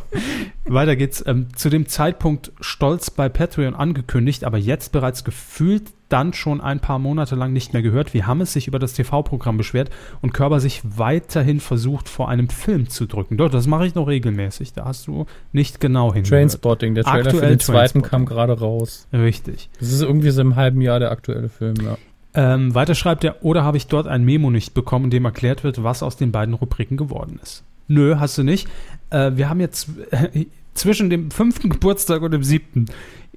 Weiter 0.63 0.95
geht's. 0.95 1.21
Ähm, 1.27 1.47
zu 1.53 1.69
dem 1.69 1.85
Zeitpunkt 1.89 2.53
stolz 2.61 3.09
bei 3.09 3.27
Patreon 3.27 3.75
angekündigt, 3.75 4.45
aber 4.45 4.57
jetzt 4.57 4.93
bereits 4.93 5.25
gefühlt 5.25 5.91
dann 6.11 6.33
schon 6.33 6.61
ein 6.61 6.79
paar 6.79 6.99
Monate 6.99 7.35
lang 7.35 7.53
nicht 7.53 7.73
mehr 7.73 7.81
gehört, 7.81 8.13
wie 8.13 8.23
Hammes 8.23 8.53
sich 8.53 8.67
über 8.67 8.79
das 8.79 8.93
TV-Programm 8.93 9.57
beschwert 9.57 9.89
und 10.21 10.33
Körber 10.33 10.59
sich 10.59 10.81
weiterhin 10.83 11.59
versucht, 11.59 12.09
vor 12.09 12.29
einem 12.29 12.49
Film 12.49 12.89
zu 12.89 13.05
drücken. 13.05 13.37
Doch, 13.37 13.49
das 13.49 13.67
mache 13.67 13.85
ich 13.85 13.95
noch 13.95 14.07
regelmäßig. 14.07 14.73
Da 14.73 14.85
hast 14.85 15.07
du 15.07 15.25
nicht 15.51 15.79
genau 15.79 16.13
hingehört. 16.13 16.29
Trainspotting, 16.29 16.95
der 16.95 17.03
Trailer 17.03 17.25
Aktuell 17.25 17.41
für 17.41 17.47
den 17.47 17.59
zweiten 17.59 18.01
kam 18.01 18.25
gerade 18.25 18.59
raus. 18.59 19.07
Richtig. 19.13 19.69
Das 19.79 19.91
ist 19.91 20.01
irgendwie 20.01 20.31
so 20.31 20.41
im 20.41 20.55
halben 20.55 20.81
Jahr 20.81 20.99
der 20.99 21.11
aktuelle 21.11 21.49
Film, 21.49 21.75
ja. 21.83 21.97
Ähm, 22.33 22.73
weiter 22.73 22.95
schreibt 22.95 23.23
er, 23.25 23.43
oder 23.43 23.63
habe 23.63 23.77
ich 23.77 23.87
dort 23.87 24.07
ein 24.07 24.23
Memo 24.23 24.49
nicht 24.51 24.73
bekommen, 24.73 25.05
in 25.05 25.11
dem 25.11 25.25
erklärt 25.25 25.63
wird, 25.63 25.83
was 25.83 26.01
aus 26.01 26.15
den 26.15 26.31
beiden 26.31 26.53
Rubriken 26.53 26.95
geworden 26.95 27.39
ist. 27.43 27.63
Nö, 27.87 28.15
hast 28.19 28.37
du 28.37 28.43
nicht. 28.43 28.69
Äh, 29.09 29.31
wir 29.35 29.49
haben 29.49 29.59
jetzt 29.59 29.89
äh, 30.11 30.45
zwischen 30.73 31.09
dem 31.09 31.29
fünften 31.29 31.69
Geburtstag 31.69 32.21
und 32.21 32.31
dem 32.31 32.43
siebten 32.43 32.85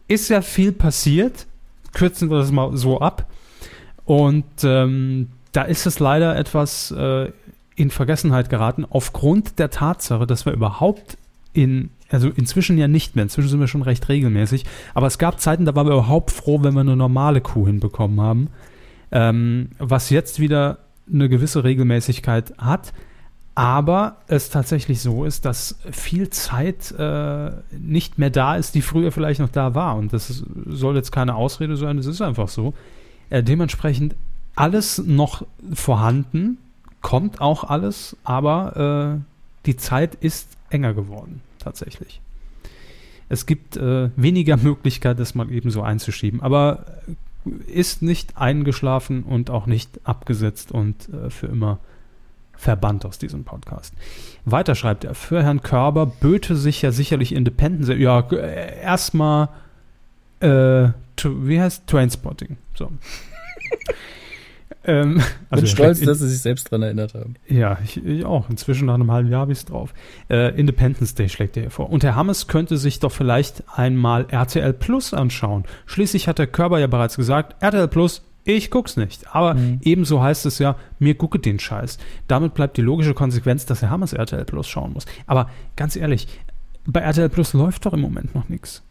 ist 0.06 0.28
ja 0.28 0.42
viel 0.42 0.70
passiert 0.70 1.46
kürzen 1.94 2.30
wir 2.30 2.38
das 2.38 2.52
mal 2.52 2.76
so 2.76 3.00
ab. 3.00 3.26
Und 4.04 4.44
ähm, 4.62 5.28
da 5.52 5.62
ist 5.62 5.86
es 5.86 5.98
leider 5.98 6.36
etwas 6.36 6.90
äh, 6.90 7.30
in 7.76 7.90
Vergessenheit 7.90 8.50
geraten, 8.50 8.84
aufgrund 8.88 9.58
der 9.58 9.70
Tatsache, 9.70 10.26
dass 10.26 10.46
wir 10.46 10.52
überhaupt 10.52 11.16
in, 11.52 11.90
also 12.10 12.28
inzwischen 12.28 12.76
ja 12.76 12.88
nicht 12.88 13.16
mehr, 13.16 13.22
inzwischen 13.22 13.48
sind 13.48 13.60
wir 13.60 13.68
schon 13.68 13.82
recht 13.82 14.08
regelmäßig, 14.08 14.64
aber 14.92 15.06
es 15.06 15.18
gab 15.18 15.40
Zeiten, 15.40 15.64
da 15.64 15.74
waren 15.74 15.86
wir 15.86 15.94
überhaupt 15.94 16.30
froh, 16.30 16.62
wenn 16.62 16.74
wir 16.74 16.80
eine 16.80 16.96
normale 16.96 17.40
Kuh 17.40 17.66
hinbekommen 17.66 18.20
haben. 18.20 18.48
Ähm, 19.10 19.70
was 19.78 20.10
jetzt 20.10 20.40
wieder 20.40 20.78
eine 21.12 21.28
gewisse 21.28 21.64
Regelmäßigkeit 21.64 22.54
hat, 22.58 22.92
aber 23.54 24.16
es 24.26 24.50
tatsächlich 24.50 25.00
so 25.00 25.24
ist, 25.24 25.44
dass 25.44 25.78
viel 25.92 26.30
Zeit 26.30 26.90
äh, 26.92 27.52
nicht 27.78 28.18
mehr 28.18 28.30
da 28.30 28.56
ist, 28.56 28.74
die 28.74 28.82
früher 28.82 29.12
vielleicht 29.12 29.40
noch 29.40 29.48
da 29.48 29.74
war. 29.74 29.96
Und 29.96 30.12
das 30.12 30.28
ist, 30.28 30.44
soll 30.66 30.96
jetzt 30.96 31.12
keine 31.12 31.36
Ausrede 31.36 31.76
sein, 31.76 31.98
es 31.98 32.06
ist 32.06 32.20
einfach 32.20 32.48
so. 32.48 32.74
Äh, 33.30 33.42
dementsprechend 33.44 34.16
alles 34.56 34.98
noch 34.98 35.46
vorhanden, 35.72 36.58
kommt 37.00 37.40
auch 37.40 37.64
alles, 37.64 38.16
aber 38.24 39.18
äh, 39.18 39.66
die 39.66 39.76
Zeit 39.76 40.16
ist 40.16 40.48
enger 40.70 40.94
geworden, 40.94 41.40
tatsächlich. 41.58 42.20
Es 43.28 43.46
gibt 43.46 43.76
äh, 43.76 44.10
weniger 44.16 44.56
Möglichkeit, 44.56 45.18
das 45.18 45.34
mal 45.34 45.50
eben 45.50 45.70
so 45.70 45.82
einzuschieben, 45.82 46.42
aber 46.42 46.84
ist 47.66 48.02
nicht 48.02 48.36
eingeschlafen 48.36 49.22
und 49.22 49.50
auch 49.50 49.66
nicht 49.66 50.00
abgesetzt 50.04 50.72
und 50.72 51.08
äh, 51.10 51.30
für 51.30 51.46
immer 51.46 51.78
verbannt 52.64 53.04
aus 53.04 53.18
diesem 53.18 53.44
Podcast. 53.44 53.94
Weiter 54.46 54.74
schreibt 54.74 55.04
er, 55.04 55.14
für 55.14 55.42
Herrn 55.42 55.60
Körber 55.62 56.06
böte 56.06 56.56
sich 56.56 56.80
ja 56.82 56.92
sicherlich 56.92 57.34
Independence. 57.34 57.88
Ja, 57.88 58.20
äh, 58.30 58.80
erstmal, 58.80 59.50
äh, 60.40 60.88
wie 61.22 61.60
heißt 61.60 61.86
Trainspotting? 61.86 62.56
So. 62.74 62.90
ähm, 64.84 65.22
also 65.50 65.62
Bin 65.62 65.70
stolz, 65.70 66.00
dass 66.00 66.20
Sie 66.20 66.28
sich 66.28 66.40
selbst 66.40 66.72
daran 66.72 66.82
erinnert 66.82 67.12
haben. 67.12 67.34
Ja, 67.46 67.78
ich, 67.84 68.02
ich, 68.02 68.24
auch. 68.24 68.48
Inzwischen 68.48 68.86
nach 68.86 68.94
einem 68.94 69.12
halben 69.12 69.30
Jahr 69.30 69.42
habe 69.42 69.52
ich 69.52 69.58
es 69.58 69.64
drauf. 69.66 69.92
Äh, 70.30 70.58
Independence 70.58 71.14
Day 71.14 71.28
schlägt 71.28 71.58
er 71.58 71.70
vor. 71.70 71.90
Und 71.90 72.02
Herr 72.02 72.14
Hammes 72.14 72.46
könnte 72.46 72.78
sich 72.78 72.98
doch 72.98 73.12
vielleicht 73.12 73.62
einmal 73.76 74.26
RTL 74.30 74.72
Plus 74.72 75.12
anschauen. 75.12 75.64
Schließlich 75.84 76.28
hat 76.28 76.38
der 76.38 76.46
Körber 76.46 76.78
ja 76.78 76.86
bereits 76.86 77.16
gesagt, 77.16 77.62
RTL 77.62 77.88
Plus 77.88 78.22
ich 78.44 78.70
guck's 78.70 78.96
nicht. 78.96 79.34
Aber 79.34 79.54
mhm. 79.54 79.80
ebenso 79.82 80.22
heißt 80.22 80.46
es 80.46 80.58
ja, 80.58 80.76
mir 80.98 81.14
gucke 81.14 81.38
den 81.38 81.58
Scheiß. 81.58 81.98
Damit 82.28 82.54
bleibt 82.54 82.76
die 82.76 82.82
logische 82.82 83.14
Konsequenz, 83.14 83.66
dass 83.66 83.82
Herr 83.82 83.90
Hammers 83.90 84.12
RTL 84.12 84.44
Plus 84.44 84.68
schauen 84.68 84.92
muss. 84.92 85.06
Aber 85.26 85.50
ganz 85.76 85.96
ehrlich, 85.96 86.28
bei 86.86 87.00
RTL 87.00 87.28
Plus 87.28 87.52
läuft 87.52 87.86
doch 87.86 87.94
im 87.94 88.00
Moment 88.00 88.34
noch 88.34 88.48
nichts. 88.48 88.82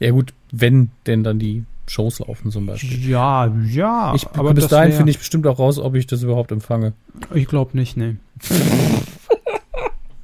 Ja, 0.00 0.10
gut, 0.10 0.32
wenn 0.52 0.90
denn 1.06 1.24
dann 1.24 1.38
die 1.38 1.64
Shows 1.86 2.18
laufen 2.20 2.50
zum 2.50 2.66
Beispiel. 2.66 3.08
Ja, 3.08 3.52
ja. 3.66 4.14
Ich, 4.14 4.26
aber 4.28 4.54
bis 4.54 4.68
dahin 4.68 4.92
finde 4.92 5.10
ich 5.10 5.18
bestimmt 5.18 5.46
auch 5.46 5.58
raus, 5.58 5.78
ob 5.78 5.94
ich 5.94 6.06
das 6.06 6.22
überhaupt 6.22 6.52
empfange. 6.52 6.92
Ich 7.34 7.46
glaube 7.46 7.76
nicht, 7.76 7.96
nee. 7.96 8.16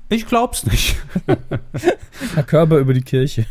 ich 0.09 0.27
glaub's 0.27 0.67
nicht. 0.67 0.97
Herr 2.35 2.43
Körper 2.43 2.79
über 2.79 2.95
die 2.95 3.03
Kirche. 3.03 3.47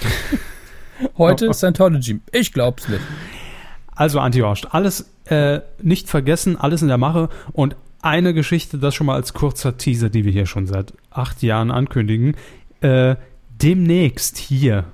Heute 1.18 1.52
Scientology. 1.52 2.20
Ich 2.32 2.52
glaub's 2.52 2.88
nicht. 2.88 3.02
Also 3.94 4.20
Anti-Horst, 4.20 4.74
alles 4.74 5.10
äh, 5.26 5.60
nicht 5.82 6.08
vergessen, 6.08 6.56
alles 6.56 6.82
in 6.82 6.88
der 6.88 6.98
Mache 6.98 7.28
und 7.52 7.76
eine 8.02 8.34
Geschichte, 8.34 8.78
das 8.78 8.94
schon 8.94 9.06
mal 9.06 9.14
als 9.14 9.32
kurzer 9.32 9.78
Teaser, 9.78 10.10
die 10.10 10.24
wir 10.24 10.32
hier 10.32 10.46
schon 10.46 10.66
seit 10.66 10.92
acht 11.10 11.42
Jahren 11.42 11.70
ankündigen. 11.70 12.36
Äh, 12.80 13.16
demnächst 13.62 14.36
hier. 14.36 14.84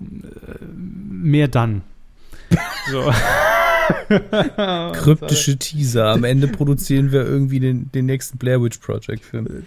Äh, 0.00 0.64
mehr 0.64 1.48
dann. 1.48 1.82
So. 2.90 3.12
Kryptische 4.08 5.58
Teaser. 5.58 6.06
Am 6.06 6.24
Ende 6.24 6.48
produzieren 6.48 7.12
wir 7.12 7.22
irgendwie 7.26 7.60
den, 7.60 7.92
den 7.92 8.06
nächsten 8.06 8.38
Blair 8.38 8.62
Witch 8.62 8.78
Project 8.78 9.22
Film. 9.22 9.66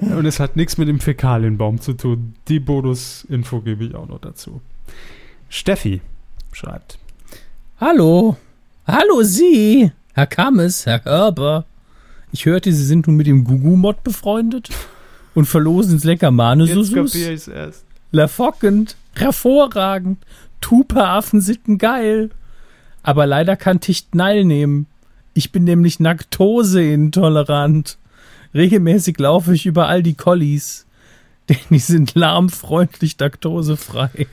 Und 0.00 0.26
es 0.26 0.40
hat 0.40 0.56
nichts 0.56 0.78
mit 0.78 0.88
dem 0.88 0.98
Fäkalienbaum 0.98 1.80
zu 1.80 1.92
tun. 1.92 2.34
Die 2.48 2.58
Bonus-Info 2.58 3.60
gebe 3.60 3.84
ich 3.84 3.94
auch 3.94 4.08
noch 4.08 4.20
dazu. 4.20 4.60
Steffi 5.48 6.00
schreibt. 6.52 6.98
Hallo. 7.80 8.36
Hallo 8.88 9.22
Sie, 9.22 9.92
Herr 10.12 10.26
Kammes, 10.26 10.84
Herr 10.84 10.98
Körber. 10.98 11.64
Ich 12.32 12.44
hörte, 12.44 12.72
Sie 12.72 12.84
sind 12.84 13.06
nun 13.06 13.14
mit 13.14 13.28
dem 13.28 13.44
Gugu-Mod 13.44 14.02
befreundet 14.02 14.70
und 15.36 15.44
verlosen 15.44 15.92
ins 15.92 16.02
lecker 16.02 16.32
Manesusus. 16.32 16.90
Jetzt 16.90 17.12
kapier 17.12 17.32
ich's 17.32 17.46
erst. 17.46 17.84
Lafockend, 18.10 18.96
hervorragend, 19.14 20.18
Tupa-Affen 20.60 21.40
sitten 21.40 21.78
geil. 21.78 22.30
Aber 23.04 23.26
leider 23.26 23.54
kann 23.54 23.78
ich 23.86 24.08
teilnehmen. 24.08 24.86
Ich 25.34 25.52
bin 25.52 25.62
nämlich 25.62 26.00
Laktoseintolerant. 26.00 27.96
Regelmäßig 28.54 29.20
laufe 29.20 29.54
ich 29.54 29.66
überall 29.66 30.02
die 30.02 30.14
Collies, 30.14 30.84
denn 31.48 31.58
die 31.70 31.78
sind 31.78 32.16
lahmfreundlich 32.16 33.14
laktosefrei. 33.20 34.26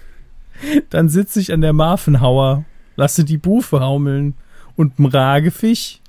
Dann 0.89 1.09
sitze 1.09 1.39
ich 1.39 1.53
an 1.53 1.61
der 1.61 1.73
Marfenhauer 1.73 2.65
lasse 2.95 3.23
die 3.23 3.37
Bufe 3.37 3.79
haumeln. 3.79 4.35
Und 4.75 4.99
Mragefisch? 4.99 5.99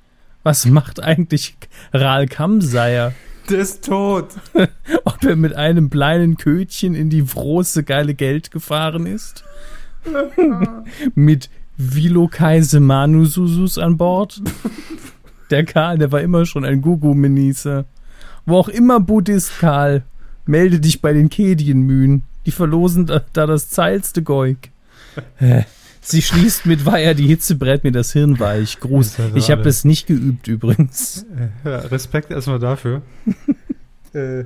Was 0.43 0.67
macht 0.67 1.03
eigentlich 1.03 1.57
Ral 1.93 2.27
Kamseier? 2.27 3.13
Der 3.49 3.59
ist 3.59 3.85
tot. 3.85 4.29
Ob 5.05 5.25
er 5.25 5.37
mit 5.37 5.55
einem 5.55 5.91
kleinen 5.91 6.37
Kötchen 6.37 6.95
in 6.95 7.11
die 7.11 7.25
große 7.25 7.85
geile 7.85 8.15
Geld 8.15 8.51
gefahren 8.51 9.07
ist? 9.07 9.45
mit 11.15 11.51
Vilo 11.77 12.29
Kaise 12.29 12.81
Manususus 12.81 13.79
an 13.79 13.97
Bord? 13.97 14.41
Der 15.51 15.65
Karl, 15.65 15.99
der 15.99 16.13
war 16.13 16.21
immer 16.21 16.47
schon 16.47 16.65
ein 16.65 16.81
Gugu-Minister. 16.81 17.85
Wo 18.47 18.57
auch 18.57 18.69
immer 18.69 19.01
Buddhist 19.01 19.59
Karl, 19.59 20.03
melde 20.45 20.81
dich 20.81 21.01
bei 21.01 21.13
den 21.13 21.29
Kedienmühen. 21.29 22.23
Die 22.47 22.53
verlosen 22.53 23.07
da, 23.07 23.23
da 23.33 23.47
das 23.47 23.69
zeilste 23.69 24.23
Goik. 24.23 24.71
Sie 26.09 26.23
schließt 26.23 26.67
mit 26.67 26.87
Weiher, 26.87 27.15
die 27.15 27.27
Hitze 27.27 27.57
brät 27.57 27.83
mir 27.83 27.91
das 27.91 28.13
Hirn 28.13 28.39
weich. 28.39 28.79
Gruß. 28.79 29.17
Ich 29.35 29.51
habe 29.51 29.69
es 29.69 29.85
nicht 29.85 30.07
geübt 30.07 30.47
übrigens. 30.47 31.27
Ja, 31.65 31.79
Respekt 31.79 32.31
erstmal 32.31 32.61
dafür. 32.61 33.03
äh, 34.15 34.45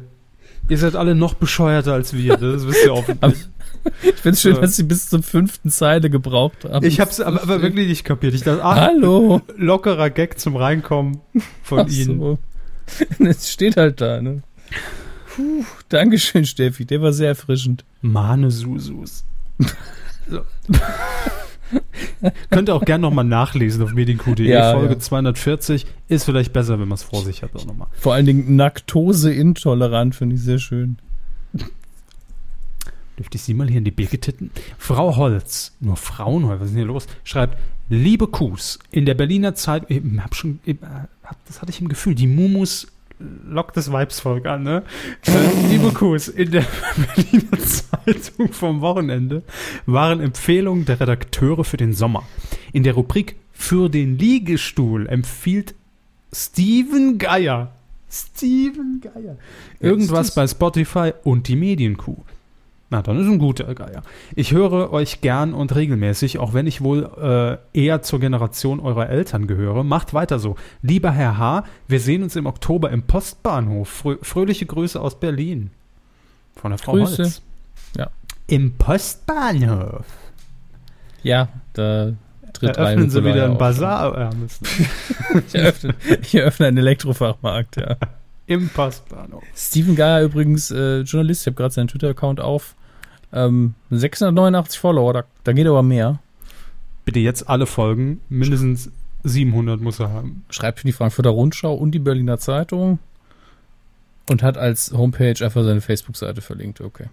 ihr 0.70 0.78
seid 0.78 0.96
alle 0.96 1.14
noch 1.14 1.34
bescheuerter 1.34 1.92
als 1.92 2.14
wir, 2.14 2.38
das 2.38 2.66
wisst 2.66 2.86
ihr 2.86 2.92
hoffentlich. 2.94 3.46
ich 4.02 4.14
finde 4.14 4.30
es 4.30 4.40
schön, 4.40 4.58
dass 4.58 4.76
sie 4.76 4.84
bis 4.84 5.10
zur 5.10 5.22
fünften 5.22 5.68
Zeile 5.68 6.08
gebraucht 6.08 6.64
haben. 6.64 6.86
Ich 6.86 6.98
habe 6.98 7.10
es 7.10 7.20
aber, 7.20 7.42
aber, 7.42 7.60
wirklich 7.60 7.88
nicht 7.88 8.04
kapiert. 8.04 8.32
Ich 8.32 8.42
dachte, 8.42 8.64
ach, 8.64 8.76
Hallo. 8.76 9.42
lockerer 9.58 10.08
Gag 10.08 10.40
zum 10.40 10.56
Reinkommen 10.56 11.20
von 11.62 11.80
ach 11.80 11.88
Ihnen. 11.90 12.20
So. 12.20 12.38
Es 13.18 13.52
steht 13.52 13.76
halt 13.76 14.00
da, 14.00 14.22
ne? 14.22 14.42
Puh, 15.28 15.62
Dankeschön, 15.90 16.46
Steffi. 16.46 16.86
Der 16.86 17.02
war 17.02 17.12
sehr 17.12 17.28
erfrischend. 17.28 17.84
Mane 18.00 18.50
Susus. 18.50 19.24
so. 20.26 20.40
Könnt 22.50 22.68
ihr 22.68 22.74
auch 22.74 22.84
gerne 22.84 23.02
nochmal 23.02 23.24
nachlesen 23.24 23.82
auf 23.82 23.92
medienq.de. 23.92 24.48
Ja, 24.48 24.72
Folge 24.72 24.94
ja. 24.94 24.98
240 24.98 25.86
ist 26.08 26.24
vielleicht 26.24 26.52
besser, 26.52 26.78
wenn 26.80 26.88
man 26.88 26.96
es 26.96 27.02
vor 27.02 27.22
sich 27.22 27.42
hat. 27.42 27.54
Auch 27.54 27.66
noch 27.66 27.76
mal. 27.76 27.88
Vor 27.92 28.14
allen 28.14 28.26
Dingen 28.26 28.56
Laktose-intolerant 28.56 30.14
finde 30.14 30.36
ich 30.36 30.42
sehr 30.42 30.58
schön. 30.58 30.98
Dürfte 33.18 33.36
ich 33.36 33.42
Sie 33.42 33.52
mal 33.52 33.68
hier 33.68 33.78
in 33.78 33.84
die 33.84 33.90
Birke 33.90 34.18
titten? 34.18 34.50
Frau 34.78 35.16
Holz, 35.16 35.76
nur 35.80 35.96
Frauen, 35.96 36.48
was 36.48 36.62
ist 36.62 36.68
denn 36.70 36.78
hier 36.78 36.86
los? 36.86 37.06
Schreibt, 37.22 37.58
liebe 37.90 38.26
Kuhs, 38.28 38.78
in 38.90 39.04
der 39.04 39.14
Berliner 39.14 39.54
Zeit, 39.54 39.84
ich 39.88 40.00
hab 40.18 40.34
schon, 40.34 40.58
ich, 40.64 40.78
das 41.46 41.60
hatte 41.60 41.70
ich 41.70 41.82
im 41.82 41.88
Gefühl, 41.88 42.14
die 42.14 42.26
Mumus 42.26 42.86
lockt 43.48 43.76
das 43.76 43.92
Weibsvolk 43.92 44.46
an, 44.46 44.62
ne? 44.62 44.82
Äh, 45.26 45.68
liebe 45.68 45.92
Kuhs, 45.92 46.28
in 46.28 46.50
der 46.50 46.64
Berliner 47.14 47.58
Zeitung 47.58 48.52
vom 48.52 48.80
Wochenende 48.80 49.42
waren 49.86 50.20
Empfehlungen 50.20 50.84
der 50.84 51.00
Redakteure 51.00 51.64
für 51.64 51.76
den 51.76 51.92
Sommer. 51.92 52.24
In 52.72 52.82
der 52.82 52.94
Rubrik 52.94 53.36
für 53.52 53.88
den 53.88 54.18
Liegestuhl 54.18 55.06
empfiehlt 55.06 55.74
Steven 56.32 57.18
Geier, 57.18 57.72
Steven 58.10 59.00
Geier, 59.00 59.36
irgendwas 59.80 60.34
bei 60.34 60.46
Spotify 60.46 61.12
und 61.24 61.48
die 61.48 61.56
Medienkuh. 61.56 62.16
Na, 62.92 63.02
dann 63.02 63.20
ist 63.20 63.26
ein 63.26 63.38
guter 63.38 63.72
Geier. 63.72 64.02
Ich 64.34 64.50
höre 64.50 64.92
euch 64.92 65.20
gern 65.20 65.54
und 65.54 65.76
regelmäßig, 65.76 66.40
auch 66.40 66.54
wenn 66.54 66.66
ich 66.66 66.82
wohl 66.82 67.08
äh, 67.72 67.78
eher 67.78 68.02
zur 68.02 68.18
Generation 68.18 68.80
eurer 68.80 69.08
Eltern 69.08 69.46
gehöre. 69.46 69.84
Macht 69.84 70.12
weiter 70.12 70.40
so. 70.40 70.56
Lieber 70.82 71.12
Herr 71.12 71.38
H., 71.38 71.64
wir 71.86 72.00
sehen 72.00 72.24
uns 72.24 72.34
im 72.34 72.46
Oktober 72.46 72.90
im 72.90 73.04
Postbahnhof. 73.04 73.88
Frö 73.88 74.16
fröhliche 74.22 74.66
Grüße 74.66 75.00
aus 75.00 75.20
Berlin. 75.20 75.70
Von 76.56 76.72
der 76.72 76.78
Frau 76.78 76.94
Grüße. 76.94 77.22
Holz. 77.22 77.42
Ja. 77.96 78.10
Im 78.48 78.72
Postbahnhof. 78.72 80.06
Ja, 81.22 81.48
da 81.74 82.12
tritt 82.52 82.76
Eröffnen 82.76 83.08
Sie 83.08 83.24
wieder 83.24 83.44
einen 83.44 83.58
Bazar. 83.58 84.32
Ich, 85.46 85.54
eröffne, 85.54 85.94
ich 86.22 86.34
eröffne 86.34 86.66
einen 86.66 86.78
Elektrofachmarkt, 86.78 87.76
ja. 87.76 87.96
Im 88.46 88.68
Postbahnhof. 88.68 89.44
Steven 89.54 89.94
Geier 89.94 90.22
übrigens, 90.22 90.72
äh, 90.72 91.02
Journalist, 91.02 91.42
ich 91.42 91.46
habe 91.46 91.54
gerade 91.54 91.72
seinen 91.72 91.86
Twitter-Account 91.86 92.40
auf. 92.40 92.74
Ähm, 93.32 93.74
689 93.90 94.78
Follower, 94.78 95.12
da, 95.12 95.24
da 95.44 95.52
geht 95.52 95.66
aber 95.66 95.82
mehr. 95.82 96.18
Bitte 97.04 97.20
jetzt 97.20 97.48
alle 97.48 97.66
Folgen, 97.66 98.20
mindestens 98.28 98.90
700 99.24 99.80
muss 99.80 100.00
er 100.00 100.10
haben. 100.10 100.44
Schreibt 100.50 100.80
für 100.80 100.86
die 100.86 100.92
Frankfurter 100.92 101.30
Rundschau 101.30 101.74
und 101.74 101.92
die 101.92 101.98
Berliner 101.98 102.38
Zeitung 102.38 102.98
und 104.28 104.42
hat 104.42 104.56
als 104.56 104.92
Homepage 104.92 105.44
einfach 105.44 105.64
seine 105.64 105.80
Facebook-Seite 105.80 106.40
verlinkt. 106.40 106.80
Okay. 106.80 107.06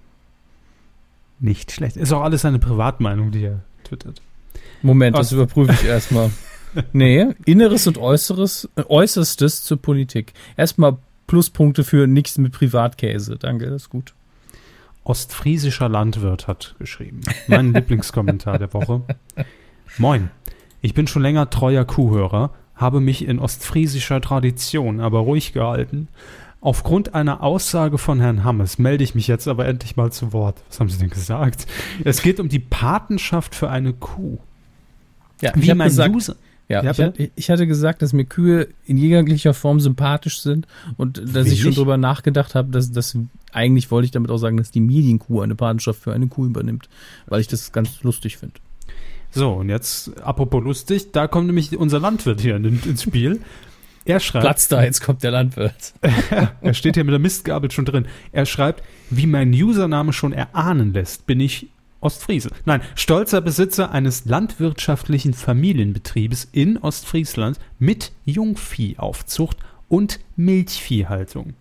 Nicht 1.39 1.72
schlecht. 1.72 1.98
Ist 1.98 2.14
auch 2.14 2.22
alles 2.22 2.41
seine 2.41 2.60
Privatmeinung, 2.60 3.31
die 3.31 3.45
er 3.45 3.61
twittert. 3.84 4.22
Moment, 4.81 5.15
Was? 5.15 5.30
das 5.30 5.34
überprüfe 5.34 5.73
ich 5.73 5.85
erstmal. 5.85 6.31
nee, 6.94 7.27
Inneres 7.45 7.88
und 7.88 7.98
Äußeres, 7.98 8.69
äh, 8.76 8.84
Äußerstes 8.88 9.64
zur 9.64 9.77
Politik. 9.81 10.34
Erstmal 10.56 10.98
Pluspunkte 11.27 11.84
für 11.84 12.07
nichts 12.07 12.38
mit 12.38 12.53
Privatkäse. 12.53 13.38
Danke, 13.38 13.65
das 13.65 13.84
ist 13.84 13.89
gut. 13.89 14.14
Ostfriesischer 15.07 15.88
Landwirt 15.88 16.47
hat 16.47 16.75
geschrieben. 16.79 17.21
Mein 17.47 17.73
Lieblingskommentar 17.73 18.59
der 18.59 18.73
Woche. 18.73 19.03
Moin. 19.97 20.31
Ich 20.81 20.93
bin 20.93 21.07
schon 21.07 21.21
länger 21.21 21.49
treuer 21.49 21.85
Kuhhörer, 21.85 22.51
habe 22.75 22.99
mich 22.99 23.25
in 23.25 23.39
ostfriesischer 23.39 24.19
Tradition 24.19 24.99
aber 24.99 25.19
ruhig 25.19 25.53
gehalten. 25.53 26.09
Aufgrund 26.59 27.15
einer 27.15 27.41
Aussage 27.41 27.97
von 27.97 28.19
Herrn 28.19 28.43
Hammes 28.43 28.79
melde 28.79 29.03
ich 29.05 29.15
mich 29.15 29.27
jetzt 29.27 29.47
aber 29.47 29.65
endlich 29.65 29.95
mal 29.95 30.11
zu 30.11 30.34
Wort. 30.34 30.61
Was 30.67 30.81
haben 30.81 30.89
Sie 30.89 30.97
denn 30.97 31.09
gesagt? 31.09 31.67
Es 32.03 32.21
geht 32.21 32.41
um 32.41 32.49
die 32.49 32.59
Patenschaft 32.59 33.55
für 33.55 33.69
eine 33.69 33.93
Kuh. 33.93 34.39
Ja, 35.41 35.53
Wie 35.55 35.73
mein 35.73 35.88
gesagt, 35.88 36.13
User. 36.13 36.35
Ja, 36.69 36.81
ich, 36.81 36.99
hatte, 36.99 37.31
ich, 37.35 37.49
hatte 37.49 37.65
gesagt, 37.65 38.02
dass 38.02 38.11
mir 38.11 38.26
Kühe 38.26 38.68
in 38.85 38.98
jeglicher 38.98 39.53
Form 39.53 39.80
sympathisch 39.80 40.41
sind 40.41 40.68
und 40.98 41.18
dass 41.18 41.34
Wirklich? 41.34 41.53
ich 41.53 41.61
schon 41.61 41.73
drüber 41.73 41.95
nachgedacht 41.95 42.56
habe, 42.56 42.72
dass 42.72 42.91
das 42.91 43.18
eigentlich 43.53 43.89
wollte 43.89 44.06
ich 44.06 44.11
damit 44.11 44.30
auch 44.30 44.38
sagen, 44.38 44.57
dass 44.57 44.72
die 44.72 44.81
Medienkuh 44.81 45.41
eine 45.41 45.56
Patenschaft 45.56 46.02
für 46.02 46.14
eine 46.14 46.27
Kuh 46.27 46.45
übernimmt, 46.45 46.89
weil 47.27 47.39
ich 47.39 47.48
das 47.48 47.72
ganz 47.72 48.03
lustig 48.03 48.38
finde. 48.38 48.56
So, 49.31 49.53
und 49.53 49.69
jetzt, 49.69 50.22
apropos 50.22 50.64
lustig, 50.64 51.11
da 51.11 51.27
kommt 51.27 51.48
nämlich 51.48 51.77
unser 51.77 51.99
Landwirt 51.99 52.41
hier 52.41 52.57
in, 52.57 52.81
ins 52.84 53.03
Spiel. 53.03 53.41
Er 54.06 54.19
schreibt. 54.19 54.44
Platz 54.44 54.68
da, 54.68 54.84
jetzt 54.84 55.02
kommt 55.02 55.23
der 55.23 55.31
Landwirt. 55.31 55.94
er 56.61 56.73
steht 56.73 56.95
hier 56.95 57.03
mit 57.03 57.11
der 57.11 57.19
Mistgabel 57.19 57.72
schon 57.72 57.85
drin. 57.85 58.07
Er 58.31 58.45
schreibt, 58.45 58.84
wie 59.10 59.27
mein 59.27 59.52
Username 59.52 60.14
schon 60.14 60.34
erahnen 60.34 60.94
lässt, 60.94 61.27
bin 61.27 61.39
ich 61.39 61.68
Ostfriese. 61.99 62.49
Nein, 62.65 62.82
stolzer 62.95 63.41
Besitzer 63.41 63.91
eines 63.91 64.26
landwirtschaftlichen 64.26 65.34
Familienbetriebes 65.34 66.48
in 66.52 66.78
Ostfriesland 66.78 67.60
mit 67.80 68.11
Jungviehaufzucht 68.26 69.57
und 69.90 70.19
Milchviehhaltung. 70.36 71.53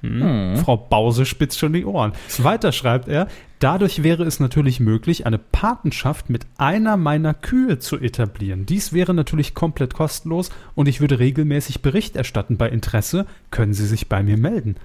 Hm. 0.00 0.22
Hm. 0.22 0.56
Frau 0.56 0.76
Bause 0.76 1.26
spitzt 1.26 1.58
schon 1.58 1.72
die 1.72 1.84
Ohren. 1.84 2.12
Weiter 2.38 2.72
schreibt 2.72 3.08
er, 3.08 3.28
dadurch 3.58 4.02
wäre 4.02 4.24
es 4.24 4.40
natürlich 4.40 4.80
möglich, 4.80 5.26
eine 5.26 5.38
Patenschaft 5.38 6.30
mit 6.30 6.46
einer 6.56 6.96
meiner 6.96 7.34
Kühe 7.34 7.78
zu 7.78 7.98
etablieren. 7.98 8.64
Dies 8.64 8.92
wäre 8.92 9.12
natürlich 9.12 9.54
komplett 9.54 9.94
kostenlos 9.94 10.50
und 10.74 10.88
ich 10.88 11.00
würde 11.00 11.18
regelmäßig 11.18 11.82
Bericht 11.82 12.16
erstatten. 12.16 12.56
Bei 12.56 12.68
Interesse 12.68 13.26
können 13.50 13.74
Sie 13.74 13.86
sich 13.86 14.08
bei 14.08 14.22
mir 14.22 14.38
melden. 14.38 14.76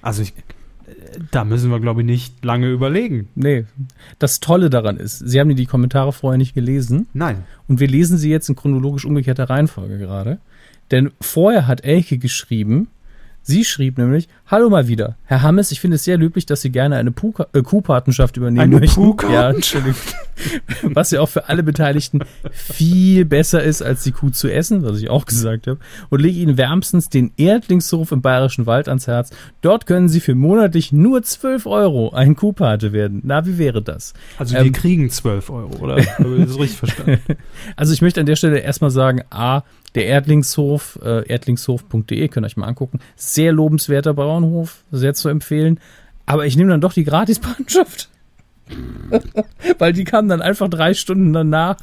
Also 0.00 0.22
ich 0.22 0.32
da 1.30 1.44
müssen 1.44 1.70
wir, 1.70 1.80
glaube 1.80 2.00
ich, 2.00 2.06
nicht 2.06 2.44
lange 2.44 2.70
überlegen. 2.70 3.28
Nee. 3.34 3.64
Das 4.18 4.40
Tolle 4.40 4.70
daran 4.70 4.96
ist, 4.96 5.18
Sie 5.18 5.40
haben 5.40 5.54
die 5.54 5.66
Kommentare 5.66 6.12
vorher 6.12 6.38
nicht 6.38 6.54
gelesen. 6.54 7.06
Nein. 7.12 7.44
Und 7.68 7.80
wir 7.80 7.88
lesen 7.88 8.18
sie 8.18 8.30
jetzt 8.30 8.48
in 8.48 8.56
chronologisch 8.56 9.04
umgekehrter 9.04 9.50
Reihenfolge 9.50 9.98
gerade. 9.98 10.38
Denn 10.90 11.10
vorher 11.20 11.66
hat 11.66 11.84
Elke 11.84 12.18
geschrieben, 12.18 12.88
Sie 13.44 13.64
schrieb 13.64 13.98
nämlich, 13.98 14.28
Hallo 14.46 14.70
mal 14.70 14.86
wieder. 14.86 15.16
Herr 15.24 15.42
Hammes, 15.42 15.72
ich 15.72 15.80
finde 15.80 15.96
es 15.96 16.04
sehr 16.04 16.16
löblich, 16.16 16.46
dass 16.46 16.62
Sie 16.62 16.70
gerne 16.70 16.96
eine 16.96 17.10
äh, 17.10 17.62
Kuhpatenschaft 17.62 18.36
übernehmen 18.36 18.60
eine 18.60 18.80
möchten. 18.80 19.16
Ja, 19.32 19.50
Entschuldigung. 19.50 19.96
was 20.82 21.10
ja 21.10 21.20
auch 21.20 21.28
für 21.28 21.48
alle 21.48 21.62
Beteiligten 21.62 22.20
viel 22.52 23.24
besser 23.24 23.62
ist, 23.62 23.82
als 23.82 24.02
die 24.02 24.12
Kuh 24.12 24.30
zu 24.30 24.52
essen, 24.52 24.84
was 24.84 25.00
ich 25.00 25.10
auch 25.10 25.26
gesagt 25.26 25.66
habe. 25.66 25.78
Und 26.08 26.20
lege 26.20 26.38
Ihnen 26.38 26.56
wärmstens 26.56 27.08
den 27.08 27.32
Erdlingshof 27.36 28.12
im 28.12 28.22
Bayerischen 28.22 28.66
Wald 28.66 28.88
ans 28.88 29.06
Herz. 29.06 29.30
Dort 29.60 29.86
können 29.86 30.08
Sie 30.08 30.20
für 30.20 30.34
monatlich 30.34 30.92
nur 30.92 31.22
12 31.22 31.66
Euro 31.66 32.10
ein 32.12 32.36
Kuhpate 32.36 32.92
werden. 32.92 33.22
Na, 33.24 33.46
wie 33.46 33.58
wäre 33.58 33.82
das? 33.82 34.14
Also 34.38 34.54
wir 34.54 34.60
ähm, 34.60 34.72
kriegen 34.72 35.10
12 35.10 35.50
Euro, 35.50 35.76
oder? 35.80 35.96
Habe 36.18 36.36
ich 36.36 36.46
das 36.46 36.58
richtig 36.58 36.78
verstanden? 36.78 37.20
also 37.76 37.92
ich 37.92 38.02
möchte 38.02 38.20
an 38.20 38.26
der 38.26 38.36
Stelle 38.36 38.58
erstmal 38.58 38.90
sagen, 38.90 39.22
A, 39.30 39.62
der 39.94 40.06
Erdlingshof, 40.06 40.98
äh, 41.02 41.26
erdlingshof.de, 41.28 42.28
könnt 42.28 42.44
ihr 42.44 42.46
euch 42.46 42.56
mal 42.56 42.66
angucken. 42.66 43.00
Sehr 43.16 43.52
lobenswerter 43.52 44.14
Bauernhof, 44.14 44.84
sehr 44.90 45.14
zu 45.14 45.28
empfehlen. 45.28 45.80
Aber 46.26 46.46
ich 46.46 46.56
nehme 46.56 46.70
dann 46.70 46.80
doch 46.80 46.92
die 46.92 47.04
Gratismannschaft. 47.04 48.08
Weil 49.78 49.92
die 49.92 50.04
kamen 50.04 50.28
dann 50.28 50.40
einfach 50.40 50.68
drei 50.68 50.94
Stunden 50.94 51.32
danach. 51.32 51.76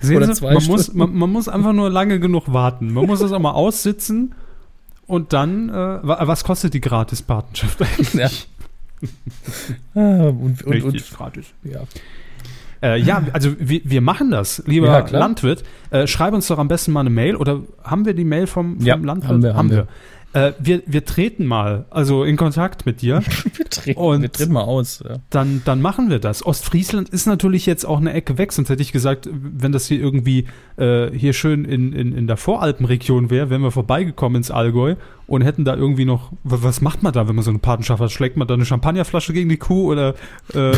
Sehen 0.00 0.16
oder 0.16 0.26
Sie, 0.26 0.34
zwei 0.34 0.54
man, 0.54 0.60
Stunden. 0.60 0.78
Muss, 0.78 0.94
man, 0.94 1.14
man, 1.14 1.30
muss 1.30 1.48
einfach 1.48 1.72
nur 1.72 1.90
lange 1.90 2.18
genug 2.18 2.52
warten. 2.52 2.92
Man 2.92 3.06
muss 3.06 3.20
das 3.20 3.30
auch 3.32 3.38
mal 3.38 3.52
aussitzen 3.52 4.34
und 5.06 5.32
dann, 5.32 5.68
äh, 5.68 5.72
was 5.72 6.42
kostet 6.42 6.74
die 6.74 6.80
Gratispatenschaft 6.80 7.82
eigentlich? 7.82 8.14
Ja. 8.14 8.28
ah, 9.94 10.28
und, 10.28 10.62
und, 10.62 10.72
Richtig 10.72 11.10
und, 11.10 11.16
gratis. 11.16 11.46
Ja. 11.62 11.82
Äh, 12.82 12.98
ja, 13.00 13.22
also 13.32 13.50
wir, 13.58 13.80
wir 13.84 14.00
machen 14.00 14.30
das, 14.30 14.62
lieber 14.66 14.88
ja, 14.88 15.18
Landwirt. 15.18 15.62
Äh, 15.90 16.06
schreib 16.06 16.34
uns 16.34 16.48
doch 16.48 16.58
am 16.58 16.68
besten 16.68 16.92
mal 16.92 17.00
eine 17.00 17.10
Mail 17.10 17.36
oder 17.36 17.60
haben 17.84 18.04
wir 18.04 18.14
die 18.14 18.24
Mail 18.24 18.46
vom, 18.46 18.78
vom 18.78 18.86
ja, 18.86 18.96
Landwirt? 18.96 19.30
Haben 19.30 19.42
wir. 19.42 19.54
Haben 19.54 19.70
wir. 19.70 19.86
Äh, 20.34 20.52
wir, 20.58 20.82
wir 20.86 21.04
treten 21.04 21.46
mal, 21.46 21.84
also 21.90 22.24
in 22.24 22.36
Kontakt 22.36 22.86
mit 22.86 23.02
dir. 23.02 23.22
wir, 23.54 23.68
treten, 23.68 24.00
und 24.00 24.22
wir 24.22 24.32
treten 24.32 24.52
mal 24.52 24.62
aus. 24.62 25.02
Ja. 25.06 25.16
Dann, 25.30 25.62
dann 25.64 25.82
machen 25.82 26.08
wir 26.08 26.18
das. 26.18 26.44
Ostfriesland 26.44 27.10
ist 27.10 27.26
natürlich 27.26 27.66
jetzt 27.66 27.84
auch 27.84 27.98
eine 27.98 28.12
Ecke 28.14 28.38
weg, 28.38 28.52
sonst 28.52 28.70
hätte 28.70 28.82
ich 28.82 28.92
gesagt, 28.92 29.28
wenn 29.30 29.72
das 29.72 29.86
hier 29.86 30.00
irgendwie 30.00 30.46
äh, 30.76 31.10
hier 31.10 31.34
schön 31.34 31.64
in, 31.64 31.92
in, 31.92 32.16
in 32.16 32.26
der 32.26 32.38
Voralpenregion 32.38 33.30
wäre, 33.30 33.50
wären 33.50 33.62
wir 33.62 33.70
vorbeigekommen 33.70 34.36
ins 34.36 34.50
Allgäu 34.50 34.96
und 35.26 35.42
hätten 35.42 35.64
da 35.64 35.74
irgendwie 35.74 36.04
noch, 36.04 36.32
was 36.44 36.80
macht 36.80 37.02
man 37.02 37.12
da, 37.12 37.28
wenn 37.28 37.34
man 37.34 37.44
so 37.44 37.50
eine 37.50 37.58
Patenschaft 37.58 38.02
hat? 38.02 38.10
Schlägt 38.10 38.36
man 38.36 38.48
da 38.48 38.54
eine 38.54 38.64
Champagnerflasche 38.64 39.32
gegen 39.32 39.48
die 39.48 39.56
Kuh 39.56 39.92
oder 39.92 40.14
äh, 40.54 40.72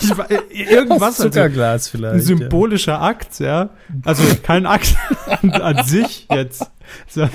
so, 0.00 0.14
ich, 0.50 0.70
irgendwas? 0.70 1.20
Also 1.20 1.24
Zuckerglas 1.24 1.72
also, 1.72 1.90
vielleicht. 1.90 2.14
Ein 2.14 2.20
symbolischer 2.20 2.92
ja. 2.92 3.02
Akt, 3.02 3.38
ja. 3.40 3.70
Also 4.04 4.22
kein 4.42 4.66
Akt 4.66 4.96
an, 5.42 5.50
an 5.50 5.84
sich 5.84 6.26
jetzt. 6.30 6.70
So. 7.08 7.28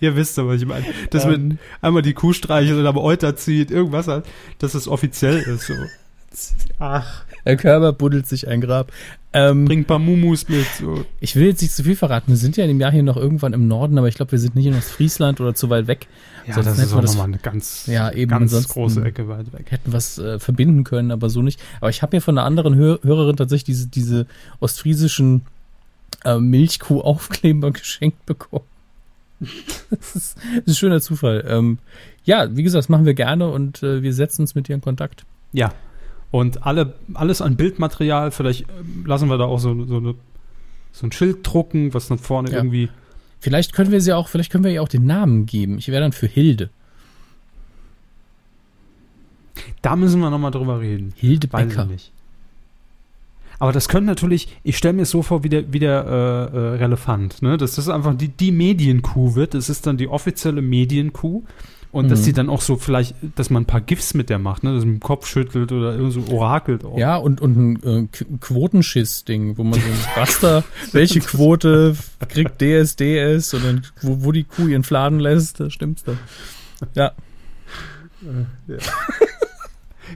Ihr 0.00 0.16
wisst 0.16 0.38
aber, 0.38 0.50
was 0.50 0.62
ich 0.62 0.66
meine. 0.66 0.84
Dass 1.10 1.24
man 1.24 1.34
ähm. 1.34 1.58
einmal 1.80 2.02
die 2.02 2.14
Kuh 2.14 2.32
streichelt 2.32 2.78
und 2.78 2.86
am 2.86 2.96
Euter 2.96 3.36
zieht, 3.36 3.70
irgendwas 3.70 4.08
hat, 4.08 4.24
dass 4.58 4.74
es 4.74 4.88
offiziell 4.88 5.38
ist. 5.38 5.66
So. 5.66 5.74
Ach. 6.78 7.24
Herr 7.44 7.56
Körber 7.56 7.92
buddelt 7.92 8.26
sich 8.26 8.46
ein 8.48 8.60
Grab. 8.60 8.92
Ähm, 9.32 9.64
Bring 9.64 9.80
ein 9.80 9.84
paar 9.84 9.98
Mumus 9.98 10.48
mit. 10.48 10.66
So. 10.78 11.04
Ich 11.20 11.34
will 11.34 11.46
jetzt 11.46 11.62
nicht 11.62 11.74
zu 11.74 11.82
viel 11.82 11.96
verraten. 11.96 12.30
Wir 12.30 12.36
sind 12.36 12.56
ja 12.56 12.64
in 12.64 12.68
dem 12.68 12.80
Jahr 12.80 12.92
hier 12.92 13.02
noch 13.02 13.16
irgendwann 13.16 13.52
im 13.52 13.66
Norden, 13.66 13.98
aber 13.98 14.08
ich 14.08 14.14
glaube, 14.14 14.32
wir 14.32 14.38
sind 14.38 14.54
nicht 14.54 14.66
in 14.66 14.74
Ostfriesland 14.74 15.40
oder 15.40 15.54
zu 15.54 15.70
weit 15.70 15.86
weg. 15.86 16.06
Ja, 16.46 16.54
Sonst 16.54 16.66
das 16.66 16.78
ist 16.78 16.92
auch 16.92 17.02
nochmal 17.02 17.26
eine 17.26 17.38
ganz, 17.38 17.86
ja, 17.86 18.10
eben 18.12 18.30
ganz 18.30 18.68
große 18.68 19.02
Ecke 19.04 19.28
weit 19.28 19.52
weg. 19.52 19.66
Hätten 19.70 19.92
was 19.92 20.18
äh, 20.18 20.38
verbinden 20.38 20.84
können, 20.84 21.10
aber 21.10 21.30
so 21.30 21.42
nicht. 21.42 21.60
Aber 21.80 21.90
ich 21.90 22.02
habe 22.02 22.16
mir 22.16 22.20
von 22.20 22.36
einer 22.36 22.46
anderen 22.46 22.74
Hör 22.74 23.00
Hörerin 23.02 23.36
tatsächlich 23.36 23.64
diese, 23.64 23.88
diese 23.88 24.26
ostfriesischen 24.60 25.42
äh, 26.24 26.38
Milchkuh-Aufkleber 26.38 27.70
geschenkt 27.72 28.26
bekommen. 28.26 28.64
Das, 29.90 30.16
ist, 30.16 30.36
das 30.36 30.62
ist 30.64 30.68
ein 30.68 30.74
schöner 30.74 31.00
Zufall. 31.00 31.44
Ähm, 31.48 31.78
ja, 32.24 32.54
wie 32.54 32.62
gesagt, 32.62 32.78
das 32.78 32.88
machen 32.88 33.06
wir 33.06 33.14
gerne 33.14 33.48
und 33.48 33.82
äh, 33.82 34.02
wir 34.02 34.12
setzen 34.12 34.42
uns 34.42 34.54
mit 34.54 34.68
dir 34.68 34.74
in 34.74 34.80
Kontakt. 34.80 35.24
Ja, 35.52 35.72
und 36.30 36.66
alle, 36.66 36.94
alles 37.14 37.42
an 37.42 37.56
Bildmaterial, 37.56 38.30
vielleicht 38.30 38.62
äh, 38.62 38.66
lassen 39.04 39.28
wir 39.28 39.38
da 39.38 39.44
auch 39.44 39.58
so, 39.58 39.84
so, 39.84 39.98
eine, 39.98 40.14
so 40.90 41.06
ein 41.06 41.12
Schild 41.12 41.38
drucken, 41.42 41.92
was 41.94 42.08
dann 42.08 42.18
vorne 42.18 42.50
ja. 42.50 42.56
irgendwie. 42.56 42.88
Vielleicht 43.38 43.72
können 43.72 43.92
wir 43.92 44.00
sie 44.00 44.12
auch, 44.12 44.28
vielleicht 44.28 44.50
können 44.50 44.64
wir 44.64 44.70
ihr 44.70 44.82
auch 44.82 44.88
den 44.88 45.04
Namen 45.04 45.46
geben. 45.46 45.78
Ich 45.78 45.88
wäre 45.88 46.00
dann 46.00 46.12
für 46.12 46.26
Hilde. 46.26 46.70
Da 49.82 49.96
müssen 49.96 50.20
wir 50.20 50.30
nochmal 50.30 50.52
drüber 50.52 50.80
reden. 50.80 51.12
Hilde 51.16 51.48
Becker. 51.48 51.88
Aber 53.62 53.70
das 53.70 53.86
könnte 53.86 54.06
natürlich, 54.06 54.48
ich 54.64 54.76
stelle 54.76 54.94
mir 54.94 55.02
es 55.02 55.10
so 55.10 55.22
vor, 55.22 55.44
wie 55.44 55.48
der, 55.48 55.72
wie 55.72 55.78
der 55.78 56.04
äh, 56.04 56.56
äh, 56.56 56.60
relevant, 56.78 57.42
ne? 57.42 57.56
Dass 57.56 57.76
das 57.76 57.88
einfach 57.88 58.12
die, 58.16 58.26
die 58.26 58.50
Medienkuh 58.50 59.36
wird. 59.36 59.54
Das 59.54 59.68
ist 59.68 59.86
dann 59.86 59.96
die 59.96 60.08
offizielle 60.08 60.60
Medienkuh. 60.60 61.44
Und 61.92 62.06
mhm. 62.06 62.10
dass 62.10 62.24
sie 62.24 62.32
dann 62.32 62.50
auch 62.50 62.60
so 62.60 62.74
vielleicht, 62.74 63.14
dass 63.36 63.50
man 63.50 63.62
ein 63.62 63.66
paar 63.66 63.80
GIFs 63.80 64.14
mit 64.14 64.30
der 64.30 64.40
macht, 64.40 64.64
ne? 64.64 64.74
Dass 64.74 64.84
man 64.84 64.94
den 64.94 65.00
Kopf 65.00 65.28
schüttelt 65.28 65.70
oder 65.70 66.10
so 66.10 66.24
orakelt 66.32 66.84
auch. 66.84 66.98
Ja, 66.98 67.14
und, 67.14 67.40
und 67.40 67.56
ein 67.56 68.08
äh, 68.10 68.36
Quotenschiss-Ding, 68.40 69.56
wo 69.56 69.62
man 69.62 69.78
so 69.78 69.86
ein 69.86 70.20
Raster, 70.20 70.64
welche 70.90 71.20
Quote 71.20 71.94
kriegt 72.28 72.60
DSDS 72.60 73.54
und 73.54 73.64
dann, 73.64 73.86
wo, 74.00 74.24
wo 74.24 74.32
die 74.32 74.42
Kuh 74.42 74.66
ihren 74.66 74.82
Fladen 74.82 75.20
lässt, 75.20 75.60
da 75.60 75.70
stimmt's 75.70 76.02
dann. 76.02 76.18
Ja. 76.96 77.12
ja. 78.66 78.76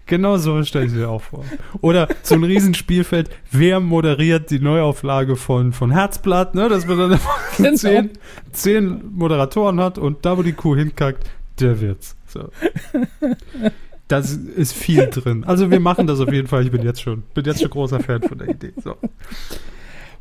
Genau 0.04 0.36
so 0.36 0.62
stelle 0.64 0.86
ich 0.86 0.92
mir 0.92 1.08
auch 1.08 1.22
vor. 1.22 1.44
Oder 1.80 2.08
so 2.22 2.34
ein 2.34 2.44
Riesenspielfeld, 2.44 3.30
wer 3.50 3.80
moderiert 3.80 4.50
die 4.50 4.58
Neuauflage 4.58 5.36
von, 5.36 5.72
von 5.72 5.90
Herzblatt, 5.90 6.54
ne? 6.54 6.68
dass 6.68 6.86
man 6.86 6.98
dann 6.98 7.20
genau. 7.56 7.76
zehn, 7.76 8.10
zehn 8.52 9.02
Moderatoren 9.12 9.80
hat 9.80 9.98
und 9.98 10.24
da, 10.24 10.36
wo 10.36 10.42
die 10.42 10.52
Kuh 10.52 10.76
hinkackt, 10.76 11.24
der 11.60 11.80
wird's. 11.80 12.16
So. 12.26 12.50
Das 14.08 14.32
ist 14.32 14.72
viel 14.72 15.08
drin. 15.08 15.44
Also 15.44 15.70
wir 15.70 15.80
machen 15.80 16.06
das 16.06 16.20
auf 16.20 16.32
jeden 16.32 16.46
Fall. 16.46 16.64
Ich 16.64 16.70
bin 16.70 16.82
jetzt 16.82 17.02
schon, 17.02 17.22
bin 17.34 17.44
jetzt 17.44 17.60
schon 17.60 17.70
großer 17.70 18.00
Fan 18.00 18.22
von 18.22 18.38
der 18.38 18.48
Idee. 18.48 18.72
So. 18.82 18.96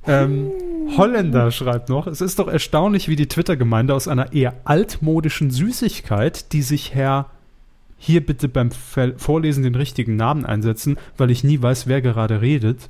Ähm, 0.07 0.51
Holländer 0.97 1.51
schreibt 1.51 1.89
noch, 1.89 2.07
es 2.07 2.21
ist 2.21 2.39
doch 2.39 2.47
erstaunlich, 2.47 3.09
wie 3.09 3.15
die 3.15 3.27
Twitter-Gemeinde 3.27 3.93
aus 3.93 4.07
einer 4.07 4.33
eher 4.33 4.55
altmodischen 4.63 5.49
Süßigkeit, 5.49 6.51
die 6.53 6.61
sich 6.61 6.93
Herr 6.93 7.31
hier 7.97 8.25
bitte 8.25 8.49
beim 8.49 8.71
Vorlesen 8.71 9.63
den 9.63 9.75
richtigen 9.75 10.15
Namen 10.15 10.45
einsetzen, 10.45 10.97
weil 11.17 11.31
ich 11.31 11.43
nie 11.43 11.61
weiß, 11.61 11.87
wer 11.87 12.01
gerade 12.01 12.41
redet. 12.41 12.89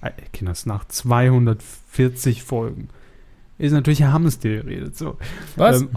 Äh, 0.00 0.10
Kinders, 0.32 0.66
nach 0.66 0.86
240 0.86 2.42
Folgen 2.42 2.88
ist 3.58 3.72
natürlich 3.72 4.00
Herr 4.00 4.12
Hammes, 4.12 4.38
der 4.38 4.66
redet. 4.66 4.96
So. 4.96 5.16
Was? 5.56 5.82
Ähm, 5.82 5.88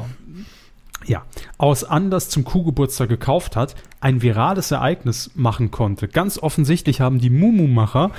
ja, 1.05 1.23
aus 1.57 1.83
Anders 1.83 2.29
zum 2.29 2.43
Kuhgeburtstag 2.43 3.09
gekauft 3.09 3.55
hat, 3.55 3.75
ein 4.01 4.21
virales 4.21 4.71
Ereignis 4.71 5.31
machen 5.35 5.71
konnte. 5.71 6.07
Ganz 6.07 6.37
offensichtlich 6.37 7.01
haben 7.01 7.19
die 7.19 7.29
Mumu-Macher, 7.29 8.11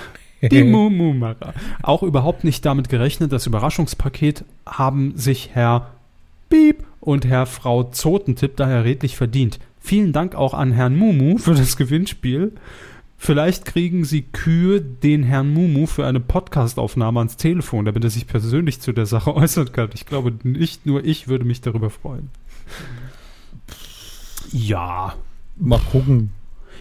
die 0.42 0.64
Mumu-Macher, 0.64 1.54
auch 1.82 2.02
überhaupt 2.02 2.44
nicht 2.44 2.64
damit 2.64 2.88
gerechnet. 2.88 3.32
Das 3.32 3.46
Überraschungspaket 3.46 4.44
haben 4.66 5.16
sich 5.16 5.50
Herr 5.52 5.90
Piep 6.48 6.84
und 7.00 7.26
Herr 7.26 7.46
Frau 7.46 7.84
Zotentipp 7.84 8.56
daher 8.56 8.84
redlich 8.84 9.16
verdient. 9.16 9.58
Vielen 9.80 10.12
Dank 10.12 10.34
auch 10.34 10.54
an 10.54 10.72
Herrn 10.72 10.96
Mumu 10.96 11.38
für 11.38 11.54
das 11.54 11.76
Gewinnspiel. 11.76 12.52
Vielleicht 13.16 13.66
kriegen 13.66 14.04
Sie 14.04 14.22
Kühe 14.22 14.80
den 14.80 15.22
Herrn 15.22 15.52
Mumu 15.52 15.86
für 15.86 16.06
eine 16.06 16.20
Podcastaufnahme 16.20 17.20
ans 17.20 17.36
Telefon, 17.36 17.84
damit 17.84 18.02
er 18.04 18.08
sich 18.10 18.26
persönlich 18.26 18.80
zu 18.80 18.92
der 18.92 19.06
Sache 19.06 19.34
äußern 19.36 19.72
kann. 19.72 19.90
Ich 19.94 20.06
glaube, 20.06 20.32
nicht 20.42 20.86
nur 20.86 21.04
ich 21.04 21.28
würde 21.28 21.44
mich 21.44 21.60
darüber 21.60 21.90
freuen. 21.90 22.30
Ja. 24.52 25.14
Mal 25.56 25.80
gucken. 25.92 26.30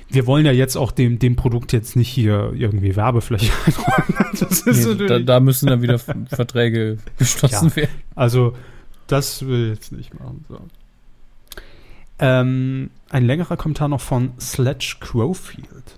Wir 0.09 0.25
wollen 0.25 0.45
ja 0.45 0.51
jetzt 0.51 0.75
auch 0.75 0.91
dem, 0.91 1.19
dem 1.19 1.35
Produkt 1.35 1.73
jetzt 1.73 1.95
nicht 1.95 2.07
hier 2.07 2.53
irgendwie 2.55 2.95
Werbefläche 2.95 3.51
einräumen. 3.65 4.97
Nee, 4.97 5.07
da, 5.07 5.19
da, 5.19 5.39
müssen 5.39 5.67
dann 5.67 5.81
wieder 5.81 5.99
Verträge 5.99 6.97
geschlossen 7.17 7.69
ja, 7.69 7.75
werden. 7.75 7.91
Also, 8.15 8.53
das 9.11 9.45
will 9.45 9.72
ich 9.72 9.80
jetzt 9.80 9.91
nicht 9.91 10.19
machen. 10.19 10.45
So. 10.48 10.60
Ähm, 12.19 12.91
ein 13.10 13.26
längerer 13.26 13.57
Kommentar 13.57 13.88
noch 13.88 14.02
von 14.02 14.34
Sledge 14.40 14.98
Crowfield. 14.99 15.98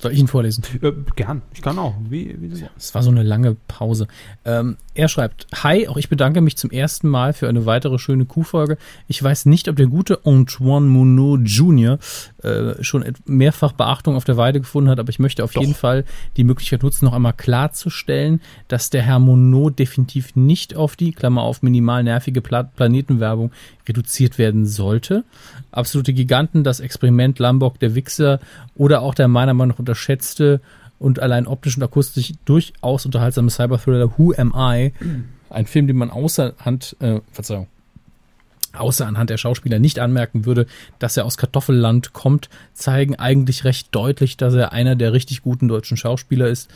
Soll 0.00 0.12
ich 0.12 0.18
ihn 0.18 0.28
vorlesen? 0.28 0.64
Äh, 0.80 0.92
gern, 1.14 1.42
ich 1.52 1.60
kann 1.60 1.78
auch. 1.78 1.94
Wie, 2.08 2.34
wie 2.40 2.64
es 2.76 2.94
war 2.94 3.02
so 3.02 3.10
eine 3.10 3.22
lange 3.22 3.56
Pause. 3.68 4.08
Ähm, 4.46 4.78
er 4.94 5.08
schreibt: 5.08 5.46
Hi, 5.62 5.88
auch 5.88 5.98
ich 5.98 6.08
bedanke 6.08 6.40
mich 6.40 6.56
zum 6.56 6.70
ersten 6.70 7.08
Mal 7.08 7.34
für 7.34 7.48
eine 7.48 7.66
weitere 7.66 7.98
schöne 7.98 8.24
Kuhfolge. 8.24 8.78
Ich 9.08 9.22
weiß 9.22 9.44
nicht, 9.46 9.68
ob 9.68 9.76
der 9.76 9.88
gute 9.88 10.20
Antoine 10.24 10.86
Monod 10.86 11.42
Jr. 11.44 11.98
Äh, 12.42 12.82
schon 12.82 13.04
mehrfach 13.26 13.72
Beachtung 13.72 14.16
auf 14.16 14.24
der 14.24 14.38
Weide 14.38 14.60
gefunden 14.60 14.88
hat, 14.88 14.98
aber 14.98 15.10
ich 15.10 15.18
möchte 15.18 15.44
auf 15.44 15.52
Doch. 15.52 15.60
jeden 15.60 15.74
Fall 15.74 16.04
die 16.38 16.44
Möglichkeit 16.44 16.82
nutzen, 16.82 17.04
noch 17.04 17.12
einmal 17.12 17.34
klarzustellen, 17.34 18.40
dass 18.68 18.88
der 18.88 19.02
Herr 19.02 19.18
Monod 19.18 19.78
definitiv 19.78 20.34
nicht 20.34 20.74
auf 20.74 20.96
die, 20.96 21.12
Klammer 21.12 21.42
auf, 21.42 21.62
minimal 21.62 22.02
nervige 22.02 22.40
Pla 22.40 22.62
Planetenwerbung 22.62 23.52
reduziert 23.86 24.38
werden 24.38 24.64
sollte. 24.64 25.24
Absolute 25.72 26.14
Giganten, 26.14 26.64
das 26.64 26.80
Experiment 26.80 27.38
Lambok, 27.38 27.78
der 27.78 27.94
Wichser 27.94 28.40
oder 28.74 29.02
auch 29.02 29.14
der 29.14 29.28
meiner 29.28 29.52
Meinung 29.52 29.76
nach 29.76 29.78
unterschätzte 29.90 30.60
und 30.98 31.18
allein 31.18 31.46
optisch 31.46 31.76
und 31.76 31.82
akustisch 31.82 32.32
durchaus 32.44 33.06
unterhaltsame 33.06 33.50
Cyberthriller 33.50 34.12
Who 34.16 34.32
Am 34.36 34.54
I? 34.56 34.92
Ein 35.48 35.66
Film, 35.66 35.88
den 35.88 35.96
man 35.96 36.10
außer 36.10 36.54
Hand, 36.60 36.96
äh, 37.00 37.20
Verzeihung, 37.32 37.66
außer 38.72 39.04
anhand 39.04 39.30
der 39.30 39.36
Schauspieler 39.36 39.80
nicht 39.80 39.98
anmerken 39.98 40.44
würde, 40.44 40.66
dass 41.00 41.16
er 41.16 41.24
aus 41.24 41.36
Kartoffelland 41.36 42.12
kommt, 42.12 42.48
zeigen 42.72 43.16
eigentlich 43.16 43.64
recht 43.64 43.88
deutlich, 43.90 44.36
dass 44.36 44.54
er 44.54 44.72
einer 44.72 44.94
der 44.94 45.12
richtig 45.12 45.42
guten 45.42 45.66
deutschen 45.66 45.96
Schauspieler 45.96 46.46
ist. 46.46 46.70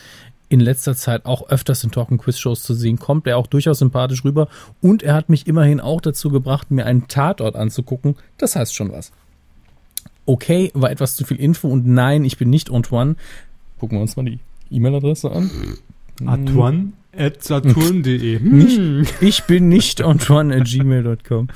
In 0.49 0.59
letzter 0.61 0.97
Zeit 0.97 1.24
auch 1.24 1.49
öfters 1.49 1.85
in 1.85 1.91
Talk- 1.93 2.16
Quiz-Shows 2.19 2.62
zu 2.62 2.74
sehen, 2.74 2.99
kommt 2.99 3.27
er 3.28 3.39
auch 3.39 3.47
durchaus 3.47 3.78
sympathisch 3.78 4.24
rüber 4.24 4.49
und 4.81 5.03
er 5.05 5.15
hat 5.15 5.28
mich 5.28 5.47
immerhin 5.47 5.81
auch 5.81 6.01
dazu 6.01 6.31
gebracht, 6.31 6.70
mir 6.70 6.85
einen 6.85 7.07
Tatort 7.07 7.55
anzugucken. 7.55 8.16
Das 8.39 8.57
heißt 8.57 8.74
schon 8.74 8.91
was. 8.93 9.12
Okay, 10.27 10.71
war 10.75 10.91
etwas 10.91 11.17
zu 11.17 11.25
viel 11.25 11.39
Info 11.39 11.69
und 11.69 11.87
nein, 11.87 12.25
ich 12.25 12.39
bin 12.39 12.51
nicht 12.51 12.71
Antoine. 12.71 13.17
Gucken 13.79 13.99
wir 13.99 14.03
uns 14.03 14.17
mal 14.17 14.25
die 14.25 14.39
E-Mail-Adresse 14.71 15.31
an. 15.31 15.51
Antoine 16.25 16.93
at 17.17 17.43
saturn.de. 17.43 18.39
Hm. 18.39 19.07
Ich 19.21 19.45
bin 19.45 19.69
nicht 19.69 20.03
Antoine 20.03 20.55
at 20.57 20.65
gmail.com. 20.65 21.49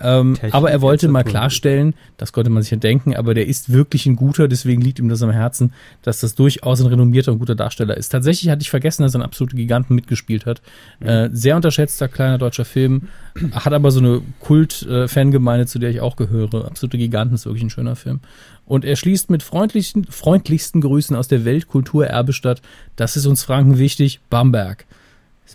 Ähm, 0.00 0.36
aber 0.50 0.70
er 0.70 0.80
wollte 0.80 1.08
mal 1.08 1.22
klarstellen, 1.22 1.94
das 2.16 2.32
konnte 2.32 2.50
man 2.50 2.62
sich 2.62 2.72
ja 2.72 2.76
denken, 2.76 3.14
aber 3.14 3.34
der 3.34 3.46
ist 3.46 3.72
wirklich 3.72 4.06
ein 4.06 4.16
guter, 4.16 4.48
deswegen 4.48 4.82
liegt 4.82 4.98
ihm 4.98 5.08
das 5.08 5.22
am 5.22 5.30
Herzen, 5.30 5.72
dass 6.02 6.20
das 6.20 6.34
durchaus 6.34 6.80
ein 6.80 6.86
renommierter 6.86 7.32
und 7.32 7.38
guter 7.38 7.54
Darsteller 7.54 7.96
ist. 7.96 8.08
Tatsächlich 8.08 8.50
hatte 8.50 8.62
ich 8.62 8.70
vergessen, 8.70 9.02
dass 9.02 9.14
er 9.14 9.20
einen 9.20 9.24
absoluten 9.24 9.56
Giganten 9.56 9.94
mitgespielt 9.94 10.46
hat. 10.46 10.62
Mhm. 11.00 11.06
Äh, 11.06 11.30
sehr 11.32 11.56
unterschätzter 11.56 12.08
kleiner 12.08 12.38
deutscher 12.38 12.64
Film, 12.64 13.08
hat 13.52 13.72
aber 13.72 13.90
so 13.90 14.00
eine 14.00 14.22
Kult-Fangemeinde, 14.40 15.66
zu 15.66 15.78
der 15.78 15.90
ich 15.90 16.00
auch 16.00 16.16
gehöre. 16.16 16.66
Absolute 16.66 16.98
Giganten 16.98 17.34
ist 17.36 17.46
wirklich 17.46 17.62
ein 17.62 17.70
schöner 17.70 17.96
Film. 17.96 18.20
Und 18.66 18.84
er 18.84 18.96
schließt 18.96 19.30
mit 19.30 19.42
freundlichsten, 19.42 20.04
freundlichsten 20.04 20.80
Grüßen 20.80 21.14
aus 21.14 21.28
der 21.28 21.44
Weltkulturerbestadt. 21.44 22.62
Das 22.96 23.16
ist 23.16 23.26
uns 23.26 23.44
Franken 23.44 23.78
wichtig. 23.78 24.20
Bamberg. 24.30 24.86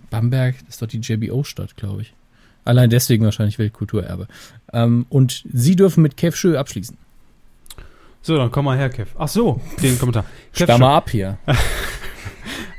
Bamberg, 0.09 0.55
das 0.59 0.75
ist 0.75 0.81
doch 0.81 0.87
die 0.87 0.99
JBO-Stadt, 0.99 1.75
glaube 1.75 2.03
ich. 2.03 2.13
Allein 2.65 2.89
deswegen 2.89 3.25
wahrscheinlich 3.25 3.59
Weltkulturerbe. 3.59 4.27
Ähm, 4.73 5.05
und 5.09 5.43
Sie 5.51 5.75
dürfen 5.75 6.01
mit 6.01 6.17
Kev 6.17 6.35
Schö 6.35 6.57
abschließen. 6.57 6.97
So, 8.21 8.37
dann 8.37 8.51
komm 8.51 8.65
mal 8.65 8.77
her, 8.77 8.89
Kev. 8.89 9.11
Ach 9.17 9.27
so, 9.27 9.61
den 9.81 9.97
Kommentar. 9.97 10.25
Kev 10.53 10.65
Stamm 10.65 10.81
mal 10.81 10.97
ab 10.97 11.09
hier. 11.09 11.37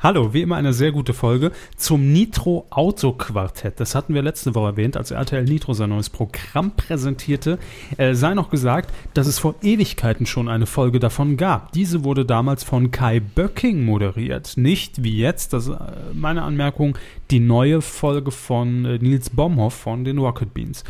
Hallo, 0.02 0.32
wie 0.32 0.40
immer 0.40 0.56
eine 0.56 0.72
sehr 0.72 0.92
gute 0.92 1.12
Folge 1.12 1.52
zum 1.76 2.10
Nitro 2.10 2.64
Auto 2.70 3.12
Quartett. 3.12 3.78
Das 3.80 3.94
hatten 3.94 4.14
wir 4.14 4.22
letzte 4.22 4.54
Woche 4.54 4.68
erwähnt, 4.68 4.96
als 4.96 5.10
RTL 5.10 5.44
Nitro 5.44 5.74
sein 5.74 5.90
neues 5.90 6.08
Programm 6.08 6.70
präsentierte. 6.74 7.58
Äh, 7.98 8.14
sei 8.14 8.32
noch 8.32 8.48
gesagt, 8.48 8.94
dass 9.12 9.26
es 9.26 9.38
vor 9.38 9.56
Ewigkeiten 9.60 10.24
schon 10.24 10.48
eine 10.48 10.64
Folge 10.64 11.00
davon 11.00 11.36
gab. 11.36 11.72
Diese 11.72 12.02
wurde 12.02 12.24
damals 12.24 12.64
von 12.64 12.90
Kai 12.90 13.20
Böcking 13.20 13.84
moderiert. 13.84 14.56
Nicht 14.56 15.04
wie 15.04 15.18
jetzt, 15.18 15.52
das 15.52 15.66
ist 15.66 15.74
äh, 15.74 16.14
meine 16.14 16.44
Anmerkung, 16.44 16.96
die 17.30 17.40
neue 17.40 17.82
Folge 17.82 18.30
von 18.30 18.86
äh, 18.86 18.96
Nils 18.96 19.28
Bomhoff 19.28 19.74
von 19.74 20.04
den 20.04 20.16
Rocket 20.16 20.54
Beans. 20.54 20.82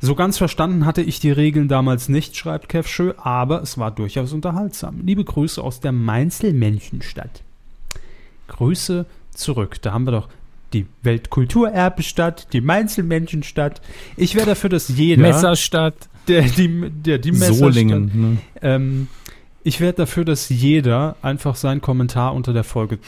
So 0.00 0.16
ganz 0.16 0.38
verstanden 0.38 0.86
hatte 0.86 1.02
ich 1.02 1.20
die 1.20 1.30
Regeln 1.30 1.68
damals 1.68 2.08
nicht, 2.08 2.34
schreibt 2.36 2.68
Kev 2.68 2.88
Schö, 2.88 3.12
aber 3.16 3.62
es 3.62 3.78
war 3.78 3.92
durchaus 3.92 4.32
unterhaltsam. 4.32 5.02
Liebe 5.04 5.22
Grüße 5.22 5.62
aus 5.62 5.78
der 5.78 5.92
Mainzel-Menschenstadt. 5.92 7.45
Grüße 8.48 9.06
zurück. 9.32 9.80
Da 9.82 9.92
haben 9.92 10.04
wir 10.04 10.12
doch 10.12 10.28
die 10.72 10.86
Weltkulturerbestadt, 11.02 12.52
die 12.52 12.60
Mainzelmenschenstadt. 12.60 13.80
Ich 14.16 14.34
wäre 14.34 14.46
dafür, 14.46 14.70
dass 14.70 14.88
jeder. 14.88 15.22
Messerstadt. 15.22 15.94
Der, 16.28 16.42
die, 16.42 16.90
der, 16.90 17.18
die 17.18 17.32
Solingen. 17.32 18.10
Ne? 18.14 18.38
Ähm, 18.60 19.08
ich 19.62 19.80
wäre 19.80 19.92
dafür, 19.92 20.24
dass 20.24 20.48
jeder 20.48 21.16
einfach 21.22 21.54
seinen 21.54 21.80
Kommentar 21.80 22.34
unter 22.34 22.52
der 22.52 22.64
Folge 22.64 22.98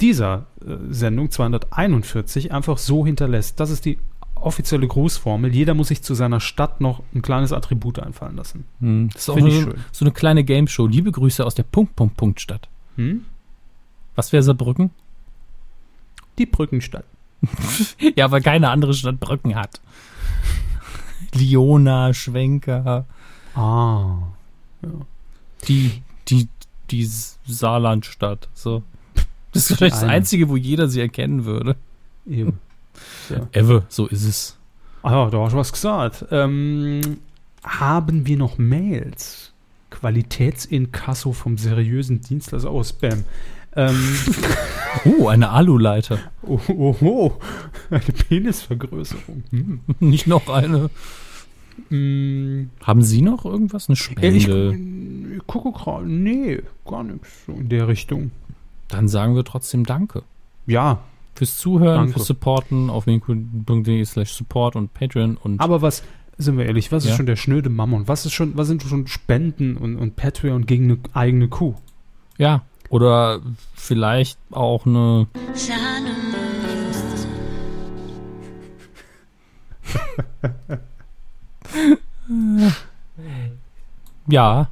dieser 0.00 0.46
äh, 0.60 0.76
Sendung 0.90 1.30
241 1.30 2.52
einfach 2.52 2.78
so 2.78 3.06
hinterlässt. 3.06 3.60
Das 3.60 3.70
ist 3.70 3.84
die 3.84 3.98
offizielle 4.34 4.86
Grußformel. 4.86 5.54
Jeder 5.54 5.74
muss 5.74 5.88
sich 5.88 6.02
zu 6.02 6.14
seiner 6.14 6.40
Stadt 6.40 6.80
noch 6.80 7.02
ein 7.14 7.22
kleines 7.22 7.52
Attribut 7.52 7.98
einfallen 7.98 8.36
lassen. 8.36 8.64
Hm, 8.80 9.10
das 9.12 9.22
ist 9.22 9.30
auch 9.30 9.38
so, 9.38 9.72
so, 9.92 10.04
eine 10.04 10.12
kleine 10.12 10.44
Game 10.44 10.68
Show. 10.68 10.86
Liebe 10.86 11.12
Grüße 11.12 11.44
aus 11.44 11.54
der 11.54 11.64
Punkt, 11.64 11.96
Punkt, 11.96 12.16
Punkt 12.16 12.40
Stadt. 12.40 12.68
Hm? 12.96 13.24
Was 14.18 14.32
wäre 14.32 14.42
Saarbrücken? 14.42 14.90
Die 16.38 16.46
Brückenstadt. 16.46 17.04
ja, 18.16 18.28
weil 18.32 18.42
keine 18.42 18.68
andere 18.70 18.92
Stadt 18.92 19.20
Brücken 19.20 19.54
hat. 19.54 19.80
Liona, 21.34 22.12
Schwenker. 22.12 23.06
Ah. 23.54 24.16
Ja. 24.82 24.88
Die, 25.68 26.02
die, 26.26 26.48
die 26.90 27.08
Saarlandstadt. 27.46 28.48
So. 28.54 28.82
Das 29.52 29.70
ist 29.70 29.76
vielleicht 29.76 29.94
das 29.94 30.02
Einzige, 30.02 30.48
wo 30.48 30.56
jeder 30.56 30.88
sie 30.88 31.00
erkennen 31.00 31.44
würde. 31.44 31.76
Eben. 32.26 32.58
Ja. 33.28 33.46
Ewe, 33.52 33.84
so 33.88 34.08
ist 34.08 34.24
es. 34.24 34.58
Ah 35.04 35.12
ja, 35.12 35.30
da 35.30 35.38
hast 35.38 35.52
du 35.52 35.58
was 35.58 35.72
gesagt. 35.72 36.24
Ähm, 36.32 37.18
haben 37.62 38.26
wir 38.26 38.36
noch 38.36 38.58
Mails? 38.58 39.52
Qualitätsinkasso 39.90 41.32
vom 41.32 41.58
seriösen 41.58 42.20
Dienstleister 42.20 42.70
aus 42.70 42.88
Spam. 42.88 43.24
Ähm, 43.78 44.16
oh, 45.04 45.28
eine 45.28 45.50
Aluleiter. 45.50 46.18
Oh, 46.42 46.58
oh, 46.68 46.96
oh, 47.00 47.32
eine 47.90 48.00
Penisvergrößerung. 48.00 49.44
Hm. 49.50 49.80
Nicht 50.00 50.26
noch 50.26 50.48
eine. 50.48 50.90
Hm. 51.88 52.70
Haben 52.82 53.02
Sie 53.02 53.22
noch 53.22 53.44
irgendwas? 53.44 53.88
Eine 53.88 53.94
Spende? 53.94 54.36
Ich, 54.36 54.48
ich 55.36 55.46
gucke 55.46 55.70
gerade. 55.70 56.08
Nee, 56.08 56.60
gar 56.84 57.04
nichts 57.04 57.46
so 57.46 57.52
in 57.52 57.68
der 57.68 57.86
Richtung. 57.86 58.32
Dann 58.88 59.06
sagen 59.06 59.36
wir 59.36 59.44
trotzdem 59.44 59.86
Danke. 59.86 60.24
Ja. 60.66 60.98
Fürs 61.36 61.56
Zuhören, 61.56 61.98
Danke. 61.98 62.14
fürs 62.14 62.26
Supporten 62.26 62.90
auf 62.90 63.06
winkel.de 63.06 64.04
slash 64.04 64.32
support 64.32 64.74
und 64.74 64.92
Patreon 64.92 65.36
und. 65.36 65.60
Aber 65.60 65.82
was, 65.82 66.02
sind 66.36 66.58
wir 66.58 66.66
ehrlich, 66.66 66.90
was 66.90 67.04
ja? 67.04 67.12
ist 67.12 67.16
schon 67.16 67.26
der 67.26 67.36
schnöde 67.36 67.68
Mammon? 67.68 68.08
Was 68.08 68.26
ist 68.26 68.32
schon, 68.32 68.56
was 68.56 68.66
sind 68.66 68.82
schon 68.82 69.06
Spenden 69.06 69.76
und, 69.76 69.96
und 69.96 70.16
Patreon 70.16 70.66
gegen 70.66 70.84
eine 70.84 70.98
eigene 71.14 71.46
Kuh? 71.46 71.74
Ja, 72.38 72.64
oder 72.88 73.40
vielleicht 73.74 74.38
auch 74.50 74.86
eine. 74.86 75.26
ja. 84.28 84.70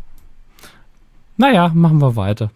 Naja, 1.36 1.70
machen 1.74 2.01
wir 2.01 2.16
weiter. 2.16 2.51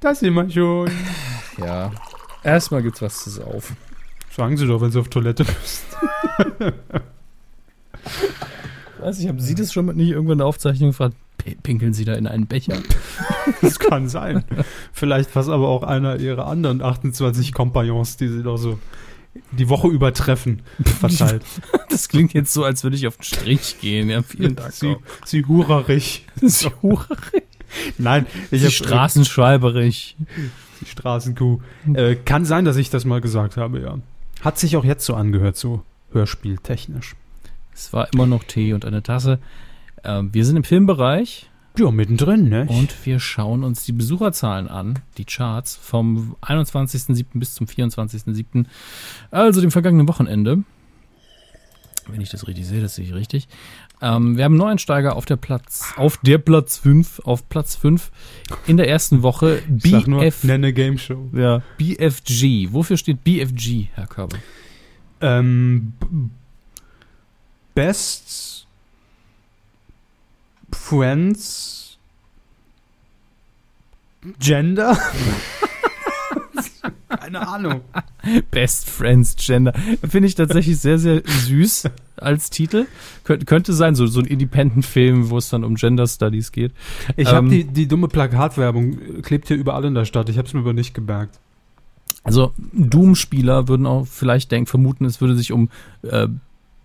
Das 0.00 0.20
sind 0.20 0.34
wir 0.34 0.50
schon. 0.50 0.90
Ja. 1.58 1.90
Erstmal 2.42 2.82
gibt's 2.82 3.00
was 3.00 3.24
zu 3.24 3.30
saufen. 3.30 3.76
Sagen 4.30 4.56
Sie 4.56 4.66
doch, 4.66 4.80
wenn 4.80 4.90
Sie 4.90 5.00
auf 5.00 5.08
Toilette 5.08 5.44
müssen. 5.44 6.64
weiß 9.04 9.18
ich, 9.18 9.28
haben 9.28 9.40
Sie 9.40 9.54
das 9.54 9.72
schon 9.72 9.86
mal 9.86 9.94
nicht 9.94 10.10
irgendwann 10.10 10.34
in 10.34 10.38
der 10.38 10.46
Aufzeichnung 10.46 10.90
gefragt? 10.90 11.16
Pinkeln 11.62 11.92
Sie 11.92 12.04
da 12.04 12.14
in 12.14 12.26
einen 12.26 12.46
Becher? 12.46 12.78
das 13.60 13.78
kann 13.78 14.08
sein. 14.08 14.44
Vielleicht 14.92 15.36
was 15.36 15.48
aber 15.48 15.68
auch 15.68 15.82
einer 15.82 16.18
Ihrer 16.18 16.46
anderen 16.46 16.80
28 16.80 17.52
Kompagnons, 17.52 18.16
die 18.16 18.28
Sie 18.28 18.42
doch 18.42 18.56
so 18.56 18.78
die 19.50 19.68
Woche 19.68 19.88
übertreffen, 19.88 20.62
verteilt. 21.00 21.44
Das 21.90 22.08
klingt 22.08 22.32
jetzt 22.34 22.52
so, 22.52 22.64
als 22.64 22.82
würde 22.84 22.96
ich 22.96 23.06
auf 23.06 23.16
den 23.16 23.24
Strich 23.24 23.80
gehen. 23.80 24.08
Ja, 24.08 24.22
vielen 24.22 24.56
Dank. 24.56 24.72
Sie, 24.72 24.96
Sie 25.24 25.44
hurerig. 25.44 26.26
Sie 26.40 26.70
hurerig. 26.82 27.44
Nein, 27.98 28.26
ich 28.50 28.62
Sie 28.62 28.70
straßenschreiberig. 28.70 30.16
Die 30.80 30.86
Straßenkuh. 30.86 31.60
Äh, 31.92 32.14
kann 32.14 32.44
sein, 32.44 32.64
dass 32.64 32.76
ich 32.76 32.90
das 32.90 33.04
mal 33.04 33.20
gesagt 33.20 33.56
habe, 33.56 33.80
ja. 33.80 33.98
Hat 34.40 34.58
sich 34.58 34.76
auch 34.76 34.84
jetzt 34.84 35.04
so 35.04 35.14
angehört, 35.14 35.56
so 35.56 35.82
hörspieltechnisch. 36.12 37.16
Es 37.74 37.92
war 37.92 38.12
immer 38.12 38.26
noch 38.26 38.44
Tee 38.44 38.72
und 38.72 38.84
eine 38.84 39.02
Tasse. 39.02 39.38
Ähm, 40.04 40.32
wir 40.32 40.44
sind 40.44 40.56
im 40.56 40.64
Filmbereich. 40.64 41.50
Ja, 41.76 41.90
mittendrin, 41.90 42.48
ne? 42.48 42.66
Und 42.68 42.94
wir 43.04 43.18
schauen 43.18 43.64
uns 43.64 43.84
die 43.84 43.92
Besucherzahlen 43.92 44.68
an, 44.68 45.00
die 45.18 45.24
Charts 45.24 45.74
vom 45.74 46.36
21.07. 46.40 47.26
bis 47.34 47.54
zum 47.54 47.66
24.07., 47.66 48.66
also 49.32 49.60
dem 49.60 49.72
vergangenen 49.72 50.06
Wochenende. 50.06 50.62
Wenn 52.06 52.20
ich 52.20 52.28
das 52.28 52.46
richtig 52.46 52.66
sehe, 52.66 52.80
das 52.80 52.94
sehe 52.94 53.06
ich 53.06 53.14
richtig. 53.14 53.48
Ähm, 54.00 54.36
wir 54.36 54.44
haben 54.44 54.56
Neuensteiger 54.56 55.16
auf 55.16 55.24
der 55.24 55.36
Platz, 55.36 55.94
auf 55.96 56.18
der 56.18 56.38
Platz 56.38 56.78
5, 56.78 57.20
auf 57.20 57.48
Platz 57.48 57.74
5 57.74 58.12
in 58.66 58.76
der 58.76 58.88
ersten 58.88 59.22
Woche. 59.22 59.62
BF, 59.66 60.06
nur, 60.06 60.30
nenne 60.42 60.72
Game 60.72 60.98
Show. 60.98 61.28
Ja, 61.32 61.62
BFG. 61.78 62.72
Wofür 62.72 62.98
steht 62.98 63.24
BFG, 63.24 63.88
Herr 63.94 64.06
Körber? 64.06 64.36
Ähm, 65.20 65.94
Best 67.74 68.66
Friends 70.72 71.98
Gender? 74.38 74.98
Keine 77.08 77.46
Ahnung. 77.46 77.80
Best 78.50 78.88
Friends 78.88 79.36
Gender. 79.36 79.72
Finde 80.08 80.28
ich 80.28 80.34
tatsächlich 80.34 80.78
sehr, 80.78 80.98
sehr 80.98 81.22
süß 81.24 81.90
als 82.16 82.50
Titel. 82.50 82.86
Kön 83.24 83.44
könnte 83.44 83.72
sein, 83.72 83.94
so, 83.94 84.06
so 84.06 84.20
ein 84.20 84.26
Independent-Film, 84.26 85.30
wo 85.30 85.38
es 85.38 85.48
dann 85.48 85.64
um 85.64 85.74
Gender 85.74 86.06
Studies 86.06 86.52
geht. 86.52 86.72
Ich 87.16 87.28
ähm, 87.28 87.34
habe 87.34 87.48
die, 87.48 87.64
die 87.64 87.88
dumme 87.88 88.08
Plakatwerbung, 88.08 89.22
klebt 89.22 89.48
hier 89.48 89.56
überall 89.56 89.84
in 89.84 89.94
der 89.94 90.04
Stadt. 90.04 90.28
Ich 90.28 90.38
habe 90.38 90.46
es 90.46 90.54
mir 90.54 90.60
aber 90.60 90.72
nicht 90.72 90.94
gemerkt. 90.94 91.40
Also 92.22 92.52
Doom-Spieler 92.72 93.68
würden 93.68 93.86
auch 93.86 94.06
vielleicht 94.06 94.50
denken, 94.52 94.66
vermuten, 94.66 95.04
es 95.04 95.20
würde 95.20 95.36
sich 95.36 95.52
um 95.52 95.70
äh, 96.02 96.28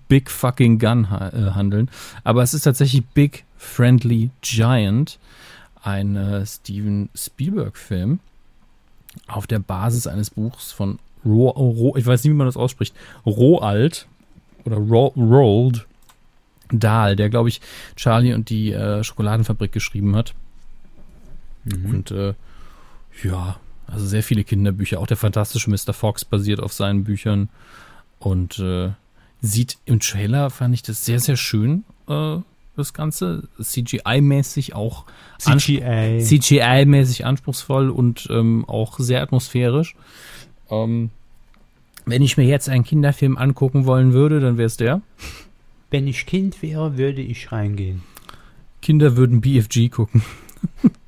Big 0.10 0.30
Fucking 0.30 0.80
Gun 0.80 1.10
ha 1.10 1.30
äh, 1.30 1.52
handeln. 1.52 1.90
Aber 2.26 2.44
es 2.44 2.54
ist 2.54 2.64
tatsächlich 2.64 3.06
Big 3.06 3.46
Friendly 3.58 4.32
Giant, 4.42 5.20
ein 5.82 6.18
äh, 6.18 6.46
Steven 6.46 7.10
Spielberg-Film 7.16 8.20
auf 9.28 9.48
der 9.48 9.60
Basis 9.60 10.08
eines 10.08 10.32
Buchs 10.32 10.74
von 10.74 11.00
Ro, 11.26 11.50
Ro 11.50 11.96
ich 11.96 12.06
weiß 12.06 12.24
nicht, 12.24 12.32
wie 12.32 12.38
man 12.38 12.48
das 12.48 12.58
ausspricht, 12.58 12.94
Roald 13.26 14.08
oder 14.66 14.78
Ro 14.78 15.14
Roald 15.16 15.86
Dahl, 16.72 17.16
der, 17.16 17.30
glaube 17.30 17.50
ich, 17.50 17.62
Charlie 17.96 18.34
und 18.34 18.50
die 18.50 18.72
äh, 18.72 19.04
Schokoladenfabrik 19.04 19.72
geschrieben 19.72 20.16
hat. 20.16 20.36
Mhm. 21.64 21.86
Und 21.90 22.12
äh, 22.12 22.34
ja, 23.24 23.60
also 23.88 24.06
sehr 24.06 24.24
viele 24.24 24.44
Kinderbücher. 24.44 25.00
Auch 25.00 25.08
der 25.08 25.18
fantastische 25.18 25.70
Mr. 25.70 25.94
Fox 25.94 26.26
basiert 26.26 26.60
auf 26.60 26.74
seinen 26.74 27.04
Büchern. 27.04 27.50
Und 28.20 28.60
äh, 28.60 28.92
Sieht 29.42 29.78
im 29.86 30.00
Trailer, 30.00 30.50
fand 30.50 30.74
ich 30.74 30.84
das 30.84 31.06
sehr, 31.06 31.20
sehr 31.20 31.38
schön, 31.38 31.86
äh, 32.08 32.38
das 32.76 32.94
Ganze. 32.94 33.48
CGI-mäßig 33.62 34.74
auch. 34.74 35.06
CGI. 35.38 36.22
CGI-mäßig 36.22 37.26
anspruchsvoll 37.26 37.90
und 37.90 38.28
ähm, 38.32 38.66
auch 38.68 39.00
sehr 39.00 39.22
atmosphärisch. 39.22 39.96
Ähm, 40.70 41.10
wenn 42.06 42.22
ich 42.22 42.38
mir 42.38 42.46
jetzt 42.46 42.70
einen 42.70 42.84
Kinderfilm 42.84 43.38
angucken 43.38 43.86
wollen 43.86 44.14
würde, 44.14 44.40
dann 44.40 44.58
wäre 44.58 44.68
es 44.68 44.78
der. 44.78 45.02
Wenn 45.92 46.08
ich 46.08 46.26
Kind 46.26 46.62
wäre, 46.62 46.98
würde 46.98 47.22
ich 47.22 47.52
reingehen. 47.52 48.02
Kinder 48.82 49.18
würden 49.18 49.42
BFG 49.42 49.90
gucken. 49.90 50.24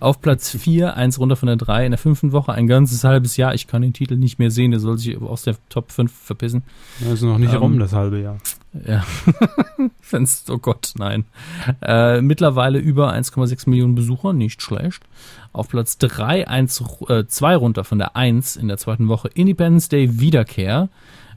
Auf 0.00 0.20
Platz 0.20 0.50
4, 0.50 0.96
eins 0.96 1.18
runter 1.18 1.36
von 1.36 1.46
der 1.46 1.56
3, 1.56 1.86
in 1.86 1.92
der 1.92 1.98
fünften 1.98 2.32
Woche, 2.32 2.52
ein 2.52 2.66
ganzes 2.66 3.04
halbes 3.04 3.36
Jahr. 3.36 3.54
Ich 3.54 3.66
kann 3.66 3.82
den 3.82 3.92
Titel 3.92 4.16
nicht 4.16 4.38
mehr 4.38 4.50
sehen, 4.50 4.70
der 4.70 4.80
soll 4.80 4.98
sich 4.98 5.20
aus 5.20 5.42
der 5.42 5.56
Top 5.68 5.92
5 5.92 6.12
verpissen. 6.12 6.62
Also 7.08 7.26
noch 7.26 7.38
nicht 7.38 7.54
ähm, 7.54 7.60
rum, 7.60 7.78
das 7.78 7.92
halbe 7.92 8.20
Jahr. 8.20 8.38
Ja. 8.86 9.04
Findest, 10.00 10.50
oh 10.50 10.58
Gott, 10.58 10.92
nein. 10.98 11.24
Äh, 11.82 12.20
mittlerweile 12.20 12.78
über 12.78 13.12
1,6 13.12 13.68
Millionen 13.68 13.94
Besucher, 13.94 14.32
nicht 14.32 14.62
schlecht. 14.62 15.02
Auf 15.52 15.68
Platz 15.68 15.98
3, 15.98 16.48
1, 16.48 16.84
äh, 17.08 17.24
2 17.26 17.56
runter 17.56 17.84
von 17.84 17.98
der 17.98 18.16
1 18.16 18.56
in 18.56 18.68
der 18.68 18.78
zweiten 18.78 19.08
Woche, 19.08 19.28
Independence 19.34 19.88
Day 19.88 20.20
Wiederkehr. 20.20 20.88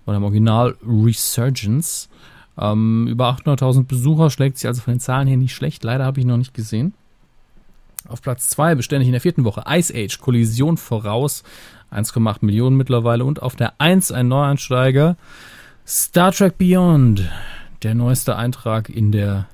Oder 0.05 0.17
im 0.17 0.23
Original 0.23 0.75
Resurgence. 0.83 2.09
Ähm, 2.57 3.07
über 3.07 3.29
800.000 3.29 3.85
Besucher 3.85 4.29
schlägt 4.29 4.57
sich 4.57 4.67
also 4.67 4.81
von 4.81 4.95
den 4.95 4.99
Zahlen 4.99 5.27
her 5.27 5.37
nicht 5.37 5.53
schlecht. 5.53 5.83
Leider 5.83 6.05
habe 6.05 6.19
ich 6.19 6.25
noch 6.25 6.37
nicht 6.37 6.53
gesehen. 6.53 6.93
Auf 8.09 8.21
Platz 8.21 8.49
2 8.49 8.75
beständig 8.75 9.07
in 9.07 9.13
der 9.13 9.21
vierten 9.21 9.43
Woche 9.43 9.63
Ice 9.67 9.93
Age, 9.95 10.19
Kollision 10.19 10.77
voraus, 10.77 11.43
1,8 11.91 12.37
Millionen 12.41 12.75
mittlerweile. 12.77 13.23
Und 13.25 13.41
auf 13.41 13.55
der 13.55 13.73
1 13.79 14.11
ein 14.11 14.27
Neuansteiger, 14.27 15.15
Star 15.85 16.31
Trek 16.31 16.57
Beyond, 16.57 17.29
der 17.83 17.95
neueste 17.95 18.35
Eintrag 18.35 18.89
in 18.89 19.11
der 19.11 19.47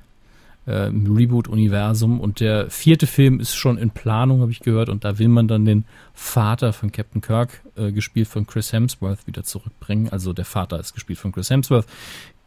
äh, 0.66 0.90
Reboot-Universum. 0.90 2.20
Und 2.20 2.40
der 2.40 2.70
vierte 2.70 3.06
Film 3.06 3.40
ist 3.40 3.54
schon 3.54 3.78
in 3.78 3.90
Planung, 3.90 4.40
habe 4.40 4.50
ich 4.50 4.60
gehört. 4.60 4.88
Und 4.88 5.04
da 5.04 5.18
will 5.18 5.28
man 5.28 5.48
dann 5.48 5.64
den 5.64 5.84
Vater 6.12 6.72
von 6.72 6.92
Captain 6.92 7.20
Kirk, 7.20 7.62
äh, 7.76 7.92
gespielt 7.92 8.28
von 8.28 8.46
Chris 8.46 8.72
Hemsworth, 8.72 9.26
wieder 9.26 9.44
zurückbringen. 9.44 10.08
Also 10.10 10.32
der 10.32 10.44
Vater 10.44 10.80
ist 10.80 10.94
gespielt 10.94 11.18
von 11.18 11.32
Chris 11.32 11.50
Hemsworth, 11.50 11.86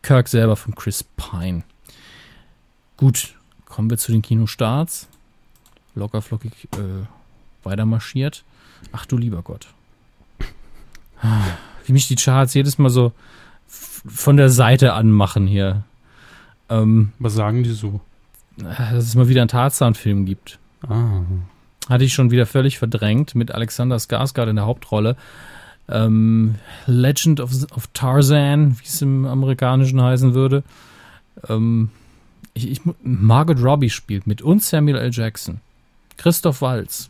Kirk 0.02 0.28
selber 0.28 0.56
von 0.56 0.76
Chris 0.76 1.04
Pine. 1.04 1.64
Gut, 2.98 3.36
kommen 3.66 3.90
wir 3.90 3.98
zu 3.98 4.12
den 4.12 4.22
Kinostarts. 4.22 5.08
Lockerflockig 5.96 6.52
äh, 6.74 7.06
weiter 7.64 7.86
marschiert. 7.86 8.44
Ach 8.92 9.06
du 9.06 9.18
lieber 9.18 9.42
Gott. 9.42 9.68
Wie 11.86 11.94
mich 11.94 12.08
die 12.08 12.16
Charts 12.16 12.54
jedes 12.54 12.78
Mal 12.78 12.90
so 12.90 13.12
von 13.68 14.38
der 14.38 14.50
Seite 14.50 14.94
anmachen 14.94 15.48
hier. 15.48 15.84
Ähm, 16.70 17.12
Was 17.20 17.34
sagen 17.34 17.64
die 17.64 17.72
so? 17.72 18.00
Dass 18.58 19.06
es 19.06 19.16
mal 19.16 19.28
wieder 19.28 19.42
einen 19.42 19.50
Tarzan-Film 19.50 20.26
gibt. 20.26 20.60
Ah. 20.88 21.22
Hatte 21.90 22.04
ich 22.04 22.14
schon 22.14 22.32
wieder 22.32 22.46
völlig 22.46 22.78
verdrängt 22.78 23.36
mit 23.36 23.52
Alexander 23.52 23.98
Skarsgård 23.98 24.50
in 24.50 24.56
der 24.56 24.66
Hauptrolle. 24.66 25.16
Ähm, 25.88 26.56
Legend 26.86 27.40
of, 27.40 27.52
of 27.76 27.88
Tarzan, 27.94 28.80
wie 28.80 28.86
es 28.86 29.02
im 29.02 29.26
Amerikanischen 29.26 30.02
heißen 30.02 30.34
würde. 30.34 30.64
Ähm, 31.48 31.90
ich, 32.54 32.70
ich, 32.70 32.82
Margaret 33.02 33.64
Robbie 33.64 33.90
spielt 33.90 34.28
mit 34.28 34.42
und 34.42 34.62
Samuel 34.62 34.98
L. 34.98 35.12
Jackson. 35.12 35.62
Christoph 36.20 36.62
Walz. 36.62 37.10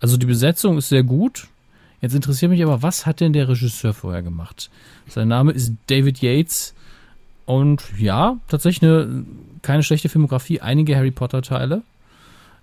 Also 0.00 0.16
die 0.16 0.26
Besetzung 0.26 0.78
ist 0.78 0.88
sehr 0.88 1.04
gut. 1.04 1.48
Jetzt 2.00 2.14
interessiert 2.14 2.50
mich 2.50 2.62
aber, 2.62 2.82
was 2.82 3.06
hat 3.06 3.20
denn 3.20 3.32
der 3.32 3.48
Regisseur 3.48 3.94
vorher 3.94 4.22
gemacht? 4.22 4.70
Sein 5.06 5.28
Name 5.28 5.52
ist 5.52 5.72
David 5.86 6.20
Yates. 6.20 6.74
Und 7.44 7.84
ja, 7.98 8.38
tatsächlich 8.48 8.82
eine 8.82 9.24
keine 9.60 9.82
schlechte 9.82 10.08
Filmografie. 10.08 10.60
Einige 10.60 10.96
Harry 10.96 11.10
Potter 11.10 11.42
Teile 11.42 11.82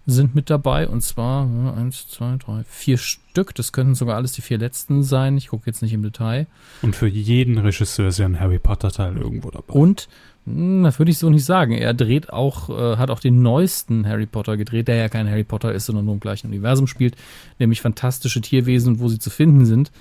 sind 0.06 0.36
mit 0.36 0.50
dabei. 0.50 0.88
Und 0.88 1.02
zwar 1.02 1.48
eins, 1.78 2.10
zwei, 2.10 2.36
drei, 2.38 2.64
vier 2.68 2.98
Stück. 2.98 3.54
Das 3.56 3.72
könnten 3.72 3.96
sogar 3.96 4.16
alles 4.16 4.32
die 4.34 4.42
vier 4.42 4.58
letzten 4.58 5.04
sein. 5.04 5.38
Ich 5.38 5.50
gucke 5.50 5.68
jetzt 5.68 5.82
nicht 5.82 5.94
im 5.94 6.02
Detail. 6.02 6.48
Und 6.82 6.96
für 6.96 7.08
jeden 7.08 7.58
Regisseur 7.60 8.10
ist 8.10 8.18
ja 8.18 8.26
ein 8.26 8.40
Harry 8.40 8.60
Potter 8.60 8.92
Teil 8.92 9.18
irgendwo 9.18 9.52
dabei. 9.52 9.74
Und 9.74 10.10
das 10.46 11.00
würde 11.00 11.12
ich 11.12 11.18
so 11.18 11.30
nicht 11.30 11.46
sagen. 11.46 11.74
Er 11.74 11.94
dreht 11.94 12.32
auch, 12.32 12.70
äh, 12.70 12.98
hat 12.98 13.12
auch 13.12 13.20
den 13.20 13.42
neuesten 13.42 14.08
Harry 14.08 14.26
Potter 14.26 14.58
gedreht, 14.58 14.88
der 14.88 14.96
ja 14.96 15.10
kein 15.10 15.30
Harry 15.30 15.44
Potter 15.44 15.74
ist, 15.74 15.86
sondern 15.86 16.06
nur 16.06 16.16
im 16.16 16.20
gleichen 16.20 16.48
Universum 16.48 16.88
spielt, 16.88 17.16
nämlich 17.60 17.82
fantastische 17.82 18.42
Tierwesen, 18.42 19.00
wo 19.00 19.10
sie 19.10 19.20
zu 19.20 19.30
finden 19.30 19.66
sind. 19.66 19.92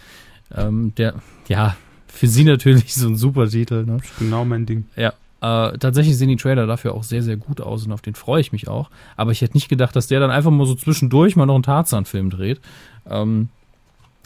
Ähm, 0.54 0.92
der, 0.96 1.14
ja, 1.48 1.76
für 2.06 2.26
sie 2.26 2.44
natürlich 2.44 2.94
so 2.94 3.08
ein 3.08 3.16
super 3.16 3.48
Titel. 3.48 3.84
Ne? 3.84 3.98
Genau 4.18 4.44
mein 4.44 4.66
Ding. 4.66 4.86
Ja. 4.96 5.12
Äh, 5.40 5.78
tatsächlich 5.78 6.16
sehen 6.16 6.28
die 6.28 6.36
Trailer 6.36 6.66
dafür 6.66 6.94
auch 6.94 7.04
sehr, 7.04 7.22
sehr 7.22 7.36
gut 7.36 7.60
aus 7.60 7.86
und 7.86 7.92
auf 7.92 8.02
den 8.02 8.14
freue 8.14 8.40
ich 8.40 8.50
mich 8.50 8.66
auch. 8.66 8.90
Aber 9.16 9.30
ich 9.30 9.40
hätte 9.40 9.54
nicht 9.54 9.68
gedacht, 9.68 9.94
dass 9.94 10.08
der 10.08 10.18
dann 10.18 10.30
einfach 10.30 10.50
mal 10.50 10.66
so 10.66 10.74
zwischendurch 10.74 11.36
mal 11.36 11.46
noch 11.46 11.54
einen 11.54 11.62
Tarzan-Film 11.62 12.30
dreht. 12.30 12.60
Ähm, 13.08 13.50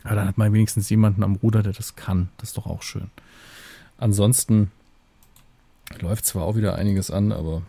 aber 0.05 0.17
dann 0.17 0.29
hat 0.29 0.39
man 0.39 0.53
wenigstens 0.53 0.89
jemanden 0.89 1.23
am 1.23 1.37
Ruder, 1.37 1.63
der 1.63 1.73
das 1.73 1.97
kann. 1.97 2.29
Das 2.39 2.51
ist 2.51 2.57
doch 2.57 2.67
auch 2.67 2.83
schön. 2.83 3.11
Ansonsten 3.99 4.71
Läuft 6.01 6.27
zwar 6.27 6.45
auch 6.45 6.57
wieder 6.57 6.77
einiges 6.77 7.11
an, 7.11 7.33
aber 7.33 7.63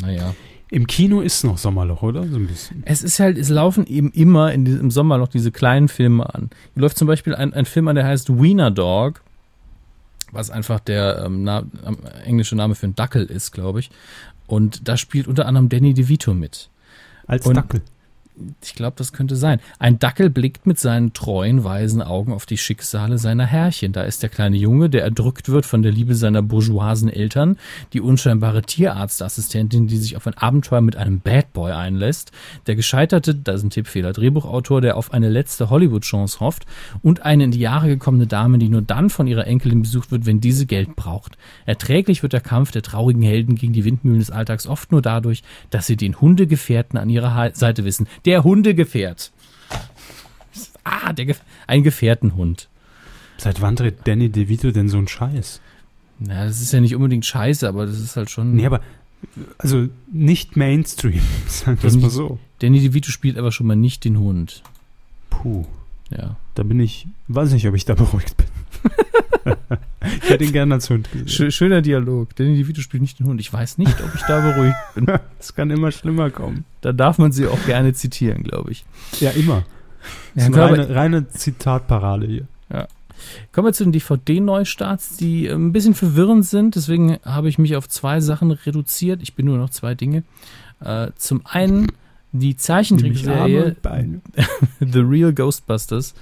naja. 0.00 0.34
Im 0.70 0.86
Kino 0.86 1.20
ist 1.20 1.44
noch 1.44 1.58
Sommerloch, 1.58 2.02
oder? 2.02 2.26
So 2.26 2.36
ein 2.36 2.46
bisschen. 2.46 2.82
Es 2.86 3.02
ist 3.02 3.20
halt, 3.20 3.38
es 3.38 3.48
laufen 3.50 3.86
eben 3.86 4.10
immer 4.10 4.52
in 4.52 4.64
diesem, 4.64 4.80
im 4.80 4.90
Sommer 4.90 5.16
noch 5.16 5.28
diese 5.28 5.52
kleinen 5.52 5.88
Filme 5.88 6.34
an. 6.34 6.50
Hier 6.74 6.82
läuft 6.82 6.98
zum 6.98 7.06
Beispiel 7.06 7.34
ein, 7.34 7.54
ein 7.54 7.66
Film 7.66 7.86
an, 7.88 7.94
der 7.94 8.04
heißt 8.04 8.40
Wiener 8.40 8.70
Dog, 8.70 9.22
was 10.32 10.50
einfach 10.50 10.80
der 10.80 11.22
ähm, 11.24 11.44
na, 11.44 11.64
englische 12.24 12.56
Name 12.56 12.74
für 12.74 12.86
einen 12.86 12.96
Dackel 12.96 13.26
ist, 13.26 13.52
glaube 13.52 13.80
ich. 13.80 13.90
Und 14.48 14.88
da 14.88 14.96
spielt 14.96 15.28
unter 15.28 15.46
anderem 15.46 15.68
Danny 15.68 15.94
DeVito 15.94 16.34
mit. 16.34 16.68
Als 17.26 17.46
Und 17.46 17.56
Dackel 17.56 17.82
ich 18.62 18.74
glaube, 18.74 18.94
das 18.96 19.12
könnte 19.12 19.36
sein. 19.36 19.60
Ein 19.78 19.98
Dackel 19.98 20.30
blickt 20.30 20.66
mit 20.66 20.78
seinen 20.78 21.12
treuen, 21.12 21.64
weisen 21.64 22.02
Augen 22.02 22.32
auf 22.32 22.46
die 22.46 22.58
Schicksale 22.58 23.18
seiner 23.18 23.46
Herrchen. 23.46 23.92
Da 23.92 24.02
ist 24.02 24.22
der 24.22 24.28
kleine 24.28 24.56
Junge, 24.56 24.90
der 24.90 25.02
erdrückt 25.02 25.48
wird 25.48 25.66
von 25.66 25.82
der 25.82 25.92
Liebe 25.92 26.14
seiner 26.14 26.42
bourgeoisen 26.42 27.08
Eltern, 27.08 27.56
die 27.92 28.00
unscheinbare 28.00 28.62
Tierarztassistentin, 28.62 29.86
die 29.86 29.96
sich 29.96 30.16
auf 30.16 30.26
ein 30.26 30.34
Abenteuer 30.34 30.80
mit 30.80 30.96
einem 30.96 31.20
Bad 31.20 31.52
Boy 31.52 31.72
einlässt, 31.72 32.32
der 32.66 32.76
gescheiterte, 32.76 33.34
da 33.34 33.52
ist 33.52 33.62
ein 33.62 33.70
Tippfehler, 33.70 34.12
Drehbuchautor, 34.12 34.80
der 34.80 34.96
auf 34.96 35.12
eine 35.12 35.28
letzte 35.28 35.70
Hollywood-Chance 35.70 36.40
hofft 36.40 36.66
und 37.02 37.22
eine 37.24 37.44
in 37.44 37.50
die 37.50 37.60
Jahre 37.60 37.88
gekommene 37.88 38.26
Dame, 38.26 38.58
die 38.58 38.68
nur 38.68 38.82
dann 38.82 39.10
von 39.10 39.26
ihrer 39.26 39.46
Enkelin 39.46 39.82
besucht 39.82 40.10
wird, 40.10 40.26
wenn 40.26 40.40
diese 40.40 40.66
Geld 40.66 40.96
braucht. 40.96 41.38
Erträglich 41.64 42.22
wird 42.22 42.32
der 42.32 42.40
Kampf 42.40 42.70
der 42.70 42.82
traurigen 42.82 43.22
Helden 43.22 43.54
gegen 43.54 43.72
die 43.72 43.84
Windmühlen 43.84 44.18
des 44.18 44.30
Alltags 44.30 44.66
oft 44.66 44.92
nur 44.92 45.02
dadurch, 45.02 45.42
dass 45.70 45.86
sie 45.86 45.96
den 45.96 46.20
Hundegefährten 46.20 46.98
an 46.98 47.08
ihrer 47.08 47.54
Seite 47.54 47.84
wissen, 47.84 48.06
der 48.26 48.44
Hundegefährt. 48.44 49.32
Ah, 50.84 51.12
der 51.12 51.34
ein 51.66 51.82
Gefährtenhund. 51.82 52.68
Seit 53.38 53.60
wann 53.60 53.76
dreht 53.76 54.06
Danny 54.06 54.28
DeVito 54.28 54.70
denn 54.70 54.88
so 54.88 54.98
einen 54.98 55.08
Scheiß? 55.08 55.60
Na, 56.18 56.44
das 56.44 56.60
ist 56.60 56.72
ja 56.72 56.80
nicht 56.80 56.94
unbedingt 56.94 57.26
scheiße, 57.26 57.68
aber 57.68 57.86
das 57.86 57.98
ist 57.98 58.16
halt 58.16 58.30
schon. 58.30 58.54
Nee, 58.54 58.66
aber 58.66 58.80
also 59.58 59.88
nicht 60.12 60.56
Mainstream, 60.56 61.22
sagen 61.48 61.78
wir 61.82 61.96
mal 61.98 62.10
so. 62.10 62.38
Danny 62.60 62.80
DeVito 62.80 63.10
spielt 63.10 63.38
aber 63.38 63.52
schon 63.52 63.66
mal 63.66 63.76
nicht 63.76 64.04
den 64.04 64.18
Hund. 64.18 64.62
Puh. 65.30 65.66
Ja. 66.10 66.36
Da 66.54 66.62
bin 66.62 66.80
ich, 66.80 67.06
weiß 67.28 67.52
nicht, 67.52 67.66
ob 67.66 67.74
ich 67.74 67.84
da 67.84 67.94
beruhigt 67.94 68.36
bin. 68.36 68.46
ich 70.22 70.30
hätte 70.30 70.44
ihn 70.44 70.52
gerne 70.52 70.74
als 70.74 70.90
Hund 70.90 71.10
gesehen. 71.10 71.50
Schöner 71.50 71.82
Dialog. 71.82 72.34
Danny 72.36 72.56
DeVito 72.56 72.80
spielt 72.80 73.02
nicht 73.02 73.18
den 73.18 73.26
Hund. 73.26 73.40
Ich 73.40 73.52
weiß 73.52 73.78
nicht, 73.78 74.00
ob 74.02 74.14
ich 74.14 74.22
da 74.22 74.40
beruhigt 74.40 74.76
bin. 74.94 75.06
Es 75.38 75.54
kann 75.54 75.70
immer 75.70 75.92
schlimmer 75.92 76.30
kommen. 76.30 76.64
Da 76.80 76.92
darf 76.92 77.18
man 77.18 77.30
sie 77.32 77.46
auch 77.46 77.64
gerne 77.66 77.92
zitieren, 77.92 78.42
glaube 78.42 78.72
ich. 78.72 78.84
Ja, 79.20 79.30
immer. 79.30 79.64
Das 80.34 80.48
ist 80.48 80.54
eine 80.54 80.62
reine, 80.62 80.94
reine 80.94 81.28
Zitatparade 81.28 82.26
hier. 82.26 82.48
Ja. 82.72 82.88
Kommen 83.52 83.68
wir 83.68 83.72
zu 83.72 83.84
den 83.84 83.92
DVD-Neustarts, 83.92 85.16
die 85.16 85.46
äh, 85.46 85.52
ein 85.52 85.72
bisschen 85.72 85.94
verwirrend 85.94 86.46
sind. 86.46 86.74
Deswegen 86.74 87.18
habe 87.24 87.48
ich 87.48 87.58
mich 87.58 87.76
auf 87.76 87.88
zwei 87.88 88.20
Sachen 88.20 88.50
reduziert. 88.50 89.22
Ich 89.22 89.34
bin 89.34 89.46
nur 89.46 89.58
noch 89.58 89.70
zwei 89.70 89.94
Dinge. 89.94 90.24
Äh, 90.80 91.08
zum 91.16 91.42
einen 91.44 91.86
die 92.32 92.56
Zeichentrickserie 92.56 93.76
The 94.80 95.00
Real 95.00 95.32
Ghostbusters, 95.32 96.14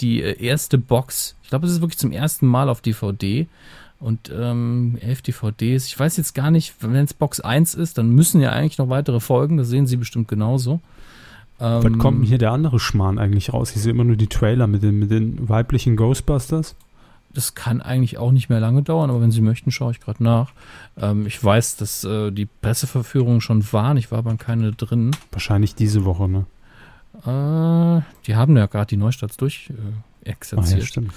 die 0.00 0.22
äh, 0.22 0.42
erste 0.42 0.78
Box. 0.78 1.36
Ich 1.42 1.50
glaube, 1.50 1.66
es 1.66 1.72
ist 1.72 1.80
wirklich 1.80 1.98
zum 1.98 2.12
ersten 2.12 2.46
Mal 2.46 2.68
auf 2.68 2.80
DVD. 2.80 3.46
Und 3.98 4.32
ähm, 4.34 4.96
elf 5.02 5.20
DVDs. 5.20 5.86
Ich 5.86 5.98
weiß 5.98 6.16
jetzt 6.16 6.34
gar 6.34 6.50
nicht, 6.50 6.74
wenn 6.80 6.94
es 6.94 7.12
Box 7.12 7.40
1 7.40 7.74
ist, 7.74 7.98
dann 7.98 8.08
müssen 8.10 8.40
ja 8.40 8.50
eigentlich 8.50 8.78
noch 8.78 8.88
weitere 8.88 9.20
folgen. 9.20 9.58
Das 9.58 9.68
sehen 9.68 9.86
Sie 9.86 9.96
bestimmt 9.96 10.26
genauso. 10.26 10.80
Ähm, 11.60 11.80
Wann 11.82 11.98
kommt 11.98 12.20
denn 12.20 12.26
hier 12.26 12.38
der 12.38 12.52
andere 12.52 12.80
Schmarrn 12.80 13.18
eigentlich 13.18 13.52
raus? 13.52 13.72
Ich 13.76 13.82
sehe 13.82 13.92
immer 13.92 14.04
nur 14.04 14.16
die 14.16 14.28
Trailer 14.28 14.66
mit 14.66 14.82
den, 14.82 14.98
mit 14.98 15.10
den 15.10 15.46
weiblichen 15.50 15.96
Ghostbusters 15.96 16.76
das 17.32 17.54
kann 17.54 17.80
eigentlich 17.80 18.18
auch 18.18 18.32
nicht 18.32 18.48
mehr 18.48 18.60
lange 18.60 18.82
dauern, 18.82 19.10
aber 19.10 19.20
wenn 19.20 19.30
Sie 19.30 19.40
möchten, 19.40 19.70
schaue 19.70 19.92
ich 19.92 20.00
gerade 20.00 20.22
nach. 20.22 20.52
Ähm, 20.96 21.26
ich 21.26 21.42
weiß, 21.42 21.76
dass 21.76 22.04
äh, 22.04 22.30
die 22.30 22.46
Presseverführungen 22.46 23.40
schon 23.40 23.72
waren, 23.72 23.96
ich 23.96 24.10
war 24.10 24.18
aber 24.18 24.34
keine 24.36 24.72
drin. 24.72 25.12
Wahrscheinlich 25.30 25.74
diese 25.74 26.04
Woche, 26.04 26.28
ne? 26.28 26.46
Äh, 27.24 28.02
die 28.26 28.34
haben 28.34 28.56
ja 28.56 28.66
gerade 28.66 28.86
die 28.86 28.96
Neustarts 28.96 29.36
durch 29.36 29.70
äh, 29.70 30.28
exerziert. 30.28 30.74
Ah, 30.74 30.80
ja, 30.80 30.86
stimmt. 30.86 31.12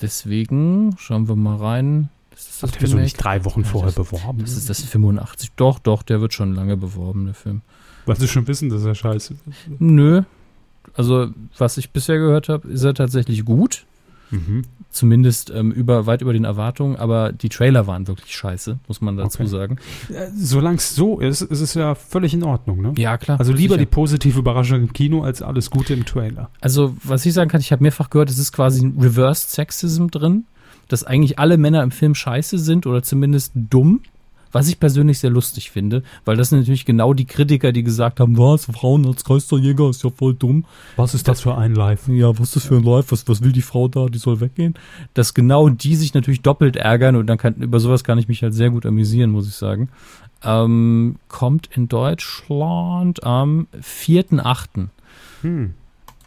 Deswegen 0.00 0.96
schauen 0.98 1.28
wir 1.28 1.36
mal 1.36 1.56
rein. 1.56 2.08
Das 2.30 2.48
ist 2.48 2.62
das 2.62 2.72
Ach, 2.72 2.76
der 2.76 2.88
so 2.88 2.96
nicht 2.96 3.16
drei 3.16 3.44
Wochen 3.44 3.62
ja, 3.62 3.66
vorher 3.66 3.92
das, 3.92 4.10
beworben. 4.10 4.38
Das 4.40 4.56
ist 4.56 4.70
das 4.70 4.82
85. 4.82 5.52
Doch, 5.56 5.78
doch, 5.78 6.02
der 6.02 6.20
wird 6.20 6.32
schon 6.32 6.54
lange 6.54 6.76
beworben, 6.76 7.26
der 7.26 7.34
Film. 7.34 7.60
Weil 8.06 8.16
sie 8.16 8.26
schon 8.26 8.46
wissen, 8.48 8.68
dass 8.68 8.84
er 8.84 8.94
scheiße 8.94 9.34
ist. 9.34 9.42
Nö. 9.78 10.22
Also, 10.94 11.28
was 11.56 11.76
ich 11.76 11.90
bisher 11.90 12.18
gehört 12.18 12.48
habe, 12.48 12.68
ist 12.68 12.82
er 12.82 12.94
tatsächlich 12.94 13.44
gut. 13.44 13.84
Mhm. 14.32 14.62
Zumindest 14.90 15.50
ähm, 15.50 15.72
über, 15.72 16.06
weit 16.06 16.20
über 16.20 16.34
den 16.34 16.44
Erwartungen, 16.44 16.96
aber 16.96 17.32
die 17.32 17.48
Trailer 17.48 17.86
waren 17.86 18.08
wirklich 18.08 18.36
scheiße, 18.36 18.78
muss 18.88 19.00
man 19.00 19.16
dazu 19.16 19.40
okay. 19.40 19.48
sagen. 19.48 19.76
Solange 20.34 20.76
es 20.76 20.94
so 20.94 21.18
ist, 21.18 21.40
ist 21.40 21.60
es 21.60 21.72
ja 21.74 21.94
völlig 21.94 22.34
in 22.34 22.42
Ordnung, 22.42 22.82
ne? 22.82 22.92
Ja, 22.98 23.16
klar. 23.16 23.38
Also 23.38 23.52
lieber 23.52 23.74
sicher. 23.74 23.78
die 23.78 23.86
positive 23.86 24.38
Überraschung 24.38 24.80
im 24.80 24.92
Kino 24.92 25.22
als 25.22 25.40
alles 25.40 25.70
Gute 25.70 25.94
im 25.94 26.04
Trailer. 26.04 26.50
Also, 26.60 26.94
was 27.04 27.24
ich 27.24 27.32
sagen 27.32 27.50
kann, 27.50 27.62
ich 27.62 27.72
habe 27.72 27.82
mehrfach 27.82 28.10
gehört, 28.10 28.28
es 28.28 28.38
ist 28.38 28.52
quasi 28.52 28.84
ein 28.84 28.98
Reversed 29.00 29.50
Sexism 29.50 30.08
drin, 30.08 30.44
dass 30.88 31.04
eigentlich 31.04 31.38
alle 31.38 31.56
Männer 31.56 31.82
im 31.82 31.90
Film 31.90 32.14
scheiße 32.14 32.58
sind 32.58 32.86
oder 32.86 33.02
zumindest 33.02 33.52
dumm 33.54 34.00
was 34.52 34.68
ich 34.68 34.78
persönlich 34.78 35.18
sehr 35.18 35.30
lustig 35.30 35.70
finde, 35.70 36.02
weil 36.24 36.36
das 36.36 36.50
sind 36.50 36.60
natürlich 36.60 36.84
genau 36.84 37.14
die 37.14 37.24
Kritiker, 37.24 37.72
die 37.72 37.82
gesagt 37.82 38.20
haben, 38.20 38.38
was, 38.38 38.66
Frauen 38.66 39.06
als 39.06 39.24
Geisterjäger 39.24 39.88
ist 39.88 40.04
ja 40.04 40.10
voll 40.10 40.34
dumm. 40.34 40.64
Was 40.96 41.14
ist 41.14 41.26
das 41.26 41.40
für 41.40 41.56
ein 41.56 41.74
Live? 41.74 42.08
Ja, 42.08 42.28
was 42.38 42.48
ist 42.48 42.56
das 42.56 42.64
für 42.66 42.76
ein 42.76 42.84
Live? 42.84 43.10
Was, 43.10 43.26
was 43.28 43.42
will 43.42 43.52
die 43.52 43.62
Frau 43.62 43.88
da? 43.88 44.06
Die 44.06 44.18
soll 44.18 44.40
weggehen. 44.40 44.74
Dass 45.14 45.34
genau 45.34 45.68
die 45.68 45.96
sich 45.96 46.14
natürlich 46.14 46.42
doppelt 46.42 46.76
ärgern 46.76 47.16
und 47.16 47.26
dann 47.26 47.38
kann, 47.38 47.54
über 47.56 47.80
sowas 47.80 48.04
kann 48.04 48.18
ich 48.18 48.28
mich 48.28 48.42
halt 48.42 48.54
sehr 48.54 48.70
gut 48.70 48.86
amüsieren, 48.86 49.30
muss 49.30 49.48
ich 49.48 49.54
sagen. 49.54 49.88
Ähm, 50.44 51.16
kommt 51.28 51.68
in 51.72 51.88
Deutschland 51.88 53.24
am 53.24 53.66
4.8. 53.80 54.88
Hm. 55.42 55.74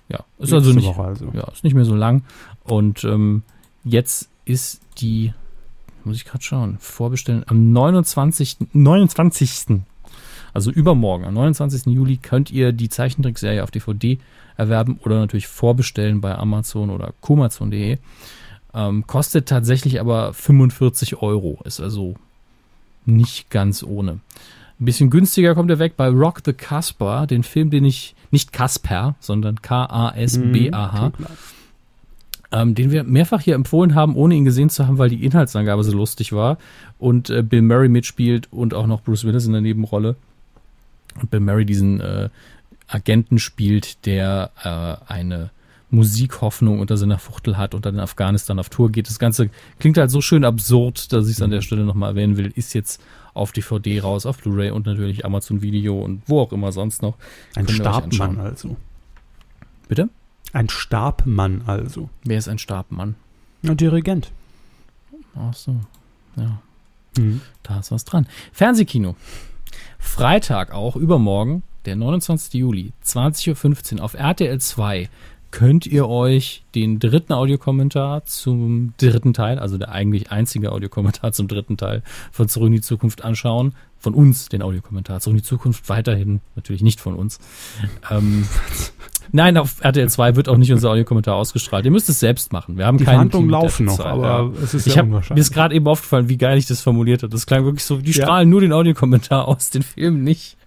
Ja, 0.08 0.24
ist 0.40 0.54
also 0.54 0.72
nicht, 0.72 0.98
also. 0.98 1.32
ja, 1.34 1.48
ist 1.52 1.64
nicht 1.64 1.74
mehr 1.74 1.86
so 1.86 1.96
lang. 1.96 2.24
Und 2.64 3.04
ähm, 3.04 3.44
jetzt 3.84 4.30
ist 4.46 4.82
die 5.00 5.34
muss 6.06 6.18
ich 6.18 6.26
gerade 6.26 6.44
schauen, 6.44 6.78
vorbestellen, 6.80 7.44
am 7.48 7.72
29. 7.72 8.58
29. 8.74 9.82
Also 10.54 10.72
übermorgen, 10.72 11.26
am 11.26 11.34
29. 11.34 11.88
Juli, 11.88 12.18
könnt 12.18 12.50
ihr 12.52 12.72
die 12.72 12.90
Zeichentrickserie 12.90 13.62
auf 13.62 13.72
DVD 13.72 14.18
erwerben 14.56 15.00
oder 15.04 15.20
natürlich 15.20 15.48
vorbestellen 15.48 16.22
bei 16.22 16.36
Amazon 16.36 16.90
oder 16.90 17.14
komazon.de. 17.20 17.98
Ähm, 18.74 19.08
kostet 19.08 19.48
tatsächlich 19.50 20.00
aber 20.00 20.34
45 20.34 21.22
Euro. 21.22 21.60
Ist 21.66 21.82
also 21.82 22.16
nicht 23.06 23.50
ganz 23.50 23.84
ohne. 23.84 24.20
Ein 24.80 24.86
bisschen 24.86 25.10
günstiger 25.10 25.56
kommt 25.56 25.70
er 25.70 25.80
weg 25.80 25.96
bei 25.96 26.10
Rock 26.10 26.42
the 26.46 26.54
Casper, 26.54 27.28
den 27.28 27.44
Film, 27.44 27.70
den 27.70 27.86
ich, 27.86 28.16
nicht 28.32 28.52
Casper, 28.52 29.16
sondern 29.22 29.62
K-A-S-B-A-H. 29.62 31.10
Mhm, 31.18 31.26
ähm, 32.52 32.76
den 32.76 32.92
wir 32.92 33.04
mehrfach 33.04 33.42
hier 33.42 33.56
empfohlen 33.56 33.96
haben, 33.96 34.16
ohne 34.16 34.36
ihn 34.36 34.46
gesehen 34.46 34.70
zu 34.70 34.88
haben, 34.88 34.98
weil 34.98 35.10
die 35.10 35.26
Inhaltsangabe 35.26 35.84
so 35.84 35.92
lustig 35.92 36.34
war 36.34 36.58
und 36.98 37.30
äh, 37.30 37.44
Bill 37.44 37.62
Murray 37.62 37.90
mitspielt 37.90 38.52
und 38.52 38.74
auch 38.74 38.88
noch 38.88 39.02
Bruce 39.02 39.24
Willis 39.26 39.46
in 39.46 39.54
der 39.54 39.62
Nebenrolle. 39.62 40.16
Und 41.20 41.32
Bill 41.32 41.40
Murray 41.40 41.66
diesen 41.66 42.02
äh, 42.02 42.30
Agenten 42.88 43.40
spielt, 43.40 44.06
der 44.06 44.52
äh, 44.64 45.12
eine 45.12 45.50
Musikhoffnung 45.90 46.80
unter 46.80 46.98
seiner 46.98 47.20
Fuchtel 47.20 47.58
hat 47.58 47.74
und 47.74 47.86
dann 47.86 47.96
in 47.96 48.00
Afghanistan 48.02 48.60
auf 48.60 48.70
Tour 48.70 48.92
geht. 48.92 49.08
Das 49.08 49.20
Ganze 49.20 49.50
klingt 49.80 49.98
halt 49.98 50.12
so 50.12 50.22
schön 50.22 50.44
absurd, 50.44 51.14
dass 51.14 51.28
ich 51.28 51.34
es 51.34 51.42
an 51.42 51.52
der 51.52 51.62
Stelle 51.62 51.84
nochmal 51.84 52.12
erwähnen 52.12 52.38
will. 52.38 52.52
Ist 52.56 52.74
jetzt 52.74 53.02
auf 53.34 53.52
DVD 53.52 54.02
raus, 54.02 54.26
auf 54.26 54.38
Blu-ray 54.38 54.72
und 54.72 54.86
natürlich 54.86 55.26
Amazon 55.26 55.62
Video 55.62 56.00
und 56.00 56.22
wo 56.26 56.42
auch 56.42 56.52
immer 56.52 56.72
sonst 56.72 57.02
noch. 57.02 57.16
Ein 57.56 57.68
Stabmann 57.68 58.40
also. 58.40 58.78
Bitte? 59.88 60.10
Ein 60.54 60.70
Stabmann 60.70 61.64
also. 61.66 62.10
Wer 62.24 62.38
ist 62.38 62.48
ein 62.48 62.60
Stabmann? 62.60 63.16
Ein 63.64 63.78
Dirigent. 63.78 64.32
Ach 65.36 65.54
so, 65.54 65.76
ja. 66.38 66.62
Mhm. 67.18 67.42
Da 67.64 67.80
ist 67.80 67.92
was 67.92 68.06
dran. 68.06 68.28
Fernsehkino. 68.54 69.16
Freitag 69.98 70.72
auch, 70.72 70.96
übermorgen, 70.96 71.64
der 71.86 71.96
29. 71.96 72.54
Juli, 72.54 72.94
20.15 73.04 73.98
Uhr 73.98 74.04
auf 74.04 74.14
RTL 74.14 74.60
2 74.60 75.10
könnt 75.56 75.86
ihr 75.86 76.10
euch 76.10 76.64
den 76.76 77.00
dritten 77.00 77.32
Audiokommentar 77.32 78.26
zum 78.26 78.94
dritten 78.98 79.34
Teil, 79.34 79.58
also 79.58 79.78
der 79.78 79.90
eigentlich 79.90 80.30
einzige 80.30 80.74
Audiokommentar 80.74 81.32
zum 81.32 81.48
dritten 81.48 81.78
Teil 81.78 82.04
von 82.32 82.50
Zurück 82.50 82.68
in 82.68 82.74
die 82.74 82.82
Zukunft 82.82 83.24
anschauen. 83.24 83.74
Von 83.98 84.14
uns 84.14 84.50
den 84.50 84.62
Audiokommentar. 84.62 85.22
Zurück 85.22 85.36
in 85.36 85.38
die 85.38 85.48
Zukunft 85.48 85.88
weiterhin, 85.88 86.42
natürlich 86.56 86.84
nicht 86.84 87.00
von 87.00 87.16
uns. 87.16 87.40
Ähm, 88.12 88.46
nein, 89.36 89.58
auf 89.58 89.84
RTL 89.84 90.10
2 90.10 90.36
wird 90.36 90.50
auch 90.50 90.58
nicht 90.58 90.72
unser 90.72 90.90
Audiokommentar 90.90 91.36
ausgestrahlt. 91.36 91.86
Ihr 91.86 91.92
müsst 91.92 92.10
es 92.10 92.20
selbst 92.20 92.52
machen. 92.52 92.78
Wir 92.78 92.86
haben 92.86 92.98
die 92.98 93.04
keine 93.04 93.18
Verhandlungen 93.18 93.50
laufen 93.50 93.86
noch, 93.86 94.00
aber 94.00 94.52
ja. 94.56 94.64
es 94.64 94.74
ist 94.74 94.88
ich 94.88 94.98
hab, 94.98 95.08
Mir 95.08 95.22
ist 95.36 95.52
gerade 95.54 95.76
eben 95.76 95.88
aufgefallen, 95.88 96.30
wie 96.30 96.38
geil 96.38 96.58
ich 96.58 96.66
das 96.66 96.82
formuliert 96.82 97.24
habe. 97.24 97.32
Das 97.32 97.46
klang 97.46 97.66
wirklich 97.66 97.84
so, 97.84 97.98
die 97.98 98.12
ja. 98.12 98.24
strahlen 98.24 98.50
nur 98.50 98.62
den 98.62 98.74
Audiokommentar 98.74 99.48
aus, 99.48 99.70
den 99.70 99.84
Film 99.84 100.24
nicht. 100.24 100.58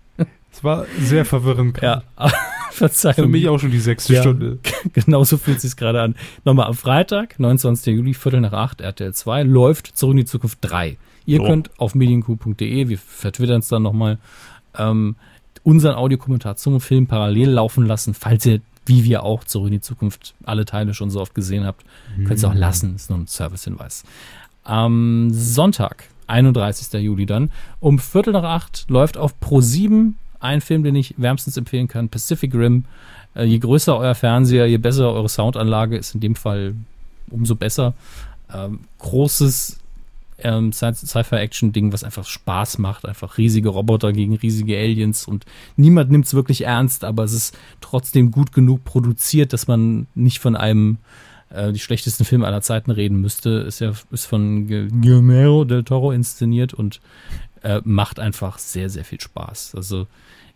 Es 0.59 0.65
war 0.65 0.87
sehr 1.01 1.25
verwirrend. 1.25 1.81
Ja. 1.83 2.03
Verzeihung. 2.73 3.15
Für 3.15 3.29
mich 3.29 3.49
auch 3.49 3.59
schon 3.59 3.71
die 3.71 3.81
sechste 3.81 4.15
ja, 4.15 4.23
Stunde. 4.23 4.59
Genauso 4.93 5.37
fühlt 5.37 5.59
es 5.59 5.63
sich 5.63 5.77
gerade 5.77 6.01
an. 6.01 6.15
Nochmal 6.45 6.67
am 6.67 6.75
Freitag, 6.75 7.39
29. 7.39 7.95
Juli, 7.95 8.15
Viertel 8.15 8.41
nach 8.41 8.53
acht, 8.53 8.81
RTL 8.81 9.13
2, 9.13 9.43
läuft 9.43 9.97
Zurück 9.97 10.13
in 10.13 10.19
die 10.19 10.25
Zukunft 10.25 10.59
3. 10.63 10.97
Ihr 11.27 11.41
oh. 11.43 11.47
könnt 11.47 11.71
auf 11.79 11.95
medienku.de, 11.95 12.89
wir 12.89 12.99
vertwittern 12.99 13.61
es 13.61 13.69
dann 13.69 13.83
nochmal, 13.83 14.19
ähm, 14.77 15.17
unseren 15.63 15.95
Audiokommentar 15.95 16.57
zum 16.57 16.81
Film 16.81 17.07
parallel 17.07 17.51
laufen 17.51 17.87
lassen, 17.87 18.15
falls 18.15 18.47
ihr, 18.47 18.61
wie 18.87 19.05
wir 19.05 19.23
auch, 19.23 19.45
Zurück 19.45 19.69
in 19.69 19.75
die 19.75 19.81
Zukunft 19.81 20.35
alle 20.45 20.65
Teile 20.65 20.95
schon 20.95 21.11
so 21.11 21.21
oft 21.21 21.35
gesehen 21.35 21.65
habt. 21.65 21.85
Mhm. 22.17 22.25
Könnt 22.25 22.43
ihr 22.43 22.49
auch 22.49 22.55
lassen, 22.55 22.95
ist 22.95 23.11
nur 23.11 23.19
ein 23.19 23.27
Servicehinweis. 23.27 24.05
Am 24.65 25.31
Sonntag, 25.31 26.05
31. 26.27 27.01
Juli 27.01 27.27
dann, 27.27 27.51
um 27.81 27.99
Viertel 27.99 28.33
nach 28.33 28.45
acht 28.45 28.87
läuft 28.89 29.17
auf 29.17 29.39
Pro 29.41 29.61
7 29.61 30.17
ein 30.41 30.61
Film, 30.61 30.85
den 30.85 30.95
ich 30.95 31.15
wärmstens 31.17 31.57
empfehlen 31.57 31.89
kann, 31.89 32.09
Pacific 32.09 32.55
Rim. 32.55 32.85
Äh, 33.35 33.45
je 33.45 33.59
größer 33.59 33.97
euer 33.97 34.15
Fernseher, 34.15 34.67
je 34.67 34.79
besser 34.79 35.13
eure 35.13 35.29
Soundanlage 35.29 35.97
ist 35.97 36.15
in 36.15 36.21
dem 36.21 36.35
Fall 36.35 36.75
umso 37.31 37.55
besser. 37.55 37.95
Ähm, 38.53 38.81
großes 38.99 39.81
ähm, 40.39 40.73
Sci-Fi-Action-Ding, 40.73 41.93
was 41.93 42.05
einfach 42.05 42.25
Spaß 42.25 42.79
macht. 42.79 43.07
Einfach 43.07 43.39
riesige 43.39 43.69
Roboter 43.69 44.13
gegen 44.13 44.37
riesige 44.37 44.77
Aliens 44.77 45.27
und 45.27 45.45
niemand 45.77 46.11
nimmt 46.11 46.27
es 46.27 46.35
wirklich 46.35 46.65
ernst, 46.65 47.05
aber 47.05 47.25
es 47.25 47.33
ist 47.33 47.59
trotzdem 47.81 48.31
gut 48.31 48.53
genug 48.53 48.85
produziert, 48.85 49.53
dass 49.53 49.67
man 49.67 50.07
nicht 50.15 50.39
von 50.39 50.57
einem 50.57 50.99
äh, 51.51 51.73
die 51.73 51.79
schlechtesten 51.79 52.25
Filme 52.25 52.47
aller 52.47 52.63
Zeiten 52.63 52.91
reden 52.91 53.21
müsste. 53.21 53.51
Ist 53.51 53.81
ja 53.81 53.93
ist 54.11 54.27
von 54.27 54.67
Guillermo 54.67 55.65
del 55.65 55.85
Toro 55.85 56.13
inszeniert 56.13 56.75
und 56.75 57.01
äh, 57.63 57.81
macht 57.85 58.21
einfach 58.21 58.59
sehr, 58.59 58.91
sehr 58.91 59.05
viel 59.05 59.21
Spaß. 59.21 59.75
Also 59.75 60.07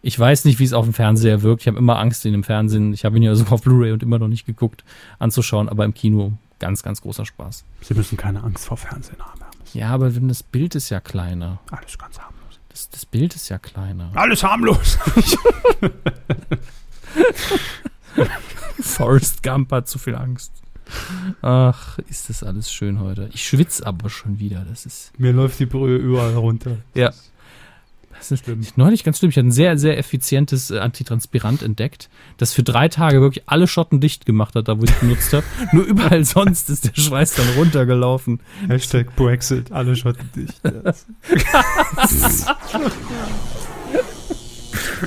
ich 0.03 0.19
weiß 0.19 0.45
nicht, 0.45 0.59
wie 0.59 0.65
es 0.65 0.73
auf 0.73 0.85
dem 0.85 0.95
Fernseher 0.95 1.43
wirkt. 1.43 1.63
Ich 1.63 1.69
habe 1.69 1.79
immer 1.79 1.99
Angst, 1.99 2.25
ihn 2.25 2.35
im 2.35 2.45
Fernsehen, 2.45 2.93
ich 2.93 3.05
habe 3.05 3.17
ihn 3.17 3.23
ja 3.23 3.35
sogar 3.35 3.55
auf 3.55 3.63
Blu-ray 3.63 3.93
und 3.93 4.03
immer 4.03 4.19
noch 4.19 4.29
nicht 4.29 4.47
geguckt, 4.47 4.85
anzuschauen, 5.19 5.69
aber 5.69 5.85
im 5.85 5.95
Kino 5.95 6.33
ganz, 6.59 6.83
ganz 6.83 7.01
großer 7.01 7.25
Spaß. 7.25 7.65
Sie 7.83 7.95
müssen 7.95 8.17
keine 8.17 8.43
Angst 8.43 8.67
vor 8.67 8.77
Fernsehen 8.77 9.19
haben. 9.21 9.42
Ja, 9.75 9.91
aber 9.91 10.15
wenn 10.15 10.29
das 10.29 10.43
Bild 10.43 10.75
ist 10.75 10.91
ja 10.91 11.01
kleiner. 11.01 11.61
Alles 11.71 11.97
ganz 11.99 12.19
harmlos. 12.19 12.61
Das, 12.69 12.91
das 12.91 13.07
Bild 13.07 13.35
ist 13.35 13.49
ja 13.49 13.59
kleiner. 13.59 14.11
Alles 14.15 14.43
harmlos. 14.43 14.99
Forrest 18.81 19.43
Gump 19.43 19.73
hat 19.73 19.89
zu 19.89 19.99
viel 19.99 20.15
Angst. 20.15 20.53
Ach, 21.41 21.99
ist 22.09 22.29
das 22.29 22.43
alles 22.43 22.71
schön 22.73 23.01
heute. 23.01 23.31
Ich 23.33 23.47
schwitze 23.47 23.87
aber 23.87 24.11
schon 24.11 24.39
wieder. 24.39 24.65
Das 24.69 24.85
ist. 24.85 25.19
Mir 25.19 25.33
läuft 25.33 25.59
die 25.59 25.67
Brühe 25.67 25.97
überall 25.97 26.35
runter. 26.35 26.77
Ja. 26.95 27.13
Das 28.23 28.31
ist 28.31 28.45
schlimm. 28.45 28.61
neulich 28.77 29.03
ganz 29.03 29.19
schlimm. 29.19 29.31
Ich 29.31 29.37
hatte 29.37 29.49
ein 29.49 29.51
sehr, 29.51 29.77
sehr 29.77 29.99
effizientes 29.99 30.71
äh, 30.71 30.79
Antitranspirant 30.79 31.61
entdeckt, 31.61 32.09
das 32.37 32.53
für 32.53 32.63
drei 32.63 32.87
Tage 32.87 33.21
wirklich 33.21 33.49
alle 33.49 33.67
Schotten 33.67 34.01
dicht 34.01 34.27
gemacht 34.27 34.55
hat, 34.55 34.69
da 34.69 34.79
wo 34.79 34.85
ich 34.85 34.91
es 34.91 35.01
benutzt 35.01 35.33
habe. 35.33 35.45
Nur 35.73 35.83
überall 35.83 36.25
sonst 36.25 36.71
ist 36.71 36.85
der 36.85 36.95
Schweiß 36.95 37.35
dann 37.35 37.49
runtergelaufen. 37.57 38.39
Hashtag 38.69 39.17
Brexit, 39.17 39.73
alle 39.73 39.97
Schotten 39.97 40.31
dicht. 40.37 40.55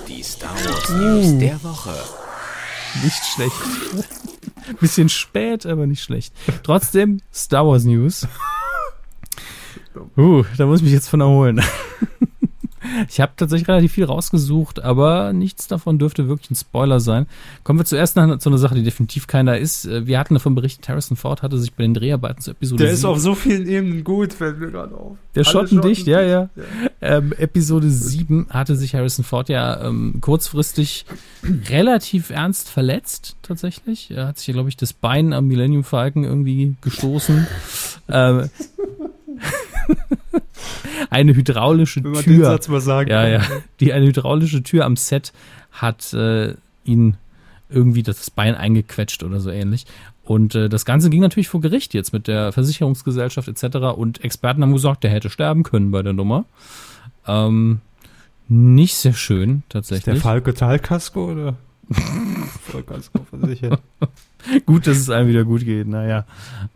Die 0.09 0.21
Star 0.21 0.53
Wars 0.65 0.89
News 0.89 1.25
uh. 1.25 1.39
der 1.39 1.63
Woche. 1.63 1.93
Nicht 3.01 3.23
schlecht. 3.33 4.79
Bisschen 4.81 5.07
spät, 5.07 5.65
aber 5.65 5.87
nicht 5.87 6.03
schlecht. 6.03 6.33
Trotzdem 6.63 7.21
Star 7.33 7.65
Wars 7.65 7.85
News. 7.85 8.27
Uh, 10.17 10.43
da 10.57 10.65
muss 10.65 10.79
ich 10.79 10.83
mich 10.83 10.91
jetzt 10.91 11.07
von 11.07 11.21
erholen. 11.21 11.61
Ich 13.09 13.19
habe 13.21 13.33
tatsächlich 13.35 13.67
relativ 13.67 13.93
viel 13.93 14.05
rausgesucht, 14.05 14.83
aber 14.83 15.33
nichts 15.33 15.67
davon 15.67 15.99
dürfte 15.99 16.27
wirklich 16.27 16.51
ein 16.51 16.55
Spoiler 16.55 16.99
sein. 16.99 17.27
Kommen 17.63 17.79
wir 17.79 17.85
zuerst 17.85 18.15
nach 18.15 18.37
zu 18.39 18.49
einer 18.49 18.57
Sache, 18.57 18.75
die 18.75 18.83
definitiv 18.83 19.27
keiner 19.27 19.57
ist. 19.57 19.85
Äh, 19.85 20.07
wir 20.07 20.19
hatten 20.19 20.33
davon 20.33 20.55
berichtet, 20.55 20.87
Harrison 20.89 21.17
Ford 21.17 21.41
hatte 21.41 21.57
sich 21.57 21.73
bei 21.73 21.83
den 21.83 21.93
Dreharbeiten 21.93 22.41
zur 22.41 22.53
Episode 22.53 22.83
Der 22.83 22.95
7 22.95 22.97
ist 22.97 23.05
auf 23.05 23.19
so 23.19 23.35
vielen 23.35 23.67
Ebenen 23.67 24.03
gut, 24.03 24.33
fällt 24.33 24.59
mir 24.59 24.71
gerade 24.71 24.95
auf. 24.95 25.17
Der 25.35 25.43
Schottendicht, 25.43 26.07
ja, 26.07 26.21
ja. 26.21 26.49
ja. 26.55 26.63
Ähm, 27.01 27.33
Episode 27.37 27.89
7 27.89 28.47
hatte 28.49 28.75
sich 28.75 28.95
Harrison 28.95 29.25
Ford 29.25 29.49
ja 29.49 29.85
ähm, 29.85 30.19
kurzfristig 30.21 31.05
relativ 31.69 32.29
ernst 32.29 32.69
verletzt, 32.69 33.35
tatsächlich. 33.41 34.11
Er 34.11 34.27
hat 34.27 34.37
sich, 34.37 34.53
glaube 34.53 34.69
ich, 34.69 34.77
das 34.77 34.93
Bein 34.93 35.33
am 35.33 35.47
Millennium 35.47 35.83
Falcon 35.83 36.23
irgendwie 36.23 36.75
gestoßen. 36.81 37.47
ähm, 38.09 38.49
eine 41.09 41.35
hydraulische 41.35 42.03
Wenn 42.03 42.11
man 42.11 42.23
Tür. 42.23 42.33
Den 42.33 42.43
Satz 42.43 42.67
mal 42.67 42.81
sagen 42.81 43.09
ja, 43.09 43.27
ja. 43.27 43.41
Die 43.79 43.93
eine 43.93 44.05
hydraulische 44.07 44.63
Tür 44.63 44.85
am 44.85 44.95
Set 44.95 45.33
hat 45.71 46.13
äh, 46.13 46.55
ihn 46.83 47.17
irgendwie 47.69 48.03
das 48.03 48.29
Bein 48.29 48.55
eingequetscht 48.55 49.23
oder 49.23 49.39
so 49.39 49.49
ähnlich. 49.49 49.85
Und 50.23 50.55
äh, 50.55 50.69
das 50.69 50.85
Ganze 50.85 51.09
ging 51.09 51.21
natürlich 51.21 51.47
vor 51.47 51.61
Gericht 51.61 51.93
jetzt 51.93 52.13
mit 52.13 52.27
der 52.27 52.51
Versicherungsgesellschaft 52.51 53.47
etc. 53.47 53.77
Und 53.95 54.23
Experten 54.23 54.63
haben 54.63 54.73
gesagt, 54.73 55.03
der 55.03 55.11
hätte 55.11 55.29
sterben 55.29 55.63
können 55.63 55.91
bei 55.91 56.01
der 56.01 56.13
Nummer. 56.13 56.45
Ähm, 57.27 57.81
nicht 58.47 58.95
sehr 58.95 59.13
schön, 59.13 59.63
tatsächlich. 59.69 60.15
Ist 60.15 60.23
der 60.23 60.29
Falke 60.31 60.53
Talkasko 60.53 61.31
oder? 61.31 61.55
Vollkasko 62.61 63.25
versichert. 63.29 63.81
gut, 64.65 64.87
dass 64.87 64.97
es 64.97 65.09
einem 65.09 65.29
wieder 65.29 65.43
gut 65.43 65.63
geht, 65.63 65.87
naja. 65.87 66.25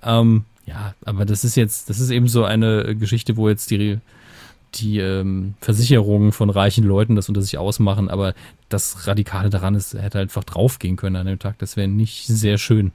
Ähm, 0.04 0.46
ja, 0.70 0.94
aber 1.04 1.26
das 1.26 1.44
ist 1.44 1.56
jetzt, 1.56 1.90
das 1.90 2.00
ist 2.00 2.12
eben 2.12 2.28
so 2.28 2.44
eine 2.44 2.96
Geschichte, 2.96 3.38
wo 3.38 3.50
jetzt 3.50 3.72
die, 3.72 3.98
die 4.76 5.00
ähm, 5.00 5.56
Versicherungen 5.62 6.32
von 6.32 6.52
reichen 6.52 6.84
Leuten 6.84 7.16
das 7.16 7.28
unter 7.28 7.42
sich 7.42 7.58
ausmachen, 7.58 8.08
aber 8.08 8.36
das 8.70 9.08
Radikale 9.08 9.50
daran 9.50 9.74
ist, 9.74 9.96
er 9.96 10.04
hätte 10.04 10.20
einfach 10.20 10.44
draufgehen 10.44 10.96
können 10.96 11.16
an 11.16 11.26
dem 11.26 11.40
Tag. 11.40 11.58
Das 11.58 11.76
wäre 11.76 11.88
nicht 11.88 12.28
sehr 12.28 12.60
schön 12.60 12.92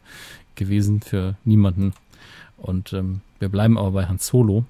gewesen 0.55 1.01
für 1.01 1.34
niemanden. 1.44 1.94
Und 2.56 2.92
ähm, 2.92 3.22
wir 3.40 3.48
bleiben 3.48 3.76
aber 3.76 3.90
bei 3.90 4.06
Han 4.06 4.18
Solo. 4.18 4.64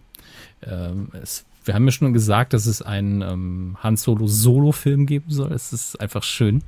Ähm, 0.62 1.08
es, 1.12 1.44
wir 1.66 1.74
haben 1.74 1.84
ja 1.84 1.92
schon 1.92 2.14
gesagt, 2.14 2.54
dass 2.54 2.64
es 2.64 2.80
einen 2.80 3.20
ähm, 3.20 3.76
Han 3.82 3.98
Solo 3.98 4.26
Solo-Film 4.26 5.04
geben 5.04 5.30
soll. 5.30 5.52
Es 5.52 5.74
ist 5.74 6.00
einfach 6.00 6.22
schön 6.22 6.62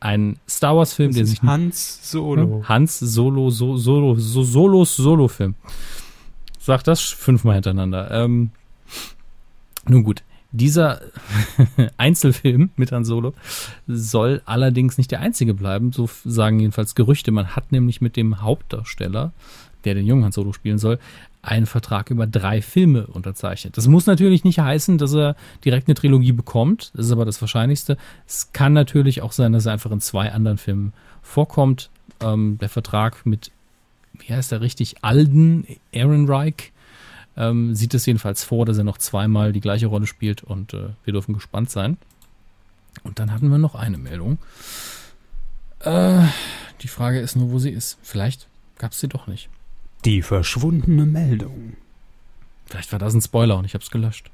ein 0.00 0.38
Star 0.48 0.76
Wars 0.76 0.94
Film, 0.94 1.12
der 1.14 1.26
sich 1.26 1.42
Hans 1.42 2.10
Solo. 2.10 2.62
Hans 2.64 2.98
Solo 2.98 3.50
so, 3.50 3.76
Solo 3.76 4.14
so, 4.16 4.42
Solos 4.42 4.96
Solo 4.96 5.28
Film. 5.28 5.54
Sag 6.58 6.82
das 6.84 7.00
fünfmal 7.00 7.54
hintereinander. 7.54 8.10
Ähm, 8.10 8.50
nun 9.88 10.02
gut, 10.02 10.22
Dieser 10.52 11.00
Einzelfilm 11.96 12.70
mit 12.76 12.90
Han 12.92 13.04
Solo 13.04 13.34
soll 13.86 14.42
allerdings 14.46 14.96
nicht 14.96 15.10
der 15.10 15.20
einzige 15.20 15.54
bleiben, 15.54 15.92
so 15.92 16.08
sagen 16.24 16.60
jedenfalls 16.60 16.94
Gerüchte. 16.94 17.30
Man 17.30 17.54
hat 17.54 17.72
nämlich 17.72 18.00
mit 18.00 18.16
dem 18.16 18.40
Hauptdarsteller, 18.40 19.32
der 19.86 19.94
den 19.94 20.06
jungen 20.06 20.24
Han 20.24 20.32
Solo 20.32 20.52
spielen 20.52 20.78
soll, 20.78 20.98
einen 21.42 21.66
Vertrag 21.66 22.10
über 22.10 22.26
drei 22.26 22.60
Filme 22.60 23.06
unterzeichnet. 23.06 23.76
Das 23.76 23.86
muss 23.86 24.06
natürlich 24.06 24.44
nicht 24.44 24.58
heißen, 24.58 24.98
dass 24.98 25.14
er 25.14 25.36
direkt 25.64 25.88
eine 25.88 25.94
Trilogie 25.94 26.32
bekommt. 26.32 26.90
Das 26.94 27.06
ist 27.06 27.12
aber 27.12 27.24
das 27.24 27.40
Wahrscheinlichste. 27.40 27.96
Es 28.26 28.52
kann 28.52 28.72
natürlich 28.72 29.22
auch 29.22 29.32
sein, 29.32 29.52
dass 29.52 29.66
er 29.66 29.72
einfach 29.72 29.92
in 29.92 30.00
zwei 30.00 30.32
anderen 30.32 30.58
Filmen 30.58 30.92
vorkommt. 31.22 31.90
Ähm, 32.20 32.58
der 32.60 32.68
Vertrag 32.68 33.24
mit, 33.24 33.52
wie 34.18 34.34
heißt 34.34 34.52
er 34.52 34.60
richtig, 34.60 34.96
Alden 35.02 35.66
Ehrenreich 35.92 36.72
ähm, 37.36 37.74
sieht 37.74 37.94
es 37.94 38.06
jedenfalls 38.06 38.42
vor, 38.42 38.66
dass 38.66 38.78
er 38.78 38.84
noch 38.84 38.98
zweimal 38.98 39.52
die 39.52 39.60
gleiche 39.60 39.86
Rolle 39.86 40.06
spielt 40.06 40.42
und 40.42 40.74
äh, 40.74 40.88
wir 41.04 41.12
dürfen 41.12 41.34
gespannt 41.34 41.70
sein. 41.70 41.96
Und 43.04 43.18
dann 43.18 43.32
hatten 43.32 43.48
wir 43.50 43.58
noch 43.58 43.74
eine 43.74 43.98
Meldung. 43.98 44.38
Äh, 45.80 46.26
die 46.80 46.88
Frage 46.88 47.20
ist 47.20 47.36
nur, 47.36 47.50
wo 47.50 47.58
sie 47.58 47.70
ist. 47.70 47.98
Vielleicht 48.02 48.48
gab 48.78 48.92
es 48.92 49.00
sie 49.00 49.08
doch 49.08 49.26
nicht. 49.26 49.48
Die 50.06 50.22
verschwundene 50.22 51.04
Meldung. 51.04 51.76
Vielleicht 52.66 52.92
war 52.92 53.00
das 53.00 53.12
ein 53.12 53.20
Spoiler 53.20 53.58
und 53.58 53.64
ich 53.64 53.74
habe 53.74 53.82
es 53.82 53.90
gelöscht. 53.90 54.30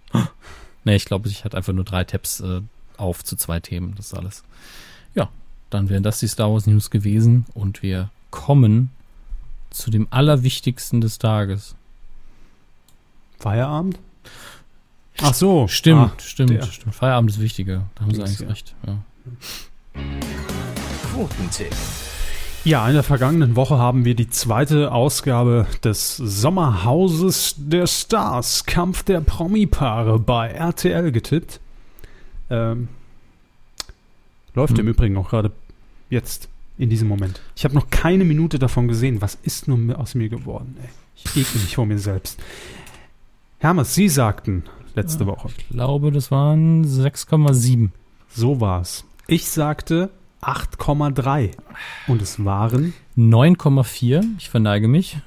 nee, 0.84 0.96
ich 0.96 1.06
glaube, 1.06 1.30
ich 1.30 1.46
hatte 1.46 1.56
einfach 1.56 1.72
nur 1.72 1.84
drei 1.84 2.04
Tabs 2.04 2.40
äh, 2.40 2.60
auf 2.98 3.24
zu 3.24 3.36
zwei 3.36 3.58
Themen. 3.58 3.94
Das 3.96 4.08
ist 4.08 4.14
alles. 4.14 4.44
Ja, 5.14 5.30
dann 5.70 5.88
wären 5.88 6.02
das 6.02 6.20
die 6.20 6.28
Star 6.28 6.52
Wars 6.52 6.66
News 6.66 6.90
gewesen 6.90 7.46
und 7.54 7.82
wir 7.82 8.10
kommen 8.30 8.90
zu 9.70 9.90
dem 9.90 10.08
Allerwichtigsten 10.10 11.00
des 11.00 11.18
Tages. 11.18 11.74
Feierabend? 13.38 13.98
Ach 15.22 15.32
so. 15.32 15.68
Stimmt, 15.68 16.12
ah, 16.12 16.20
stimmt, 16.20 16.50
der. 16.50 16.62
stimmt. 16.64 16.94
Feierabend 16.94 17.30
ist 17.30 17.40
wichtiger. 17.40 17.88
Da 17.94 18.02
haben 18.02 18.14
Sie 18.14 18.22
eigentlich 18.22 18.40
ja. 18.40 18.48
recht. 18.48 18.74
Ja. 18.86 18.98
Quotentipp. 21.14 21.74
Ja, 22.64 22.86
in 22.86 22.94
der 22.94 23.02
vergangenen 23.02 23.56
Woche 23.56 23.76
haben 23.76 24.04
wir 24.04 24.14
die 24.14 24.30
zweite 24.30 24.92
Ausgabe 24.92 25.66
des 25.82 26.16
Sommerhauses 26.16 27.56
der 27.58 27.88
Stars, 27.88 28.66
Kampf 28.66 29.02
der 29.02 29.20
Promi-Paare 29.20 30.20
bei 30.20 30.48
RTL 30.48 31.10
getippt. 31.10 31.58
Ähm, 32.50 32.86
läuft 34.54 34.74
hm. 34.74 34.80
im 34.80 34.88
Übrigen 34.88 35.16
auch 35.16 35.30
gerade 35.30 35.50
jetzt, 36.08 36.48
in 36.78 36.88
diesem 36.88 37.08
Moment. 37.08 37.40
Ich 37.56 37.64
habe 37.64 37.74
noch 37.74 37.90
keine 37.90 38.24
Minute 38.24 38.60
davon 38.60 38.86
gesehen. 38.86 39.20
Was 39.20 39.36
ist 39.42 39.66
nun 39.66 39.92
aus 39.92 40.14
mir 40.14 40.28
geworden? 40.28 40.76
Ey? 40.80 40.88
Ich 41.16 41.36
ekel 41.36 41.60
mich 41.62 41.74
vor 41.74 41.86
mir 41.86 41.98
selbst. 41.98 42.38
Hermes, 43.58 43.92
Sie 43.96 44.08
sagten 44.08 44.62
letzte 44.94 45.24
ja, 45.24 45.26
Woche. 45.30 45.48
Ich 45.48 45.68
glaube, 45.68 46.12
das 46.12 46.30
waren 46.30 46.84
6,7. 46.84 47.88
So 48.32 48.60
war's. 48.60 49.04
Ich 49.26 49.50
sagte 49.50 50.10
8,3. 50.42 51.52
Und 52.08 52.20
es 52.20 52.44
waren 52.44 52.92
9,4. 53.16 54.24
Ich 54.38 54.50
verneige 54.50 54.88
mich. 54.88 55.18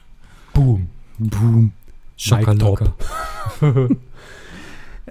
Boom. 0.54 0.90
Boom. 1.18 1.72
Schokolade. 2.18 2.94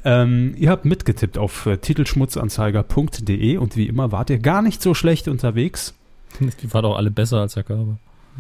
ähm, 0.05 0.55
ihr 0.57 0.71
habt 0.71 0.85
mitgetippt 0.85 1.39
auf 1.39 1.67
äh, 1.67 1.79
titelschmutzanzeiger.de 1.79 3.57
und 3.57 3.77
wie 3.77 3.87
immer 3.87 4.13
wart 4.13 4.31
ihr 4.31 4.39
gar 4.39 4.63
nicht 4.63 4.83
so 4.83 4.95
schlecht 4.95 5.29
unterwegs. 5.29 5.95
Die 6.63 6.73
waren 6.73 6.83
doch 6.83 6.97
alle 6.97 7.11
besser 7.11 7.39
als 7.41 7.57
Herr 7.57 7.65
Körber. 7.65 7.99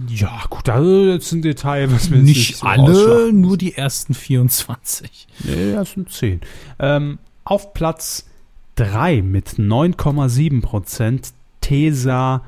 Ja, 0.09 0.43
gut, 0.51 0.66
das 0.66 0.82
ist 0.85 1.32
ein 1.32 1.43
Detail, 1.43 1.93
was 1.93 2.11
mir 2.11 2.16
nicht, 2.16 2.36
nicht 2.36 2.57
so 2.57 2.66
alle, 2.66 3.32
nur 3.32 3.57
die 3.57 3.77
ersten 3.77 4.12
24. 4.12 5.28
Nee, 5.45 5.55
die 5.55 5.70
ersten 5.70 6.09
10. 6.09 6.41
Ähm, 6.81 7.20
auf 7.45 7.74
Platz 7.74 8.27
3 8.74 9.23
mit 9.23 9.51
9,7 9.51 10.62
Prozent 10.62 11.32
Tesa 11.65 12.43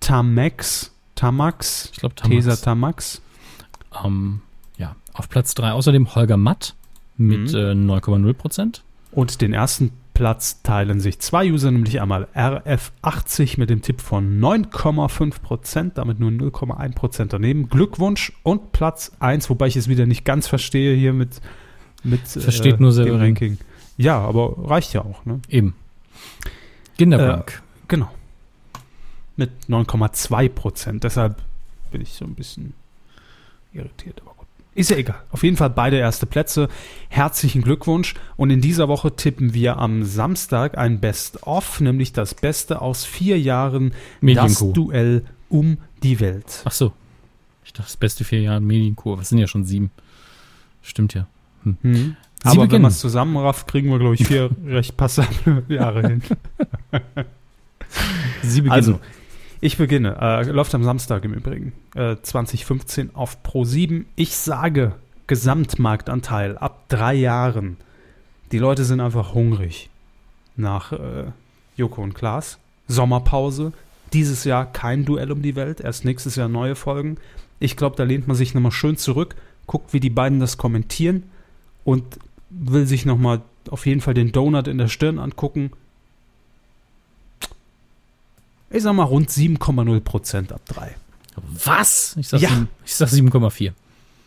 Tamax. 0.00 0.92
Tamax? 1.14 1.88
Ich 1.92 1.98
glaube 1.98 2.14
Tamax. 2.14 2.44
Tesa 2.44 2.56
Tamax. 2.56 3.22
Ähm, 4.04 4.42
ja, 4.76 4.96
auf 5.14 5.30
Platz 5.30 5.54
3 5.54 5.72
außerdem 5.72 6.14
Holger 6.14 6.36
Matt 6.36 6.74
mit 7.16 7.54
mhm. 7.54 7.58
äh, 7.58 7.72
9,0 7.72 8.34
Prozent. 8.34 8.82
Und 9.12 9.40
den 9.40 9.54
ersten 9.54 9.92
Platz 10.12 10.60
teilen 10.62 11.00
sich 11.00 11.20
zwei 11.20 11.50
User, 11.50 11.70
nämlich 11.70 12.02
einmal 12.02 12.28
RF80 12.34 13.58
mit 13.58 13.70
dem 13.70 13.80
Tipp 13.80 14.02
von 14.02 14.38
9,5 14.40 15.40
Prozent, 15.40 15.96
damit 15.96 16.20
nur 16.20 16.30
0,1 16.30 16.94
Prozent 16.94 17.32
daneben. 17.32 17.70
Glückwunsch 17.70 18.30
und 18.42 18.72
Platz 18.72 19.12
1, 19.20 19.48
wobei 19.48 19.68
ich 19.68 19.76
es 19.76 19.88
wieder 19.88 20.04
nicht 20.04 20.26
ganz 20.26 20.48
verstehe 20.48 20.94
hier 20.94 21.14
mit, 21.14 21.40
mit 22.02 22.28
Versteht 22.28 22.74
äh, 22.74 22.82
nur 22.82 22.92
sehr 22.92 23.06
dem 23.06 23.16
Ranking. 23.16 23.56
Ja, 23.96 24.20
aber 24.20 24.68
reicht 24.68 24.92
ja 24.92 25.00
auch. 25.00 25.24
Ne? 25.24 25.40
Eben. 25.48 25.74
Kinderbank. 26.98 27.62
Äh, 27.64 27.86
genau 27.88 28.10
mit 29.36 29.50
9,2 29.68 30.48
Prozent. 30.48 31.04
Deshalb 31.04 31.42
bin 31.90 32.00
ich 32.00 32.12
so 32.12 32.24
ein 32.24 32.34
bisschen 32.34 32.74
irritiert, 33.72 34.20
aber 34.22 34.34
gut. 34.34 34.46
Ist 34.74 34.90
ja 34.90 34.96
egal. 34.96 35.22
Auf 35.30 35.44
jeden 35.44 35.56
Fall 35.56 35.70
beide 35.70 35.96
erste 35.96 36.26
Plätze. 36.26 36.68
Herzlichen 37.08 37.62
Glückwunsch. 37.62 38.14
Und 38.36 38.50
in 38.50 38.60
dieser 38.60 38.88
Woche 38.88 39.14
tippen 39.14 39.54
wir 39.54 39.76
am 39.78 40.04
Samstag 40.04 40.76
ein 40.76 41.00
Best-of, 41.00 41.80
nämlich 41.80 42.12
das 42.12 42.34
Beste 42.34 42.82
aus 42.82 43.04
vier 43.04 43.38
Jahren, 43.38 43.92
das 44.20 44.58
Duell 44.72 45.24
um 45.48 45.78
die 46.02 46.18
Welt. 46.18 46.62
Ach 46.64 46.72
so. 46.72 46.92
Ich 47.64 47.72
dachte, 47.72 47.86
das 47.86 47.96
beste 47.96 48.24
vier 48.24 48.40
Jahre 48.40 48.60
Medienkur. 48.60 49.16
Das 49.16 49.28
sind 49.28 49.38
ja 49.38 49.46
schon 49.46 49.64
sieben. 49.64 49.90
Stimmt 50.82 51.14
ja. 51.14 51.26
Hm. 51.62 51.76
Hm. 51.82 52.16
Aber 52.42 52.54
beginnen. 52.56 52.72
wenn 52.72 52.82
man 52.82 52.90
es 52.90 52.98
zusammenrafft, 52.98 53.66
kriegen 53.66 53.90
wir, 53.90 53.98
glaube 53.98 54.16
ich, 54.16 54.26
vier 54.26 54.50
recht 54.66 54.96
passable 54.96 55.64
Jahre 55.68 56.06
hin. 56.06 56.22
Sie 58.42 58.60
beginnen. 58.60 58.72
Also, 58.72 59.00
ich 59.64 59.78
beginne. 59.78 60.18
Äh, 60.20 60.42
läuft 60.50 60.74
am 60.74 60.84
Samstag 60.84 61.24
im 61.24 61.32
Übrigen. 61.32 61.72
Äh, 61.94 62.16
2015 62.20 63.14
auf 63.14 63.42
Pro 63.42 63.64
7. 63.64 64.04
Ich 64.14 64.36
sage 64.36 64.92
Gesamtmarktanteil 65.26 66.58
ab 66.58 66.84
drei 66.88 67.14
Jahren. 67.14 67.78
Die 68.52 68.58
Leute 68.58 68.84
sind 68.84 69.00
einfach 69.00 69.32
hungrig 69.32 69.88
nach 70.56 70.92
äh, 70.92 71.24
Joko 71.76 72.02
und 72.02 72.14
Klaas. 72.14 72.58
Sommerpause. 72.88 73.72
Dieses 74.12 74.44
Jahr 74.44 74.70
kein 74.70 75.06
Duell 75.06 75.32
um 75.32 75.40
die 75.40 75.56
Welt. 75.56 75.80
Erst 75.80 76.04
nächstes 76.04 76.36
Jahr 76.36 76.48
neue 76.48 76.74
Folgen. 76.74 77.16
Ich 77.58 77.74
glaube, 77.74 77.96
da 77.96 78.02
lehnt 78.02 78.28
man 78.28 78.36
sich 78.36 78.52
nochmal 78.52 78.70
schön 78.70 78.98
zurück, 78.98 79.34
guckt, 79.66 79.94
wie 79.94 80.00
die 80.00 80.10
beiden 80.10 80.40
das 80.40 80.58
kommentieren 80.58 81.22
und 81.84 82.04
will 82.50 82.86
sich 82.86 83.06
nochmal 83.06 83.40
auf 83.70 83.86
jeden 83.86 84.02
Fall 84.02 84.12
den 84.12 84.30
Donut 84.30 84.68
in 84.68 84.76
der 84.76 84.88
Stirn 84.88 85.18
angucken 85.18 85.70
ich 88.74 88.82
sag 88.82 88.92
mal 88.92 89.04
rund 89.04 89.30
7,0 89.30 90.00
Prozent 90.00 90.52
ab 90.52 90.60
3. 90.66 90.94
Was? 91.36 92.16
Ich 92.18 92.28
sag, 92.28 92.40
ja. 92.40 92.66
sag 92.84 93.08
7,4. 93.08 93.72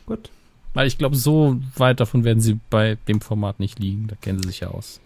Gut. 0.05 0.29
Weil 0.73 0.87
ich 0.87 0.97
glaube, 0.97 1.15
so 1.15 1.59
weit 1.75 1.99
davon 1.99 2.23
werden 2.23 2.39
sie 2.39 2.59
bei 2.69 2.97
dem 3.07 3.21
Format 3.21 3.59
nicht 3.59 3.79
liegen. 3.79 4.07
Da 4.07 4.15
kennen 4.15 4.41
sie 4.41 4.49
sich 4.49 4.61
ja 4.61 4.69
aus. 4.69 4.99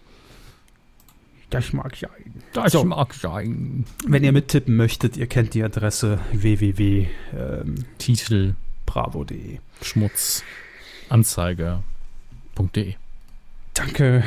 Das 1.49 1.73
mag 1.73 1.95
sein. 1.95 2.43
Das 2.53 2.72
so. 2.72 2.84
mag 2.84 3.13
sein. 3.13 3.85
Wenn 4.05 4.23
ihr 4.23 4.31
mittippen 4.31 4.76
möchtet, 4.76 5.18
ihr 5.18 5.27
kennt 5.27 5.53
die 5.53 5.63
Adresse 5.63 6.19
www. 6.31 7.07
Ähm. 7.35 7.85
Schmutz. 9.81 10.43
Anzeiger.de. 11.09 12.93
Danke, 13.73 14.23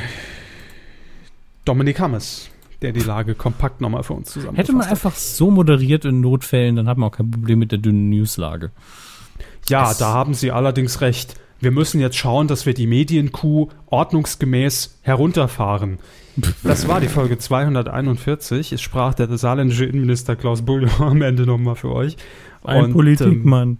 Dominik 1.63 1.99
Hammes 1.99 2.49
der 2.81 2.91
die 2.91 3.01
Lage 3.01 3.35
kompakt 3.35 3.81
nochmal 3.81 4.03
für 4.03 4.13
uns 4.13 4.31
zusammen. 4.31 4.55
Hätte 4.55 4.73
man 4.73 4.87
einfach 4.87 5.15
so 5.15 5.51
moderiert 5.51 6.05
in 6.05 6.21
Notfällen, 6.21 6.75
dann 6.75 6.87
hat 6.87 6.97
man 6.97 7.09
auch 7.09 7.15
kein 7.15 7.31
Problem 7.31 7.59
mit 7.59 7.71
der 7.71 7.79
dünnen 7.79 8.09
Newslage. 8.09 8.71
Ja, 9.69 9.91
es 9.91 9.97
da 9.97 10.13
haben 10.13 10.33
Sie 10.33 10.51
allerdings 10.51 11.01
recht. 11.01 11.35
Wir 11.59 11.71
müssen 11.71 11.99
jetzt 11.99 12.17
schauen, 12.17 12.47
dass 12.47 12.65
wir 12.65 12.73
die 12.73 12.85
Medienkuh 12.85 13.69
ordnungsgemäß 13.87 14.99
herunterfahren. 15.01 15.99
Das 16.63 16.87
war 16.87 16.99
die 16.99 17.07
Folge 17.07 17.37
241. 17.37 18.73
Es 18.73 18.81
sprach 18.81 19.13
der 19.13 19.35
saarländische 19.37 19.85
Innenminister 19.85 20.35
Klaus 20.35 20.63
Bouillon 20.63 20.91
am 20.99 21.21
Ende 21.21 21.45
nochmal 21.45 21.75
für 21.75 21.91
euch. 21.91 22.17
Ein 22.63 22.85
Und, 22.85 22.93
Politikmann. 22.93 23.69
Ähm, 23.69 23.77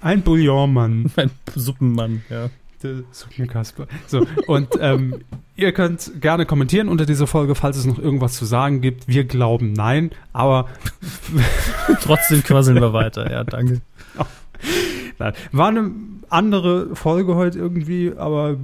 ein 0.00 0.22
Bouillonmann. 0.22 1.10
Ein 1.16 1.30
Suppenmann, 1.54 2.22
ja 2.28 2.50
der 2.82 3.02
Suppenkasper. 3.10 3.86
So, 4.06 4.26
und 4.46 4.68
ähm, 4.80 5.24
ihr 5.56 5.72
könnt 5.72 6.20
gerne 6.20 6.46
kommentieren 6.46 6.88
unter 6.88 7.06
dieser 7.06 7.26
Folge, 7.26 7.54
falls 7.54 7.76
es 7.76 7.84
noch 7.84 7.98
irgendwas 7.98 8.34
zu 8.34 8.44
sagen 8.44 8.80
gibt. 8.80 9.08
Wir 9.08 9.24
glauben 9.24 9.72
nein, 9.72 10.10
aber 10.32 10.68
trotzdem 12.02 12.42
quasseln 12.42 12.80
wir 12.80 12.92
weiter. 12.92 13.30
Ja, 13.30 13.44
danke. 13.44 13.80
Nein. 15.18 15.32
War 15.52 15.68
eine 15.68 15.90
andere 16.28 16.94
Folge 16.94 17.34
heute 17.34 17.58
irgendwie, 17.58 18.12
aber 18.16 18.56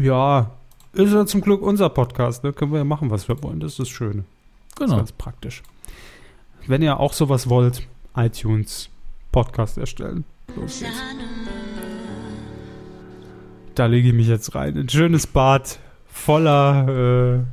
ja, 0.00 0.50
ist 0.92 1.12
ja 1.12 1.26
zum 1.26 1.40
Glück 1.40 1.62
unser 1.62 1.88
Podcast. 1.88 2.44
Ne? 2.44 2.52
Können 2.52 2.72
wir 2.72 2.78
ja 2.78 2.84
machen, 2.84 3.10
was 3.10 3.28
wir 3.28 3.42
wollen. 3.42 3.60
Das 3.60 3.72
ist 3.72 3.78
das 3.80 3.88
Schöne. 3.88 4.24
Genau. 4.76 4.78
Das 4.78 4.90
ist 4.90 4.96
ganz 4.96 5.12
praktisch. 5.12 5.62
Wenn 6.66 6.82
ihr 6.82 6.98
auch 7.00 7.12
sowas 7.12 7.48
wollt, 7.48 7.86
iTunes 8.16 8.88
Podcast 9.32 9.78
erstellen. 9.78 10.24
Los 10.56 10.80
geht's. 10.80 11.51
Da 13.74 13.86
lege 13.86 14.08
ich 14.08 14.14
mich 14.14 14.28
jetzt 14.28 14.54
rein. 14.54 14.76
Ein 14.76 14.88
schönes 14.88 15.26
Bad 15.26 15.78
voller. 16.06 17.44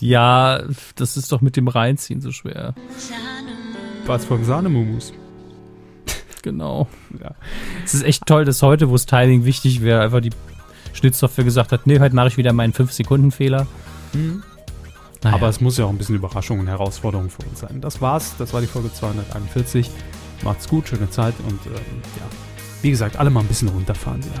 Äh 0.00 0.04
ja, 0.04 0.62
das 0.94 1.16
ist 1.16 1.30
doch 1.30 1.40
mit 1.40 1.56
dem 1.56 1.68
Reinziehen 1.68 2.20
so 2.20 2.32
schwer. 2.32 2.74
Was 4.06 4.24
von 4.24 4.44
Sahnemumus. 4.44 5.12
Genau. 6.42 6.88
Ja. 7.20 7.34
Es 7.84 7.92
ist 7.92 8.02
echt 8.02 8.24
toll, 8.24 8.46
dass 8.46 8.62
heute, 8.62 8.88
wo 8.88 8.92
das 8.92 9.04
Timing 9.04 9.44
wichtig 9.44 9.82
wäre, 9.82 10.00
einfach 10.00 10.20
die 10.20 10.30
Schnittsoftware 10.94 11.44
gesagt 11.44 11.70
hat, 11.70 11.86
nee, 11.86 12.00
heute 12.00 12.14
mache 12.14 12.28
ich 12.28 12.38
wieder 12.38 12.54
meinen 12.54 12.72
5-Sekunden-Fehler. 12.72 13.66
Mhm. 14.14 14.42
Naja. 15.22 15.36
Aber 15.36 15.48
es 15.48 15.60
muss 15.60 15.76
ja 15.76 15.84
auch 15.84 15.90
ein 15.90 15.98
bisschen 15.98 16.16
Überraschung 16.16 16.60
und 16.60 16.66
Herausforderung 16.66 17.28
für 17.28 17.42
uns 17.42 17.60
sein. 17.60 17.82
Das 17.82 18.00
war's. 18.00 18.36
Das 18.38 18.54
war 18.54 18.62
die 18.62 18.66
Folge 18.66 18.90
241. 18.90 19.90
Macht's 20.42 20.66
gut, 20.66 20.88
schöne 20.88 21.10
Zeit 21.10 21.34
und 21.46 21.60
ähm, 21.66 22.00
ja. 22.16 22.24
Wie 22.80 22.90
gesagt, 22.90 23.16
alle 23.16 23.28
mal 23.28 23.40
ein 23.40 23.46
bisschen 23.46 23.68
runterfahren 23.68 24.24
wieder. 24.24 24.40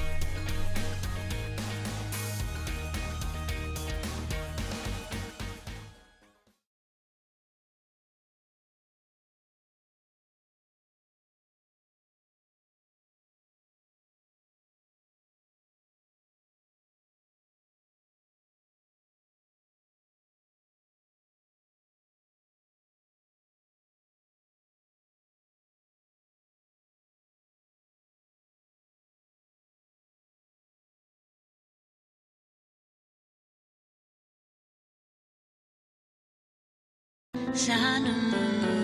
Shine 37.53 38.07
a 38.07 38.13
moon. 38.13 38.80